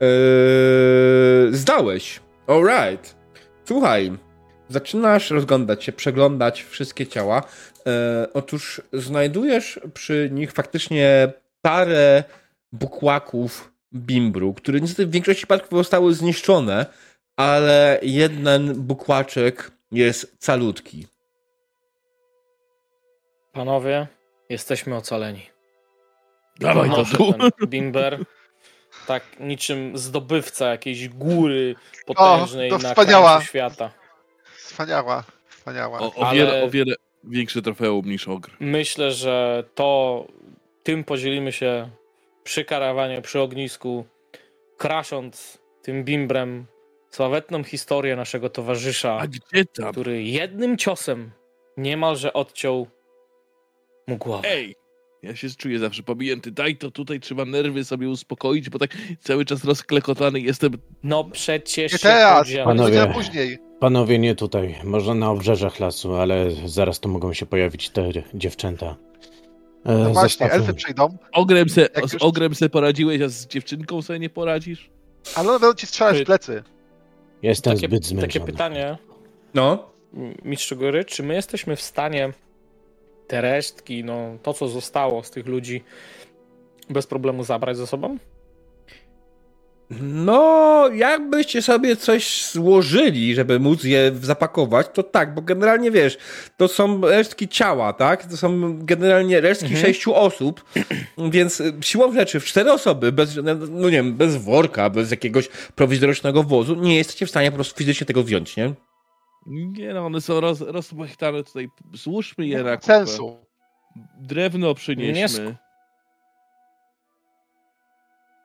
[0.00, 2.20] Eee, zdałeś.
[2.46, 3.16] Alright.
[3.64, 4.12] Słuchaj.
[4.68, 7.42] Zaczynasz rozglądać się, przeglądać wszystkie ciała.
[7.86, 11.32] Eee, otóż znajdujesz przy nich faktycznie
[11.62, 12.24] parę
[12.72, 16.86] bukłaków bimbru, które niestety w większości przypadków zostały zniszczone,
[17.36, 21.06] ale jeden bukłaczek jest calutki.
[23.52, 24.06] Panowie,
[24.48, 25.46] jesteśmy ocaleni.
[26.60, 27.34] Dawaj to tu.
[27.66, 28.24] Bimber,
[29.06, 31.74] tak niczym zdobywca jakiejś góry
[32.06, 33.30] potężnej to na wspaniała.
[33.30, 33.90] krańcu świata.
[34.78, 35.98] Wspaniała, wspaniała.
[35.98, 36.94] O, o, wiele, o wiele
[37.24, 38.50] większe trofeum niż ogr.
[38.60, 40.26] Myślę, że to
[40.82, 41.90] tym podzielimy się
[42.44, 44.04] przy karawanie, przy ognisku,
[44.76, 46.66] krasząc tym bimbrem
[47.10, 49.92] sławetną historię naszego towarzysza, A gdzie tam?
[49.92, 51.30] który jednym ciosem
[51.76, 52.86] niemalże odciął
[54.06, 54.48] mu głowę.
[54.48, 54.76] Ej!
[55.22, 56.50] Ja się czuję zawsze pominięty.
[56.50, 58.90] Daj to tutaj, trzeba nerwy sobie uspokoić, bo tak
[59.20, 60.72] cały czas rozklekotany jestem.
[61.02, 62.48] No przecież Nie teraz.
[62.64, 63.10] Panowie.
[63.14, 63.58] później.
[63.80, 64.74] Panowie, nie tutaj.
[64.84, 68.96] Może na obrzeżach lasu, ale zaraz tu mogą się pojawić te dziewczęta.
[69.84, 73.46] E, No właśnie, zostawmy- elfy przyjdą, Ogrem se, z już- ogrem se poradziłeś, a z
[73.46, 74.90] dziewczynką sobie nie poradzisz?
[75.34, 76.62] ale one będą ci strzelać w plecy.
[77.42, 78.46] Jestem Takie, zbyt takie zmęczony.
[78.46, 78.98] pytanie,
[79.54, 79.90] No.
[80.14, 82.32] m- mistrzu góry, czy my jesteśmy w stanie
[83.28, 85.84] te resztki, no to co zostało z tych ludzi
[86.90, 88.18] bez problemu zabrać ze sobą?
[90.00, 96.18] No, jakbyście sobie coś złożyli, żeby móc je zapakować, to tak, bo generalnie wiesz,
[96.56, 98.26] to są resztki ciała, tak?
[98.26, 100.64] To są generalnie resztki sześciu osób,
[101.30, 103.38] więc siłą rzeczy w cztery osoby, bez,
[103.70, 107.78] no nie wiem, bez worka, bez jakiegoś prowizorycznego wozu, nie jesteście w stanie po prostu
[107.78, 108.74] fizycznie tego wziąć, nie?
[109.48, 110.58] Nie no, one są roz,
[111.44, 111.68] tutaj.
[111.94, 112.86] Złóżmy je Nie na kupę.
[112.86, 113.36] sensu.
[114.20, 115.56] Drewno przynieśmy.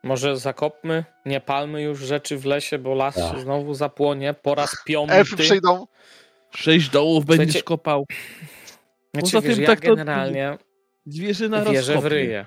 [0.04, 4.76] Może zakopmy, nie palmy już rzeczy w lesie, bo las się znowu zapłonie po raz
[4.86, 5.14] piąty.
[5.14, 5.88] Elfy przyjdą.
[6.52, 8.06] Sześć dołów będziesz kopał.
[9.14, 10.58] Znaczy, Poza wiesz, tym ja tak to- generalnie
[11.06, 12.46] Zwierzyna wierzę w ryje.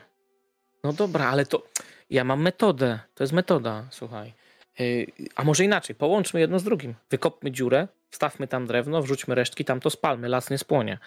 [0.85, 1.63] No dobra, ale to
[2.11, 3.01] ja mam metodę.
[3.15, 4.33] To jest metoda, słuchaj.
[4.79, 5.07] Yy,
[5.37, 6.95] a może inaczej, połączmy jedno z drugim.
[7.11, 10.99] Wykopmy dziurę, wstawmy tam drewno, wrzućmy resztki, tam to spalmy, las nie spłonie.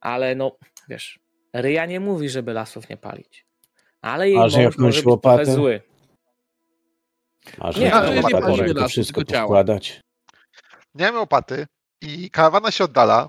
[0.00, 0.56] Ale no,
[0.88, 1.20] wiesz,
[1.52, 3.46] ryja nie mówi, żeby lasów nie palić.
[4.02, 5.80] Ale jej A mąż może być trochę zły.
[7.58, 10.00] A że Nie, nie, ale nie nie palimy to lasu, wszystko poskładać.
[10.94, 11.66] Nie mamy opaty
[12.00, 13.28] i karawana się oddala.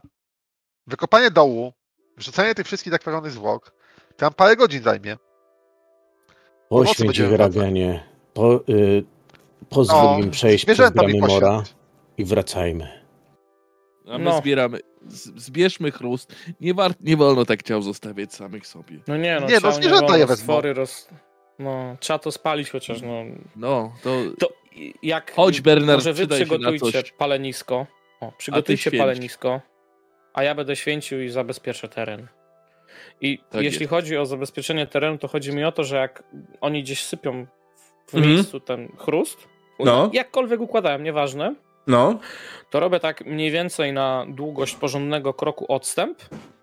[0.88, 1.74] Wykopanie dołu,
[2.18, 3.74] wrzucenie tych wszystkich zakwaronych zwłok,
[4.18, 5.18] to nam parę godzin zajmie.
[6.70, 8.04] Poświęć wyrabianie.
[8.34, 9.04] Po, y,
[9.70, 11.64] pozwól No, im przejść przez bramy mora
[12.18, 13.01] i wracajmy.
[14.08, 14.38] A my No.
[14.38, 14.80] zbieramy.
[15.36, 16.36] Zbierzmy chrust.
[16.62, 19.00] Nie, war, nie wolno tak ciał zostawiać samych sobie.
[19.08, 20.36] No nie, no, Nie, no, zwierzęta wolno, je wezmą.
[20.44, 21.10] stwory roz...
[21.60, 23.24] No, trzeba to spalić chociaż, no.
[23.56, 24.10] No, to
[24.40, 24.50] To
[25.04, 25.32] jak...
[25.34, 27.86] Chodź, Bernard, Może wy przygotujcie palenisko.
[28.20, 28.98] O, przygotujcie święć.
[29.02, 29.62] palenisko,
[30.34, 32.28] a ja będę święcił i zabezpieczę teren.
[33.22, 33.90] I Tak jeśli jest.
[33.90, 36.24] chodzi o zabezpieczenie terenu, to chodzi mi o to, że jak
[36.62, 37.46] oni gdzieś sypią
[38.08, 38.34] w Mhm.
[38.36, 39.48] miejscu ten chrust,
[39.80, 40.10] No.
[40.14, 41.56] jakkolwiek układają, nieważne,
[41.88, 42.20] No.
[42.70, 46.22] to robię tak mniej więcej na długość porządnego kroku odstęp.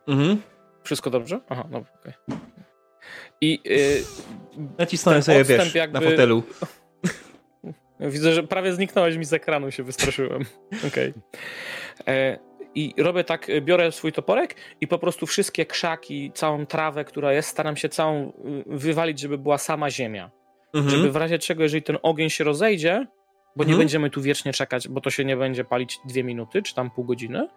[0.09, 0.43] Mhm.
[0.82, 1.40] Wszystko dobrze?
[1.49, 2.12] Aha, no okej.
[3.40, 4.03] I y,
[4.78, 6.43] Nacisnąłem sobie, wiesz, jakby- na fotelu.
[8.01, 10.45] Widzę, że prawie zniknąłeś mi z ekranu, się wystraszyłem.
[10.89, 11.15] Okej.
[12.09, 12.39] E,
[12.74, 17.49] I robię tak, biorę swój toporek i po prostu wszystkie krzaki, całą trawę, która jest,
[17.49, 18.32] staram się całą y,
[18.66, 20.31] wywalić, żeby była sama ziemia.
[20.74, 20.97] Mhm.
[20.97, 23.07] Żeby w razie czego, jeżeli ten ogień się rozejdzie,
[23.59, 23.79] bo nie Mhm.
[23.79, 27.05] będziemy tu wiecznie czekać, bo to się nie będzie palić dwie minuty, czy tam pół
[27.05, 27.49] godziny,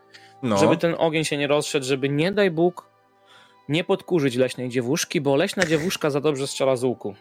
[0.44, 0.58] No.
[0.58, 2.88] żeby ten ogień się nie rozszedł, żeby nie daj Bóg
[3.70, 7.16] nie podkurzyć leśnej dziewuszki, bo leśna dziewuszka za dobrze strzela z łuku.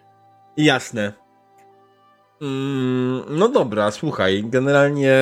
[0.57, 1.12] Jasne.
[2.43, 5.15] Mm, no dobra, słuchaj, generalnie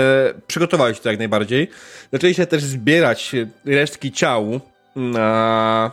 [0.47, 1.69] przygotowałeś się to jak najbardziej.
[2.13, 3.33] Zaczęliście też zbierać
[3.65, 4.61] resztki ciał
[4.97, 5.91] na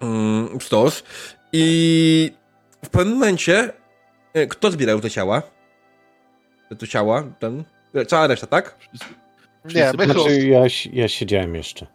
[0.00, 1.02] mm, stos
[1.52, 2.32] i
[2.84, 3.72] w pewnym momencie
[4.34, 5.42] e, kto zbierał te ciała?
[6.78, 7.24] Tu ciała?
[7.38, 7.64] Ten?
[8.08, 8.78] Cała reszta, tak?
[9.74, 10.04] Nie, my.
[10.04, 10.60] Znaczy, ja,
[10.92, 11.86] ja siedziałem jeszcze.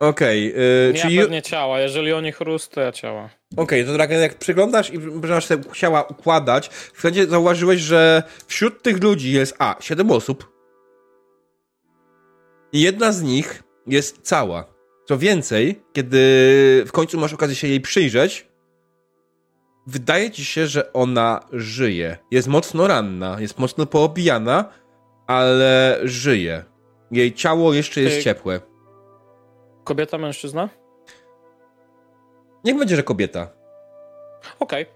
[0.00, 0.54] Okej,
[0.94, 1.18] Ja czyli...
[1.18, 3.30] pewnie ciała, jeżeli oni chrust, to ja ciała.
[3.56, 9.02] Okej, to Draken, jak przyglądasz i zaczynasz te ciała układać, wtedy zauważyłeś, że wśród tych
[9.02, 10.52] ludzi jest A, 7 osób.
[12.72, 14.64] I jedna z nich jest cała.
[15.08, 16.18] Co więcej, kiedy
[16.86, 18.46] w końcu masz okazję się jej przyjrzeć,
[19.88, 22.18] wydaje ci się, że ona żyje.
[22.30, 24.64] Jest mocno ranna, jest mocno poobijana,
[25.26, 26.64] ale żyje.
[27.10, 28.60] Jej ciało jeszcze jest Ty- ciepłe.
[29.84, 30.68] Kobieta, mężczyzna?
[32.64, 33.48] Niech będzie, że kobieta.
[34.60, 34.86] Okej.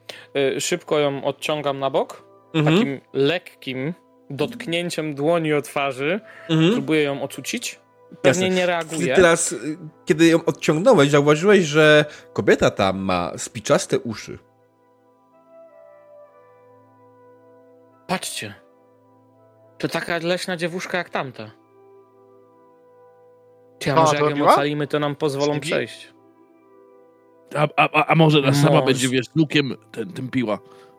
[0.57, 2.25] Y, Szybko ją odciągam na bok.
[2.55, 2.77] Mhm.
[2.77, 3.95] Takim lekkim
[4.31, 6.21] dotknięciem dłoni o twarzy.
[6.49, 6.73] Mhm.
[6.73, 7.81] Próbuję ją ocucić.
[8.23, 8.61] Pewnie Jasne.
[8.61, 9.15] nie reaguje.
[9.15, 14.39] teraz, y, kiedy ją odciągnąłeś, zauważyłeś, że kobieta ta ma spiczaste uszy.
[18.13, 18.55] Patrzcie.
[19.79, 21.51] To taka leśna dziewuszka jak tamta.
[23.79, 25.71] Czy a może jak ją ocalimy, to nam pozwolą Śledzi?
[25.71, 26.13] przejść.
[27.57, 30.59] A, a, a- może nas sama będzie, wiesz, lukiem ten, tym piła.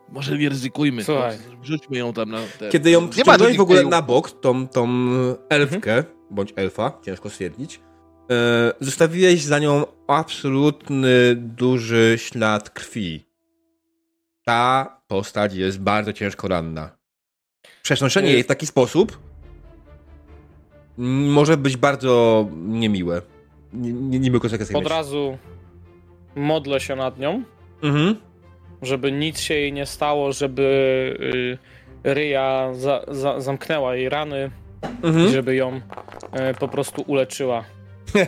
[0.10, 1.04] Może nie ryzykujmy.
[1.04, 1.38] Słuchaj.
[1.62, 2.70] Wrzućmy ją tam na te...
[2.70, 4.88] Kiedy ją przyciągnąłeś w ogóle na bok, tą, tą
[5.50, 7.80] elfkę, bądź elfa, ciężko stwierdzić,
[8.32, 13.26] e, zostawiłeś za nią absolutny, duży ślad krwi.
[14.44, 17.03] Ta postać jest bardzo ciężko ranna.
[17.88, 19.20] Przesączenie Y- jej w taki sposób
[20.98, 23.22] może być bardzo niemiłe.
[23.74, 25.38] Nie, nie, konsekwencje Od razu
[26.36, 27.44] modlę się nad nią,
[27.84, 28.16] Mhm.
[28.82, 30.64] żeby nic się jej nie stało, żeby
[32.06, 34.52] y, Ryja za, za, zamknęła jej rany
[35.04, 35.32] i Mhm.
[35.32, 35.82] żeby ją
[36.32, 37.64] e, po prostu uleczyła.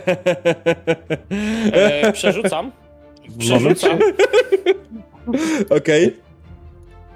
[1.72, 2.72] E, przerzucam.
[3.38, 3.98] Przerzucam.
[5.78, 6.16] Okej.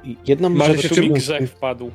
[0.05, 1.91] I Jedną Masz jeszcze chciałbym, grzech wpadł.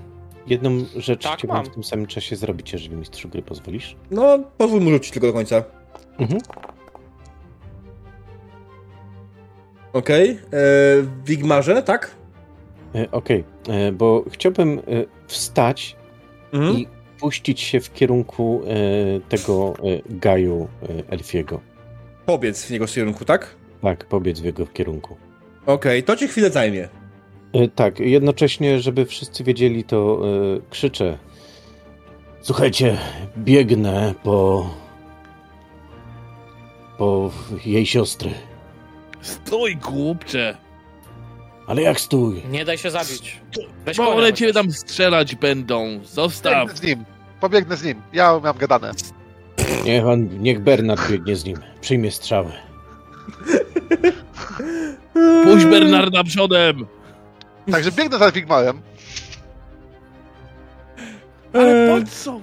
[0.48, 1.66] Jedną rzecz Tak, chciałbym mam.
[1.66, 3.96] w tym samym czasie zrobić, jeżeli mistrzu gry pozwolisz.
[4.12, 5.64] No, pozwól mu rzucić tylko do końca.
[6.20, 6.42] Mhm.
[9.94, 10.30] Okej.
[10.30, 10.38] E,
[11.02, 12.12] W Wigmarze, tak?
[12.96, 14.82] E, Okej, e, bo chciałbym e,
[15.28, 15.96] wstać
[16.54, 16.78] Mhm.
[16.78, 16.88] i
[17.20, 21.60] puścić się w kierunku e, tego e, gaju e, elfiego.
[22.26, 23.56] Pobiec w jego kierunku, tak?
[23.82, 25.18] Tak, pobiec w jego kierunku.
[25.66, 26.90] Okej, to ci chwilę zajmie.
[27.56, 30.22] E, Tak, jednocześnie, żeby wszyscy wiedzieli, to
[30.58, 31.18] e, krzyczę.
[32.42, 32.98] Słuchajcie,
[33.38, 34.70] biegnę po.
[36.98, 37.32] po
[37.66, 38.32] jej siostry.
[39.22, 40.58] Stój, głupcze!
[41.68, 42.42] Ale jak stój?
[42.52, 43.42] Nie daj się zabić.
[43.86, 46.00] Weź Bo one cię tam strzelać będą.
[46.04, 46.54] Zostaw!
[46.54, 47.06] Pobiegnę z nim.
[47.42, 48.02] Pobiegnę z nim.
[48.14, 48.92] Ja mam gadane.
[49.86, 51.58] Niech on, niech Bernard biegnie z nim.
[51.82, 52.52] Przyjmie strzałę.
[55.44, 56.86] Puść Bernarda przodem!
[57.72, 58.82] Także biegnę za Wigmarem.
[61.54, 62.40] Ale Eee, po co?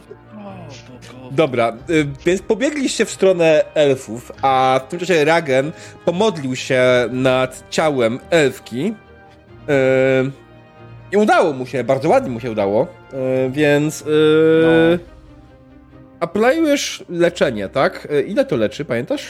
[1.30, 5.72] Dobra, y, więc pobiegliście w stronę elfów, a w tym czasie Ragen
[6.04, 8.94] pomodlił się nad ciałem elfki.
[9.68, 10.30] y,
[11.12, 12.86] I udało mu się, bardzo ładnie mu się udało,
[13.46, 14.02] y, więc.
[14.02, 14.98] y,
[16.20, 18.08] Aplikujesz leczenie, tak?
[18.26, 19.26] Ile to leczy, pamiętasz?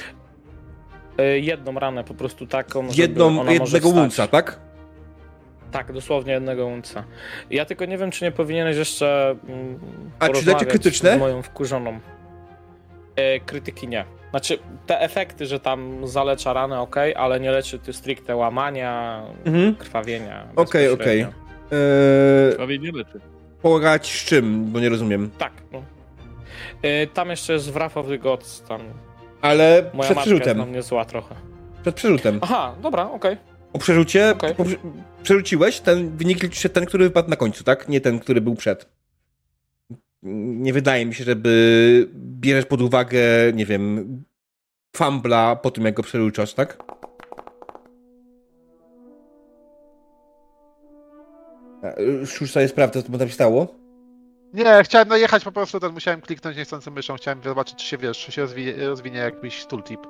[1.35, 4.59] Jedną ranę po prostu taką, Jedną, jednego łunca, tak?
[5.73, 7.05] Tak, dosłownie jednego unca.
[7.51, 9.78] Ja tylko nie wiem, czy nie powinieneś jeszcze mm,
[10.19, 11.16] A czy krytyczne?
[11.16, 12.01] z moją wkurzoną.
[13.16, 14.05] E, krytyki nie.
[14.31, 19.74] Znaczy, te efekty, że tam zalecza ranę, ok, ale nie leczy ty stricte łamania, Mhm.
[19.74, 20.49] krwawienia.
[20.57, 21.20] Okej, okej.
[22.53, 23.20] Y, Prawie nie leczy.
[23.62, 25.31] Pomagać z czym, bo nie rozumiem.
[25.39, 25.82] Tak, no.
[26.82, 28.81] E, tam jeszcze jest Wrath of the Gods, tam
[29.40, 30.59] Ale moja przed przerzutem.
[30.59, 31.35] na mnie zła trochę.
[31.82, 32.39] Przed przerzutem.
[32.43, 33.36] Aha, dobra, okej.
[33.73, 34.31] O przerzucie.
[34.31, 34.55] Okej.
[34.55, 34.77] po prze-
[35.23, 37.89] Przerzuciłeś, ten wynik liczy się ten, który wypadł na końcu, tak?
[37.89, 38.89] Nie ten, który był przed.
[40.23, 43.20] Nie wydaje mi się, żeby bierzesz pod uwagę,
[43.55, 44.07] nie wiem,
[44.97, 46.78] fumbla po tym, jak go przerzucasz, tak?
[52.40, 53.74] Już sobie sprawdzę, co tam się stało.
[54.55, 57.16] Nie, chciałem najechać po prostu, ten musiałem kliknąć niechcący myszą.
[57.16, 60.01] Chciałem zobaczyć, czy się wiesz, czy się rozwinie, rozwinie jakiś tooltip.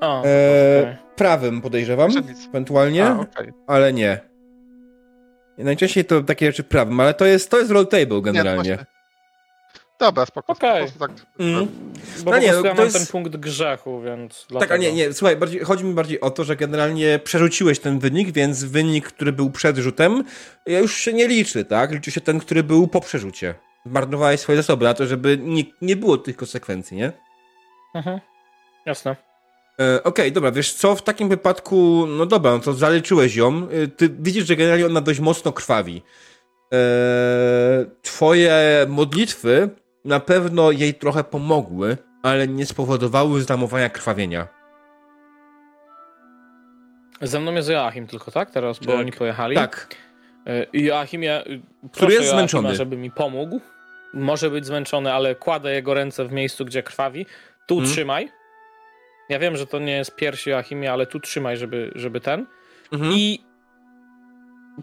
[0.00, 0.96] O, Eee, okej.
[1.16, 2.46] Prawym podejrzewam, Jeszcze nic.
[2.48, 3.52] ewentualnie, A, okej.
[3.66, 4.20] ale nie.
[5.58, 8.62] Najczęściej to takie rzeczy prawym, ale to jest, to jest roll table Nie, generalnie.
[8.76, 8.86] właśnie.
[10.00, 10.52] Dobra, spoko.
[10.52, 10.86] Okej.
[10.92, 11.10] Po tak.
[11.38, 11.66] Mm.
[12.24, 14.76] Bo No po nie, ja mam jest- ten punkt grzechu, więc Tak, a dlatego.
[14.82, 18.64] nie, nie, słuchaj, bardziej, chodzi mi bardziej o to, że generalnie przerzuciłeś ten wynik, więc
[18.64, 20.24] wynik, który był przed rzutem,
[20.66, 21.92] ja już się nie liczy, tak?
[21.92, 23.54] Liczy się ten, który był po przerzucie.
[23.86, 27.12] Zmarnowałeś swoje zasoby na to, żeby nie, nie było tych konsekwencji, nie?
[27.94, 28.20] Mhm.
[28.86, 29.16] Jasne.
[29.80, 33.68] E, Okej, dobra, wiesz co, w takim wypadku, no dobra, no to zaleczyłeś ją.
[33.70, 36.02] E, Ty widzisz, że generalnie ona dość mocno krwawi.
[36.74, 36.78] E,
[38.02, 39.70] twoje modlitwy
[40.04, 44.48] na pewno jej trochę pomogły, ale nie spowodowały zamowania krwawienia.
[47.22, 48.50] Ze mną jest Joachim tylko, tak?
[48.50, 49.00] Teraz, bo Tak.
[49.00, 49.56] oni pojechali.
[49.56, 49.94] Tak.
[50.48, 51.60] Y, I Joachimie, y,
[51.92, 52.74] proszę jest Joachima, zmęczony.
[52.76, 53.60] żeby mi pomógł.
[54.14, 57.26] Może być zmęczony, ale kładę jego ręce w miejscu, gdzie krwawi.
[57.66, 57.92] Tu Mhm.
[57.92, 58.28] trzymaj.
[59.28, 62.46] Ja wiem, że to nie jest piersi Joachimie, ale tu trzymaj, żeby, żeby ten.
[62.92, 63.12] Mhm.
[63.12, 63.38] I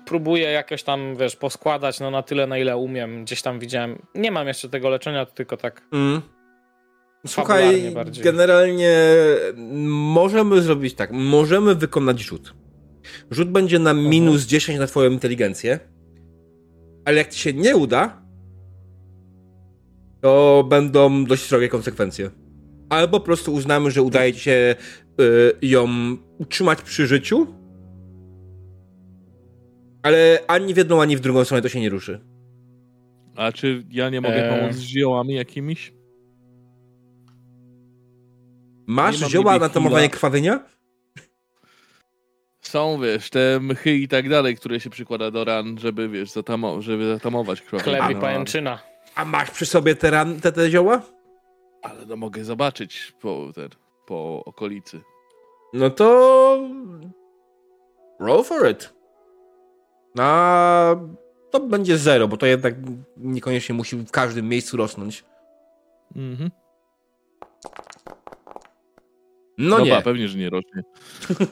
[0.05, 3.23] próbuję jakoś tam, wiesz, poskładać, no na tyle, na ile umiem.
[3.23, 4.01] Gdzieś tam widziałem.
[4.15, 5.81] Nie mam jeszcze tego leczenia, tylko tak.
[5.91, 6.21] Mm.
[7.27, 8.97] Fabularnie Słuchaj, generalnie
[9.87, 11.11] możemy zrobić tak.
[11.11, 12.53] Możemy wykonać rzut.
[13.31, 14.09] Rzut będzie na Mhm.
[14.09, 15.79] minus 10 na twoją inteligencję.
[17.05, 18.21] Ale jak ci się nie uda,
[20.21, 22.29] to będą dość srogie konsekwencje.
[22.93, 24.75] Albo po prostu uznamy, że udaje ci się
[25.21, 25.87] y, ją
[26.37, 27.47] utrzymać przy życiu,
[30.03, 32.19] ale ani w jedną, ani w drugą stronę to się nie ruszy.
[33.35, 34.59] A czy ja nie mogę Eee.
[34.59, 35.93] pomóc z ziołami jakimiś?
[38.87, 40.59] Masz Nie zioła na tamowanie krwawienia?
[42.61, 46.81] Są, wiesz, te mchy i tak dalej, które się przykłada do ran, żeby, wiesz, zatamo-
[46.81, 47.97] żeby zatamować krwawienie.
[47.97, 48.79] Chleb i No, pajęczyna.
[49.15, 51.01] A masz przy sobie te, ran, te, te zioła?
[51.83, 53.69] Ale no mogę zobaczyć po, ten,
[54.05, 55.01] po okolicy.
[55.73, 56.69] No to.
[58.19, 58.93] Roll for it.
[60.19, 60.95] A
[61.51, 62.75] to będzie zero, bo to jednak
[63.17, 65.25] niekoniecznie musi w każdym miejscu rosnąć.
[66.15, 66.51] Mhm.
[69.57, 70.01] No, Dobra, nie.
[70.01, 70.83] pewnie, że nie rośnie.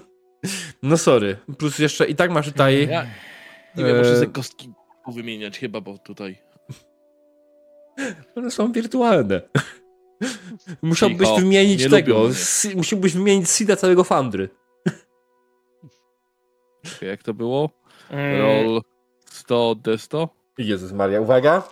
[0.83, 1.37] No sorry.
[1.57, 2.87] Plus jeszcze i tak masz tutaj.
[2.87, 3.05] Ja,
[3.77, 4.19] nie wiem, muszę Eee.
[4.19, 4.73] sobie kostki
[5.05, 6.37] powymieniać chyba, bo tutaj...
[8.35, 9.41] One są wirtualne.
[10.81, 12.33] Musiałbyś Cicho, wymienić nie tego.
[12.33, 14.49] si- Musiałbyś wymienić seeda całego Foundry.
[17.01, 17.69] Jak to było?
[18.09, 18.81] Mm, Roll
[19.25, 20.27] 100 D100?
[20.57, 21.63] Jezus Maria, uwaga.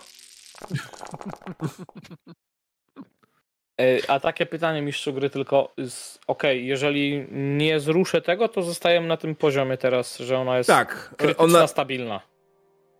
[3.80, 9.06] E, A takie pytanie mistrzu gry tylko, z- okej, jeżeli nie zruszę tego, to zostajemy
[9.06, 12.20] na tym poziomie teraz, że ona jest Tak, krytyczna, ona stabilna.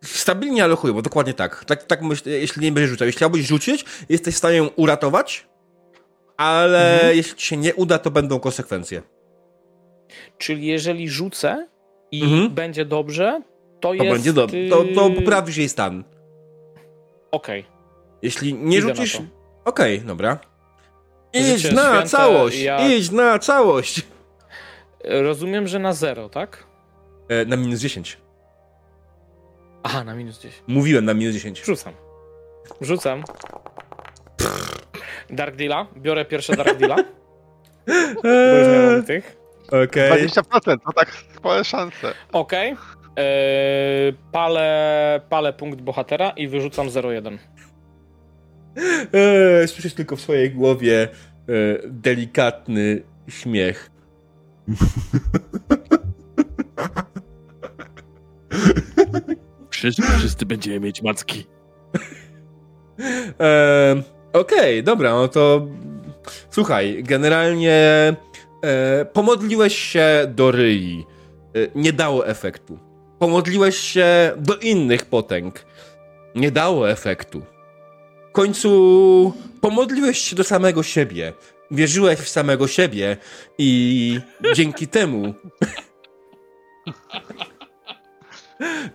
[0.05, 1.65] Stabilnie, ale chujowo, dokładnie tak.
[1.65, 3.07] Tak, tak jeśli nie będziesz rzucał.
[3.07, 5.49] Jeśli chciałbyś rzucić, jesteś w stanie ją uratować,
[6.37, 7.17] ale Mhm.
[7.17, 9.03] jeśli ci się nie uda, to będą konsekwencje.
[10.39, 11.69] Czyli jeżeli rzucę
[12.13, 12.51] i Mhm.
[12.51, 13.43] będzie dobrze,
[13.81, 14.11] to, To jest...
[14.11, 14.57] będzie dobrze.
[14.71, 16.05] To, to poprawisz jej stan.
[17.31, 17.65] Okej.
[18.23, 19.19] Jeśli nie Idę rzucisz...
[19.65, 20.39] Okej, dobra.
[21.33, 22.63] Idź Życie na święte, całość!
[22.63, 24.03] ja- Idź na całość!
[25.05, 26.67] Rozumiem, że na zero, tak?
[27.29, 28.19] E, na minus 10.
[29.83, 30.63] Aha, na minus 10.
[30.67, 31.63] Mówiłem na minus 10.
[31.65, 31.95] Rzucam.
[32.81, 33.23] Rzucam.
[35.31, 35.87] Dark Deala.
[35.97, 36.97] Biorę pierwsze Dark Deala.
[38.25, 39.37] Eee, tych.
[39.67, 40.29] Okej.
[40.29, 42.13] 20% to tak spore szanse.
[42.33, 42.77] Okej.
[43.17, 47.39] Eee, palę, palę punkt bohatera i wyrzucam 0,1.
[49.13, 51.09] Eee, Słyszysz tylko w swojej głowie e,
[51.89, 53.91] delikatny śmiech.
[59.81, 61.45] Wszyscy, wszyscy będziemy mieć macki.
[63.39, 64.03] Eee,
[64.33, 65.67] Okej, dobra, no to
[66.51, 67.77] słuchaj, generalnie
[68.63, 71.07] e, pomodliłeś się do Ryi.
[71.57, 72.79] E, nie dało efektu.
[73.19, 75.65] Pomodliłeś się do innych potęg.
[76.35, 77.43] Nie dało efektu.
[78.29, 81.33] W końcu pomodliłeś się do samego siebie.
[81.71, 83.17] Wierzyłeś w samego siebie
[83.59, 84.21] i
[84.55, 85.35] dzięki temu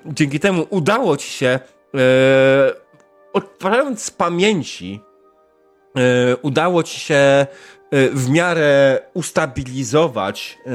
[0.06, 1.48] dzięki temu udało ci się
[1.96, 2.00] e,
[3.34, 5.02] odtwarzając z pamięci
[5.98, 7.48] e, udało ci się e,
[8.10, 10.70] w miarę ustabilizować e,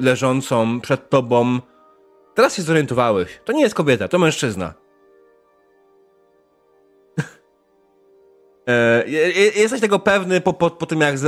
[0.00, 1.58] leżącą przed tobą
[2.34, 3.40] teraz się zorientowałeś.
[3.44, 4.74] To nie jest kobieta, to mężczyzna.
[8.68, 11.18] E, je- je- Jesteś tego pewny po, po, po tym, jak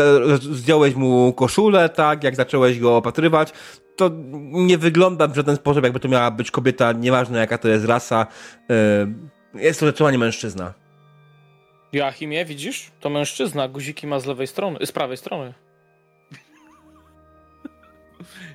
[0.40, 3.52] zdjąłeś mu koszulę, tak, jak zacząłeś go opatrywać.
[3.96, 4.10] To
[4.52, 8.26] nie wygląda w żaden sposób, jakby to miała być kobieta, nieważne jaka to jest rasa.
[8.70, 9.06] E,
[9.54, 10.74] Jest to zdecydowanie mężczyzna.
[11.92, 12.90] Joachimie, widzisz?
[13.00, 15.54] To mężczyzna, guziki ma z lewej strony, z prawej strony.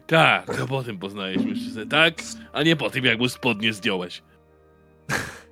[0.08, 2.14] Tak, to po tym poznajesz mężczyznę, tak?
[2.54, 4.22] A nie po tym, jak mu spodnie zdjąłeś.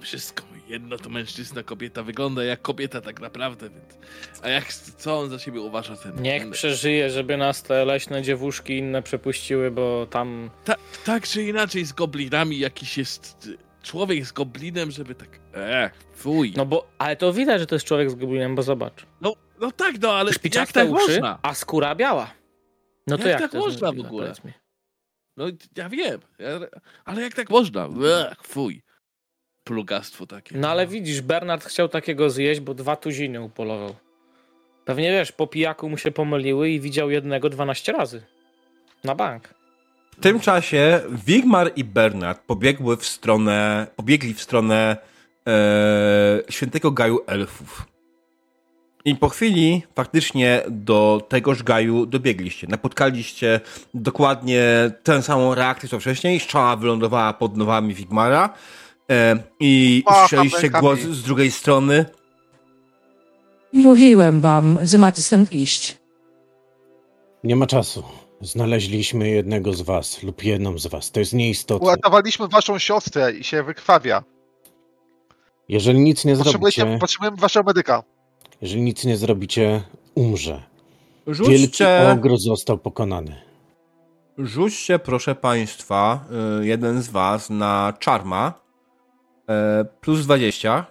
[0.00, 3.98] Wszystko jedno to mężczyzna, kobieta wygląda jak kobieta tak naprawdę, więc...
[4.42, 6.22] A jak, co on za siebie uważa ten...
[6.22, 6.52] Niech ten...
[6.52, 10.50] przeżyje, żeby nas te leśne dziewuszki inne przepuściły, bo tam...
[10.64, 10.74] Ta,
[11.04, 13.48] tak czy inaczej z goblinami jakiś jest
[13.82, 15.40] człowiek z goblinem, żeby tak...
[15.54, 16.52] E, fuj.
[16.56, 19.06] No, bo, ale to widać, że to jest człowiek z goblinem, bo zobacz.
[19.20, 21.38] no, no tak, no ale jak tak uszy, można?
[21.42, 22.30] a skóra biała.
[23.06, 24.32] No to Jak jak, tak to można w ogóle?
[25.36, 25.44] No
[25.76, 26.48] ja wiem, ja,
[27.04, 27.88] ale jak tak można?
[28.30, 28.82] Ech, fuj.
[29.68, 30.58] Plugastwo takie.
[30.58, 33.94] No ale widzisz, Bernard chciał takiego zjeść, bo dwa tuziny upolował.
[34.84, 38.22] Pewnie wiesz, po pijaku mu się pomyliły i widział jednego 12 razy.
[39.04, 39.54] Na bank.
[40.18, 44.96] W tym czasie Wigmar i Bernard pobiegły w stronę, pobiegli w stronę
[45.46, 47.86] e, świętego gaju elfów.
[49.04, 52.66] I po chwili faktycznie do tegoż gaju dobiegliście.
[52.66, 53.60] Napotkaliście
[53.94, 54.62] dokładnie
[55.02, 56.40] tę samą reakcję co wcześniej.
[56.40, 58.54] Strzała wylądowała pod nowami Wigmara
[59.10, 60.80] e, i rękami.
[60.80, 62.04] głos z drugiej strony.
[63.72, 65.98] Mówiłem wam, że macie stąd iść.
[67.44, 68.02] Nie ma czasu.
[68.40, 71.10] Znaleźliśmy jednego z was lub jedną z was.
[71.10, 71.86] To jest nieistotne.
[71.86, 74.24] Uratowaliśmy waszą siostrę i się wykrwawia.
[75.68, 78.02] Jeżeli nic nie zrobicie, potrzebujemy waszego medyka.
[78.62, 79.82] jeżeli nic nie zrobicie,
[80.14, 80.62] umrze.
[81.26, 83.36] Wielki Rzućcie, ogr został pokonany.
[84.38, 86.24] rzućcie proszę państwa,
[86.60, 88.67] e, jeden z was na czarma
[89.48, 90.86] e, plus 20.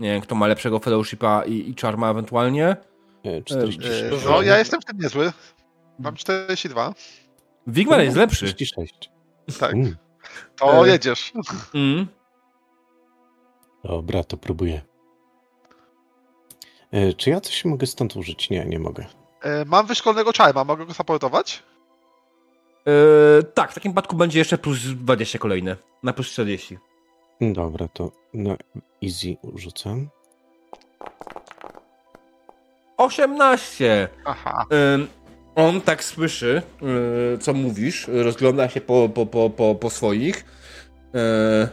[0.00, 2.76] Nie wiem, kto ma lepszego fellowshipa i, i czarma ewentualnie.
[3.24, 4.02] E, 46.
[4.02, 4.30] Yy, Dużo.
[4.30, 5.32] No, ja jestem w tym niezły.
[5.98, 6.94] Mam 42.
[7.66, 8.46] Wigmar jest lepszy.
[8.46, 9.10] 46.
[9.60, 9.72] Tak.
[9.74, 9.96] Mm.
[10.56, 10.88] To E.
[10.88, 11.32] jedziesz.
[11.74, 12.06] Mm.
[13.84, 14.80] Dobra, to próbuję.
[16.92, 18.50] E, Czy ja coś mogę stąd użyć?
[18.50, 19.06] Nie, nie mogę.
[19.42, 21.62] E, Mam wyszkolonego czarma, mogę go supportować?
[22.86, 25.76] E, tak, w takim przypadku będzie jeszcze plus 20 kolejne.
[26.02, 26.78] Na plus 40.
[27.40, 28.56] Dobra, to na
[29.02, 30.08] easy rzucam.
[32.96, 34.08] 18!
[34.24, 34.64] Aha.
[34.94, 35.08] Ym,
[35.54, 36.62] on tak słyszy,
[37.34, 40.44] y, co mówisz, rozgląda się po, po, po, po, po swoich.
[41.14, 41.68] Y,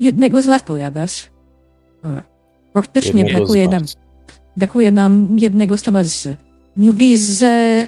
[0.00, 1.30] Jednego z was pojadasz.
[2.74, 3.82] Faktycznie Jednego brakuje nam,
[4.56, 6.36] brakuje nam jednego z towarzyszy.
[6.76, 7.86] Mówi, że...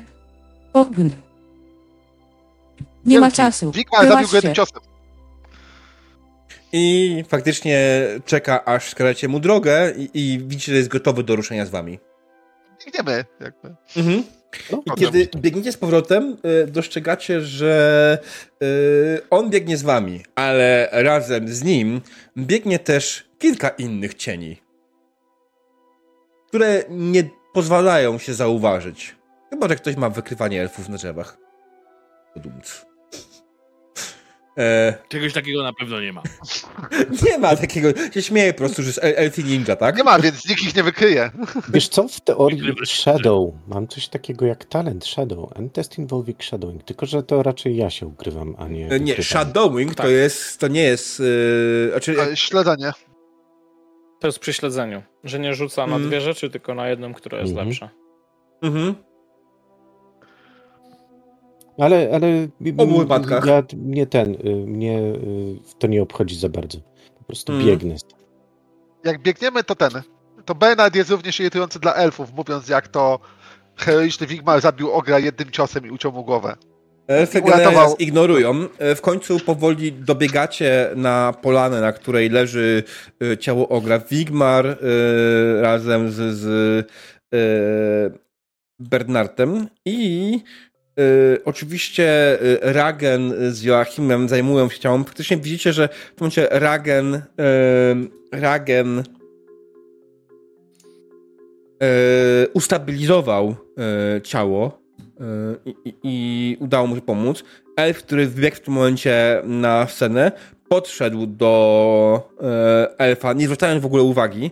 [0.73, 1.09] Ogn.
[3.07, 3.37] Nie ma Wielki.
[3.37, 3.71] czasu.
[3.73, 4.81] Wigmar zabił go jednym ciosem.
[6.73, 11.67] I faktycznie czeka, aż skracie mu drogę i, i widzicie, że jest gotowy do ruszenia
[11.67, 11.99] z wami.
[12.87, 13.25] Biegniemy.
[13.41, 13.75] Jakby.
[13.97, 14.25] Mhm.
[14.73, 18.19] No, I kiedy biegniecie z powrotem, y, dostrzegacie, że
[18.63, 22.01] y, on biegnie z wami, ale razem z nim
[22.37, 24.63] biegnie też kilka innych cieni,
[26.49, 29.17] które nie pozwalają się zauważyć.
[29.51, 31.39] Chyba, że ktoś ma wykrywanie elfów na drzewach.
[34.59, 36.23] E, Czegoś takiego na pewno nie ma.
[37.27, 39.97] nie ma takiego, się śmieję po prostu, że jest el- elfi ninja, tak?
[39.97, 41.31] Nie ma, więc nikt ich nie wykryje.
[41.69, 46.83] Wiesz co, w teorii Shadow, mam coś takiego jak talent Shadow, and test involving shadowing,
[46.85, 50.11] tylko że to raczej ja się ukrywam, a nie E, Nie, shadowing to Tak.
[50.13, 52.93] jest, to nie jest, yy, znaczy, E, Śledzenie.
[54.21, 56.09] To jest przy śledzeniu, że nie rzuca na Mhm.
[56.11, 57.69] dwie rzeczy, tylko na jedną, która jest Mhm.
[57.69, 57.91] lepsza.
[58.63, 58.95] mhm.
[61.79, 62.27] Ale, ale
[62.61, 63.45] W obu wypadkach.
[63.47, 66.79] ja, mnie ten, y, mnie y, to nie obchodzi za bardzo.
[67.19, 67.71] Po prostu Mhm.
[67.71, 67.95] biegnę.
[69.05, 69.91] Jak biegniemy, to ten.
[70.45, 73.19] To Bernard jest również irytujący dla elfów, mówiąc jak to
[73.77, 76.57] heroiczny Wigmar zabił ogra jednym ciosem i uciął mu głowę.
[77.07, 77.97] Elfy Uratował.
[77.99, 78.67] ignorują.
[78.79, 82.83] E, W końcu powoli dobiegacie na polanę, na której leży
[83.33, 83.99] e, ciało ogra.
[83.99, 84.77] Wigmar e,
[85.63, 86.47] razem z, z
[88.79, 90.41] Bernardem i
[90.99, 95.05] e, oczywiście e, Ragen z Joachimem zajmują się ciałem.
[95.05, 97.23] Faktycznie widzicie, że w tym momencie Ragen
[98.33, 99.03] Ragen
[102.55, 103.57] ustabilizował
[104.23, 104.83] ciało
[106.03, 107.45] i, udało mu się pomóc.
[107.77, 110.33] Elf, który wbiegł w tym momencie na scenę,
[110.69, 112.31] podszedł do
[112.99, 114.51] elfa, nie zwracając w ogóle uwagi,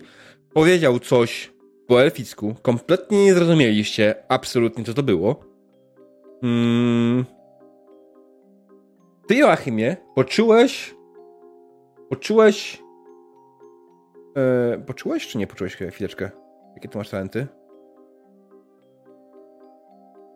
[0.53, 1.51] powiedział coś
[1.87, 2.55] po elficku.
[2.61, 5.50] Kompletnie nie zrozumieliście absolutnie, co to było.
[6.43, 7.25] Mm.
[9.27, 10.95] Ty, Joachimie, poczułeś...
[12.09, 12.83] Poczułeś...
[14.37, 15.75] E, poczułeś, czy nie poczułeś?
[15.75, 16.29] Chwileczkę.
[16.75, 17.47] Jakie tu masz talenty?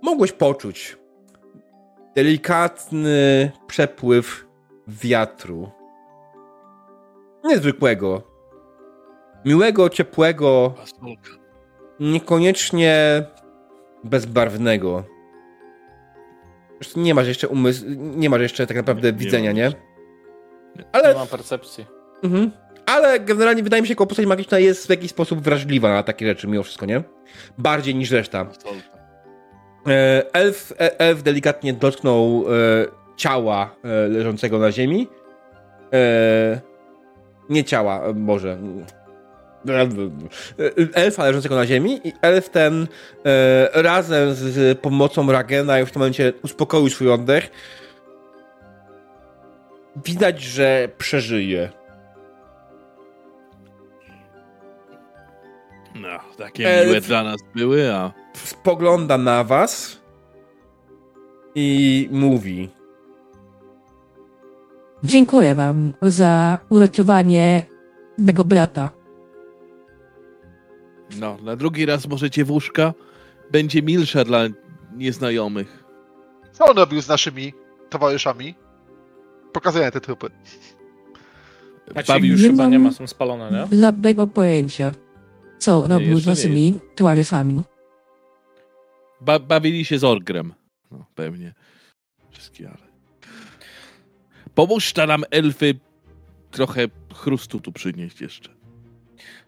[0.01, 0.97] Mogłeś poczuć
[2.15, 4.47] delikatny przepływ
[4.87, 5.69] wiatru.
[7.43, 8.21] Niezwykłego.
[9.45, 10.73] Miłego, ciepłego,
[11.99, 13.23] niekoniecznie
[14.03, 15.03] bezbarwnego.
[16.95, 19.61] Nie masz jeszcze umysłu, nie masz jeszcze tak naprawdę Nie- nie widzenia, nie?
[19.61, 19.79] jeszcze.
[20.91, 21.85] Ale Nie mam percepcji.
[22.23, 22.51] Mhm.
[22.85, 26.03] Ale generalnie wydaje mi się, że jako postać magiczna jest w jakiś sposób wrażliwa na
[26.03, 27.03] takie rzeczy mimo wszystko, nie?
[27.57, 28.45] Bardziej niż reszta.
[29.87, 32.85] E, Elf, e, elf delikatnie dotknął e,
[33.17, 35.07] ciała e, leżącego na ziemi.
[35.93, 36.61] E,
[37.49, 38.57] nie ciała, może.
[39.69, 42.87] E, Elfa leżącego na ziemi i elf ten
[43.25, 47.51] e, razem z, z pomocą Ragena już w tym momencie uspokoił swój oddech.
[50.05, 51.69] Widać, że przeżyje.
[55.95, 56.87] No, takie Elf.
[56.87, 60.01] miłe dla nas były, a spogląda na was
[61.55, 62.69] i mówi:
[65.03, 67.65] Dziękuję wam za uratowanie
[68.17, 68.89] mego brata.
[71.19, 72.93] No, na drugi raz możecie w łóżka.
[73.51, 74.39] Będzie milsza dla
[74.95, 75.83] nieznajomych.
[76.51, 77.53] Co on robił z naszymi
[77.89, 78.55] towarzyszami?
[79.53, 80.29] Pokazuję te trupy.
[82.07, 83.79] Bawi już już chyba mam- nie ma, są spalone, nie?
[83.79, 84.91] Żadnego pojęcia.
[85.59, 87.61] Co robił z nie naszymi towarzyszami.
[89.21, 90.53] ba bawili się z orgrem.
[90.91, 91.53] No, pewnie.
[92.31, 92.85] Wszystkie, ale...
[94.55, 95.79] Pomóż ta nam elfy
[96.51, 98.49] trochę chrustu tu przynieść jeszcze.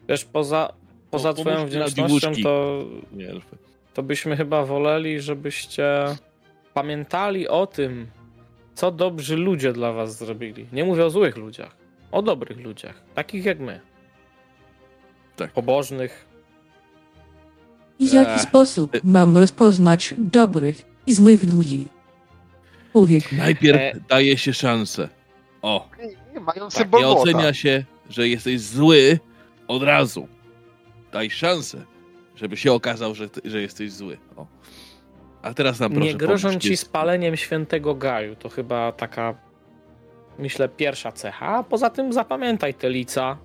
[0.09, 0.73] Wiesz, poza,
[1.11, 3.27] poza Po- twoją wdzięcznością, to, Nie
[3.93, 6.05] to byśmy chyba woleli, żebyście
[6.73, 8.07] pamiętali o tym,
[8.75, 10.65] co dobrzy ludzie dla was zrobili.
[10.73, 11.75] Nie mówię o złych ludziach,
[12.11, 13.79] o dobrych ludziach, takich jak my.
[15.35, 15.51] Tak.
[15.51, 16.25] I Pobożnych.
[17.99, 18.41] w jaki Ech.
[18.41, 21.87] sposób mam rozpoznać dobrych i złych ludzi?
[22.91, 25.09] Człowiek, Najpierw E- daje się szansę.
[25.61, 29.19] O, Nie, nie mają tak, nie ocenia się, że jesteś zły
[29.67, 30.27] od razu.
[31.11, 31.85] Daj szansę,
[32.35, 34.17] żeby się okazał, że, że jesteś zły.
[34.35, 34.45] O.
[35.41, 38.35] A teraz nam proszę Nie grożą pomóż, ci jest- spaleniem świętego Gaju.
[38.35, 39.35] To chyba taka,
[40.39, 41.47] myślę, pierwsza cecha.
[41.47, 43.37] A poza tym zapamiętaj te lica.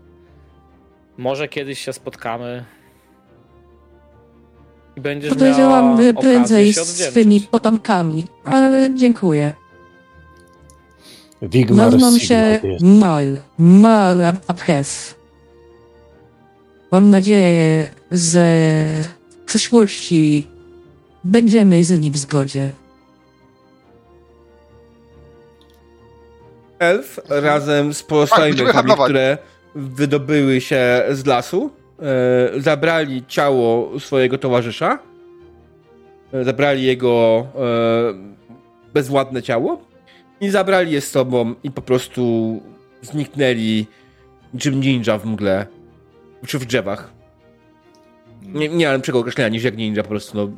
[1.19, 2.65] Może kiedyś się spotkamy.
[4.97, 9.53] I będziesz podejrzewam, okazję prędzej się z swymi potomkami, ale dziękuję.
[11.43, 12.61] Wigmar Nazywam się.
[12.81, 15.15] Mal, Mal Abhes.
[16.93, 18.47] Mam nadzieję, że
[19.31, 20.47] w przyszłości
[21.25, 22.73] będziemy z nim w zgodzie.
[26.83, 29.39] elf razem z pozostałymi będziemy elfami, które
[29.75, 31.71] wydobyły się z lasu,
[32.57, 34.99] e, zabrali ciało swojego towarzysza,
[36.33, 37.69] e, zabrali jego e,
[38.95, 39.83] bezwładne ciało
[40.41, 42.61] i zabrali je z sobą i po prostu
[43.03, 43.87] zniknęli
[44.55, 45.67] niczym ninja w mgle,
[46.47, 47.13] czy w drzewach.
[48.43, 50.49] Nie, nie mam czego określenia niż jak ninja, po prostu no.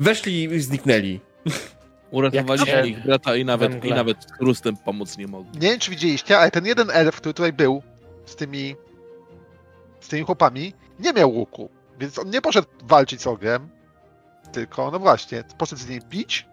[0.00, 1.20] Weszli i zniknęli.
[2.10, 5.60] Uratowaliśmy ich brata i we nawet, i nawet z chrustem pomóc nie mogli.
[5.60, 7.82] Nie wiem, czy widzieliście, ale ten jeden elf, który tutaj był
[8.26, 8.76] z tymi
[10.00, 11.70] z tymi chłopami, nie miał łuku.
[12.00, 13.68] Więc on nie poszedł walczyć z ogrem,
[14.52, 16.46] tylko, no właśnie, poszedł z niej bić.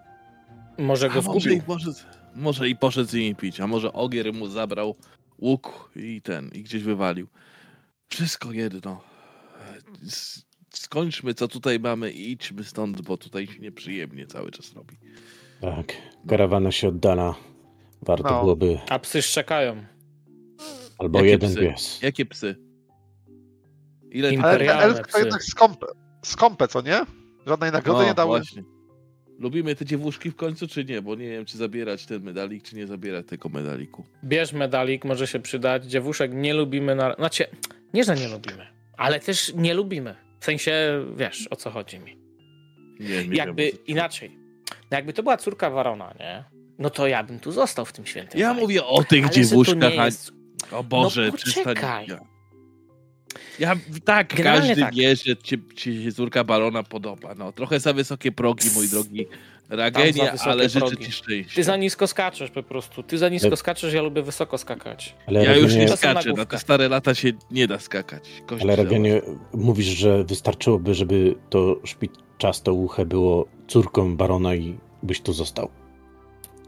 [0.77, 1.53] Może go może, zgubił.
[1.57, 1.97] i poszedł,
[2.35, 4.95] może i poszedł z nimi pić, a może ogier mu zabrał
[5.39, 7.27] łuk i ten, i gdzieś wywalił.
[8.09, 9.01] Wszystko jedno.
[10.73, 14.97] Skończmy, co tutaj mamy i idźmy stąd, bo tutaj się nieprzyjemnie cały czas robi.
[15.61, 15.93] Tak,
[16.27, 17.35] karawana się oddala.
[18.01, 18.41] Warto No.
[18.41, 19.85] byłoby A psy szczekają.
[20.97, 21.59] albo Jakie jeden psy?
[21.59, 22.01] pies.
[22.01, 22.55] Jakie psy?
[24.11, 25.85] Ile Im- Ale Imperialne elf to jednak skąpe,
[26.23, 27.01] skąpe, co nie?
[27.47, 28.27] Żadnej nagrody O, nie dały.
[28.39, 28.63] właśnie.
[29.39, 31.01] Lubimy te dziewuszki w końcu, czy nie?
[31.01, 34.05] Bo nie wiem, czy zabierać ten medalik, czy nie zabierać tego medaliku.
[34.23, 35.85] Bierz medalik, może się przydać.
[35.85, 37.13] Dziewuszek nie lubimy na...
[37.13, 37.45] Znaczy,
[37.93, 40.15] nie, że nie lubimy, ale też nie lubimy.
[40.39, 42.17] W sensie, wiesz, o co chodzi mi.
[42.99, 44.37] Nie, nie jakby wiem, inaczej.
[44.91, 46.43] No jakby to była córka Warona, nie?
[46.79, 48.39] No to ja bym tu został w tym świętym.
[48.39, 50.31] Ja mówię o tych Ale dziewuszkach, jest...
[50.71, 52.07] O Boże, No poczekaj.
[52.07, 52.19] Ja,
[53.59, 54.95] ja tak, Generalnie każdy tak.
[54.95, 57.35] wie, że ci, ci się córka barona podoba.
[57.35, 59.25] No, trochę za wysokie progi, mój drogi
[59.69, 60.97] Ragenie, ale życzę progi.
[60.97, 61.63] ci Ty szczęścia.
[61.63, 63.03] za nisko skaczesz po prostu.
[63.03, 65.15] Ty za nisko Ale- skaczesz, ja lubię wysoko skakać.
[65.25, 66.45] Ale Ja już nie skaczę, na nagłówka.
[66.45, 68.29] te stare lata się nie da skakać.
[68.45, 68.75] Kości ale.
[68.75, 69.21] Regenie,
[69.53, 75.69] mówisz, że wystarczyłoby, żeby to szpiczasto uche było córką barona i byś tu został.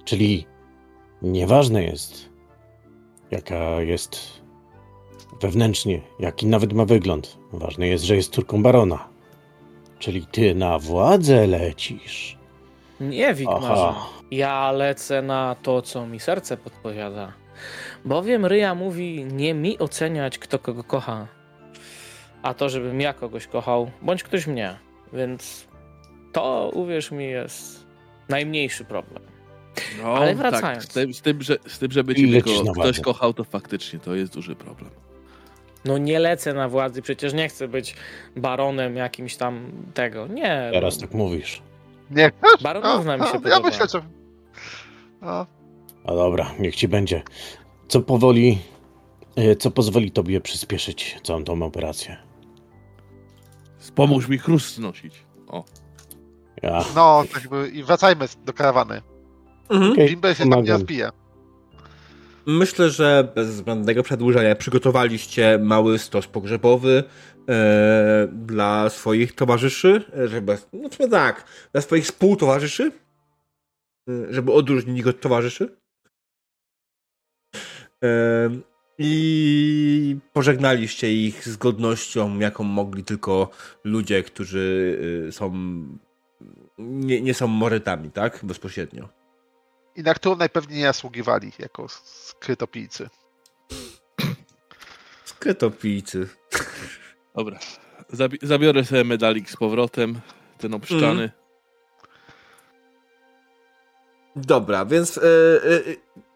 [0.05, 0.45] Czyli
[1.21, 2.29] nieważne jest,
[3.31, 4.38] jaka jest
[5.41, 7.37] wewnętrznie, jaki nawet ma wygląd.
[7.53, 9.07] Ważne jest, że jest córką barona.
[9.99, 12.37] Czyli ty na władzę lecisz.
[12.99, 13.93] Nie, Wigmarze.
[14.31, 17.33] Ja lecę na to, co mi serce podpowiada.
[18.05, 21.27] Bowiem Ryja mówi, nie mi oceniać, kto kogo kocha,
[22.41, 24.75] a to, żebym ja kogoś kochał, bądź ktoś mnie.
[25.13, 25.67] Więc
[26.31, 27.85] to, uwierz mi, jest
[28.29, 29.23] najmniejszy problem.
[30.01, 30.83] No, Ale tak, wracając.
[30.83, 32.41] z, tym, z, tym, że, z tym, żeby cię
[32.73, 34.89] ktoś kochał, to faktycznie to jest duży problem.
[35.85, 37.95] No nie lecę na władzy, przecież nie chcę być
[38.35, 40.27] baronem jakimś tam tego.
[40.27, 40.69] Nie.
[40.73, 41.61] Teraz tak mówisz.
[42.11, 42.31] Nie,
[42.61, 43.69] Baronówna mi się ja podoba.
[43.69, 44.01] myślę, że...
[45.22, 45.45] No,
[46.06, 47.22] A dobra, niech ci będzie.
[47.88, 48.57] Co powoli,
[49.35, 52.18] e, co pozwoli tobie przyspieszyć całą tą operację?
[53.95, 55.14] Pomóż mi chrust nosić.
[55.47, 55.64] O,
[56.64, 56.84] Ja.
[56.95, 59.01] no tak jakby i wracajmy do karawany.
[59.69, 59.91] Mhm.
[59.91, 61.10] Okej, Jimbe się tam nie rozbije.
[62.45, 67.03] Myślę, że bez zbędnego przedłużenia przygotowaliście mały stos pogrzebowy
[67.49, 72.91] e, dla swoich towarzyszy, e, żeby, no sumie tak, dla swoich współtowarzyszy,
[74.09, 75.77] e, żeby odróżnić ich od towarzyszy.
[78.03, 78.49] E,
[78.97, 83.49] I pożegnaliście ich z godnością, jaką mogli tylko
[83.83, 84.97] ludzie, którzy
[85.27, 85.53] e, są
[86.77, 88.39] nie, nie są morytami, tak?
[88.43, 89.18] Bezpośrednio.
[89.99, 93.09] I na którą najpewniej nie zasługiwali jako skrytopijcy.
[95.26, 96.27] Skrytopijcy.
[97.35, 97.59] dobra.
[98.13, 100.19] Zabi- zabiorę sobie medalik z powrotem,
[100.57, 101.31] ten obszczany.
[104.35, 105.80] Dobra, więc e, e,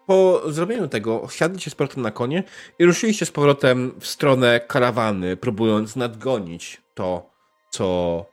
[0.07, 2.43] po zrobieniu tego wsiadliście z powrotem na konie
[2.79, 7.29] i ruszyliście z powrotem w stronę karawany, próbując nadgonić to,
[7.71, 8.25] co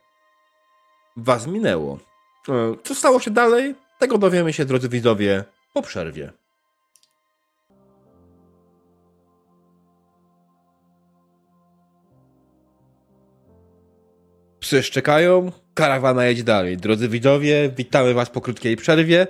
[1.17, 1.99] was minęło.
[2.49, 3.75] E, Co stało się dalej?
[4.01, 6.31] Tego dowiemy się, drodzy widzowie, po przerwie.
[14.59, 16.77] Psy szczekają, karawana jedzie dalej.
[16.77, 19.27] Drodzy widzowie, witamy was po krótkiej przerwie.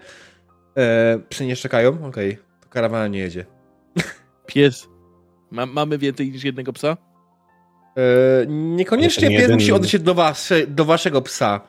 [0.77, 2.05] E, psy nie szczekają?
[2.05, 3.45] Okej, to karawana nie jedzie.
[4.47, 4.87] Pies.
[5.51, 6.97] Ma- mamy więcej niż jednego psa?
[7.97, 11.61] E, niekoniecznie pies jeden- musi odnieść się do, was, do waszego psa.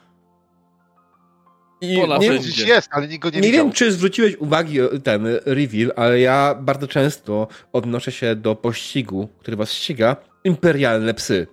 [1.83, 2.39] I Pola nie.
[2.39, 3.65] Gdzieś jest, ale nikt go nie, nie widział.
[3.65, 9.29] wiem, czy zwróciłeś uwagi o ten reveal, ale ja bardzo często odnoszę się do pościgu,
[9.41, 10.17] który was ściga.
[10.45, 11.47] Imperialne psy.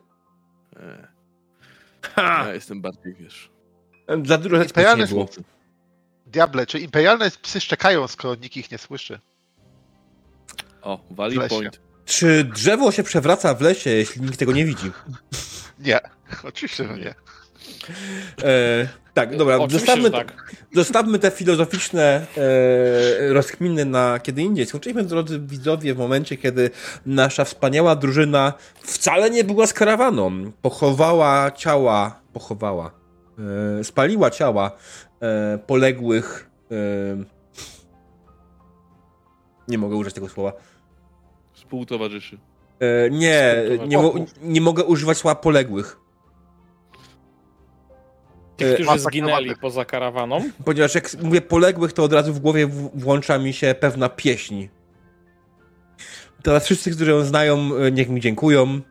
[0.76, 1.08] E,
[2.16, 2.44] Ha!
[2.48, 3.50] ja jestem bardziej, wiesz.
[4.26, 5.30] Za dużo rzeczy Imperialne nie było.
[6.26, 9.20] Diable, czy imperialne psy szczekają, skoro nikt ich nie słyszy?
[10.82, 11.50] O, W valid lesie.
[11.56, 11.80] point.
[12.06, 14.92] Czy drzewo się przewraca w lesie, jeśli nikt tego nie widzi?
[15.80, 16.00] Nie,
[16.44, 17.16] oczywiście, że nie.
[18.44, 20.56] E, tak, dobra, Oczywiście, zostawmy, tak.
[20.74, 24.66] zostawmy te filozoficzne e, rozkminy na kiedy indziej.
[24.66, 26.70] Skończyliśmy, drodzy widzowie, w momencie, kiedy
[27.06, 30.52] nasza wspaniała drużyna wcale nie była z karawaną.
[30.62, 32.92] Pochowała ciała, pochowała,
[33.80, 34.72] e, spaliła ciała
[35.22, 36.50] e, poległych.
[36.72, 37.40] E,
[39.68, 40.54] nie mogę użyć tego słowa.
[41.54, 42.38] Współtowarzyszy.
[42.80, 43.56] E, nie,
[43.88, 45.99] nie, mo nie mogę używać słowa poległych.
[48.60, 50.50] Tych, E, którzy zginęli poza karawaną.
[50.66, 54.68] Ponieważ jak mówię poległych, to od razu w głowie włącza mi się pewna pieśń.
[56.44, 58.82] Teraz wszyscy, którzy ją znają, e, niech mi dziękują.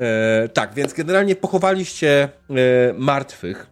[0.00, 3.66] E, tak, więc generalnie pochowaliście e, martwych,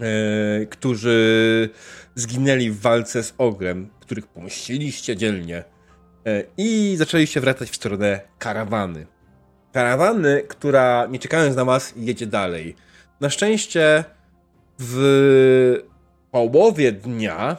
[0.00, 1.68] e, którzy
[2.14, 5.64] zginęli w walce z ogrem, których pomściliście dzielnie.
[6.56, 9.06] I zaczęliście wracać w stronę karawany.
[9.72, 12.76] Karawany, która nie czekając na was, jedzie dalej.
[13.22, 14.04] Na szczęście
[14.78, 15.84] w
[16.30, 17.56] połowie dnia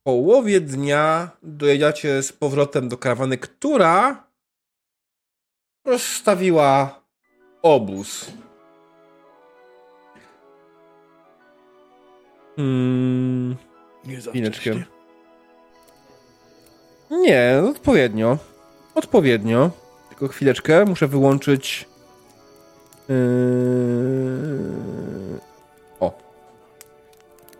[0.00, 4.24] w połowie dnia dojedziecie z powrotem do karawany, która
[5.84, 7.00] rozstawiła
[7.62, 8.32] obóz.
[12.56, 13.56] Hmm,
[14.04, 14.32] Nie za
[17.10, 18.38] nie, odpowiednio.
[18.94, 19.79] Odpowiednio.
[20.20, 21.88] Tylko chwileczkę, muszę wyłączyć.
[23.08, 23.14] Yy...
[26.00, 26.18] O.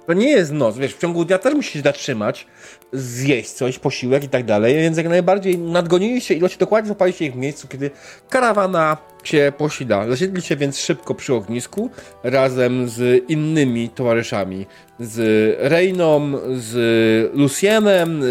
[0.06, 2.46] To nie jest noc, wiesz, w ciągu dnia też musisz zatrzymać,
[2.92, 7.36] zjeść coś, posiłek i tak dalej, więc jak najbardziej nadgoniliście ilość dokładnie zapaliście ich w
[7.36, 7.90] miejscu, kiedy
[8.28, 10.08] karawana się posila.
[10.08, 11.90] Zasiedliście więc szybko przy ognisku
[12.22, 14.66] razem z innymi towarzyszami.
[14.98, 15.18] Z
[15.60, 18.26] Reyną, z Lucienem, yy,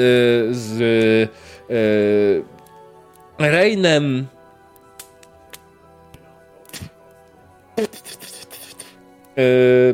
[0.52, 0.80] z
[1.70, 2.59] yy,
[3.40, 4.28] Reynem.
[9.38, 9.94] Yy,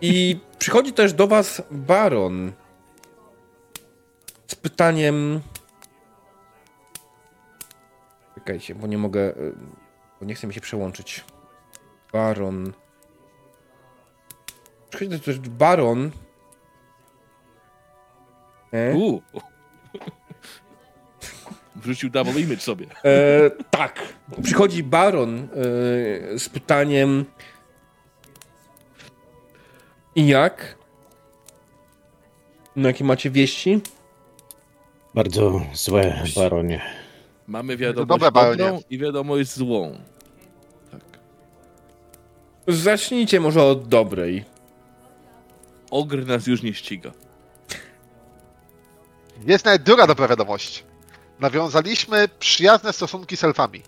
[0.00, 2.52] I przychodzi też do was Baron
[4.46, 5.40] z pytaniem.
[8.34, 9.20] Czekajcie, bo nie mogę.
[9.20, 9.54] yy,
[10.20, 11.24] Bo nie chce mi się przełączyć.
[12.12, 12.72] Baron.
[14.90, 16.10] Przychodzi też Baron.
[18.72, 18.94] E?
[21.86, 22.86] Wrzucił double image sobie.
[23.04, 24.02] E, tak.
[24.42, 25.46] Przychodzi baron e,
[26.38, 27.24] z pytaniem.
[30.14, 30.78] I jak?
[32.76, 33.80] No, jakie macie wieści?
[35.14, 36.82] Bardzo złe, baronie.
[37.46, 38.56] Mamy wiadomość dobre, baronie.
[38.56, 39.98] dobrą i wiadomość złą.
[40.90, 41.00] Tak.
[42.68, 44.44] Zacznijcie może od dobrej.
[45.90, 47.12] Ogr nas już nie ściga.
[49.46, 50.84] Jest nawet druga dobra wiadomość.
[51.40, 53.82] Nawiązaliśmy przyjazne stosunki z elfami.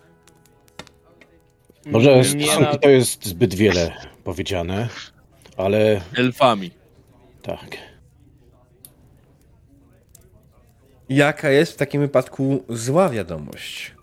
[1.87, 4.89] Może stosunki na- to jest zbyt wiele powiedziane,
[5.57, 6.71] ale Elfami.
[7.43, 7.77] tak.
[11.09, 13.95] Jaka jest w takim wypadku zła wiadomość?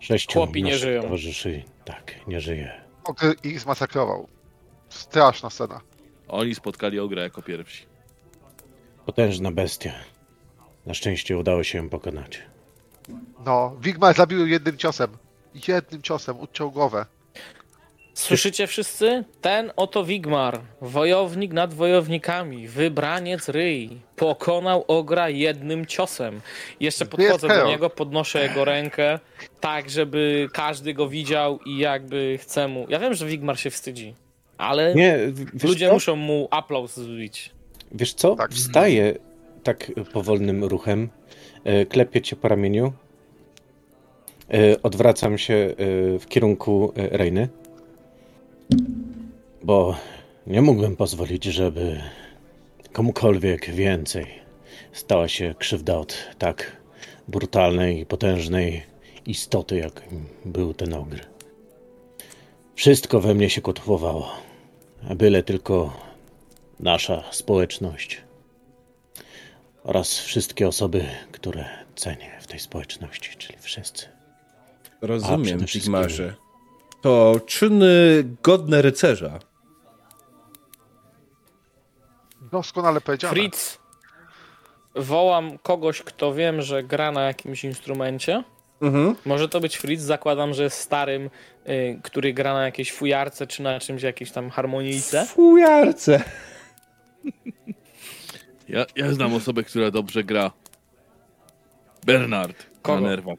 [0.00, 1.02] Sześciu Chłopi nie żyją.
[1.02, 2.80] towarzyszy, tak, nie żyje.
[3.04, 4.28] Ogry ich zmasakrował.
[4.88, 5.80] Straszna scena.
[6.28, 7.86] Oni spotkali Ogra jako pierwsi.
[9.06, 9.92] Potężna bestia.
[10.86, 12.42] Na szczęście udało się ją pokonać.
[13.46, 15.10] No, Wigmar zabił ją jednym ciosem.
[15.68, 17.06] Jednym ciosem, uciął głowę.
[18.14, 19.24] Słyszycie wszyscy?
[19.40, 26.40] Ten oto Wigmar, wojownik nad wojownikami, wybraniec ryj, pokonał ogra jednym ciosem.
[26.80, 29.18] Jeszcze podchodzę do niego, podnoszę jego rękę,
[29.60, 32.86] tak żeby każdy go widział i jakby chce mu...
[32.88, 34.14] Ja wiem, że Wigmar się wstydzi,
[34.58, 35.18] ale Nie,
[35.62, 35.92] ludzie co?
[35.94, 37.50] muszą mu aplauz zbić.
[37.92, 38.36] Wiesz co?
[38.36, 38.50] Tak.
[38.50, 39.14] Wstaję
[39.62, 41.08] tak powolnym ruchem,
[41.64, 42.92] e, klepię cię po ramieniu,
[44.54, 45.74] e, odwracam się e,
[46.18, 47.48] w kierunku Rejny,
[49.62, 49.96] bo
[50.46, 52.00] nie mógłbym pozwolić, żeby
[52.92, 54.26] komukolwiek więcej
[54.92, 56.76] stała się krzywda od tak
[57.28, 58.82] brutalnej i potężnej
[59.26, 60.02] istoty, jak
[60.44, 61.20] był ten ogr.
[62.74, 64.32] Wszystko we mnie się kotłowało,
[65.16, 65.96] byle tylko
[66.80, 68.22] nasza społeczność
[69.84, 71.64] oraz wszystkie osoby, które
[71.96, 74.08] cenię w tej społeczności, czyli wszyscy.
[75.00, 76.34] Rozumiem, Sigmarze.
[77.02, 79.38] To czyny godne rycerza.
[82.52, 83.34] Doskonale powiedziane.
[83.34, 83.78] Fritz,
[84.94, 88.44] wołam kogoś, kto wiem, że gra na jakimś instrumencie.
[88.80, 89.16] Mhm.
[89.24, 91.30] Może to być Fritz, zakładam, że jest starym,
[91.68, 95.26] y, który gra na jakiejś fujarce czy na czymś, jakiejś tam harmonijce.
[95.26, 96.24] Fujarce.
[98.72, 100.50] Ja, ja znam osobę, która dobrze gra.
[102.06, 102.66] Bernard.
[102.82, 103.00] Kogo?
[103.00, 103.38] Na nerwach.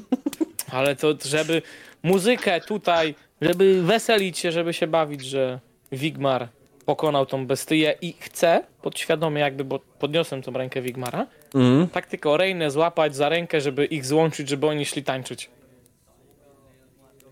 [0.72, 1.62] Ale to, żeby
[2.02, 5.60] muzykę tutaj, żeby weselić się, żeby się bawić, że
[5.92, 6.48] Wigmar
[6.86, 11.88] pokonał tą bestyję i chce, podświadomie jakby, bo podniosłem tą rękę Wigmara, Mhm.
[11.88, 15.50] tak tylko Rejnę złapać za rękę, żeby ich złączyć, żeby oni szli tańczyć.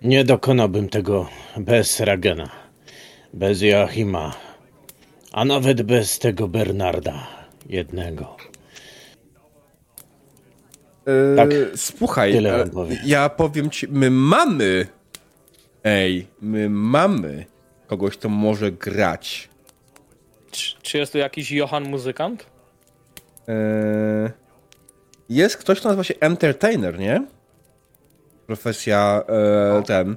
[0.03, 2.49] Nie dokonałbym tego bez Ragena,
[3.33, 4.35] bez Joachima,
[5.33, 7.27] a nawet bez tego Bernarda
[7.69, 8.37] jednego.
[11.07, 11.51] E, Tak.
[11.77, 12.99] Słuchaj, Tyle e, wam powiem.
[13.05, 14.87] ja powiem ci, my mamy,
[15.85, 17.45] ej, my mamy
[17.87, 19.49] kogoś, kto może grać.
[20.51, 22.47] Czy, czy jest tu jakiś Johan muzykant?
[23.49, 23.55] E,
[25.29, 27.27] jest ktoś, kto nazywa się Entertainer, nie?
[28.47, 30.17] Profesja e, ten.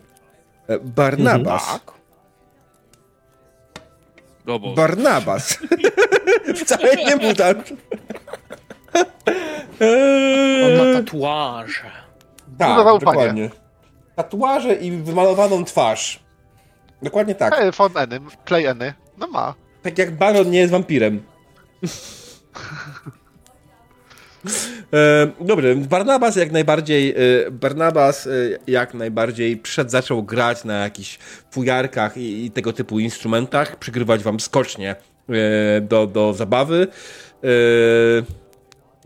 [0.67, 1.67] E, Barnabas.
[1.67, 1.95] Tak.
[4.47, 5.57] No bo Barnabas.
[6.61, 7.69] Wcale nie mutant.
[8.93, 11.91] On ma Eee, tatuaże.
[12.57, 13.49] tak, dokładnie.
[14.15, 16.19] Tatuaże i wymalowaną twarz.
[17.01, 17.55] Dokładnie tak.
[17.55, 18.93] Hey, phone Eny, play Eny.
[19.17, 19.53] No ma.
[19.81, 21.23] Tak jak Baron nie jest wampirem.
[24.93, 28.31] E, Dobry, Barnabas jak najbardziej e, Barnabas e,
[28.67, 31.19] jak najbardziej przed zaczął grać na jakichś
[31.51, 34.95] fujarkach i, i tego typu instrumentach, przygrywać wam skocznie
[35.29, 36.87] e, do, do zabawy.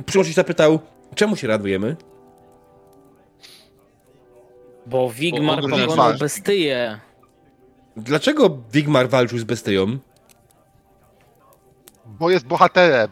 [0.08, 0.80] E, się zapytał,
[1.16, 1.96] czemu się radujemy?
[4.86, 7.00] Bo Wigmar pokonał bestyję.
[7.98, 9.98] Dlaczego Wigmar walczył z bestyją?
[12.06, 13.10] Bo jest bohaterem.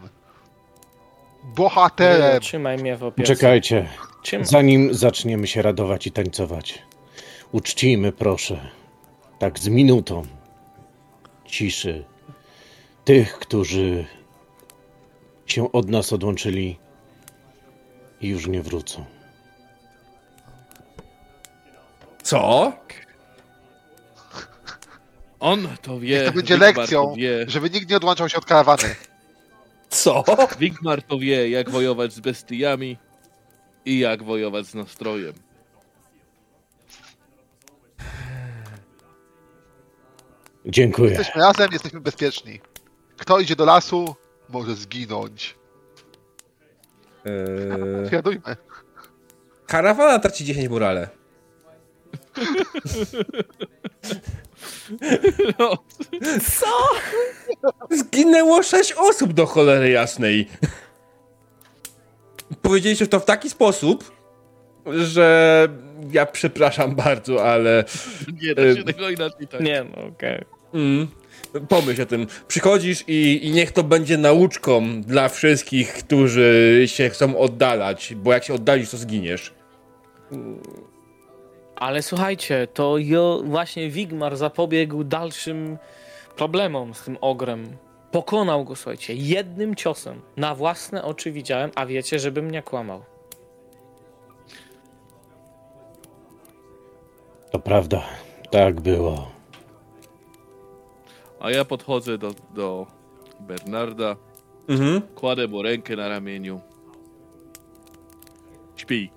[1.44, 2.40] Bohaterem.
[2.40, 3.34] Trzymaj mnie w opiece.
[3.34, 3.88] Czekajcie,
[4.22, 4.46] Trzymaj.
[4.46, 6.82] zanim zaczniemy się radować i tańcować,
[7.52, 8.70] uczcijmy proszę,
[9.38, 10.22] tak z minutą
[11.44, 12.04] ciszy,
[13.04, 14.04] tych, którzy
[15.46, 16.78] się od nas odłączyli
[18.20, 19.04] i już nie wrócą.
[22.22, 22.72] Co?
[25.40, 26.16] on to wie.
[26.18, 28.82] Niech to będzie lekcją, To wie, żeby nikt nie odłączał się od karawany.
[29.88, 30.24] Co?
[30.58, 32.98] Wigmar to wie, jak wojować z bestiami
[33.84, 35.32] i jak wojować z nastrojem.
[40.66, 41.10] Dziękuję.
[41.10, 42.60] Jesteśmy razem, jesteśmy bezpieczni.
[43.16, 44.14] Kto idzie do lasu,
[44.48, 45.56] może zginąć.
[47.26, 48.56] E, Świadujmy.
[49.66, 51.08] Karawana traci 10 morale.
[55.58, 55.78] No,
[57.90, 60.48] Zginęło sześć osób do cholery jasnej.
[62.62, 64.12] Powiedzieliście to w taki sposób,
[64.86, 65.68] że
[66.12, 67.84] ja przepraszam bardzo, ale
[68.42, 69.60] nie da się tego inaczej tak.
[69.60, 70.44] Nie no, okej.
[70.74, 71.08] mm,
[71.68, 72.26] pomyśl o tym.
[72.48, 78.44] Przychodzisz i, i niech to będzie nauczką dla wszystkich, którzy się chcą oddalać, bo jak
[78.44, 79.54] się oddalisz, to zginiesz.
[81.78, 85.78] Ale słuchajcie, to jo, właśnie Wigmar zapobiegł dalszym
[86.36, 87.76] problemom z tym ogrem.
[88.10, 90.20] Pokonał go, słuchajcie, jednym ciosem.
[90.36, 93.02] Na własne oczy widziałem, a wiecie, żebym nie kłamał.
[97.50, 98.02] To prawda,
[98.50, 99.30] tak było.
[101.40, 102.86] A ja podchodzę do, do
[103.40, 104.16] Bernarda,
[104.68, 105.02] Mhm.
[105.14, 106.60] kładę mu rękę na ramieniu.
[108.76, 109.10] Śpi.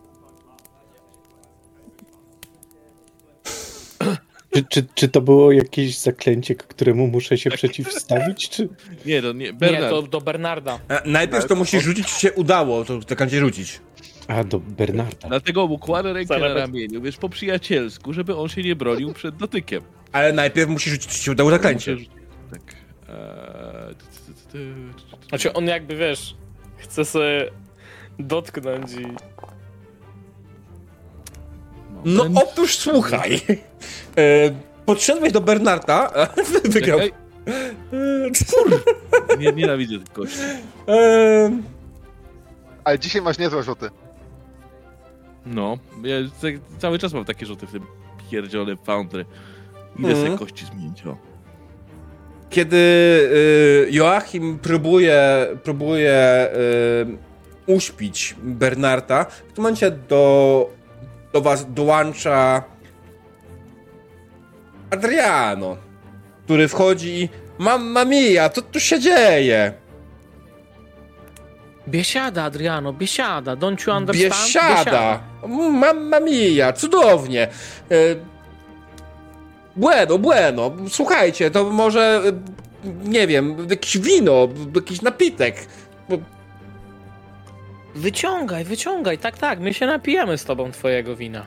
[4.51, 8.69] Czy, czy, czy to było jakieś zaklęcie, któremu muszę się przeciwstawić, czy...
[9.05, 9.45] Nie, to nie.
[9.45, 9.89] Nie, Bernard.
[9.89, 10.79] to do Bernarda.
[10.89, 13.79] A Najpierw to musisz rzucić, czy się udało, to cię rzucić.
[14.27, 15.27] A, do Bernarda.
[15.27, 19.35] Dlatego mu kładę rękę na ramieniu, wiesz, po przyjacielsku, żeby on się nie bronił przed
[19.35, 19.83] dotykiem.
[20.11, 21.97] Ale najpierw musisz rzucić, czy się udało zaklęcie.
[22.51, 22.75] Tak.
[25.29, 26.35] Znaczy on jakby, wiesz,
[26.77, 27.51] chce sobie
[28.19, 29.05] dotknąć i...
[32.05, 33.41] No otóż słuchaj.
[34.17, 34.21] E,
[34.85, 36.11] podszedłeś do Bernarda,
[36.63, 36.99] wygrał.
[36.99, 37.11] Czekaj.
[39.33, 40.39] E, Nie, nienawidzę tych kości.
[40.87, 41.51] e,
[42.83, 43.89] Ale dzisiaj masz niezłe rzuty.
[45.45, 47.83] No, ja ca- cały czas mam takie rzuty w tym
[48.31, 49.25] pierdziole Foundry.
[49.99, 50.25] Idę Mhm.
[50.25, 51.17] sobie kości zmienić, o.
[52.49, 56.47] kiedy y, Joachim próbuje, próbuje
[57.67, 60.69] y, uśpić Bernarda, w tym momencie do,
[61.33, 62.63] do was dołącza
[64.91, 65.77] Adriano,
[66.45, 69.73] który wchodzi i Mamma mia, co tu się dzieje?
[71.87, 73.55] Biesiada, Adriano, biesiada.
[73.55, 74.33] Don't you understand?
[74.33, 75.19] Biesiada!
[75.71, 77.47] Mamma mia, cudownie!
[77.91, 77.95] E,
[79.75, 82.31] Bueno, bueno, słuchajcie, to może, e,
[83.09, 85.67] nie wiem, jakieś wino, jakiś napitek.
[87.95, 89.17] Wyciągaj, wyciągaj.
[89.17, 91.45] Tak, tak, my się napijemy z tobą twojego wina.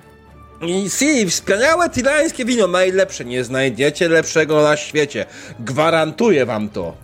[0.62, 5.26] I si, wspaniałe tirańskie wino, najlepsze, nie znajdziecie lepszego na świecie.
[5.60, 6.94] Gwarantuję wam to.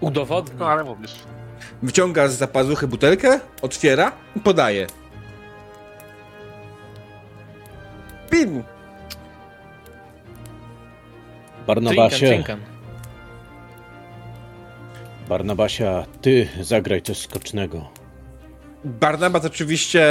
[0.00, 0.56] Udowodnij.
[0.58, 1.14] No ale mówisz.
[1.82, 4.86] Wyciąga z zapazuchy butelkę, otwiera i podaje.
[8.30, 8.62] Pin!
[11.66, 12.73] Barnabasie, Drinkan, drinkan.
[15.28, 17.88] Barnabasia, ty zagraj coś skocznego.
[18.84, 20.04] Barnabas oczywiście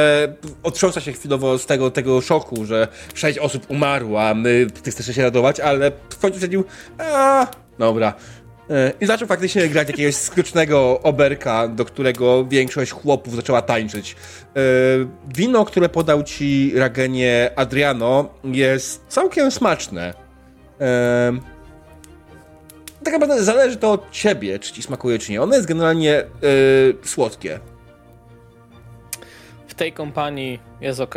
[0.64, 5.16] otrząsa się chwilowo z tego, tego szoku, że sześć osób umarło, a my ty chcesz
[5.16, 6.64] się radować, ale w końcu stwierdził,
[6.98, 7.48] a
[7.80, 8.14] dobra.
[8.70, 14.16] E, I zaczął faktycznie grać jakiegoś skutecznego oberka, do którego większość chłopów zaczęła tańczyć.
[14.16, 14.60] E,
[15.36, 20.14] Wino, które podał ci Ragenie Adriano, jest całkiem smaczne.
[23.04, 25.42] Tak naprawdę zależy to od ciebie, czy ci smakuje, czy nie.
[25.42, 26.28] Ono jest generalnie e,
[27.04, 27.60] słodkie.
[29.68, 31.16] W tej kompanii jest ok,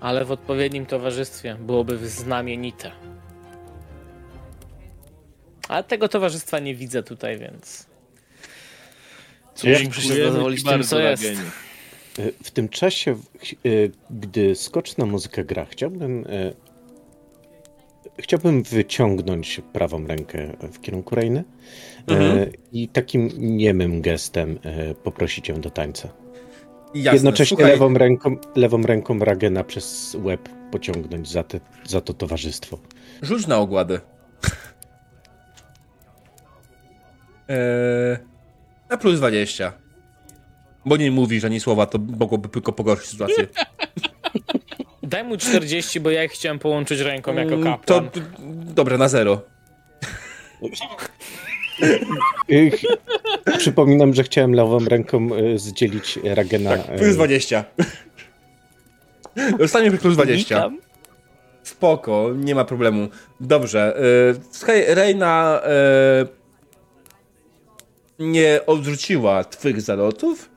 [0.00, 2.90] ale w odpowiednim towarzystwie byłoby znamienite.
[5.68, 7.86] Ale tego towarzystwa nie widzę tutaj, więc.
[9.54, 11.24] Cóż, muszę się zadowolić tym, co jest.
[12.18, 13.16] Y, W tym czasie,
[13.66, 16.54] y, gdy skoczna muzyka gra, chciałbym, y,
[18.22, 21.44] chciałbym wyciągnąć prawą rękę w kierunku Reiny
[22.10, 24.58] y, i takim niemym gestem
[24.90, 26.08] y, poprosić ją do tańca.
[26.94, 27.16] Jasne.
[27.16, 32.78] Jednocześnie Słuchaj, lewą ręką, lewą ręką Ragena przez łeb pociągnąć za, te, za to towarzystwo.
[33.22, 34.00] Rzuć na ogładę.
[37.48, 38.18] Eee,
[38.90, 39.72] na plus 20.
[40.86, 43.46] Bo nie mówisz ani słowa, to mogłoby tylko pogorszyć sytuację.
[45.10, 48.10] Daj mu 40, bo ja ich chciałem połączyć ręką jako Mm, kapłan.
[48.10, 48.20] To
[48.74, 49.42] dobra, na zero.
[53.58, 56.76] Przypominam, że chciałem lewą ręką y, zdzielić Ragena.
[56.76, 57.64] Tak, plus y, 20.
[59.58, 60.54] Dostaniemy plus 20.
[60.56, 60.78] Witam.
[61.62, 63.08] Spoko, nie ma problemu.
[63.40, 63.96] Dobrze.
[63.96, 66.26] E, słuchaj, Reina e,
[68.18, 70.49] nie odrzuciła twych zalotów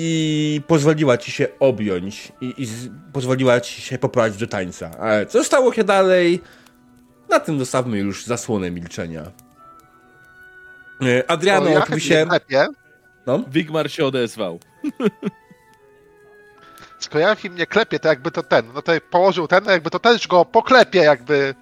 [0.00, 4.90] i pozwoliła ci się objąć i, i z, pozwoliła ci się poprowadzić do tańca.
[5.00, 6.42] Ale co stało się dalej?
[7.28, 9.22] Na tym zostawmy już zasłonę milczenia.
[11.02, 12.26] E, Adriano To ja oczywiście...
[12.26, 12.66] klepię,
[13.26, 13.44] No?
[13.48, 14.60] Wigmar się odezwał.
[16.98, 20.28] skoro Joachim mnie klepie, to jakby to ten, no to położył ten, jakby to też
[20.28, 21.54] go poklepie, jakby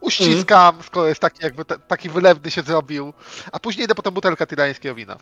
[0.00, 3.12] uściskam, skoro jest taki jakby te, taki wylewny się zrobił,
[3.52, 5.16] a później idę po tą butelkę tyrańskiego wina.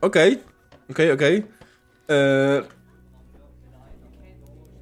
[0.00, 0.42] Okej,
[0.90, 1.42] okej, okej.
[2.08, 2.62] Eee,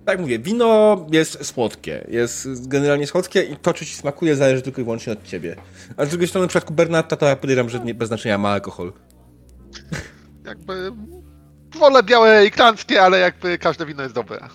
[0.04, 2.04] Tak mówię, wino jest słodkie.
[2.08, 5.56] Jest generalnie słodkie i to, czy ci smakuje, zależy tylko i wyłącznie od ciebie.
[5.96, 8.48] A z drugiej strony, w przypadku Bernata, to ja podejrzewam, że nie, bez znaczenia ma
[8.48, 8.92] alkohol.
[10.46, 10.92] Jakby
[11.78, 14.48] wolę białe i klanckie, ale jakby każde wino jest dobre.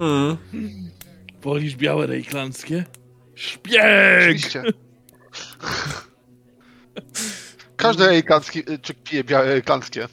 [0.00, 0.36] Mm.
[1.42, 2.84] Wolisz białe rejklanckie?
[3.34, 4.22] Szpieg!
[4.22, 4.62] Oczywiście.
[7.80, 10.08] Każdy ejkancki, czy pije białe ejkanckie.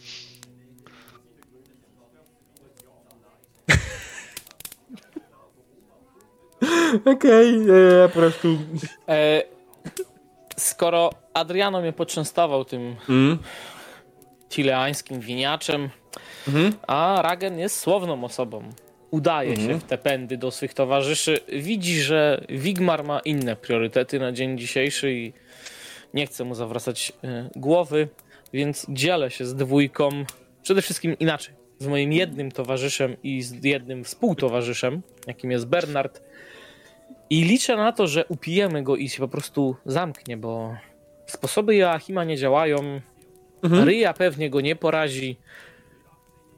[7.16, 7.60] Okej,
[8.02, 8.58] ja po prostu...
[9.10, 9.44] E,
[10.58, 13.38] skoro Adriano mnie poczęstował tym Mm.
[14.50, 15.90] chileańskim winiaczem,
[16.88, 18.64] a Ragen jest słowną osobą.
[19.12, 21.40] Udaje się w te pędy do swych towarzyszy.
[21.54, 25.34] Widzi, że Wigmar ma inne priorytety na dzień dzisiejszy i
[26.18, 28.08] nie chce mu zawracać e, głowy,
[28.54, 30.10] więc dzielę się z dwójką.
[30.64, 31.54] Przede wszystkim inaczej.
[31.80, 36.22] Z moim jednym towarzyszem i z jednym współtowarzyszem, jakim jest Bernard.
[37.30, 40.76] I liczę na to, że upijemy go i się po prostu zamknie, bo
[41.26, 43.02] sposoby Joachima nie działają.
[43.64, 45.38] Ryja pewnie go nie porazi.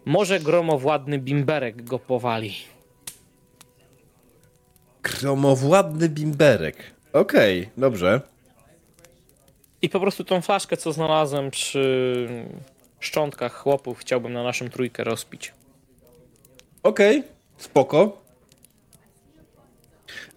[0.06, 2.54] Może gromowładny bimberek go powali.
[5.02, 6.78] Kromowładny bimberek.
[7.14, 8.22] Okej, dobrze.
[9.82, 12.28] I po prostu tą flaszkę, co znalazłem przy
[13.00, 15.54] szczątkach chłopów, chciałbym na naszą trójkę rozpić.
[16.84, 17.24] Okej,
[17.58, 18.22] spoko.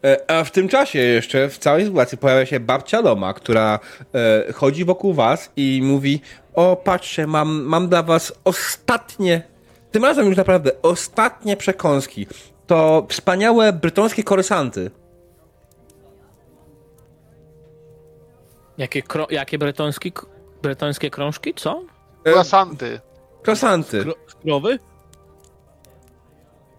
[0.04, 3.78] E, A w tym czasie jeszcze w całej sytuacji pojawia się babcia Loma, która
[4.14, 6.20] e, chodzi wokół was i mówi
[6.54, 9.42] o patrzcie, mam, mam dla was ostatnie,
[9.90, 12.26] tym razem już naprawdę ostatnie przekąski.
[12.66, 14.90] To wspaniałe brytońskie korysanty.
[18.78, 20.12] Jakie, kro- jakie bretoński,
[20.62, 21.54] bretońskie krążki?
[21.54, 21.82] Co?
[22.24, 23.00] E, Croissanty.
[23.42, 24.02] Krosanty.
[24.02, 24.78] Kro krowy?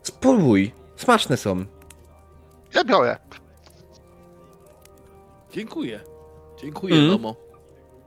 [0.04, 0.72] Spróbuj.
[0.96, 1.66] Smaczne są.
[2.76, 3.18] Ja biorę.
[5.52, 6.00] Dziękuję.
[6.62, 7.10] Dziękuję, Mm.
[7.12, 7.36] Domo.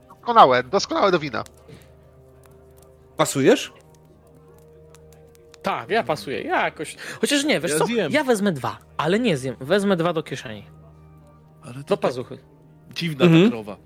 [0.09, 1.43] Doskonałe, doskonałe do wina.
[3.17, 3.73] Pasujesz?
[5.61, 6.95] Tak, ja pasuję, ja jakoś...
[7.21, 8.11] Chociaż nie, wiesz Ja co, zjem.
[8.11, 10.67] ja wezmę dwa, ale nie zjem, wezmę dwa do kieszeni,
[11.75, 12.37] do tak pazuchy.
[12.97, 13.43] Dziwna Mhm.
[13.43, 13.77] ta krowa.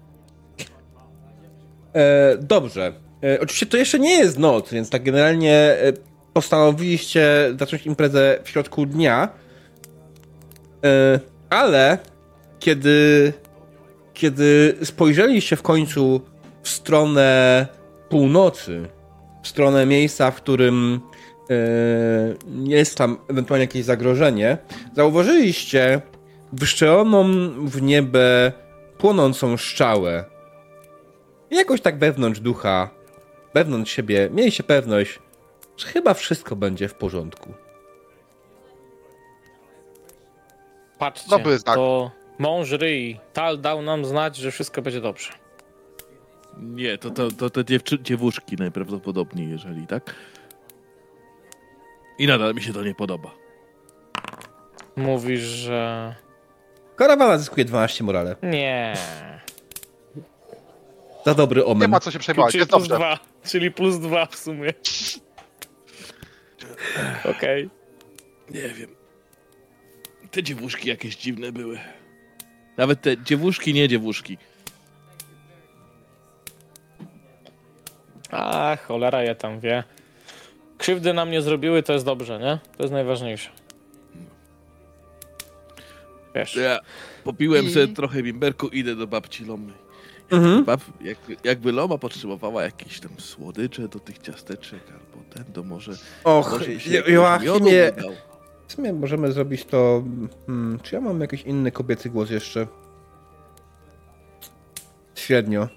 [1.95, 2.93] E, dobrze.
[3.23, 5.93] E, oczywiście to jeszcze nie jest noc, więc tak generalnie e,
[6.33, 9.29] postanowiliście zacząć imprezę w środku dnia.
[10.85, 11.97] E, ale
[12.59, 13.33] kiedy,
[14.13, 16.21] kiedy spojrzeliście w końcu
[16.63, 17.67] w stronę
[18.09, 18.87] północy,
[19.43, 20.99] w stronę miejsca, w którym
[21.49, 21.55] e,
[22.63, 24.57] jest tam ewentualnie jakieś zagrożenie,
[24.95, 26.01] zauważyliście
[26.53, 27.23] wyszczeloną
[27.65, 28.51] w niebie
[29.01, 30.25] płonącą szczałę.
[31.51, 32.89] I jakoś tak wewnątrz ducha,
[33.53, 35.19] wewnątrz siebie, mieliście pewność,
[35.77, 37.53] że chyba wszystko będzie w porządku.
[40.99, 41.75] Patrzcie, Dobry znak.
[41.75, 45.31] to mąż ryj, Tal dał nam znać, że wszystko będzie dobrze.
[46.57, 50.15] Nie, to, to, to te dziewczy, dziewuszki najprawdopodobniej, jeżeli tak.
[52.17, 53.31] I nadal mi się to nie podoba.
[54.95, 56.15] Mówisz, że...
[57.01, 58.35] Karawana zyskuje 12 morale.
[58.43, 58.93] Nie.
[61.25, 61.91] Za dobry Nie omen.
[61.91, 62.95] ma co się przejmować, Czyli jest plus dobrze.
[62.95, 64.73] dwa, czyli plus dwa w sumie.
[67.25, 67.69] Okej.
[68.49, 68.95] Nie wiem.
[70.31, 71.79] Te dziewuszki jakieś dziwne były.
[72.77, 74.37] Nawet te dziewuszki, nie dziewuszki.
[78.31, 79.83] A cholera je tam wie.
[80.77, 82.59] Krzywdy nam nie zrobiły, to jest dobrze, nie?
[82.77, 83.49] To jest najważniejsze.
[86.35, 86.55] Wiesz.
[86.55, 86.79] Ja
[87.23, 89.73] popiłem I- sobie trochę bimberku, idę do babci Lomy.
[90.31, 90.65] Mhm.
[90.65, 95.91] Bab, jak, jakby Loma potrzebowała jakieś tam słodycze do tych ciasteczek albo ten, to może...
[96.23, 97.91] Och, może Jo- Joachimie,
[98.67, 100.03] w sumie możemy zrobić to...
[100.47, 102.67] Hmm, czy ja mam jakiś inny kobiecy głos jeszcze?
[105.15, 105.67] Średnio.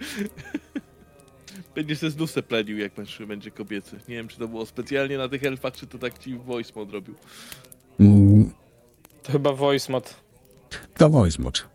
[1.74, 3.96] Będziesz se znów se plenił, jak mężczyzna będzie kobiecy.
[4.08, 6.92] Nie wiem, czy to było specjalnie na tych elfach, czy to tak ci voice mod
[6.92, 7.14] robił.
[8.00, 8.50] Mm,
[9.22, 10.14] To chyba voice mod.
[10.96, 11.68] To voice mod.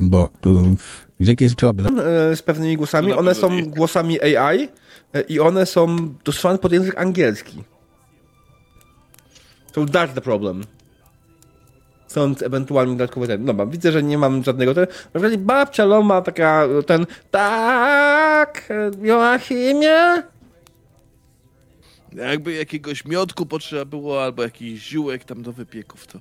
[0.00, 0.76] Bo tu
[1.20, 2.00] jaki jest problem?
[2.00, 3.08] E, Z pewnymi głosami.
[3.08, 4.68] No One są głosami AI
[5.14, 7.62] e, i one są dostosowane pod język angielski.
[9.74, 10.64] So that's the problem.
[12.06, 13.44] Stąd ewentualnie dodatkowy ten.
[13.44, 14.86] Dobra, widzę, że nie mam żadnego ten.
[15.14, 17.06] Na przykład babcia Loma taka ten.
[17.30, 18.68] Tak,
[19.02, 20.22] Joachimie?
[22.12, 26.18] Jakby jakiegoś miodku potrzeba było, albo jakiś ziółek tam do wypieków, to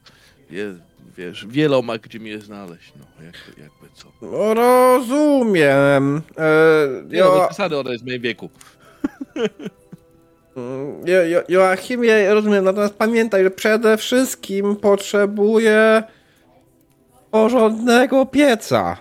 [0.49, 0.75] je,
[1.17, 4.07] wiesz, wieloma gdzie mnie znaleźć, no, jakby, jakby co.
[4.21, 6.21] No, Rozumiem.
[6.37, 8.49] E, no, jo, bez przesady, ona jest w moim wieku.
[11.05, 16.03] jo, jo, Joachimie, rozumiem, natomiast pamiętaj, że przede wszystkim potrzebuję
[17.31, 18.97] porządnego pieca.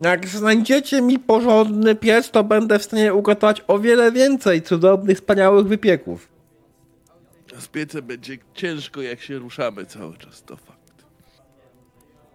[0.00, 5.66] Jak znajdziecie mi porządny piec, to będę w stanie ugotować o wiele więcej cudownych, wspaniałych
[5.66, 6.33] wypieków.
[7.58, 10.84] Z piecem będzie ciężko, jak się ruszamy cały czas, to fakt.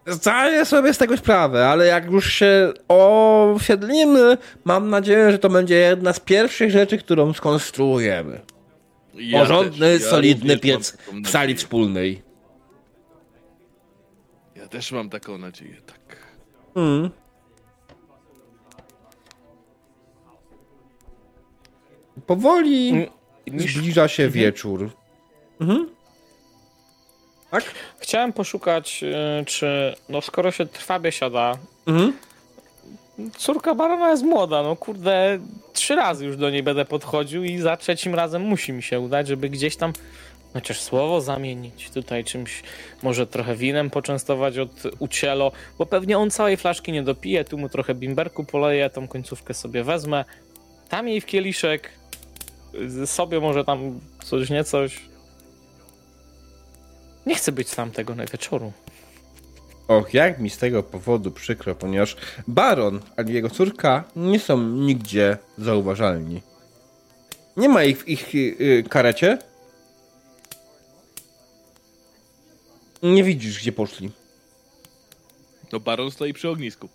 [0.08, 5.76] Zdaję sobie z tego sprawę, ale jak już się osiedlimy, mam nadzieję, że to będzie
[5.76, 8.42] jedna z pierwszych rzeczy, którą skonstruujemy.
[9.14, 12.22] Ja Porządny, też, ja solidny piec w sali wspólnej.
[14.56, 16.18] Ja też mam taką nadzieję, tak.
[16.76, 17.10] Mm.
[22.26, 23.10] Powoli
[23.50, 23.76] Mm, Niż...
[23.76, 24.90] zbliża się wieczór.
[25.62, 25.90] Mhm.
[27.52, 27.64] Tak?
[28.00, 29.04] Chciałem poszukać,
[29.42, 31.58] y, czy no skoro się trwa biesiada,
[31.88, 32.14] Mhm.
[33.38, 35.40] córka barona jest młoda, no kurde,
[35.74, 39.28] trzy razy już do niej będę podchodził i za trzecim razem musi mi się udać,
[39.28, 39.94] żeby gdzieś tam
[40.54, 42.64] chociaż słowo zamienić, tutaj czymś,
[43.04, 47.70] może trochę winem poczęstować od ucielo, bo pewnie on całej flaszki nie dopije, tu mu
[47.70, 50.26] trochę bimberku poleję, tą końcówkę sobie wezmę,
[50.90, 51.90] tam jej w kieliszek,
[53.04, 55.09] y, sobie może tam coś, nie coś.
[57.26, 58.74] Nie chcę być sam tego na wieczoru.
[59.88, 62.16] Och, jak mi z tego powodu przykro, ponieważ
[62.48, 66.42] baron ani jego córka nie są nigdzie zauważalni.
[67.58, 69.38] Nie ma ich w ich y, karecie.
[73.04, 74.12] Nie widzisz, gdzie poszli.
[75.72, 76.90] No baron stoi przy ognisku.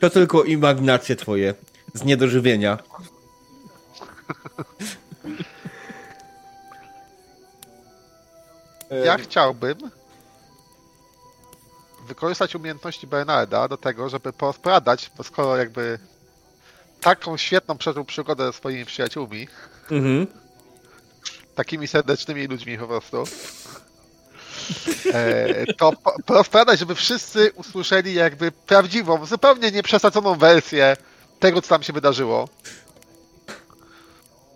[0.00, 1.54] To tylko imaginacje twoje
[1.94, 2.78] z niedożywienia.
[9.04, 9.76] Ja chciałbym
[12.06, 15.98] wykorzystać umiejętności Bernarda do tego, żeby pospradać, bo skoro jakby
[17.00, 19.48] taką świetną przeżył przygodę ze swoimi przyjaciółmi,
[19.90, 20.26] Mhm.
[21.54, 23.24] takimi serdecznymi ludźmi po prostu,
[25.14, 30.96] e, to po- pospradać, żeby wszyscy usłyszeli jakby prawdziwą, zupełnie nieprzesadzoną wersję
[31.40, 32.48] tego, co tam się wydarzyło.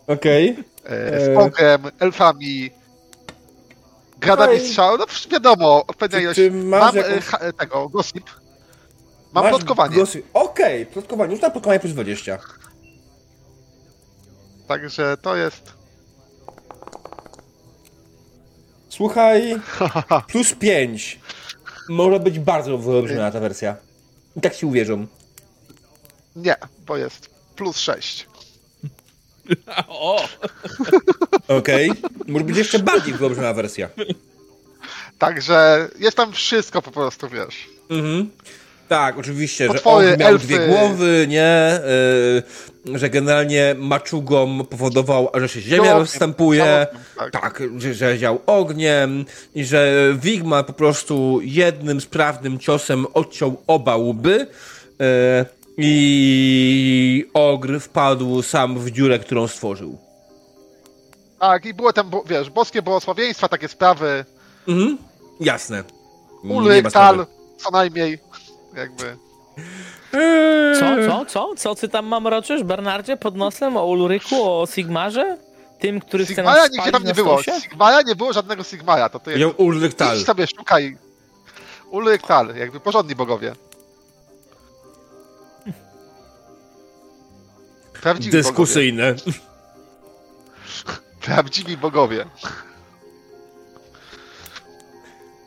[0.06, 0.64] Okej.
[0.84, 2.70] e, z Pongiem, elfami,
[4.25, 4.69] gradami Okej.
[4.69, 6.65] strzał, no wiadomo, odpowiednia Czy ilość.
[6.65, 8.31] masz Mam jakąś- e, ha, e, tego, gossip.
[9.33, 11.33] Mam Masz plotkowanie, głosy- Okej, plotkowanie.
[11.33, 12.39] Już na plotkowanie plus 20.
[14.69, 15.73] także to jest...
[18.89, 19.57] Słuchaj,
[20.28, 21.20] plus 5.
[21.89, 23.77] Może być bardzo wyolbrzymiona ta wersja.
[24.36, 25.07] I tak ci uwierzą.
[26.36, 28.27] Nie, bo jest plus 6.
[29.89, 30.28] O!
[31.48, 31.90] Okej?
[32.26, 33.89] Może być jeszcze bardziej wyolbrzymiona wersja.
[35.18, 37.68] Także jest tam wszystko po prostu, wiesz.
[37.90, 38.31] Mhm.
[38.89, 40.47] Tak, oczywiście, że on miał elfy.
[40.47, 41.81] dwie głowy, nie?
[42.84, 46.86] Yy, że generalnie maczugom powodował, że się ziemia Ogniem, rozstępuje.
[47.18, 47.31] tak.
[47.31, 49.24] Tak, że, że ział ogniem
[49.55, 54.47] i że Wigma po prostu jednym sprawnym ciosem odciął oba łby
[54.98, 55.06] yy,
[55.78, 59.99] i ogr wpadł sam w dziurę, którą stworzył.
[61.41, 64.25] Tak, i było tam, bo- wiesz, boskie błogosławieństwa, takie sprawy.
[64.69, 64.99] Mhm.
[65.41, 65.85] Jasne.
[66.81, 66.91] Sprawy.
[66.91, 68.19] Tal, co najmniej.
[68.77, 69.17] Jakby.
[70.81, 71.55] Co, co, co?
[71.57, 73.77] Co ty tam mam roczysz, Bernardzie, pod nosem?
[73.77, 75.39] O Ulryku, o Sigmarze?
[75.81, 77.43] Tym, który chce nas Sigmara nigdzie tam na nie było.
[77.43, 79.09] Sigmara nie było żadnego Sigmara.
[79.09, 80.19] To ty jakby, Ulryk Tal.
[80.19, 80.97] idź sobie szukaj.
[81.91, 83.53] Ulryk Tal, jakby porządni bogowie.
[88.05, 88.42] Prawdziwi bogowie.
[88.42, 89.15] Dyskusyjne.
[91.26, 92.26] Prawdziwi bogowie.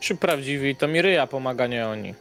[0.00, 0.76] Czy prawdziwi?
[0.76, 2.14] To mi ryja pomaga, nie oni.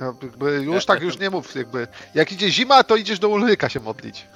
[0.00, 1.88] Jakby już tak już nie mów, jakby.
[2.14, 4.26] Jak idzie zima, to idziesz do Ulryka się modlić.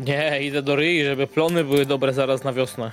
[0.00, 2.90] Nie, idę do ryi, żeby plony były dobre zaraz na wiosnę.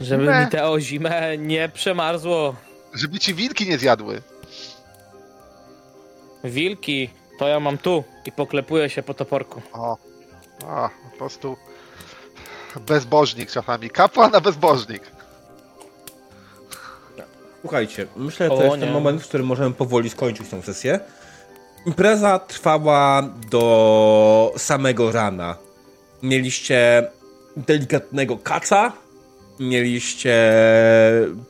[0.00, 0.44] Żeby Zimę?
[0.44, 2.56] mi te o zimę nie przemarzło.
[2.94, 4.22] Żeby ci wilki nie zjadły.
[6.44, 9.62] Wilki, to ja mam tu i poklepuję się po toporku.
[9.72, 9.96] O.
[10.66, 11.56] A, po prostu.
[12.86, 13.90] Bezbożnik czasami.
[13.90, 15.02] Kapłan, a bezbożnik.
[17.60, 21.00] Słuchajcie, myślę, że O, to jest ten moment, w którym możemy powoli skończyć tą sesję.
[21.86, 25.56] Impreza trwała do samego rana.
[26.22, 27.10] Mieliście
[27.56, 28.92] delikatnego kaca,
[29.60, 30.52] mieliście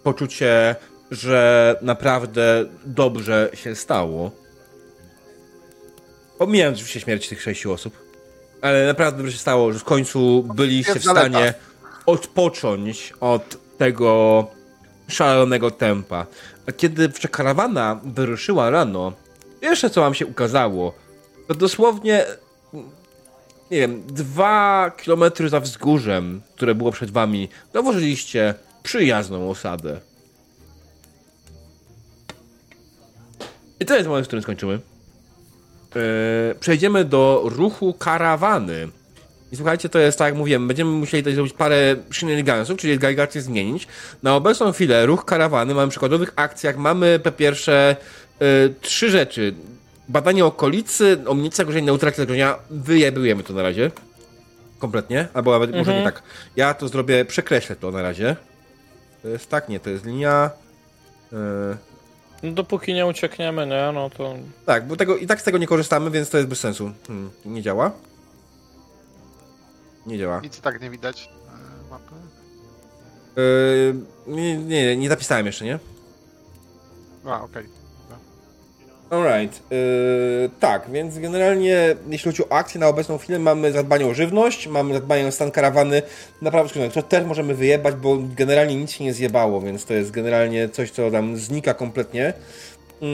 [0.03, 0.77] poczucie,
[1.11, 4.31] że naprawdę dobrze się stało.
[6.39, 8.09] Pomijając oczywiście śmierć tych sześciu osób.
[8.63, 11.55] Ale naprawdę się stało, że w końcu byliście w stanie
[12.07, 14.47] odpocząć od tego
[15.09, 16.27] szalonego tempa.
[16.69, 19.13] A kiedy karawana wyruszyła rano,
[19.63, 20.95] jeszcze co wam się ukazało,
[21.49, 22.25] to dosłownie,
[23.71, 30.01] nie wiem, dwa kilometry za wzgórzem, które było przed wami, zauważyliście przyjazną osadę.
[33.81, 34.81] I to jest moment, w którym skończymy.
[35.95, 38.89] Yy, przejdziemy do ruchu karawany.
[39.53, 43.43] I słuchajcie, to jest tak jak mówiłem, będziemy musieli tutaj zrobić parę shenanigansów, czyli galigację
[43.43, 43.89] zmienić.
[44.23, 47.97] Na obecną chwilę ruch karawany mamy w przykładowych akcjach, mamy po pierwsze
[48.43, 49.55] y, trzy rzeczy.
[50.09, 53.91] Badanie okolicy, omnica zagrożenia, neutralizacja zagrożenia, wyjebujemy to na razie.
[54.79, 56.23] Kompletnie, albo nawet może nie tak.
[56.57, 58.37] Ja to zrobię, przekreślę to na razie.
[59.23, 60.51] To jest tak, nie, to jest linia...
[61.33, 61.88] y, No,
[62.43, 64.35] dopóki nie uciekniemy, nie, no to...
[64.67, 66.91] tak, bo tego, i tak z tego nie korzystamy, więc to jest bez sensu.
[67.07, 67.93] Hmm, nie działa?
[70.07, 70.41] Nie działa.
[70.41, 71.31] Nic tak nie widać.
[71.87, 72.15] e, Mapy.
[73.37, 73.95] Yy,
[74.27, 75.79] nie, nie, nie zapisałem jeszcze, nie?
[77.25, 77.78] A, okej.
[79.11, 79.63] Alright.
[79.71, 84.67] Yy, tak, więc generalnie jeśli chodzi o akcję na obecną chwilę, mamy zadbanie o żywność,
[84.67, 86.03] mamy zadbanie o stan karawany,
[86.43, 86.91] naprawdę skrzydłem.
[86.91, 90.91] To też możemy wyjebać, bo generalnie nic się nie zjebało, więc to jest generalnie coś,
[90.91, 92.33] co tam znika kompletnie.
[93.01, 93.09] Yy,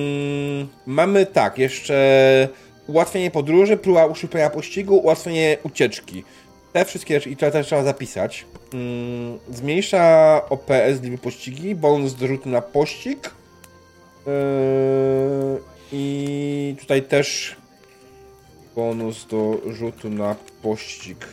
[0.87, 2.49] mamy tak, jeszcze
[2.87, 6.25] ułatwienie podróży, próba uszczuplenia pościgu, ułatwienie ucieczki.
[6.73, 8.47] Te wszystkie rzeczy, i to też trzeba zapisać.
[8.73, 13.31] Yy, zmniejsza OPS liczby pościgi, bonus do rzutu na pościg.
[14.27, 17.57] Yy, I tutaj też
[18.75, 21.29] bonus do rzutu na pościg.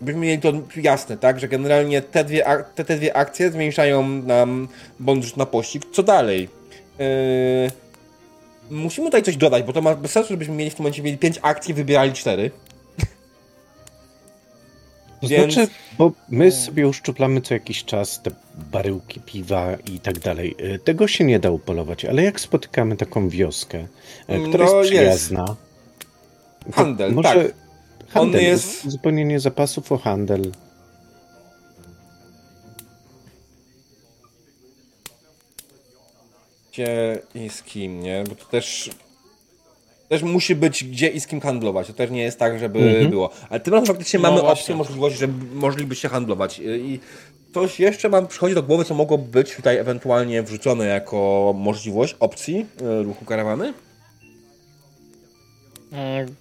[0.00, 1.40] Byśmy mieli to jasne, tak?
[1.40, 2.44] Że generalnie te dwie,
[2.74, 4.68] te, te dwie akcje zmniejszają nam
[5.00, 5.82] bonus na pościg.
[5.92, 6.48] Co dalej?
[6.98, 7.06] Yy,
[8.70, 11.18] musimy tutaj coś dodać, bo to ma bez sensu, żebyśmy mieli w tym momencie mieli
[11.18, 12.50] 5 akcji, wybierali 4.
[15.20, 18.30] To Więc- znaczy, bo my sobie uszczuplamy co jakiś czas te
[18.72, 20.54] baryłki piwa i tak dalej.
[20.74, 23.86] Y, Tego się nie da upolować, ale jak spotykamy taką wioskę, y,
[24.48, 25.24] która No, jest jest.
[25.24, 25.46] przyjazna...
[25.46, 27.54] to Handel, może tak.
[28.08, 30.52] Handel, On jest- uzupełnienie zapasów o handel.
[37.34, 38.24] I z kim, nie?
[38.28, 38.90] Bo to też
[40.08, 41.86] Też musi być gdzie i z kim handlować.
[41.86, 43.10] To też nie jest tak, żeby Mhm.
[43.10, 43.30] było.
[43.50, 44.60] Ale tym razem faktycznie No mamy właśnie.
[44.60, 46.60] opcję, możliwość, że moglibyście handlować.
[46.64, 47.00] I
[47.54, 52.66] coś jeszcze mam przychodzi do głowy, co mogłoby być tutaj ewentualnie wrzucone jako możliwość opcji
[52.82, 53.74] e, ruchu karawany?
[55.92, 56.34] Mm,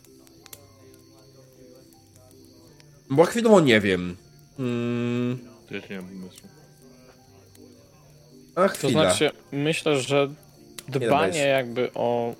[3.09, 4.15] Bo chwilowo nie wiem.
[4.59, 5.39] Mm,
[5.69, 6.47] Też nie mam pomysłu.
[8.55, 10.29] a To znaczy, myślę, że
[10.87, 12.35] dbanie jakby o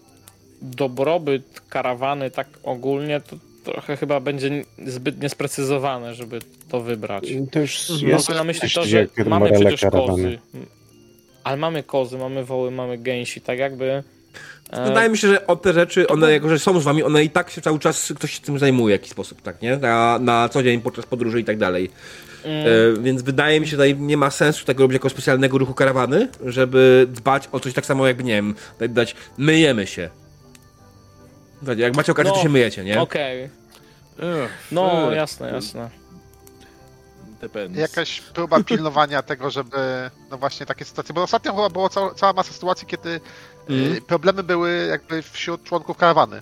[0.61, 7.23] dobrobyt karawany tak ogólnie, to trochę chyba będzie zbyt niesprecyzowane, żeby to wybrać.
[7.51, 10.07] To już Mam jest na myśli to, że mamy przecież karawany.
[10.07, 10.37] kozy.
[11.43, 14.03] Ale mamy kozy, mamy woły, mamy gęsi, tak jakby...
[14.69, 17.23] e, Wydaje mi się, że o te rzeczy, one jako, że są z wami, one
[17.23, 19.77] i tak się cały czas ktoś się tym zajmuje w jakiś sposób, tak, nie?
[19.77, 21.89] Na, na co dzień, podczas podróży i tak dalej.
[22.43, 25.57] mm, E, więc wydaje mi się, że tutaj nie ma sensu tego robić jako specjalnego
[25.57, 28.55] ruchu karawany, żeby dbać o coś tak samo jak, nie wiem,
[28.89, 30.09] dać myjemy się.
[31.57, 33.01] Słuchajcie, Jak macie okazję, No, to się myjecie, nie?
[33.01, 35.89] Okej, Ech, no ech, jasne, jasne.
[37.41, 37.77] Depends.
[37.77, 39.77] Jakaś próba pilnowania tego, żeby,
[40.31, 43.19] no właśnie takie sytuacje, bo ostatnio chyba była cała, cała masa sytuacji, kiedy
[43.69, 46.41] y, problemy były jakby wśród członków karawany.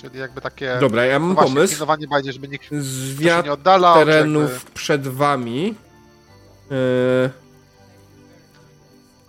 [0.00, 1.72] Czyli jakby takie Dobra, ja no mam właśnie, pomysł.
[1.72, 3.98] pilnowanie bardziej, żeby nikt się Zwiat nie oddalał.
[3.98, 5.74] czy terenów jakby- przed wami.
[6.70, 7.30] Yy,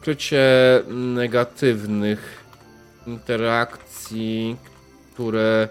[0.01, 0.43] krycie
[0.87, 2.43] negatywnych
[3.07, 4.57] interakcji,
[5.17, 5.67] które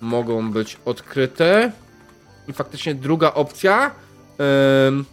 [0.00, 1.72] mogą być odkryte.
[2.48, 3.90] I faktycznie druga opcja.
[4.88, 5.04] ym,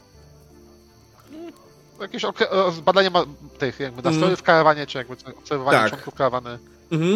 [2.01, 3.25] Jakieś okre- o, zbadanie ma-
[3.59, 5.89] tych jakby nastrojów w karawanie, czy jakby obserwowanie Tak.
[5.89, 6.59] członków karawany.
[6.91, 7.11] mhm.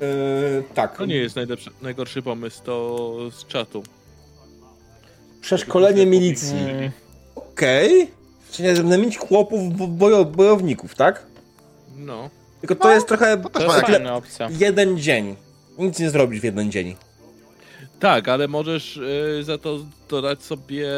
[0.00, 0.96] Yy, tak.
[0.96, 3.82] To nie jest najlepszy, najgorszy pomysł, to z czatu.
[5.40, 6.58] Przeszkolenie milicji.
[6.58, 6.90] Mm,
[7.34, 8.10] Okej.
[8.48, 11.26] Chcecie zamienić chłopów w bojo, bojowników, tak?
[11.96, 12.30] No.
[12.68, 14.48] Tylko to jest trochę to To też jest ma fajna opcja.
[14.58, 15.36] jeden dzień.
[15.78, 16.96] Nic nie zrobisz w jeden dzień.
[18.00, 19.78] Tak, ale możesz y, za to
[20.08, 20.88] dodać sobie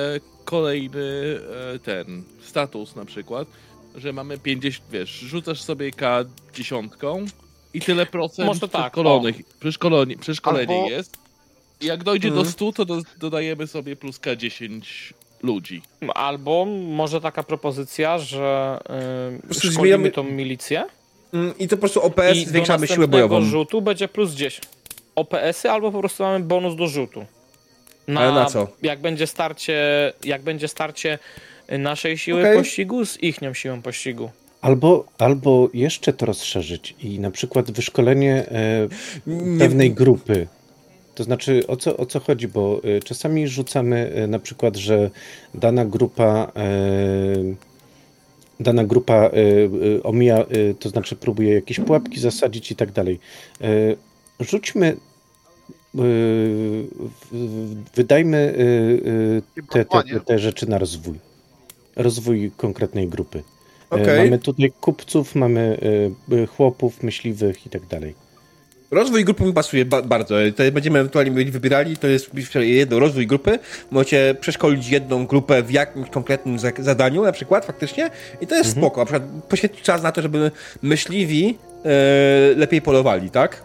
[0.44, 1.00] kolejny
[1.74, 3.48] y, ten status na przykład,
[3.96, 7.24] że mamy 50, wiesz, rzucasz sobie K dziesiątką
[7.74, 11.16] i tyle procent Może tak, przeszkolonych, przeszkoleni, przeszkolenie Albo- jest.
[11.80, 12.44] I jak dojdzie Mhm.
[12.46, 14.80] do 100, to do, dodajemy sobie plus K10
[15.42, 15.82] ludzi.
[16.14, 18.78] Albo może taka propozycja, że
[19.48, 20.84] yy, zmieniamy- szkolimy tą milicję
[21.58, 23.40] I to po prostu OPS i zwiększamy siłę bojową.
[23.44, 24.64] rzutu będzie plus 10.
[25.14, 27.24] OPS-y albo po prostu mamy bonus do rzutu.
[28.16, 28.68] Ale na co?
[28.82, 31.18] Jak będzie starcie, jak będzie starcie
[31.78, 32.58] naszej siły Okej.
[32.58, 34.30] pościgu z ichnią siłą pościgu.
[34.60, 38.88] Albo, albo jeszcze to rozszerzyć i na przykład wyszkolenie e,
[39.26, 40.46] Nie- pewnej grupy.
[41.14, 42.48] To znaczy, o co, o co chodzi?
[42.48, 45.10] Bo e, czasami rzucamy e, na przykład, że
[45.54, 46.62] dana grupa e,
[48.60, 53.18] dana grupa e, e, omija, e, to znaczy próbuje jakieś pułapki zasadzić i tak dalej.
[54.40, 54.96] Rzućmy
[57.94, 58.54] wydajmy
[59.70, 61.18] te, te, te, rzeczy na rozwój.
[61.96, 63.42] Rozwój konkretnej grupy.
[63.90, 64.18] Okej.
[64.24, 65.78] Mamy tutaj kupców, mamy
[66.56, 68.14] chłopów, myśliwych i tak dalej.
[68.90, 70.34] Rozwój grupy mi pasuje ba bardzo.
[70.46, 73.58] Tutaj będziemy ewentualnie mieli wybierali, to jest jedno rozwój grupy.
[73.90, 78.10] Możecie przeszkolić jedną grupę w jakimś konkretnym za zadaniu, na przykład, faktycznie.
[78.40, 79.00] I to jest spoko.
[79.00, 80.50] Na przykład poświęcić czas na to, żeby
[80.82, 81.88] myśliwi e,
[82.56, 83.62] lepiej polowali, tak?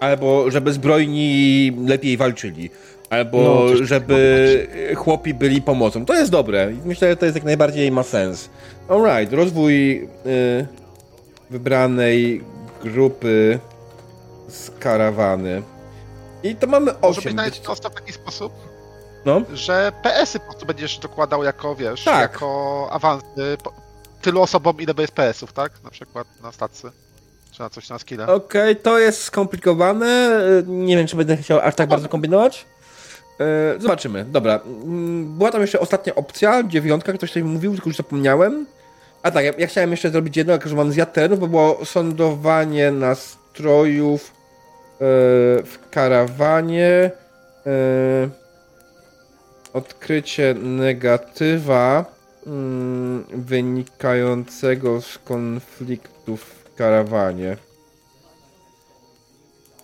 [0.00, 2.70] Albo żeby zbrojni lepiej walczyli.
[3.10, 4.66] Albo No, coś żeby
[4.96, 6.04] chłopi byli pomocą.
[6.04, 6.72] To jest dobre.
[6.84, 8.48] Myślę, że to jest jak najbardziej ma sens.
[8.88, 10.66] Alright, rozwój y,
[11.50, 12.40] wybranej
[12.82, 13.58] grupy
[14.48, 15.62] z karawany.
[16.42, 17.36] I to mamy Może być 8.
[17.36, 18.52] nawet w taki sposób,
[19.24, 19.40] No.
[19.52, 22.20] że PS-y po prostu będziesz dokładał jako, wiesz, Tak.
[22.20, 23.56] jako awansy
[24.22, 25.72] tylu osobom, ile jest PS-ów, tak?
[25.84, 26.90] Na przykład na stacy.
[27.52, 28.26] Czy na coś na skille.
[28.26, 30.40] Okej, to jest skomplikowane.
[30.66, 32.66] Nie wiem, czy będę chciał aż tak bardzo kombinować.
[33.76, 34.24] Y, Zobaczymy.
[34.24, 34.60] Dobra.
[34.64, 38.66] Mm, Była tam jeszcze ostatnia opcja, dziewiątka, ktoś tutaj mówił, tylko już zapomniałem.
[39.28, 41.84] A tak, ja, ja chciałem jeszcze zrobić jedno, jak już mam zjadł terenów, bo było
[41.84, 44.34] sądowanie nastrojów y,
[45.64, 47.10] w karawanie.
[47.66, 48.30] y,
[49.72, 52.04] Odkrycie negatywa
[52.46, 57.56] mm, wynikającego z konfliktów w karawanie.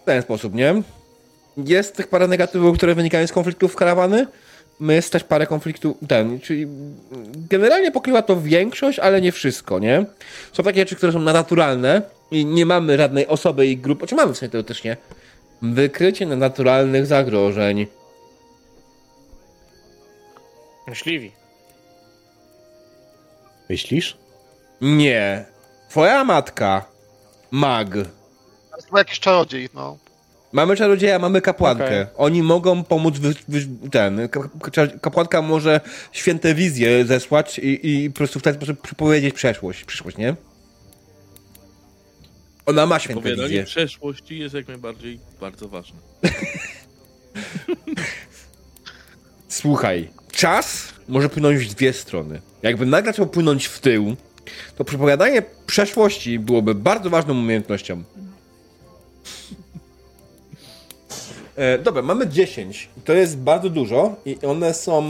[0.02, 0.82] W ten sposób, nie?
[1.56, 4.26] Jest tych parę negatywów, które wynikają z konfliktów karawany.
[4.80, 6.66] Jest też parę konfliktów, ten, czyli
[7.50, 10.06] generalnie pokrywa to większość, ale nie wszystko, nie?
[10.52, 14.34] Są takie rzeczy, które są naturalne i nie mamy żadnej osoby i grupy, czy mamy
[14.34, 14.96] w sumie teoretycznie,
[15.62, 17.86] wykrycie naturalnych zagrożeń.
[20.86, 21.32] Myśliwi.
[23.70, 24.16] Myślisz?
[24.80, 25.44] Nie.
[25.88, 26.84] Twoja matka,
[27.50, 27.88] mag,
[28.72, 29.98] Albo jakiś czarodziej, no.
[30.54, 31.84] Mamy czarodzieja, mamy kapłankę.
[31.84, 32.06] Okej.
[32.16, 33.60] Oni mogą pomóc, wy, wy,
[33.90, 35.80] ten, ka- ka- kapłanka może
[36.12, 40.36] święte wizje zesłać i, i po prostu w ten sposób przepowiedzieć przeszłość, przyszłość, nie?
[42.66, 43.64] Ona ma święte wizje.
[43.64, 45.98] przeszłości jest jak najbardziej bardzo ważne.
[49.48, 52.40] Słuchaj, czas może płynąć w dwie strony.
[52.62, 54.16] Jakby nagle trzeba płynąć w tył,
[54.76, 58.02] to przepowiadanie przeszłości byłoby bardzo ważną umiejętnością.
[61.56, 62.88] E, dobra, mamy 10.
[63.04, 65.04] To jest bardzo dużo i one są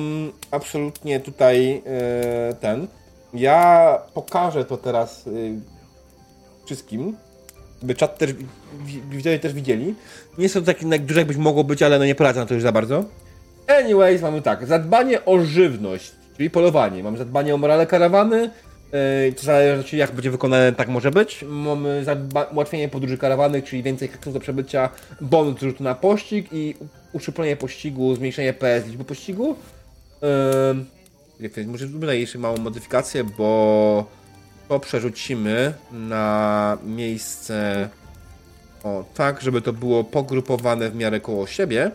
[0.51, 2.87] absolutnie tutaj e, ten.
[3.35, 5.53] Ja pokażę to teraz y,
[6.67, 7.17] wszystkim,
[7.83, 8.33] by czat też,
[8.85, 9.95] wi- widzowie też widzieli.
[10.39, 12.73] Nie to takie jak duże, jakbyś mogło być, ale no nie na to już za
[12.73, 13.05] bardzo.
[13.81, 17.03] Anyways, mamy tak, zadbanie o żywność, czyli polowanie.
[17.03, 18.51] Mamy zadbanie o morale karawany,
[19.37, 21.45] to zależy jak będzie wykonane, tak może być.
[21.49, 22.05] Mamy
[22.53, 24.89] ułatwienie podróży karawany, czyli więcej haków do przebycia,
[25.21, 29.57] bonus rzutu na pościg i u- uszczuplenie pościgu, zmniejszenie PS liczby pościgu.
[31.41, 34.07] Yy, może tutaj jeszcze małą modyfikację, bo
[34.69, 37.89] to przerzucimy na miejsce
[38.85, 41.91] o tak, żeby to było pogrupowane w miarę koło siebie.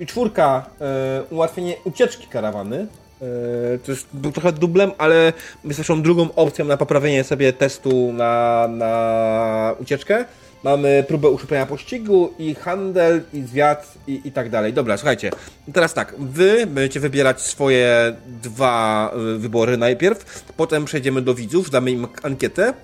[0.00, 2.86] I czwórka, e, ułatwienie ucieczki karawany.
[3.22, 5.32] E, to był trochę dublem, ale
[5.64, 10.24] jest naszą drugą opcją na poprawienie sobie testu na, na ucieczkę.
[10.64, 14.72] Mamy próbę uszczuplenia pościgu i handel, i zwiat, i, i tak dalej.
[14.72, 15.30] Dobra, słuchajcie.
[15.72, 21.90] Teraz tak, wy będziecie wybierać swoje dwa e, wybory najpierw, potem przejdziemy do widzów, damy
[21.90, 22.74] im ankietę.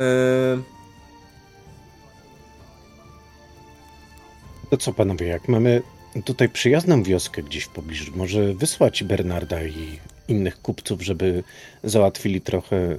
[0.00, 0.72] E,
[4.72, 5.82] To co panowie, jak mamy
[6.24, 11.42] tutaj przyjazną wioskę gdzieś w pobliżu, może wysłać Bernarda i innych kupców, żeby
[11.84, 12.96] załatwili trochę y,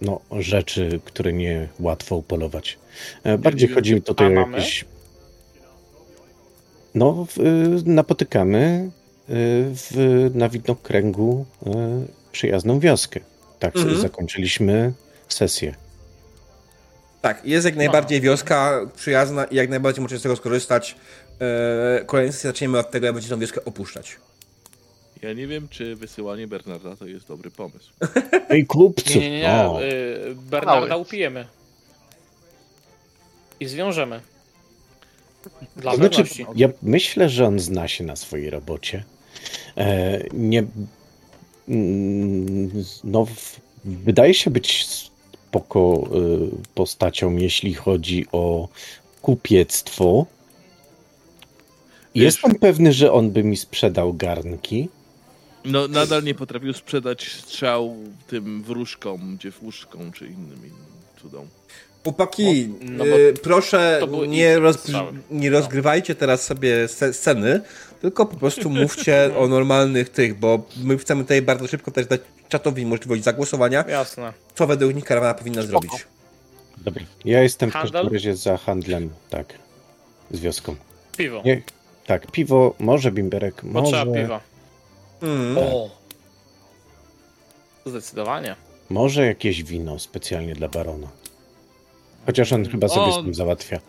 [0.00, 2.78] no, rzeczy, które nie łatwo upolować.
[3.24, 4.84] E, Bardziej chodzi mi tutaj o jakieś...
[6.94, 9.32] No, w, y, napotykamy y,
[9.74, 11.46] w, na widnokręgu
[12.32, 13.20] przyjazną wioskę.
[13.58, 14.00] Tak Mhm.
[14.00, 14.92] zakończyliśmy
[15.28, 15.74] sesję.
[17.20, 20.96] Tak, jest jak najbardziej wioska przyjazna i jak najbardziej możecie z tego skorzystać.
[21.40, 24.16] Eee, kolejny sesję zaczniemy od tego, jak będziecie tą wioskę opuszczać.
[25.22, 27.90] Ja nie wiem, czy wysyłanie Bernarda to jest dobry pomysł.
[28.50, 29.14] Ej, kupców!
[29.16, 29.50] Nie, nie, nie.
[29.54, 31.46] O, Y, Bernarda upijemy.
[33.60, 34.20] I zwiążemy.
[35.76, 36.46] Dla To znaczy, pewności.
[36.56, 39.04] ja myślę, że on zna się na swojej robocie.
[39.76, 40.64] E, nie.
[41.68, 42.70] mm,
[43.04, 48.68] No, w- wydaje się być spoko y, postacią, jeśli chodzi o
[49.22, 50.26] kupiectwo.
[52.14, 54.88] Wiesz- Jestem pewny, że on by mi sprzedał garnki.
[55.64, 60.86] No, nadal nie potrafił sprzedać strzał tym wróżkom, dziewuszkom czy innym, innym
[61.22, 61.46] cudom.
[62.04, 64.56] Chłopaki, No bo e, proszę nie,
[65.30, 67.60] nie rozgrywajcie teraz sobie sce- sceny,
[68.00, 72.20] tylko po prostu mówcie o normalnych tych, bo my chcemy tutaj bardzo szybko też dać
[72.48, 74.32] czatowi możliwość zagłosowania, Jasne.
[74.54, 75.90] co według nich karawana powinna zrobić.
[76.78, 77.02] Dobra.
[77.24, 77.92] Ja jestem w Handel?
[77.92, 79.54] każdym razie za handlem, tak.
[80.30, 80.76] Z wioską.
[81.16, 81.42] Piwo.
[81.44, 81.62] Nie,
[82.10, 84.40] tak, piwo, może bimberek, Potrzeba może, piwa.
[85.22, 85.58] Mm.
[85.58, 85.90] O!
[87.86, 88.56] Zdecydowanie.
[88.90, 91.08] może jakieś wino specjalnie dla barona.
[92.26, 93.80] Chociaż on chyba sobie On- z tym załatwia.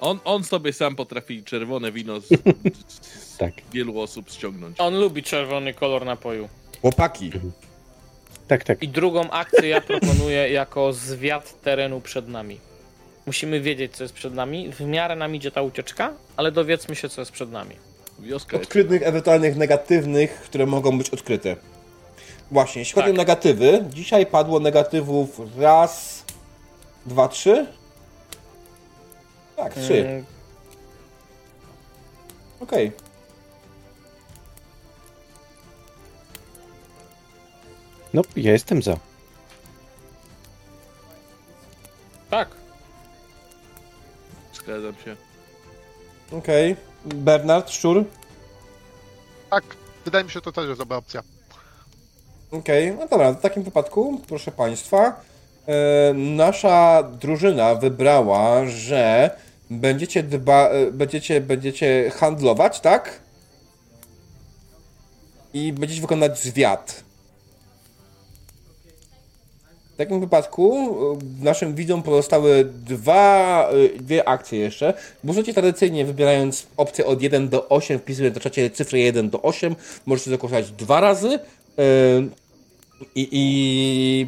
[0.00, 2.28] On, on sobie sam potrafi czerwone wino z,
[3.32, 3.54] z Tak.
[3.72, 4.80] wielu osób ściągnąć.
[4.80, 6.48] On lubi czerwony kolor napoju.
[6.80, 7.30] Chłopaki,
[8.48, 8.82] Tak, tak.
[8.82, 12.60] I drugą akcję ja proponuję jako zwiat terenu przed nami.
[13.26, 14.72] Musimy wiedzieć, co jest przed nami.
[14.72, 17.76] W miarę nam idzie ta ucieczka, ale dowiedzmy się, co jest przed nami.
[18.18, 21.56] Wioska jest odkrytych, ewentualnych negatywnych, które mogą być odkryte.
[22.50, 23.16] Właśnie, jeśli chodzi o Tak.
[23.18, 26.24] negatywy, dzisiaj padło negatywów raz,
[27.06, 27.66] dwa, trzy.
[29.56, 30.06] Tak, trzy.
[30.08, 30.24] Mm,
[32.60, 32.92] Okej.
[38.14, 38.96] No, ja jestem za.
[42.30, 42.55] tak.
[44.66, 45.16] Zgadzam się.
[46.32, 46.76] Okej.
[47.04, 48.04] Bernard, szczur.
[49.50, 49.64] Tak,
[50.04, 51.22] wydaje mi się, że to też jest dobra opcja.
[52.50, 55.20] Okej, no dobra, w takim wypadku, proszę Państwa,
[55.66, 59.30] e, nasza drużyna wybrała, że
[59.70, 63.20] będziecie, dba, e, będziecie, będziecie handlować, tak?
[65.54, 67.05] I będziecie wykonać zwiat.
[69.96, 70.96] W takim wypadku
[71.40, 74.94] e, naszym widzom pozostały dwa, e, dwie akcje jeszcze.
[75.24, 79.76] Możecie tradycyjnie, wybierając opcję od 1 do 8, wpisując do czacie cyfrę 1 do 8,
[80.06, 81.28] możecie zakorzystać dwa razy.
[81.28, 81.38] E,
[83.14, 84.26] I, I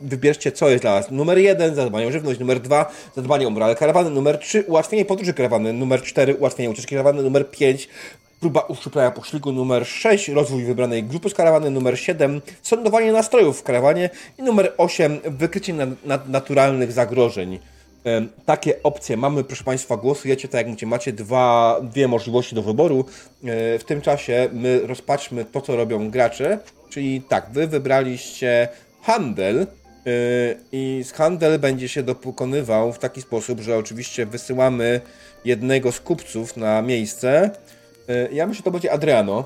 [0.00, 1.10] wybierzcie, co jest dla Was.
[1.10, 2.40] Numer jeden, zadbanie o żywność.
[2.40, 4.10] Numer dwa, zadbanie o morale karawany.
[4.10, 5.72] Numer trzy, ułatwienie podróży karawany.
[5.72, 7.22] Numer cztery, ułatwienie ucieczki karawany.
[7.22, 7.88] Numer pięć,
[8.40, 9.52] próba uszczuplenia poszliku.
[9.52, 11.70] Numer sześć, rozwój wybranej grupy z karawany.
[11.70, 14.10] Numer siedem, sądowanie nastrojów w karawanie.
[14.38, 17.58] I numer osiem, wykrycie nad, nadnaturalnych zagrożeń.
[18.46, 23.04] Takie opcje mamy, proszę Państwa, głosujecie tak jak mówicie, macie dwa, dwie możliwości do wyboru.
[23.44, 26.58] E, W tym czasie my rozpatrzmy to, co robią gracze,
[26.90, 28.68] czyli tak, Wy wybraliście
[29.02, 29.66] handel e,
[30.72, 35.00] i handel będzie się dokonywał w taki sposób, że oczywiście wysyłamy
[35.44, 37.50] jednego z kupców na miejsce.
[38.08, 39.44] E, Ja myślę, że to będzie Adriano.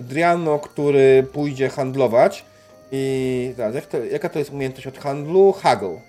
[0.00, 2.44] Adriano, który pójdzie handlować
[2.92, 5.52] i teraz, jak to, jaka to jest umiejętność od handlu?
[5.52, 6.00] Haggle.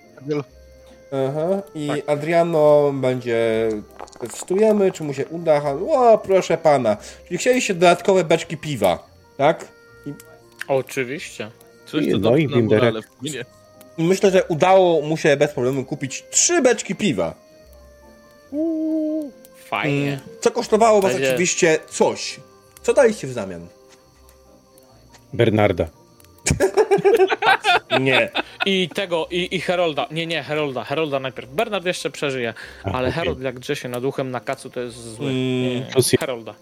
[1.12, 1.62] Aha.
[1.76, 3.70] I Adriano będzie.
[4.20, 5.64] Testujemy, czy mu się uda.
[5.90, 6.98] O, proszę pana.
[7.28, 9.66] Czyli chcieliście dodatkowe beczki piwa, tak?
[10.68, 11.52] Oczywiście.
[11.86, 12.48] Coś I to no i.
[13.98, 17.34] I myślę, że udało mu się bez problemu kupić trzy beczki piwa.
[19.70, 20.20] Fajnie.
[20.42, 22.40] Co kosztowało was Będzie- oczywiście coś.
[22.82, 23.68] Co daliście w zamian?
[25.34, 25.88] Bernarda.
[28.00, 28.30] Nie.
[28.66, 30.08] I tego, i, i Herolda.
[30.12, 30.84] Nie, nie, Herolda.
[30.84, 31.50] Herolda najpierw.
[31.50, 32.54] Bernard jeszcze przeżyje.
[32.84, 33.12] A, ale okej.
[33.12, 35.30] Herold jak drze się nad uchem na kacu, to jest zły.
[35.30, 35.84] Mm,
[36.20, 36.54] Herolda.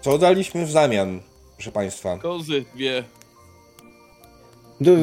[0.00, 1.20] Co daliśmy w zamian,
[1.56, 2.18] proszę państwa?
[2.18, 3.04] Kozy, dwie.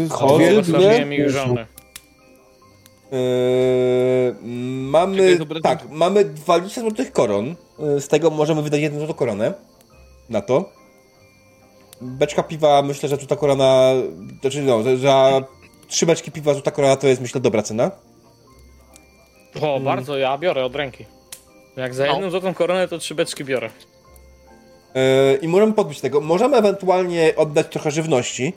[0.09, 1.65] Chodzę, Dwie- Błogosławiłem ich żony.
[3.11, 4.35] Yy,
[4.91, 5.37] mamy.
[5.37, 7.55] Czekaj, tak, mamy 20 złotych koron.
[7.79, 9.53] Yy, Z tego możemy wydać jedną złotą koronę.
[10.29, 10.69] Na to.
[12.01, 13.93] Beczka piwa, myślę, że złota korona.
[14.41, 15.43] Znaczy, no, że za
[15.87, 17.91] trzy beczki piwa złota korona to jest, myślę, dobra cena.
[19.61, 21.05] O, bardzo, ja biorę od ręki.
[21.77, 22.13] Jak za No.
[22.13, 23.69] jedną złotą koronę, to trzy beczki biorę.
[24.95, 25.01] Yy,
[25.41, 26.21] I możemy podbić tego.
[26.21, 28.53] Możemy ewentualnie oddać trochę żywności.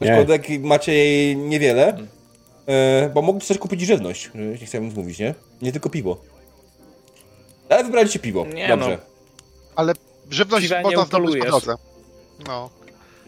[0.00, 0.10] Nie.
[0.10, 1.96] Aczkolwiek macie jej niewiele.
[1.98, 2.19] Yy,
[3.14, 4.30] bo mogliście też kupić żywność.
[4.34, 5.34] yy, Nie chciałem mówić, nie?
[5.62, 6.20] Nie tylko piwo.
[7.68, 8.46] Ale wybraliście piwo.
[8.46, 8.98] Nie Dobrze.
[9.02, 9.10] no.
[9.76, 9.92] Ale
[10.30, 11.74] żywność Piwa można zdobyć po drodze.
[12.46, 12.70] No.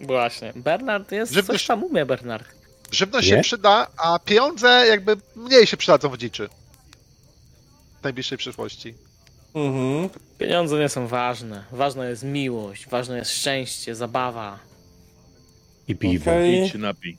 [0.03, 0.53] Właśnie.
[0.57, 2.45] Bernard jest, Żywność- coś tam umie Bernard.
[2.91, 3.37] Żywność Nie?
[3.37, 6.49] się przyda, a pieniądze jakby mniej się przydadzą w dziczy.
[8.01, 8.95] W najbliższej przyszłości.
[9.55, 10.09] Mhm.
[10.39, 11.65] Pieniądze nie są ważne.
[11.73, 14.59] Ważna jest miłość, ważne jest szczęście, zabawa.
[15.89, 16.31] I piwo.
[16.31, 16.65] Okej.
[16.65, 17.19] Idź się napij.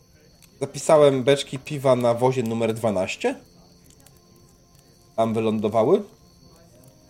[0.63, 3.35] Zapisałem beczki piwa na wozie numer 12.
[5.15, 6.01] Tam wylądowały.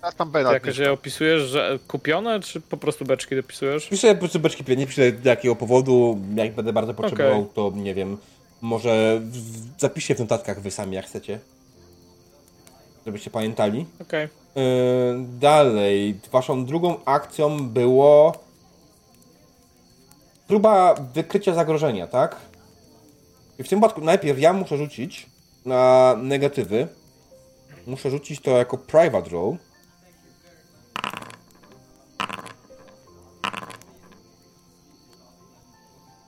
[0.01, 3.89] Teraz tam To jakoś je opisujesz, że kupione, czy po prostu beczki dopisujesz?
[3.89, 6.19] Piszę po prostu beczki piwa, nie piszę z jakiego powodu.
[6.35, 7.53] Jak będę bardzo potrzebował, Okej.
[7.55, 8.17] to nie wiem.
[8.61, 11.39] Może w- zapiszcie w notatkach wy sami, jak chcecie.
[13.05, 13.85] Żebyście pamiętali.
[14.01, 14.27] Okej.
[14.55, 14.61] Yy,
[15.39, 18.33] dalej, waszą drugą akcją było
[20.47, 22.35] próba wykrycia zagrożenia, tak?
[23.59, 25.25] I w tym przypadku najpierw ja muszę rzucić
[25.65, 26.87] na negatywy.
[27.87, 29.57] Muszę rzucić to jako private roll.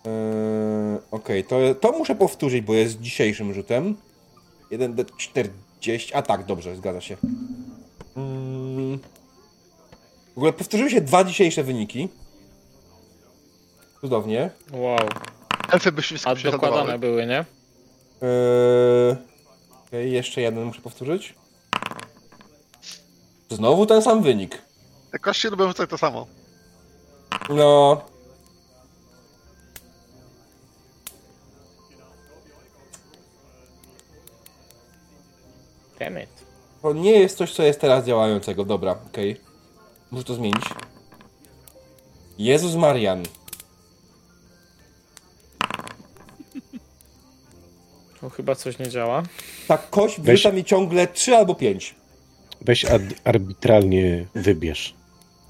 [0.05, 0.11] Yy,
[1.11, 3.95] Okej, to, to muszę powtórzyć, bo jest dzisiejszym rzutem.
[4.71, 6.11] 1d40.
[6.13, 7.17] A tak, dobrze, zgadza się.
[8.17, 8.99] Mm.
[10.33, 12.09] W ogóle powtórzyły się dwa dzisiejsze wyniki.
[14.01, 14.49] Cudownie.
[14.73, 14.97] Wow.
[15.71, 16.51] Elfy by A prześladowały.
[16.51, 17.39] dokładane były, nie?
[18.21, 19.15] Eee,
[19.87, 21.35] okej, jeszcze jeden muszę powtórzyć.
[23.49, 24.61] Znowu ten sam wynik.
[25.11, 26.27] Te kości lubią rzucać to samo.
[27.49, 28.01] No.
[35.99, 36.29] Damn it.
[36.81, 38.65] To nie jest coś, co jest teraz działającego.
[38.65, 39.41] Dobra, okej.
[40.11, 40.65] Muszę to zmienić.
[42.37, 43.23] Jezus Marian.
[48.25, 49.23] Tu chyba coś nie działa.
[49.67, 51.95] Ta kość Weź- wrzuca mi ciągle 3 albo 5.
[52.61, 54.93] Weź ad- arbitralnie wybierz.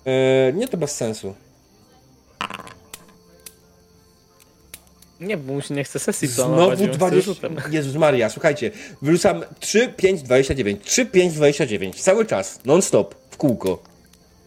[0.06, 1.36] Eee, nie, to bez sensu.
[5.20, 6.78] Nie, bo mu się nie chce sesji planować.
[6.78, 7.26] Znowu więc 20.
[7.34, 7.58] rzutem.
[7.72, 8.72] Jezus Maria, słuchajcie.
[9.02, 10.82] Wyrzucam 3, 5, 29.
[10.84, 12.02] 3, 5, 29.
[12.02, 12.60] Cały czas.
[12.66, 13.16] Non-stop.
[13.30, 13.84] W kółko.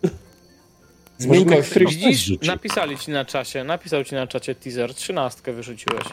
[1.18, 6.05] Zmień któryś Widzisz, napisali ci na czacie, napisał ci na czacie teaser, trzynastkę wyrzuciłeś.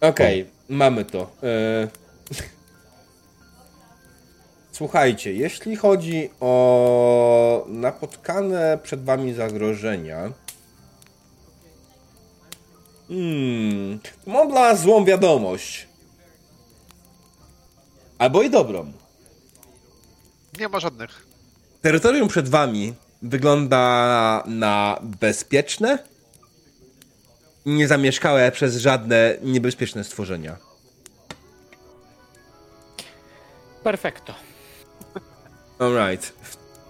[0.00, 1.30] Okej, mamy to.
[1.42, 1.88] E...
[4.72, 10.32] Słuchajcie, jeśli chodzi o napotkane przed wami zagrożenia.
[13.08, 15.88] Hmm, mam dla was złą wiadomość.
[18.18, 18.92] Albo i dobrą.
[20.58, 21.26] Nie ma żadnych.
[21.82, 25.98] Terytorium przed wami wygląda na bezpieczne,
[27.66, 30.56] niezamieszkałe przez żadne niebezpieczne stworzenia.
[33.82, 34.34] Perfekto.
[35.78, 36.32] Alright.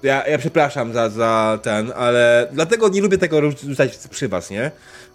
[0.02, 4.70] Ja, ja przepraszam za, za ten, ale dlatego nie lubię tego rzucać przy was, nie?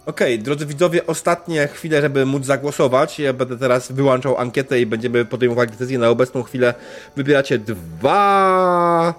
[0.06, 3.18] Okej, drodzy widzowie, ostatnie chwile, żeby móc zagłosować.
[3.18, 5.98] Ja będę teraz wyłączał ankietę i będziemy podejmowali decyzję.
[5.98, 6.74] Na obecną chwilę
[7.16, 9.14] wybieracie dwa...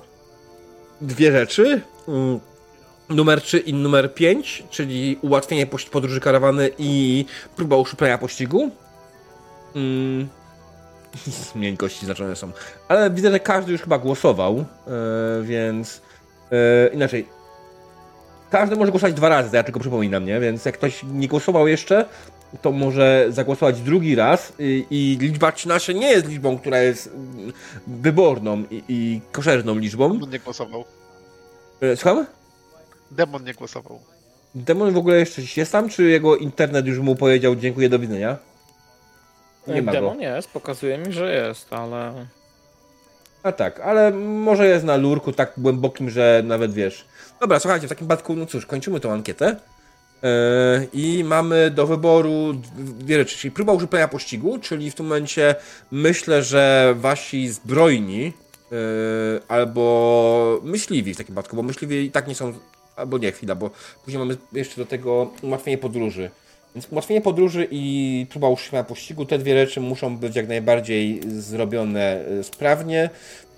[1.01, 1.81] dwie rzeczy.
[2.07, 2.39] Mm,
[3.09, 8.71] Numer 3 i numer 5, czyli ułatwienie podróży karawany i próba uszczuplenia pościgu.
[9.75, 10.27] Mm.
[11.55, 12.51] Miękkości znaczone są.
[12.87, 16.01] Ale widzę, że każdy już chyba głosował, e, więc
[16.51, 17.27] e, inaczej.
[18.49, 20.39] Każdy może głosować dwa razy, ja tylko przypominam, nie?
[20.39, 22.05] Więc jak ktoś nie głosował jeszcze,
[22.61, 27.53] to może zagłosować drugi raz i, i liczba 13 nie jest liczbą, która jest mm,
[27.87, 30.19] wyborną i, i koszerną liczbą.
[30.31, 30.85] Nie głosował.
[31.81, 32.25] E, Słucham?
[33.11, 33.99] Demon nie głosował.
[34.55, 38.37] Demon w ogóle jeszcze jest tam, czy jego internet już mu powiedział dziękuję, do widzenia?
[39.67, 39.97] Nie ma go.
[39.97, 42.25] Demon jest, pokazuje mi, że jest, ale...
[43.43, 47.05] A tak, ale może jest na lurku tak głębokim, że nawet wiesz.
[47.39, 49.55] Dobra, słuchajcie, w takim przypadku, no cóż, kończymy tą ankietę.
[50.23, 50.29] Yy,
[50.93, 55.55] I mamy do wyboru dwie rzeczy, czyli próba użyplenia pościgu, czyli w tym momencie
[55.91, 58.23] myślę, że wasi zbrojni
[58.71, 58.77] yy,
[59.47, 62.53] albo myśliwi w takim przypadku, bo myśliwi i tak nie są,
[62.97, 63.69] albo nie, chwila, bo
[64.05, 66.29] później mamy jeszcze do tego ułatwienie podróży.
[66.75, 72.25] Więc ułatwienie podróży i próba uszczuplenia pościgu, te dwie rzeczy muszą być jak najbardziej zrobione
[72.25, 73.09] e, sprawnie.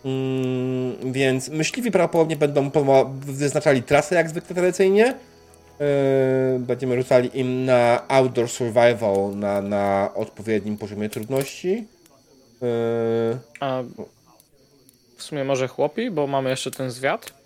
[0.06, 2.72] Mm, więc myśliwi prawdopodobnie będą
[3.22, 5.16] wyznaczali trasę jak zwykle tradycyjnie.
[5.80, 11.88] Yy, będziemy rzucali im na outdoor survival na, na odpowiednim poziomie trudności.
[12.62, 12.68] Yy,
[13.60, 13.84] A
[15.18, 17.39] w sumie może chłopi, bo mamy jeszcze ten zwiat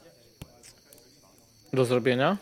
[1.74, 2.38] do zrobienia.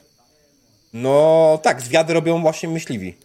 [0.93, 3.15] no tak, zwiady robią właśnie myśliwi.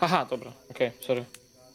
[0.00, 1.24] Aha, dobra, okej, sorry.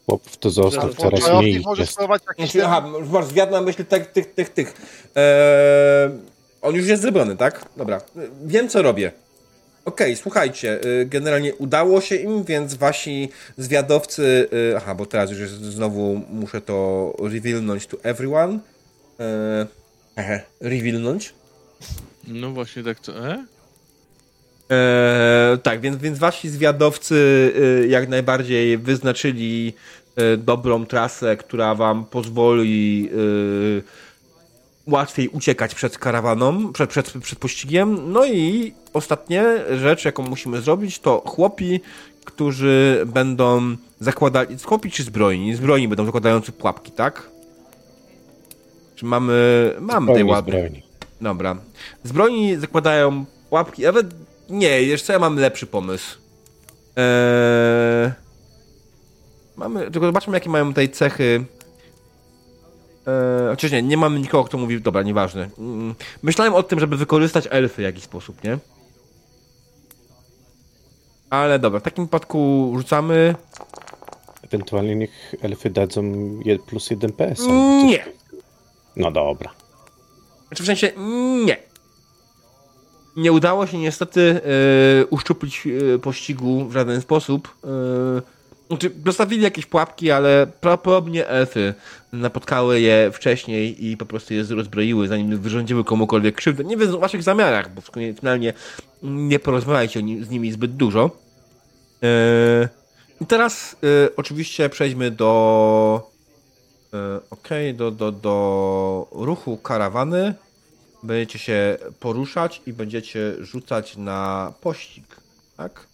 [0.05, 1.97] Chłopów to zostaw, coraz mniej może jest.
[2.27, 4.73] jakiś Znaczy, aha, masz zwiad na myśli tych, tych, tych, tych.
[5.15, 6.09] Eee,
[6.61, 7.65] on już jest zrobiony, tak?
[7.77, 8.01] Dobra,
[8.45, 9.11] wiem co robię.
[9.85, 15.39] Okej, słuchajcie, y, generalnie udało się im, więc wasi zwiadowcy, y, aha, bo teraz już
[15.39, 18.59] jest, znowu muszę to revealnąć to everyone.
[19.19, 19.67] Eee,
[20.15, 21.33] Ehe, revealnąć.
[22.27, 23.45] No właśnie tak co, e?
[24.69, 27.15] Eee, tak, więc, więc wasi zwiadowcy
[27.83, 29.73] y, jak najbardziej wyznaczyli
[30.33, 33.83] y, dobrą trasę, która wam pozwoli y,
[34.87, 38.11] łatwiej uciekać przed karawaną, przed, przed, przed pościgiem.
[38.11, 39.43] No i ostatnia
[39.77, 41.79] rzecz, jaką musimy zrobić, to chłopi,
[42.25, 44.57] którzy będą zakładali.
[44.63, 45.55] Chłopi czy zbrojni?
[45.55, 47.29] Zbrojni będą zakładający pułapki, tak?
[48.95, 49.73] Czy mamy.
[49.79, 50.51] Mamy tej Zbrojni, ładne.
[50.51, 50.86] zbrojni.
[51.21, 51.57] Dobra.
[52.03, 53.81] Zbrojni zakładają łapki.
[53.83, 54.07] Nawet
[54.49, 56.17] nie, jeszcze ja mam lepszy pomysł.
[56.95, 58.11] Eee...
[59.55, 59.91] Mamy.
[59.91, 61.45] Tylko zobaczmy, jakie mają tutaj cechy.
[63.07, 64.81] Eee, chociaż nie, nie mamy nikogo, kto mówi.
[64.81, 65.49] Dobra, nieważne.
[65.57, 68.57] Mm, Myślałem o tym, żeby wykorzystać elfy w jakiś sposób, nie?
[71.29, 73.35] Ale dobra, w takim wypadku rzucamy.
[74.43, 76.03] Ewentualnie niech elfy dadzą
[76.45, 77.47] je plus jeden PS.
[77.85, 78.05] Nie!
[78.95, 79.51] No dobra.
[80.47, 80.91] Znaczy w sensie
[81.45, 81.57] nie.
[83.15, 84.41] Nie udało się niestety
[85.01, 87.55] e, uszczuplić e, pościgu w żaden sposób.
[87.63, 91.73] E, znaczy, dostawili jakieś pułapki, ale prawdopodobnie elfy
[92.13, 96.63] napotkały je wcześniej i po prostu je rozbroiły, zanim wyrządziły komukolwiek krzywdę.
[96.63, 97.81] Nie wiem o waszych zamiarach, bo
[98.15, 98.53] finalnie
[99.03, 101.11] nie porozmawiajcie z nimi zbyt dużo.
[103.21, 103.75] I teraz
[104.17, 106.16] oczywiście przejdźmy do
[106.97, 110.33] E, Okej, do, do, do ruchu karawany
[111.03, 115.05] będziecie się poruszać i będziecie rzucać na pościg,
[115.57, 115.87] tak?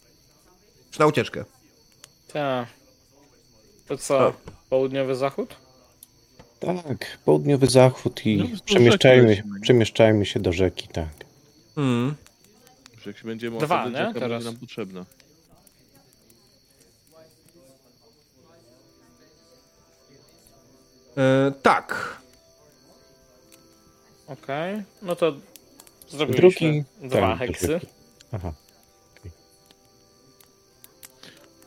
[0.91, 1.45] Czy na ucieczkę?
[2.33, 2.67] Tak.
[3.88, 4.33] To co,
[4.69, 5.56] południowy zachód?
[6.59, 9.59] Tak, południowy zachód i No, przemieszczajmy, rzeki lecimy.
[9.59, 11.09] przemieszczajmy się do rzeki, tak.
[11.75, 12.15] Hmm.
[13.01, 13.98] Że jak się będziemy Dwa, nie?
[13.98, 14.30] jaka Teraz.
[14.30, 15.06] będzie nam potrzebna.
[21.17, 22.17] E, tak.
[24.27, 24.83] Okej.
[25.01, 25.33] No to
[26.09, 26.83] zrobiliśmy Drugi.
[27.01, 27.80] dwa tak, heksy.
[28.32, 28.53] Aha.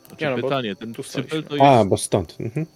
[0.08, 1.64] Znaczy Nie no, pytanie, ten tu cypel to jest...
[1.66, 2.36] A, bo stąd.
[2.40, 2.66] Mhm.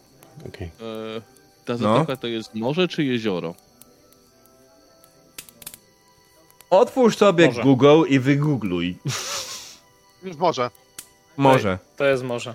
[0.49, 0.67] Okej.
[0.67, 1.21] E,
[1.65, 1.79] ta No.
[1.79, 3.55] zatoka to jest morze czy jezioro?
[6.71, 7.63] Otwórz sobie Może.
[7.63, 8.99] Google i wygoogluj.
[10.23, 10.71] Już może.
[11.37, 11.79] Może.
[11.97, 12.55] To jest morze.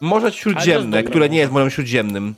[0.00, 1.40] Morze Śródziemne, które nie morze.
[1.40, 2.34] jest morzem Śródziemnym.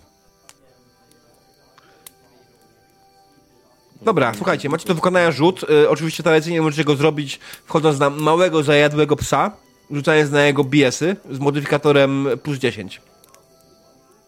[4.07, 5.62] Dobra, słuchajcie, macie do wykonania rzut.
[5.70, 9.57] Y, oczywiście tradycyjnie możecie go zrobić wchodząc na małego, zajadłego psa,
[9.91, 13.01] rzucając na jego BS-y z modyfikatorem plus 10.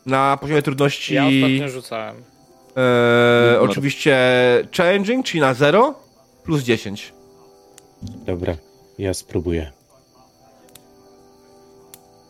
[0.07, 1.15] Na poziomie trudności...
[1.15, 2.17] Ja ostatnio rzucałem.
[2.77, 4.17] E, oczywiście
[4.77, 5.95] challenging, czyli na 0
[6.45, 7.13] plus 10.
[8.03, 8.57] Dobra,
[8.99, 9.73] ja spróbuję.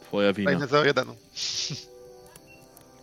[0.01, 0.51] Twoja wina.
[0.51, 1.05] Fajne 0-1.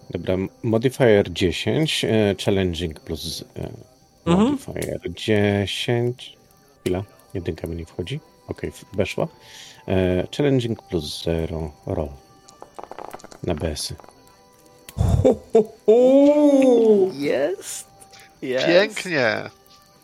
[0.09, 3.94] Dobra, modifier 10, e, challenging plus e,
[4.25, 4.45] Mhm.
[4.67, 6.37] modifier 10.
[6.79, 8.19] Chwila, jedynka mi nie wchodzi.
[8.47, 9.27] Okej, w- weszła.
[9.87, 12.09] E, challenging plus 0, roll.
[13.43, 13.95] Na BS-y.
[17.13, 17.87] Jest.
[18.41, 18.65] Jest.
[18.65, 19.49] Pięknie.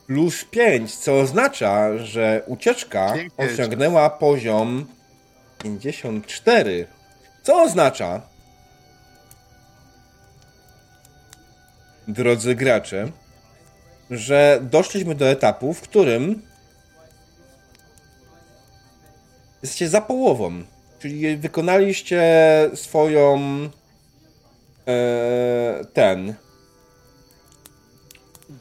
[0.08, 3.46] Plus 5, co oznacza, że ucieczka Pięknie.
[3.46, 4.86] osiągnęła poziom
[5.64, 6.88] 54.
[7.44, 8.22] Co oznacza,
[12.08, 13.12] drodzy gracze,
[14.12, 16.42] że doszliśmy do etapu, w którym
[19.64, 20.64] jesteście za połową.
[21.00, 22.22] Czyli wykonaliście
[22.76, 23.40] swoją
[24.88, 26.34] e, ten.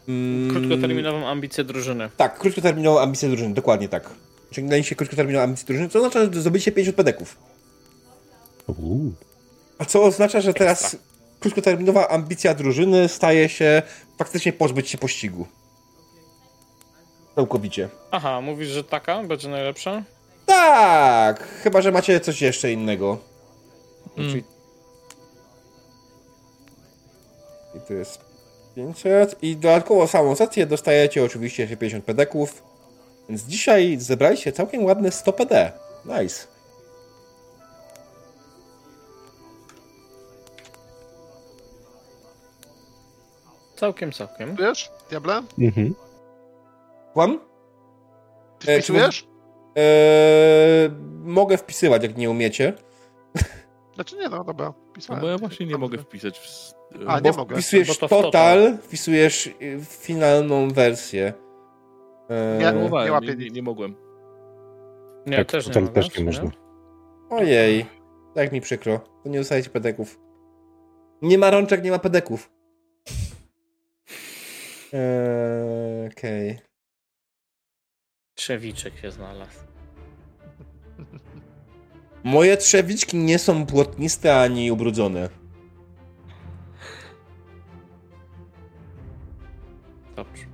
[0.08, 2.08] mm, Krótkoterminową ambicję drużyny.
[2.16, 4.10] tak, krótkoterminową ambicję drużyny, dokładnie tak.
[4.52, 7.36] Osiągnęliście krótkoterminową ambicję drużyny, co oznacza, że zdobyliście 50 pedeków.
[9.78, 10.96] A co oznacza, że teraz
[11.40, 13.82] krótkoterminowa ambicja drużyny staje się
[14.20, 15.46] faktycznie pozbyć się pościgu.
[17.34, 17.88] Całkowicie.
[18.10, 20.02] Aha, mówisz, że taka będzie najlepsza?
[20.46, 23.18] Tak, chyba, że macie coś jeszcze innego.
[24.16, 24.30] Mm.
[24.30, 24.44] Czyli...
[27.74, 28.20] I to jest
[28.74, 32.62] 500 i dodatkowo samą sesję dostajecie oczywiście jeszcze 50 pedeków.
[33.28, 35.72] Więc dzisiaj zebraliście całkiem ładne 100 PD.
[36.04, 36.46] Nice.
[43.80, 44.56] Całkiem, całkiem.
[44.56, 45.42] Wiesz, Diable?
[45.58, 45.94] Mhm.
[47.12, 47.40] Kłam?
[48.58, 49.26] Ty E, wpisujesz?
[49.76, 50.90] Eee,
[51.24, 52.72] mogę wpisywać, jak nie umiecie.
[53.94, 54.66] Znaczy nie, no dobra.
[54.66, 55.22] No Pisałem.
[55.22, 56.74] bo ja właśnie nie mogę wpisać w...
[57.06, 57.54] A, bo nie mogę.
[57.54, 61.32] wpisujesz Bo to w total, wpisujesz y, finalną wersję.
[62.58, 63.94] Nie, Próbowałem, nie nie, łapię nie, nie mogłem.
[65.26, 66.50] Nie, tak, też nie też nie można.
[67.30, 67.86] Ojej,
[68.34, 69.00] tak mi przykro.
[69.22, 70.20] To nie dostajecie pedeków.
[71.22, 72.50] Nie ma rączek, nie ma pedeków.
[74.92, 76.58] Eee, Okej.
[78.34, 79.58] Trzewiczek się znalazł.
[82.24, 85.28] Moje trzewiczki nie są błotniste ani ubrudzone.
[90.16, 90.44] Dobrze.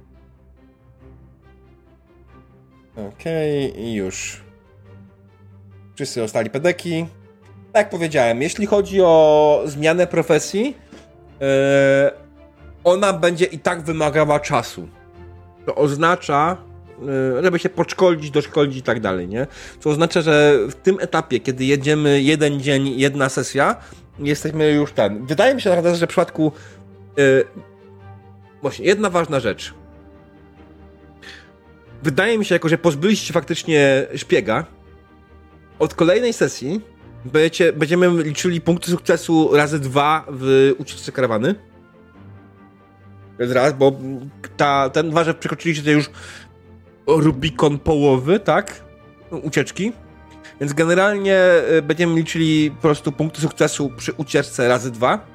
[2.96, 4.42] Okej, i już.
[5.94, 7.06] Wszyscy dostali pedeki.
[7.72, 10.76] Tak jak powiedziałem, jeśli chodzi o zmianę profesji,
[11.40, 12.25] e,
[12.86, 14.88] ona będzie i tak wymagała czasu.
[15.66, 16.56] To oznacza,
[17.38, 19.46] e, żeby się podszkolić, doszkolić i tak dalej, nie?
[19.80, 23.76] Co oznacza, że w tym etapie, kiedy jedziemy jeden dzień, jedna sesja,
[24.18, 25.26] jesteśmy już ten.
[25.26, 26.52] Wydaje mi się naprawdę, że w przypadku
[27.18, 27.22] e,
[28.62, 29.74] właśnie jedna ważna rzecz.
[32.02, 34.64] Wydaje mi się, jako że pozbyliście faktycznie szpiega,
[35.78, 36.80] od kolejnej sesji
[37.24, 41.54] będziecie, będziemy liczyli punkty sukcesu razy dwa w ucieczce karawany.
[43.38, 43.92] Raz, bo
[44.56, 46.10] ta, ten że przekroczyliście już
[47.06, 48.80] Rubikon połowy, tak?
[49.30, 49.92] Ucieczki.
[50.60, 51.40] Więc generalnie
[51.78, 55.26] y, będziemy liczyli po prostu punkty sukcesu przy ucieczce razy dwa.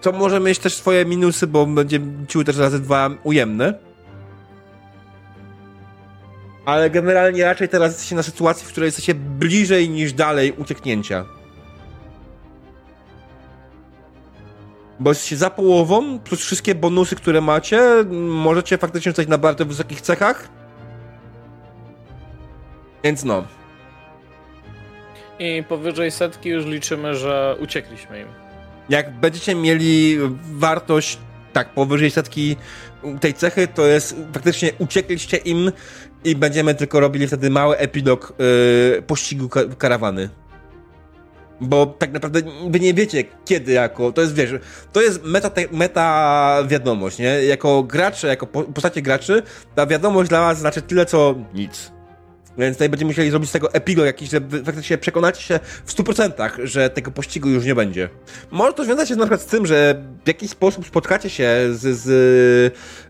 [0.00, 3.74] Co może mieć też swoje minusy, bo będzie liczyły też razy dwa ujemne.
[6.64, 11.24] Ale generalnie raczej teraz jesteście na sytuacji, w której jesteście bliżej niż dalej ucieknięcia.
[15.00, 20.00] Bo jesteście za połową, plus wszystkie bonusy, które macie, możecie faktycznie stać na bardzo wysokich
[20.00, 20.48] cechach.
[23.04, 23.44] Więc no.
[25.38, 28.26] I powyżej setki już liczymy, że uciekliśmy im.
[28.88, 30.18] Jak będziecie mieli
[30.52, 31.18] wartość
[31.52, 32.56] tak powyżej setki
[33.20, 35.72] tej cechy, to jest faktycznie uciekliście im
[36.24, 38.32] i będziemy tylko robili wtedy mały epilog
[38.94, 40.28] yy, pościgu ka karawany.
[41.60, 42.40] Bo tak naprawdę
[42.70, 44.50] wy nie wiecie kiedy jako, to jest wiesz,
[44.92, 47.44] to jest meta, te, meta wiadomość, nie?
[47.44, 49.42] Jako gracze, jako po, postacie graczy,
[49.74, 51.92] ta wiadomość dla was znaczy tyle co nic.
[52.58, 55.94] Więc tutaj będziemy musieli zrobić z tego epilog jakiś, że wy faktycznie przekonacie się w
[55.94, 58.08] 100%, że tego pościgu już nie będzie.
[58.50, 61.96] Może to związać się na przykład z tym, że w jakiś sposób spotkacie się z,
[61.96, 62.06] z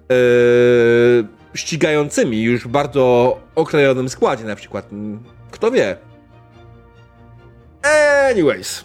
[0.09, 4.91] yy, ścigającymi już bardzo okrojonym składzie na przykład.
[5.51, 6.10] Kto wie?
[8.31, 8.85] Anyways.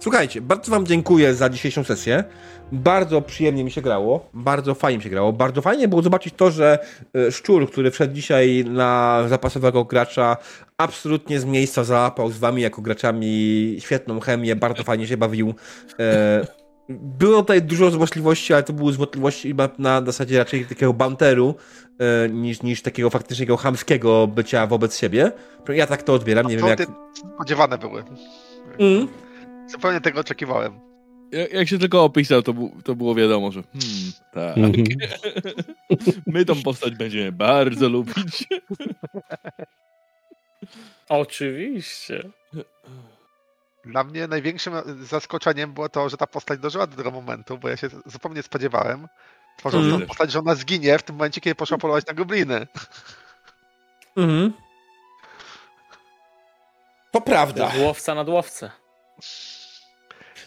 [0.00, 2.24] Słuchajcie, bardzo wam dziękuję za dzisiejszą sesję.
[2.72, 5.32] Bardzo przyjemnie mi się grało, bardzo fajnie mi się grało.
[5.32, 6.78] Bardzo fajnie było zobaczyć to, że
[7.16, 10.36] e, Szczur, który wszedł dzisiaj na zapasowego gracza,
[10.78, 15.54] absolutnie z miejsca załapał z wami jako graczami świetną chemię, bardzo fajnie się bawił.
[16.00, 16.46] E,
[16.88, 21.54] Było tutaj dużo złośliwości, ale to były złośliwości chyba na zasadzie raczej takiego banteru,
[21.98, 25.32] e, niż, niż takiego faktycznego chamskiego bycia wobec siebie.
[25.68, 26.86] Ja tak to odbieram, nie wiem jak...
[27.34, 28.04] Spodziewane były.
[28.78, 29.08] Mm.
[29.68, 30.80] Zupełnie tego oczekiwałem.
[31.32, 34.58] Jak, jak się tylko opisał, to, bu- to było wiadomo, że hmm, tak.
[34.58, 34.84] Mhm.
[36.34, 38.44] My tą postać będziemy bardzo lubić.
[41.08, 42.22] Oczywiście.
[43.86, 47.76] Dla mnie największym zaskoczeniem było to, że ta postać dożyła do tego momentu, bo ja
[47.76, 49.08] się zupełnie spodziewałem,
[49.58, 50.00] tworząc Mhm.
[50.02, 52.66] tą postać, że ona zginie w tym momencie, kiedy poszła polować na gobliny.
[54.16, 54.52] Mhm.
[57.12, 57.72] To prawda.
[57.78, 58.70] Łowca nad łowcę.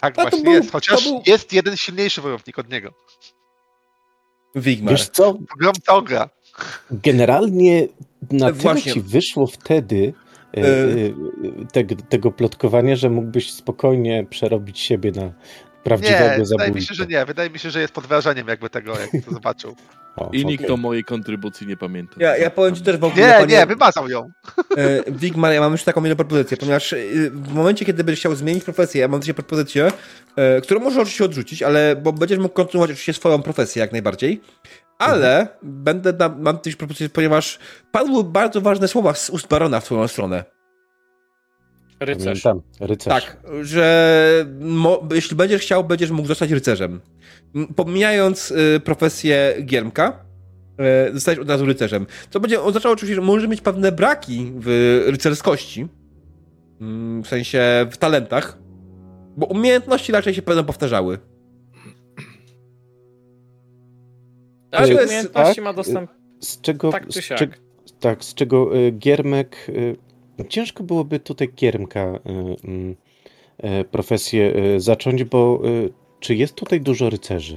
[0.01, 2.93] Tak to właśnie był- jest, chociaż był- jest jeden silniejszy wojownik od niego.
[4.55, 4.93] Wigmar.
[4.93, 5.37] Wiesz co,
[5.87, 6.29] ogra.
[6.91, 7.87] generalnie
[8.21, 8.93] na tyle Właśnie.
[8.93, 10.09] ci wyszło wtedy e, E.
[10.09, 10.28] e,
[11.71, 15.31] tego, tego plotkowania, że mógłbyś spokojnie przerobić siebie na Nie,
[15.83, 16.87] prawdziwego wydaje mi zabójcę.
[16.87, 17.25] się, że nie.
[17.25, 19.75] Wydaje mi się, że jest pod wrażeniem jakby tego, jak to zobaczył.
[20.15, 20.73] O, I nikt okej.
[20.73, 22.15] o mojej kontrybucji nie pamięta.
[22.19, 24.31] Ja, ja powiem ci też w ogóle, Nie, panie, nie, wymazał ją.
[24.77, 26.97] e, Wigmar, ja mam już taką jedną propozycję, ponieważ e,
[27.31, 29.91] w momencie, kiedy będziesz chciał zmienić profesję, ja mam dzisiaj propozycję,
[30.35, 34.41] e, którą możesz oczywiście odrzucić, ale, bo będziesz mógł kontynuować oczywiście swoją profesję jak najbardziej,
[34.99, 37.59] ale będę, na, mam też propozycję, ponieważ
[37.91, 40.43] padły bardzo ważne słowa z ust Barona w twoją stronę.
[41.99, 42.41] Rycerz.
[42.41, 43.23] Pamiętam, rycerz.
[43.23, 47.01] Tak, że mo, jeśli będziesz chciał, będziesz mógł zostać rycerzem.
[47.75, 50.25] Pomijając y, profesję giermka,
[51.09, 52.05] y, zostać od razu rycerzem.
[52.29, 55.87] Co będzie oznaczało oczywiście, że możesz mieć pewne braki w rycerskości,
[56.81, 58.57] mm, w sensie w talentach,
[59.37, 61.19] bo umiejętności raczej się będą powtarzały.
[64.71, 66.11] Ale jest- umiejętności tak, ma dostęp.
[66.39, 67.39] Z czego, Tak czy z siak.
[67.39, 67.59] czeg-
[67.99, 69.65] tak, z czego y, Giermek.
[69.69, 69.95] y,
[70.49, 72.19] Ciężko byłoby tutaj Giermka y,
[72.67, 72.95] mm,
[73.81, 77.55] y, profesję y, zacząć, bo y, czy jest tutaj dużo rycerzy?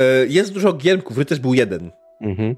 [0.00, 1.90] Y, jest dużo giermków, rycerz był jeden.
[2.20, 2.56] Mhm.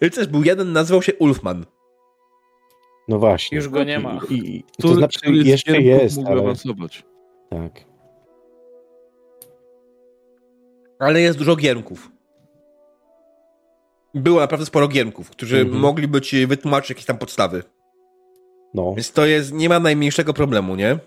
[0.00, 1.66] Rycerz był jeden, nazywał się Ulfman.
[3.08, 3.56] No właśnie.
[3.56, 4.20] Już go nie ma.
[4.30, 7.04] I, i, to znaczy z jeszcze jest, ale awansować.
[7.50, 7.84] tak.
[10.98, 12.10] Ale jest dużo giermków.
[14.14, 15.80] Było naprawdę sporo giermków, którzy Mhm.
[15.80, 17.62] mogliby ci wytłumaczyć jakieś tam podstawy.
[18.74, 20.98] No, Więc to jest, nie ma najmniejszego problemu, nie?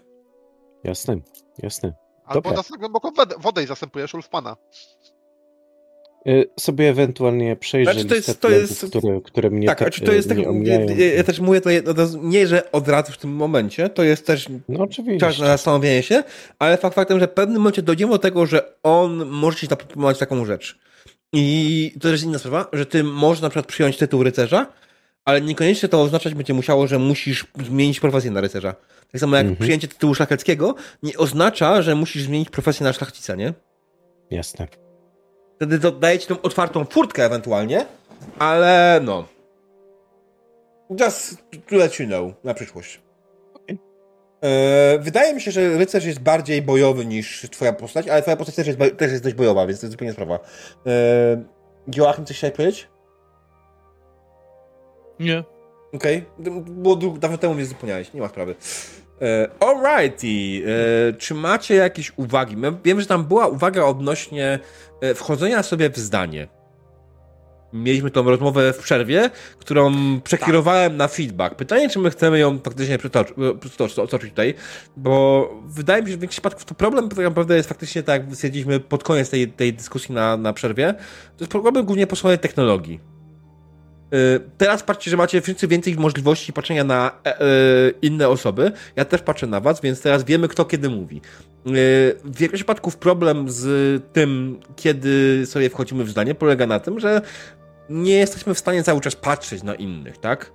[0.84, 1.16] jasne,
[1.58, 1.94] jasne.
[2.26, 2.58] Albo Dobra.
[2.58, 4.56] na samą głęboką wodę, wodę i zastępujesz Ulfmana.
[6.28, 10.12] Y, Sobie ewentualnie przejrzę Znaczy, to jest- to jest- które, które mnie tak, znaczy to
[10.14, 10.38] jest tak,
[11.18, 11.70] ja, też mówię to
[12.22, 14.88] nie, że od razu w tym momencie, to jest też No
[15.20, 16.24] czas na zastanowienie się,
[16.60, 20.18] ale fakt faktem, że w pewnym momencie dojdziemy do tego, że on może ci zaproponować
[20.18, 20.80] taką rzecz.
[21.34, 24.68] I to jest inna sprawa, że ty możesz na przykład przyjąć tytuł rycerza,
[25.26, 28.76] ale niekoniecznie to oznaczać będzie musiało, że musisz zmienić profesję na rycerza.
[29.12, 29.60] Tak samo jak Mhm.
[29.62, 33.54] przyjęcie tytułu szlacheckiego nie oznacza, że musisz zmienić profesję na szlachcica, nie?
[34.32, 34.68] Jasne.
[35.62, 37.86] Wtedy to daje ci tą otwartą furtkę ewentualnie,
[38.40, 39.28] ale no.
[41.00, 41.38] Just
[41.70, 43.02] to let you know na przyszłość.
[44.44, 48.56] E, wydaje mi się, że rycerz jest bardziej bojowy niż twoja postać, ale twoja postać
[48.56, 50.40] też jest, też jest dość bojowa, więc to jest zupełnie sprawa.
[50.88, 51.44] E,
[51.96, 52.88] Joachim, coś chciałeś powiedzieć?
[55.20, 55.44] Nie.
[55.94, 56.26] Okej.
[56.68, 58.56] Było dłu- dawno temu mnie zapomniałeś, nie ma sprawy.
[59.22, 60.28] E, alrighty.
[60.28, 62.56] E, czy macie jakieś uwagi?
[62.84, 64.60] Wiem, że tam była uwaga odnośnie
[65.02, 66.48] e, wchodzenia sobie w zdanie.
[67.74, 69.94] Mieliśmy tą rozmowę w przerwie, którą
[70.24, 71.56] przekierowałem na feedback.
[71.56, 74.54] Pytanie, czy my chcemy ją faktycznie przytoczyć, tutaj,
[74.98, 78.22] bo wydaje mi się, że w większości przypadków to problem tak naprawdę jest faktycznie tak,
[78.26, 80.94] jak stwierdziliśmy pod koniec tej, tej dyskusji na, na przerwie,
[81.38, 83.21] to jest problem głównie po stronie technologii.
[84.14, 87.46] Y, Teraz patrzcie, że macie wszyscy więcej możliwości patrzenia na e, e,
[88.02, 88.72] inne osoby.
[88.96, 91.18] Ja też patrzę na was, więc teraz wiemy, kto kiedy mówi.
[91.18, 91.22] Y,
[91.68, 97.22] W większości przypadków problem z tym, kiedy sobie wchodzimy w zdanie, polega na tym, że
[97.90, 100.52] nie jesteśmy w stanie cały czas patrzeć na innych, tak?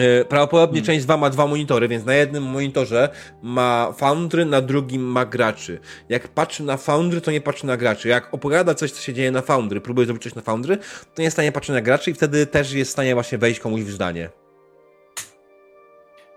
[0.00, 3.08] Y, Prawdopodobnie część z was ma dwa monitory, więc na jednym monitorze
[3.42, 5.78] ma foundry, na drugim ma graczy.
[6.08, 8.08] Jak patrzy na foundry, to nie patrzy na graczy.
[8.08, 10.82] Jak opowiada coś, co się dzieje na foundry, próbuje zrobić coś na foundry, to
[11.18, 13.60] nie jest w stanie patrzeć na graczy i wtedy też jest w stanie właśnie wejść
[13.60, 14.30] komuś w zdanie.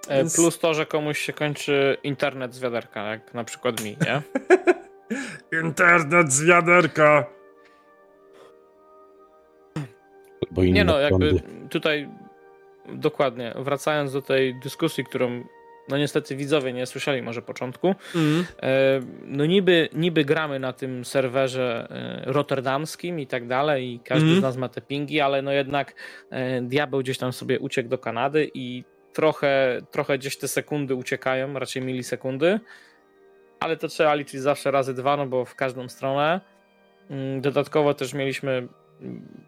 [0.08, 3.98] E, Więc- Plus to, że komuś się kończy internet z wiaderka, jak na przykład mi,
[4.06, 4.22] nie?
[5.64, 7.26] Internet z wiaderka!
[10.52, 11.42] Bo Nie no, jakby prądy.
[11.70, 12.10] tutaj
[12.90, 15.44] dokładnie, wracając do tej dyskusji, którą
[15.90, 17.96] no niestety widzowie nie słyszeli może początku.
[18.16, 18.46] Mm.
[19.26, 21.88] No niby, niby gramy na tym serwerze
[22.28, 24.40] e, rotterdamskim i tak dalej i każdy Mhm.
[24.40, 25.94] z nas ma te pingi, ale no jednak
[26.30, 31.54] e, diabeł gdzieś tam sobie uciekł do Kanady i trochę, trochę gdzieś te sekundy uciekają,
[31.60, 32.60] raczej milisekundy,
[33.60, 36.42] ale to trzeba liczyć zawsze razy dwa, no bo w każdą stronę.
[37.10, 38.70] Mm, Dodatkowo też mieliśmy mm,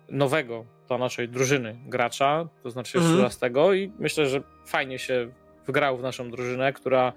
[0.10, 3.16] nowego do naszej drużyny gracza, to znaczy Mhm.
[3.16, 5.32] 13 i myślę, że fajnie się
[5.68, 7.14] wgrał w naszą drużynę, która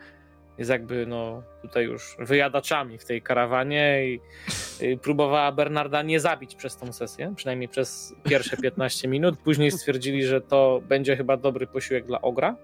[0.59, 4.21] jest jakby no tutaj już wyjadaczami w tej karawanie i,
[4.81, 9.39] i próbowała Bernarda nie zabić przez tą sesję, przynajmniej przez pierwsze 15 minut.
[9.39, 12.57] Później stwierdzili, że to będzie chyba dobry posiłek dla ogra.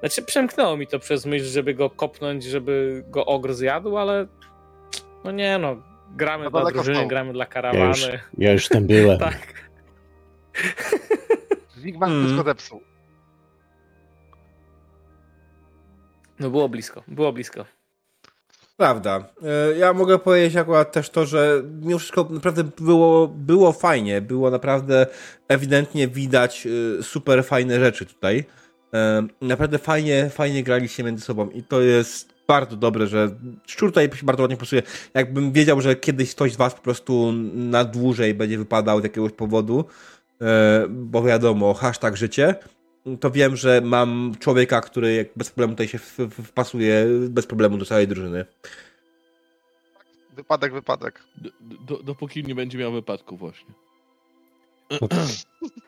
[0.00, 4.26] Znaczy przemknęło mi to przez myśl, żeby go kopnąć, żeby go ogr zjadł, ale
[5.24, 5.76] no nie no,
[6.16, 8.20] gramy No dla drużyny, gramy dla Ja już, karawany.
[8.38, 9.18] ja już tam byłem.
[9.28, 9.38] Tak.
[11.76, 12.24] Wigman Mm.
[12.24, 12.80] wszystko zepsuł.
[16.40, 17.64] No było blisko, było blisko.
[18.76, 19.24] Prawda.
[19.72, 24.20] E, Ja mogę powiedzieć akurat też to, że mimo wszystko naprawdę było, było fajnie.
[24.20, 25.06] Było naprawdę
[25.48, 26.66] ewidentnie widać
[26.98, 28.44] e, super fajne rzeczy tutaj.
[28.94, 33.30] E, Naprawdę fajnie, fajnie graliście między sobą i to jest bardzo dobre, że
[33.66, 34.82] szczur tutaj się bardzo ładnie pasuje.
[35.14, 39.32] Jakbym wiedział, że kiedyś ktoś z was po prostu na dłużej będzie wypadał z jakiegoś
[39.32, 39.84] powodu,
[40.40, 42.54] e, bo wiadomo, hashtag życie,
[43.20, 45.98] to wiem, że mam człowieka, który jak bez problemu tutaj się
[46.44, 48.44] wpasuje bez problemu do całej drużyny.
[50.36, 51.22] Wypadek, wypadek.
[51.36, 53.74] D- do, dopóki nie będzie miał wypadku właśnie.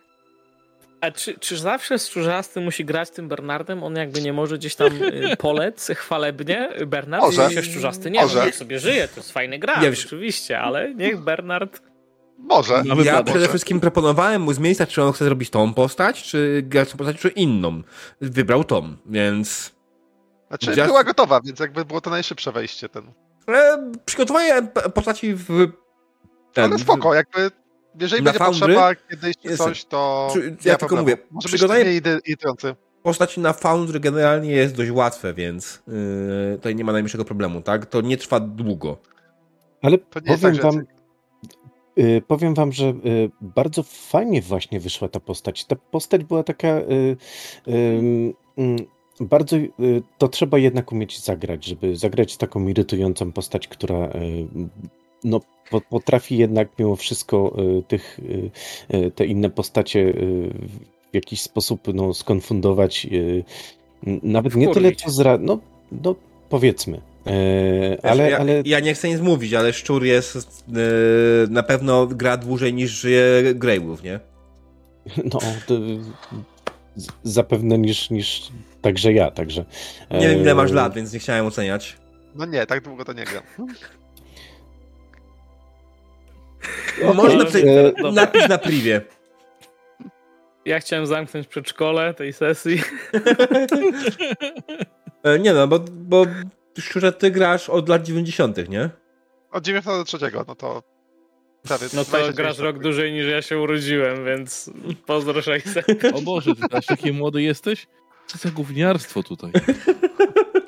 [1.00, 3.82] A czy, czy zawsze Szczurzasty musi grać tym Bernardem?
[3.82, 6.68] On jakby nie może gdzieś tam y, polec chwalebnie?
[6.86, 7.50] Bernard Może.
[7.50, 8.44] się Szczurzasty nie, Może.
[8.44, 11.82] niech sobie żyje, to jest fajny gra, wiesz- oczywiście, ale niech Bernard...
[12.38, 12.82] Może.
[13.04, 16.90] Ja przede wszystkim proponowałem mu z miejsca, czy on chce zrobić tą postać, czy grać
[16.90, 17.82] tą postać, czy inną.
[18.20, 19.72] Wybrał tą, więc...
[20.48, 23.12] Znaczy, Just- była gotowa, więc jakby było to najszybsze wejście ten.
[23.48, 24.62] E, przygotowanie
[24.94, 25.48] postaci w...
[26.52, 27.50] Ten, Ale spoko, jakby
[28.00, 31.02] jeżeli Na będzie Foundry potrzeba kiedyś czy coś, to Czy- ja tylko problemu.
[31.02, 32.74] mówię, Może być przygotowanie- irytujący.
[33.02, 37.86] Postaci na Foundry generalnie jest dość łatwe, więc yy, tutaj nie ma najmniejszego problemu, tak?
[37.86, 38.96] To nie trwa długo.
[39.82, 40.82] ale To nie jest powiem tak, wam,
[41.98, 45.64] y, powiem wam, że y, bardzo fajnie właśnie wyszła ta postać.
[45.64, 47.16] Ta postać była taka y,
[47.68, 48.76] ym, mm,
[49.20, 49.56] bardzo,
[50.18, 53.96] to trzeba jednak umieć zagrać, żeby zagrać taką irytującą postać, która
[55.24, 55.40] no,
[55.70, 58.50] po- potrafi jednak mimo wszystko y, tych, y,
[58.96, 60.12] y, te inne postacie
[61.12, 63.06] w jakiś sposób no, skonfundować.
[64.22, 65.38] Nawet nie tyle co zra...
[65.38, 65.58] No,
[65.92, 66.14] no
[66.48, 67.00] powiedzmy.
[67.26, 70.64] E, ale, ja, ale ja nie chcę nic mówić, ale Szczur jest
[71.50, 74.20] na pewno gra dłużej niż żyje Greywolf, nie?
[75.32, 75.38] No,
[77.22, 78.48] zapewne niż, niż
[78.82, 79.64] także ja, także.
[80.10, 81.96] Nie wiem ile masz e, lat, więc nie chciałem oceniać.
[82.34, 83.42] No nie, tak długo to nie gram.
[87.02, 89.00] No, Można napisać, e, napisz na privie.
[90.64, 92.80] Ja chciałem zamknąć przedszkole tej sesji.
[95.22, 96.26] E, Nie no, bo, bo
[96.78, 98.90] Szczurze, ty grasz od lat 90., nie?
[99.52, 100.82] Od 93, no to
[101.62, 104.70] prawie No to 29 grasz rok dłużej niż ja się urodziłem, więc
[105.06, 105.86] pozdro 600.
[106.14, 107.86] O Boże, ty aż taki młody jesteś?
[108.26, 109.52] Co za gówniarstwo tutaj?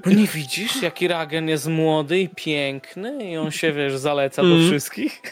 [0.07, 4.49] No nie widzisz, jaki Ragen jest młody i piękny i on się, wiesz, zaleca do
[4.49, 4.69] Mm.
[4.69, 5.23] wszystkich?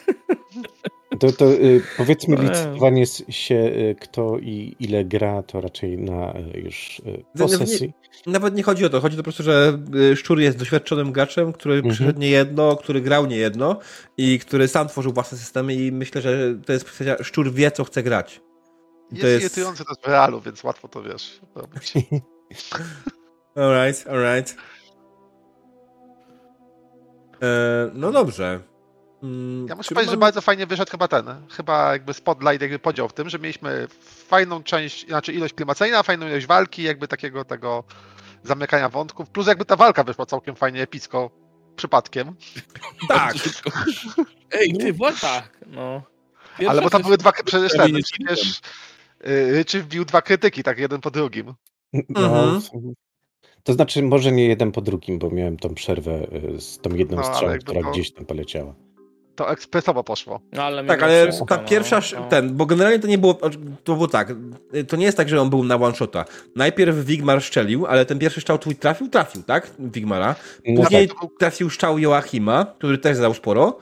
[1.20, 2.42] To, to y, powiedzmy Nie.
[2.42, 7.50] licytowanie się, y, kto i ile gra, to raczej na y, już y, po Nie-
[7.50, 7.92] nie- sesji.
[8.26, 9.78] Nawet nie chodzi o to, chodzi po prostu, że
[10.12, 11.94] y, Szczur jest doświadczonym graczem, który Mhm.
[11.94, 13.78] przyszedł nie jedno, który grał nie jedno
[14.16, 17.84] i który sam tworzył własne systemy i myślę, że to jest kwestia, Szczur wie, co
[17.84, 18.40] chce grać.
[19.10, 19.44] I Jest, to jest...
[19.44, 21.92] irytujące to jest w realu, więc łatwo to wiesz robić.
[23.56, 24.56] Alright, alright.
[27.42, 28.60] E, no dobrze.
[29.22, 32.78] Mm, Ja muszę powiedzieć, że mamy- bardzo fajnie wyszedł chyba ten, chyba jakby spotlight, jakby
[32.78, 33.86] podział w tym, że mieliśmy
[34.28, 37.84] fajną część, znaczy ilość klimacyjna, fajną ilość walki, jakby takiego tego
[38.42, 41.30] zamykania wątków, plus jakby ta walka wyszła całkiem fajnie epicko,
[41.76, 42.34] przypadkiem,
[43.08, 43.34] Tak,
[44.52, 45.28] Ej, ty właśnie.
[45.28, 46.02] Tak, no.
[46.58, 48.60] Pierwsza ale bo tam były dwa, przecież ten, przecież
[49.26, 51.54] y, Ryczy wbił dwa krytyki, tak jeden po drugim.
[52.08, 52.60] No, Mhm.
[53.62, 56.26] To znaczy, może nie jeden po drugim, bo miałem tą przerwę
[56.56, 58.74] y, z tą jedną No, strzałą, która to- gdzieś tam poleciała.
[59.40, 60.40] To ekspresowo poszło.
[60.52, 62.28] no ale tak, ale ta no, pierwsza, sz- no.
[62.28, 63.34] ten, bo generalnie to nie było,
[63.84, 64.32] to było tak,
[64.88, 66.24] to nie jest tak, że on był na one shota.
[66.56, 69.70] Najpierw Wigmar szczelił, ale ten pierwszy strzał twój trafił, trafił, tak?
[69.78, 70.34] Wigmara.
[70.66, 71.16] No Później tak.
[71.38, 73.78] trafił strzał Joachima, który też zadał sporo.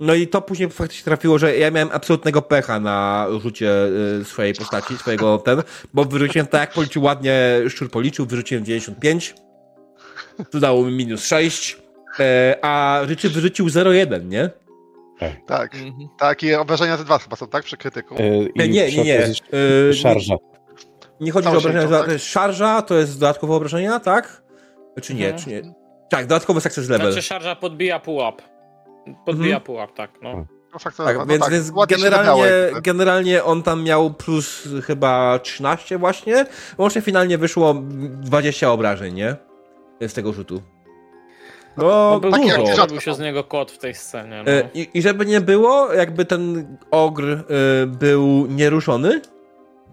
[0.00, 3.86] No i to później faktycznie trafiło, że ja miałem absolutnego pecha na rzucie
[4.20, 5.62] y, swojej postaci, swojego ten,
[5.94, 9.34] bo wyrzuciłem tak jak policzył ładnie, szczur policzył, wyrzuciłem 95.
[10.50, 11.78] To dało mi minus 6,
[12.20, 14.50] e, a Ryczy wyrzucił 0,1, nie?
[15.46, 16.08] Tak, Mhm.
[16.18, 17.64] tak i obrażenia ze dwa chyba są, tak?
[17.64, 18.14] Przy krytyku.
[18.18, 19.04] E, i Nie, nie, przy nie.
[19.04, 19.94] nie.
[19.94, 20.34] Szarża.
[21.20, 22.10] Nie chodzi o obrażenia, to tak?
[22.10, 24.42] jest szarża, to jest dodatkowe obrażenia, tak?
[25.02, 25.42] Czy nie, Mhm.
[25.44, 25.74] czy nie?
[26.10, 27.12] Tak, dodatkowy success level.
[27.12, 28.42] Znaczy szarża podbija pułap.
[29.26, 30.46] Podbija pułap, tak, no.
[30.72, 32.44] No, faktycznie, Tak, no więc, tak, więc generalnie,
[32.82, 36.46] generalnie on tam miał plus chyba 13 właśnie.
[36.78, 39.36] Łącznie finalnie wyszło 20 obrażeń, nie?
[40.08, 40.62] Z tego rzutu.
[41.80, 42.74] No, No, był, takie jak dużo.
[42.74, 44.52] zrobił się z niego kot w tej scenie, no.
[44.52, 47.42] E, I, I żeby nie było, jakby ten ogr e,
[47.86, 49.20] był nieruszony,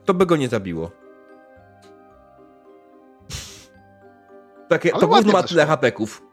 [0.05, 0.91] to by go nie zabiło.
[4.69, 6.23] Takie, Ale to gówno ma tyle hapeków.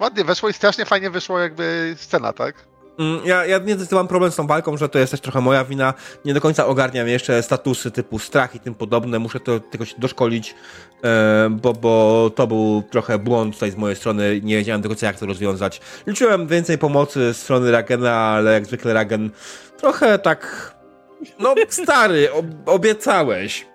[0.00, 2.54] Ładnie weszło i strasznie fajnie wyszło jakby scena, tak?
[2.98, 5.64] Mm, Ja, ja niestety mam problem z tą walką, że to jest też trochę moja
[5.64, 5.94] wina.
[6.24, 9.18] Nie do końca ogarniam jeszcze statusy typu strach i tym podobne.
[9.18, 10.54] Muszę to tylko się doszkolić,
[11.04, 14.40] e, bo, bo to był trochę błąd tutaj z mojej strony.
[14.42, 15.80] Nie wiedziałem do końca jak to rozwiązać.
[16.06, 19.30] Liczyłem więcej pomocy z strony Ragena, ale jak zwykle Ragen
[19.78, 20.72] trochę tak...
[21.38, 23.66] No stary, ob obiecałeś.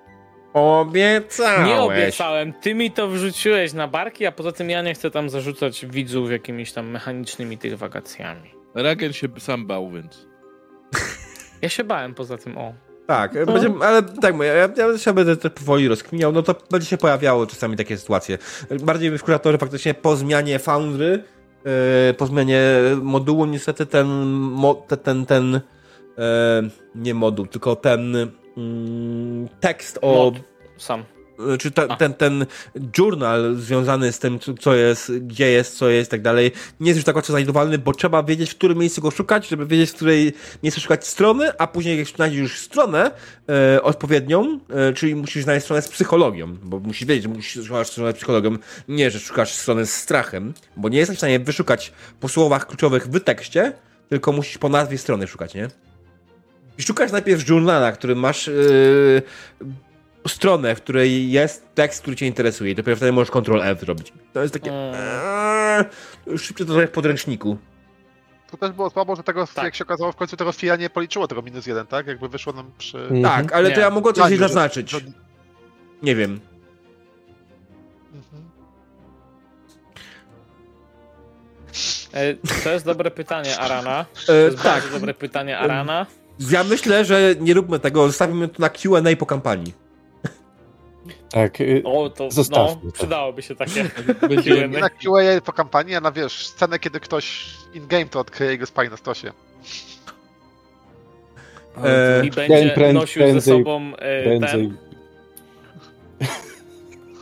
[0.54, 1.68] Obiecałeś.
[1.68, 5.30] Nie obiecałem, ty mi to wrzuciłeś na barki, a poza tym ja nie chcę tam
[5.30, 8.57] zarzucać widzów jakimiś tam mechanicznymi tych wakacjami.
[8.84, 10.28] Ragen się sam bał, więc.
[11.62, 12.74] Ja się bałem poza tym, o.
[13.08, 16.88] Tak, będzie, ale tak mówię, ja, ja się będę to powoli rozkminiał, no to będzie
[16.88, 18.38] się pojawiało czasami takie sytuacje.
[18.84, 19.12] Bardziej
[19.44, 21.24] to, że faktycznie po zmianie Foundry,
[22.08, 22.62] yy, po zmianie
[23.02, 25.62] modułu niestety ten, mo, te- ten, ten, e,
[26.96, 28.16] nie moduł, tylko ten
[28.58, 30.14] mm, tekst o...
[30.14, 30.36] Mod.
[30.78, 31.04] Sam.
[31.60, 31.96] Czy ten, A.
[31.96, 32.46] ten, ten
[32.98, 36.98] journal związany z tym, co- jest, gdzie jest, co jest i tak dalej, nie jest
[36.98, 39.94] już tak łatwo znajdowalny, bo trzeba wiedzieć, w którym miejscu go szukać, żeby wiedzieć, w
[39.94, 40.34] której
[40.64, 43.12] miejscu szukać strony, a później jak znajdziesz już stronę
[43.50, 47.88] e, odpowiednią, e, czyli musisz znaleźć stronę z psychologią, bo musisz wiedzieć, że musisz szukać
[47.90, 48.58] stronę z psychologią,
[48.88, 53.08] nie, że szukasz strony z strachem, bo nie jesteś w stanie wyszukać po słowach kluczowych
[53.08, 53.74] w tekście,
[54.10, 55.68] tylko musisz po nazwie strony szukać, nie?
[56.78, 59.22] I szukasz najpierw journala, który masz yy,
[60.28, 64.14] stronę, w której jest tekst, który cię interesuje i dopiero wtedy możesz Ctrl F zrobić.
[64.34, 64.72] To jest takie...
[64.72, 64.96] Mm.
[66.28, 67.58] Eee, szybciej to zrobię w podręczniku.
[68.52, 69.64] To też było słabo, że tego, Tak.
[69.66, 72.08] jak się okazało, w końcu tego FIA nie policzyło tego minus jeden, tak?
[72.08, 72.98] Jakby wyszło nam przy...
[72.98, 73.24] Mhm.
[73.24, 73.82] Tak, ale to Nie.
[73.82, 74.90] ja mogłem coś że- zaznaczyć.
[74.92, 75.00] że-
[76.04, 76.40] Nie wiem.
[78.14, 78.44] Mhm.
[82.14, 82.34] E,
[82.64, 84.06] to jest dobre pytanie, Arana.
[84.28, 86.06] To E, jest tak, bardzo dobre pytanie, Arana.
[86.40, 89.74] ja myślę, że nie róbmy tego, zostawimy to na Q&A po kampanii.
[91.32, 92.98] Tak, y, O, to Zostawmy no, to.
[92.98, 93.90] przydałoby się takie.
[94.30, 98.54] Będzie, Nie na QA po kampanii, a na wiesz, scenę, kiedy ktoś in-game to odkryje
[98.54, 99.32] i go spali na stosie.
[101.84, 104.78] E, I będzie pręd- nosił ze prędzej- sobą e, prędzej, ten...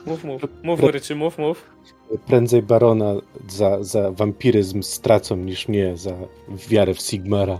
[0.06, 1.66] Mów, mów, mów, Ryczy, mów, mów.
[2.28, 3.14] prędzej Barona
[3.48, 6.12] za, za wampiryzm stracą niż mnie za
[6.70, 7.60] wiarę w Sigmara.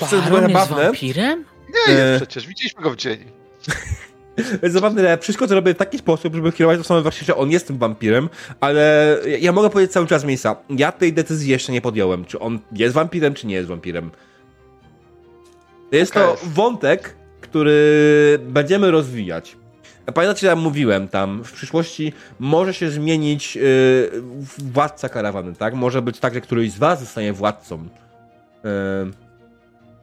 [0.00, 1.44] To jest wampirem?
[1.88, 1.98] Nie E.
[1.98, 3.18] jest przecież, widzieliśmy go w dzień.
[4.62, 7.78] Zabawne, wszystko to robię w taki sposób, żeby kierować osobę właśnie, że on jest tym
[7.78, 8.28] wampirem,
[8.60, 10.56] ale ja- mogę powiedzieć cały czas miejsca.
[10.70, 14.10] Ja tej decyzji jeszcze nie podjąłem, czy on jest wampirem, czy nie jest wampirem.
[15.92, 16.48] Jest to Okej.
[16.50, 19.56] wątek, który będziemy rozwijać.
[20.14, 23.62] Pamiętacie, ja mówiłem tam, w przyszłości może się zmienić yy,
[24.58, 25.74] władca karawany, tak?
[25.74, 27.78] Może być tak, że któryś z was zostanie władcą.
[28.64, 28.70] Yy,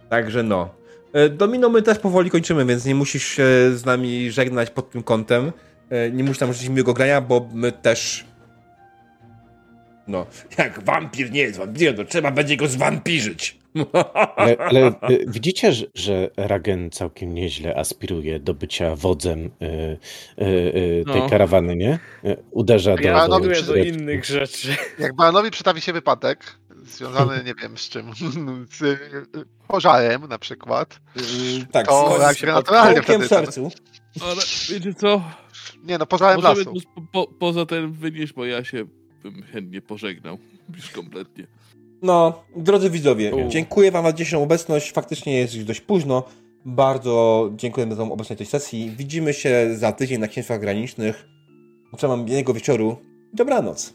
[0.09, 0.69] także no.
[1.15, 3.43] E, Domino my też powoli kończymy, więc nie musisz się
[3.75, 5.51] z nami żegnać pod tym kątem.
[5.89, 8.25] E, Nie musisz nam życzyć miłego grania, bo my też...
[10.07, 10.25] No,
[10.57, 13.57] jak wampir nie jest wampirem, to trzeba będzie go zwampirzyć.
[14.35, 19.47] Ale, ale y, widzicie, że, że Ragen całkiem nieźle aspiruje do bycia wodzem y,
[20.41, 21.29] y, y, tej No.
[21.29, 21.99] karawany, nie?
[22.51, 23.01] Uderza do...
[23.03, 24.75] Ja do, do do- innych rzeczy.
[24.99, 26.39] Jak Baranowi przytrafi się wypadek,
[26.85, 28.11] związany nie wiem z czym,
[28.77, 28.99] z
[29.67, 30.99] pożarem na przykład,
[31.71, 33.71] tak, to jak z naturalnie wtedy ten, sercu.
[34.21, 35.21] Ale wiecie co?
[35.83, 36.87] Nie no, pożarem Możemy lasu.
[36.95, 38.85] po, po, poza ten wynieść, bo ja się
[39.23, 40.37] bym chętnie pożegnał.
[40.75, 41.47] Już kompletnie.
[42.01, 43.49] No, drodzy widzowie, U.
[43.49, 44.91] dziękuję wam za dzisiejszą obecność.
[44.91, 46.23] Faktycznie jest już dość późno.
[46.65, 48.91] Bardzo dziękujemy za obecność tej sesji.
[48.97, 51.25] Widzimy się za tydzień na Księstwach Granicznych.
[51.93, 52.97] Życzę wam miłego wieczoru.
[53.33, 53.93] Dobranoc.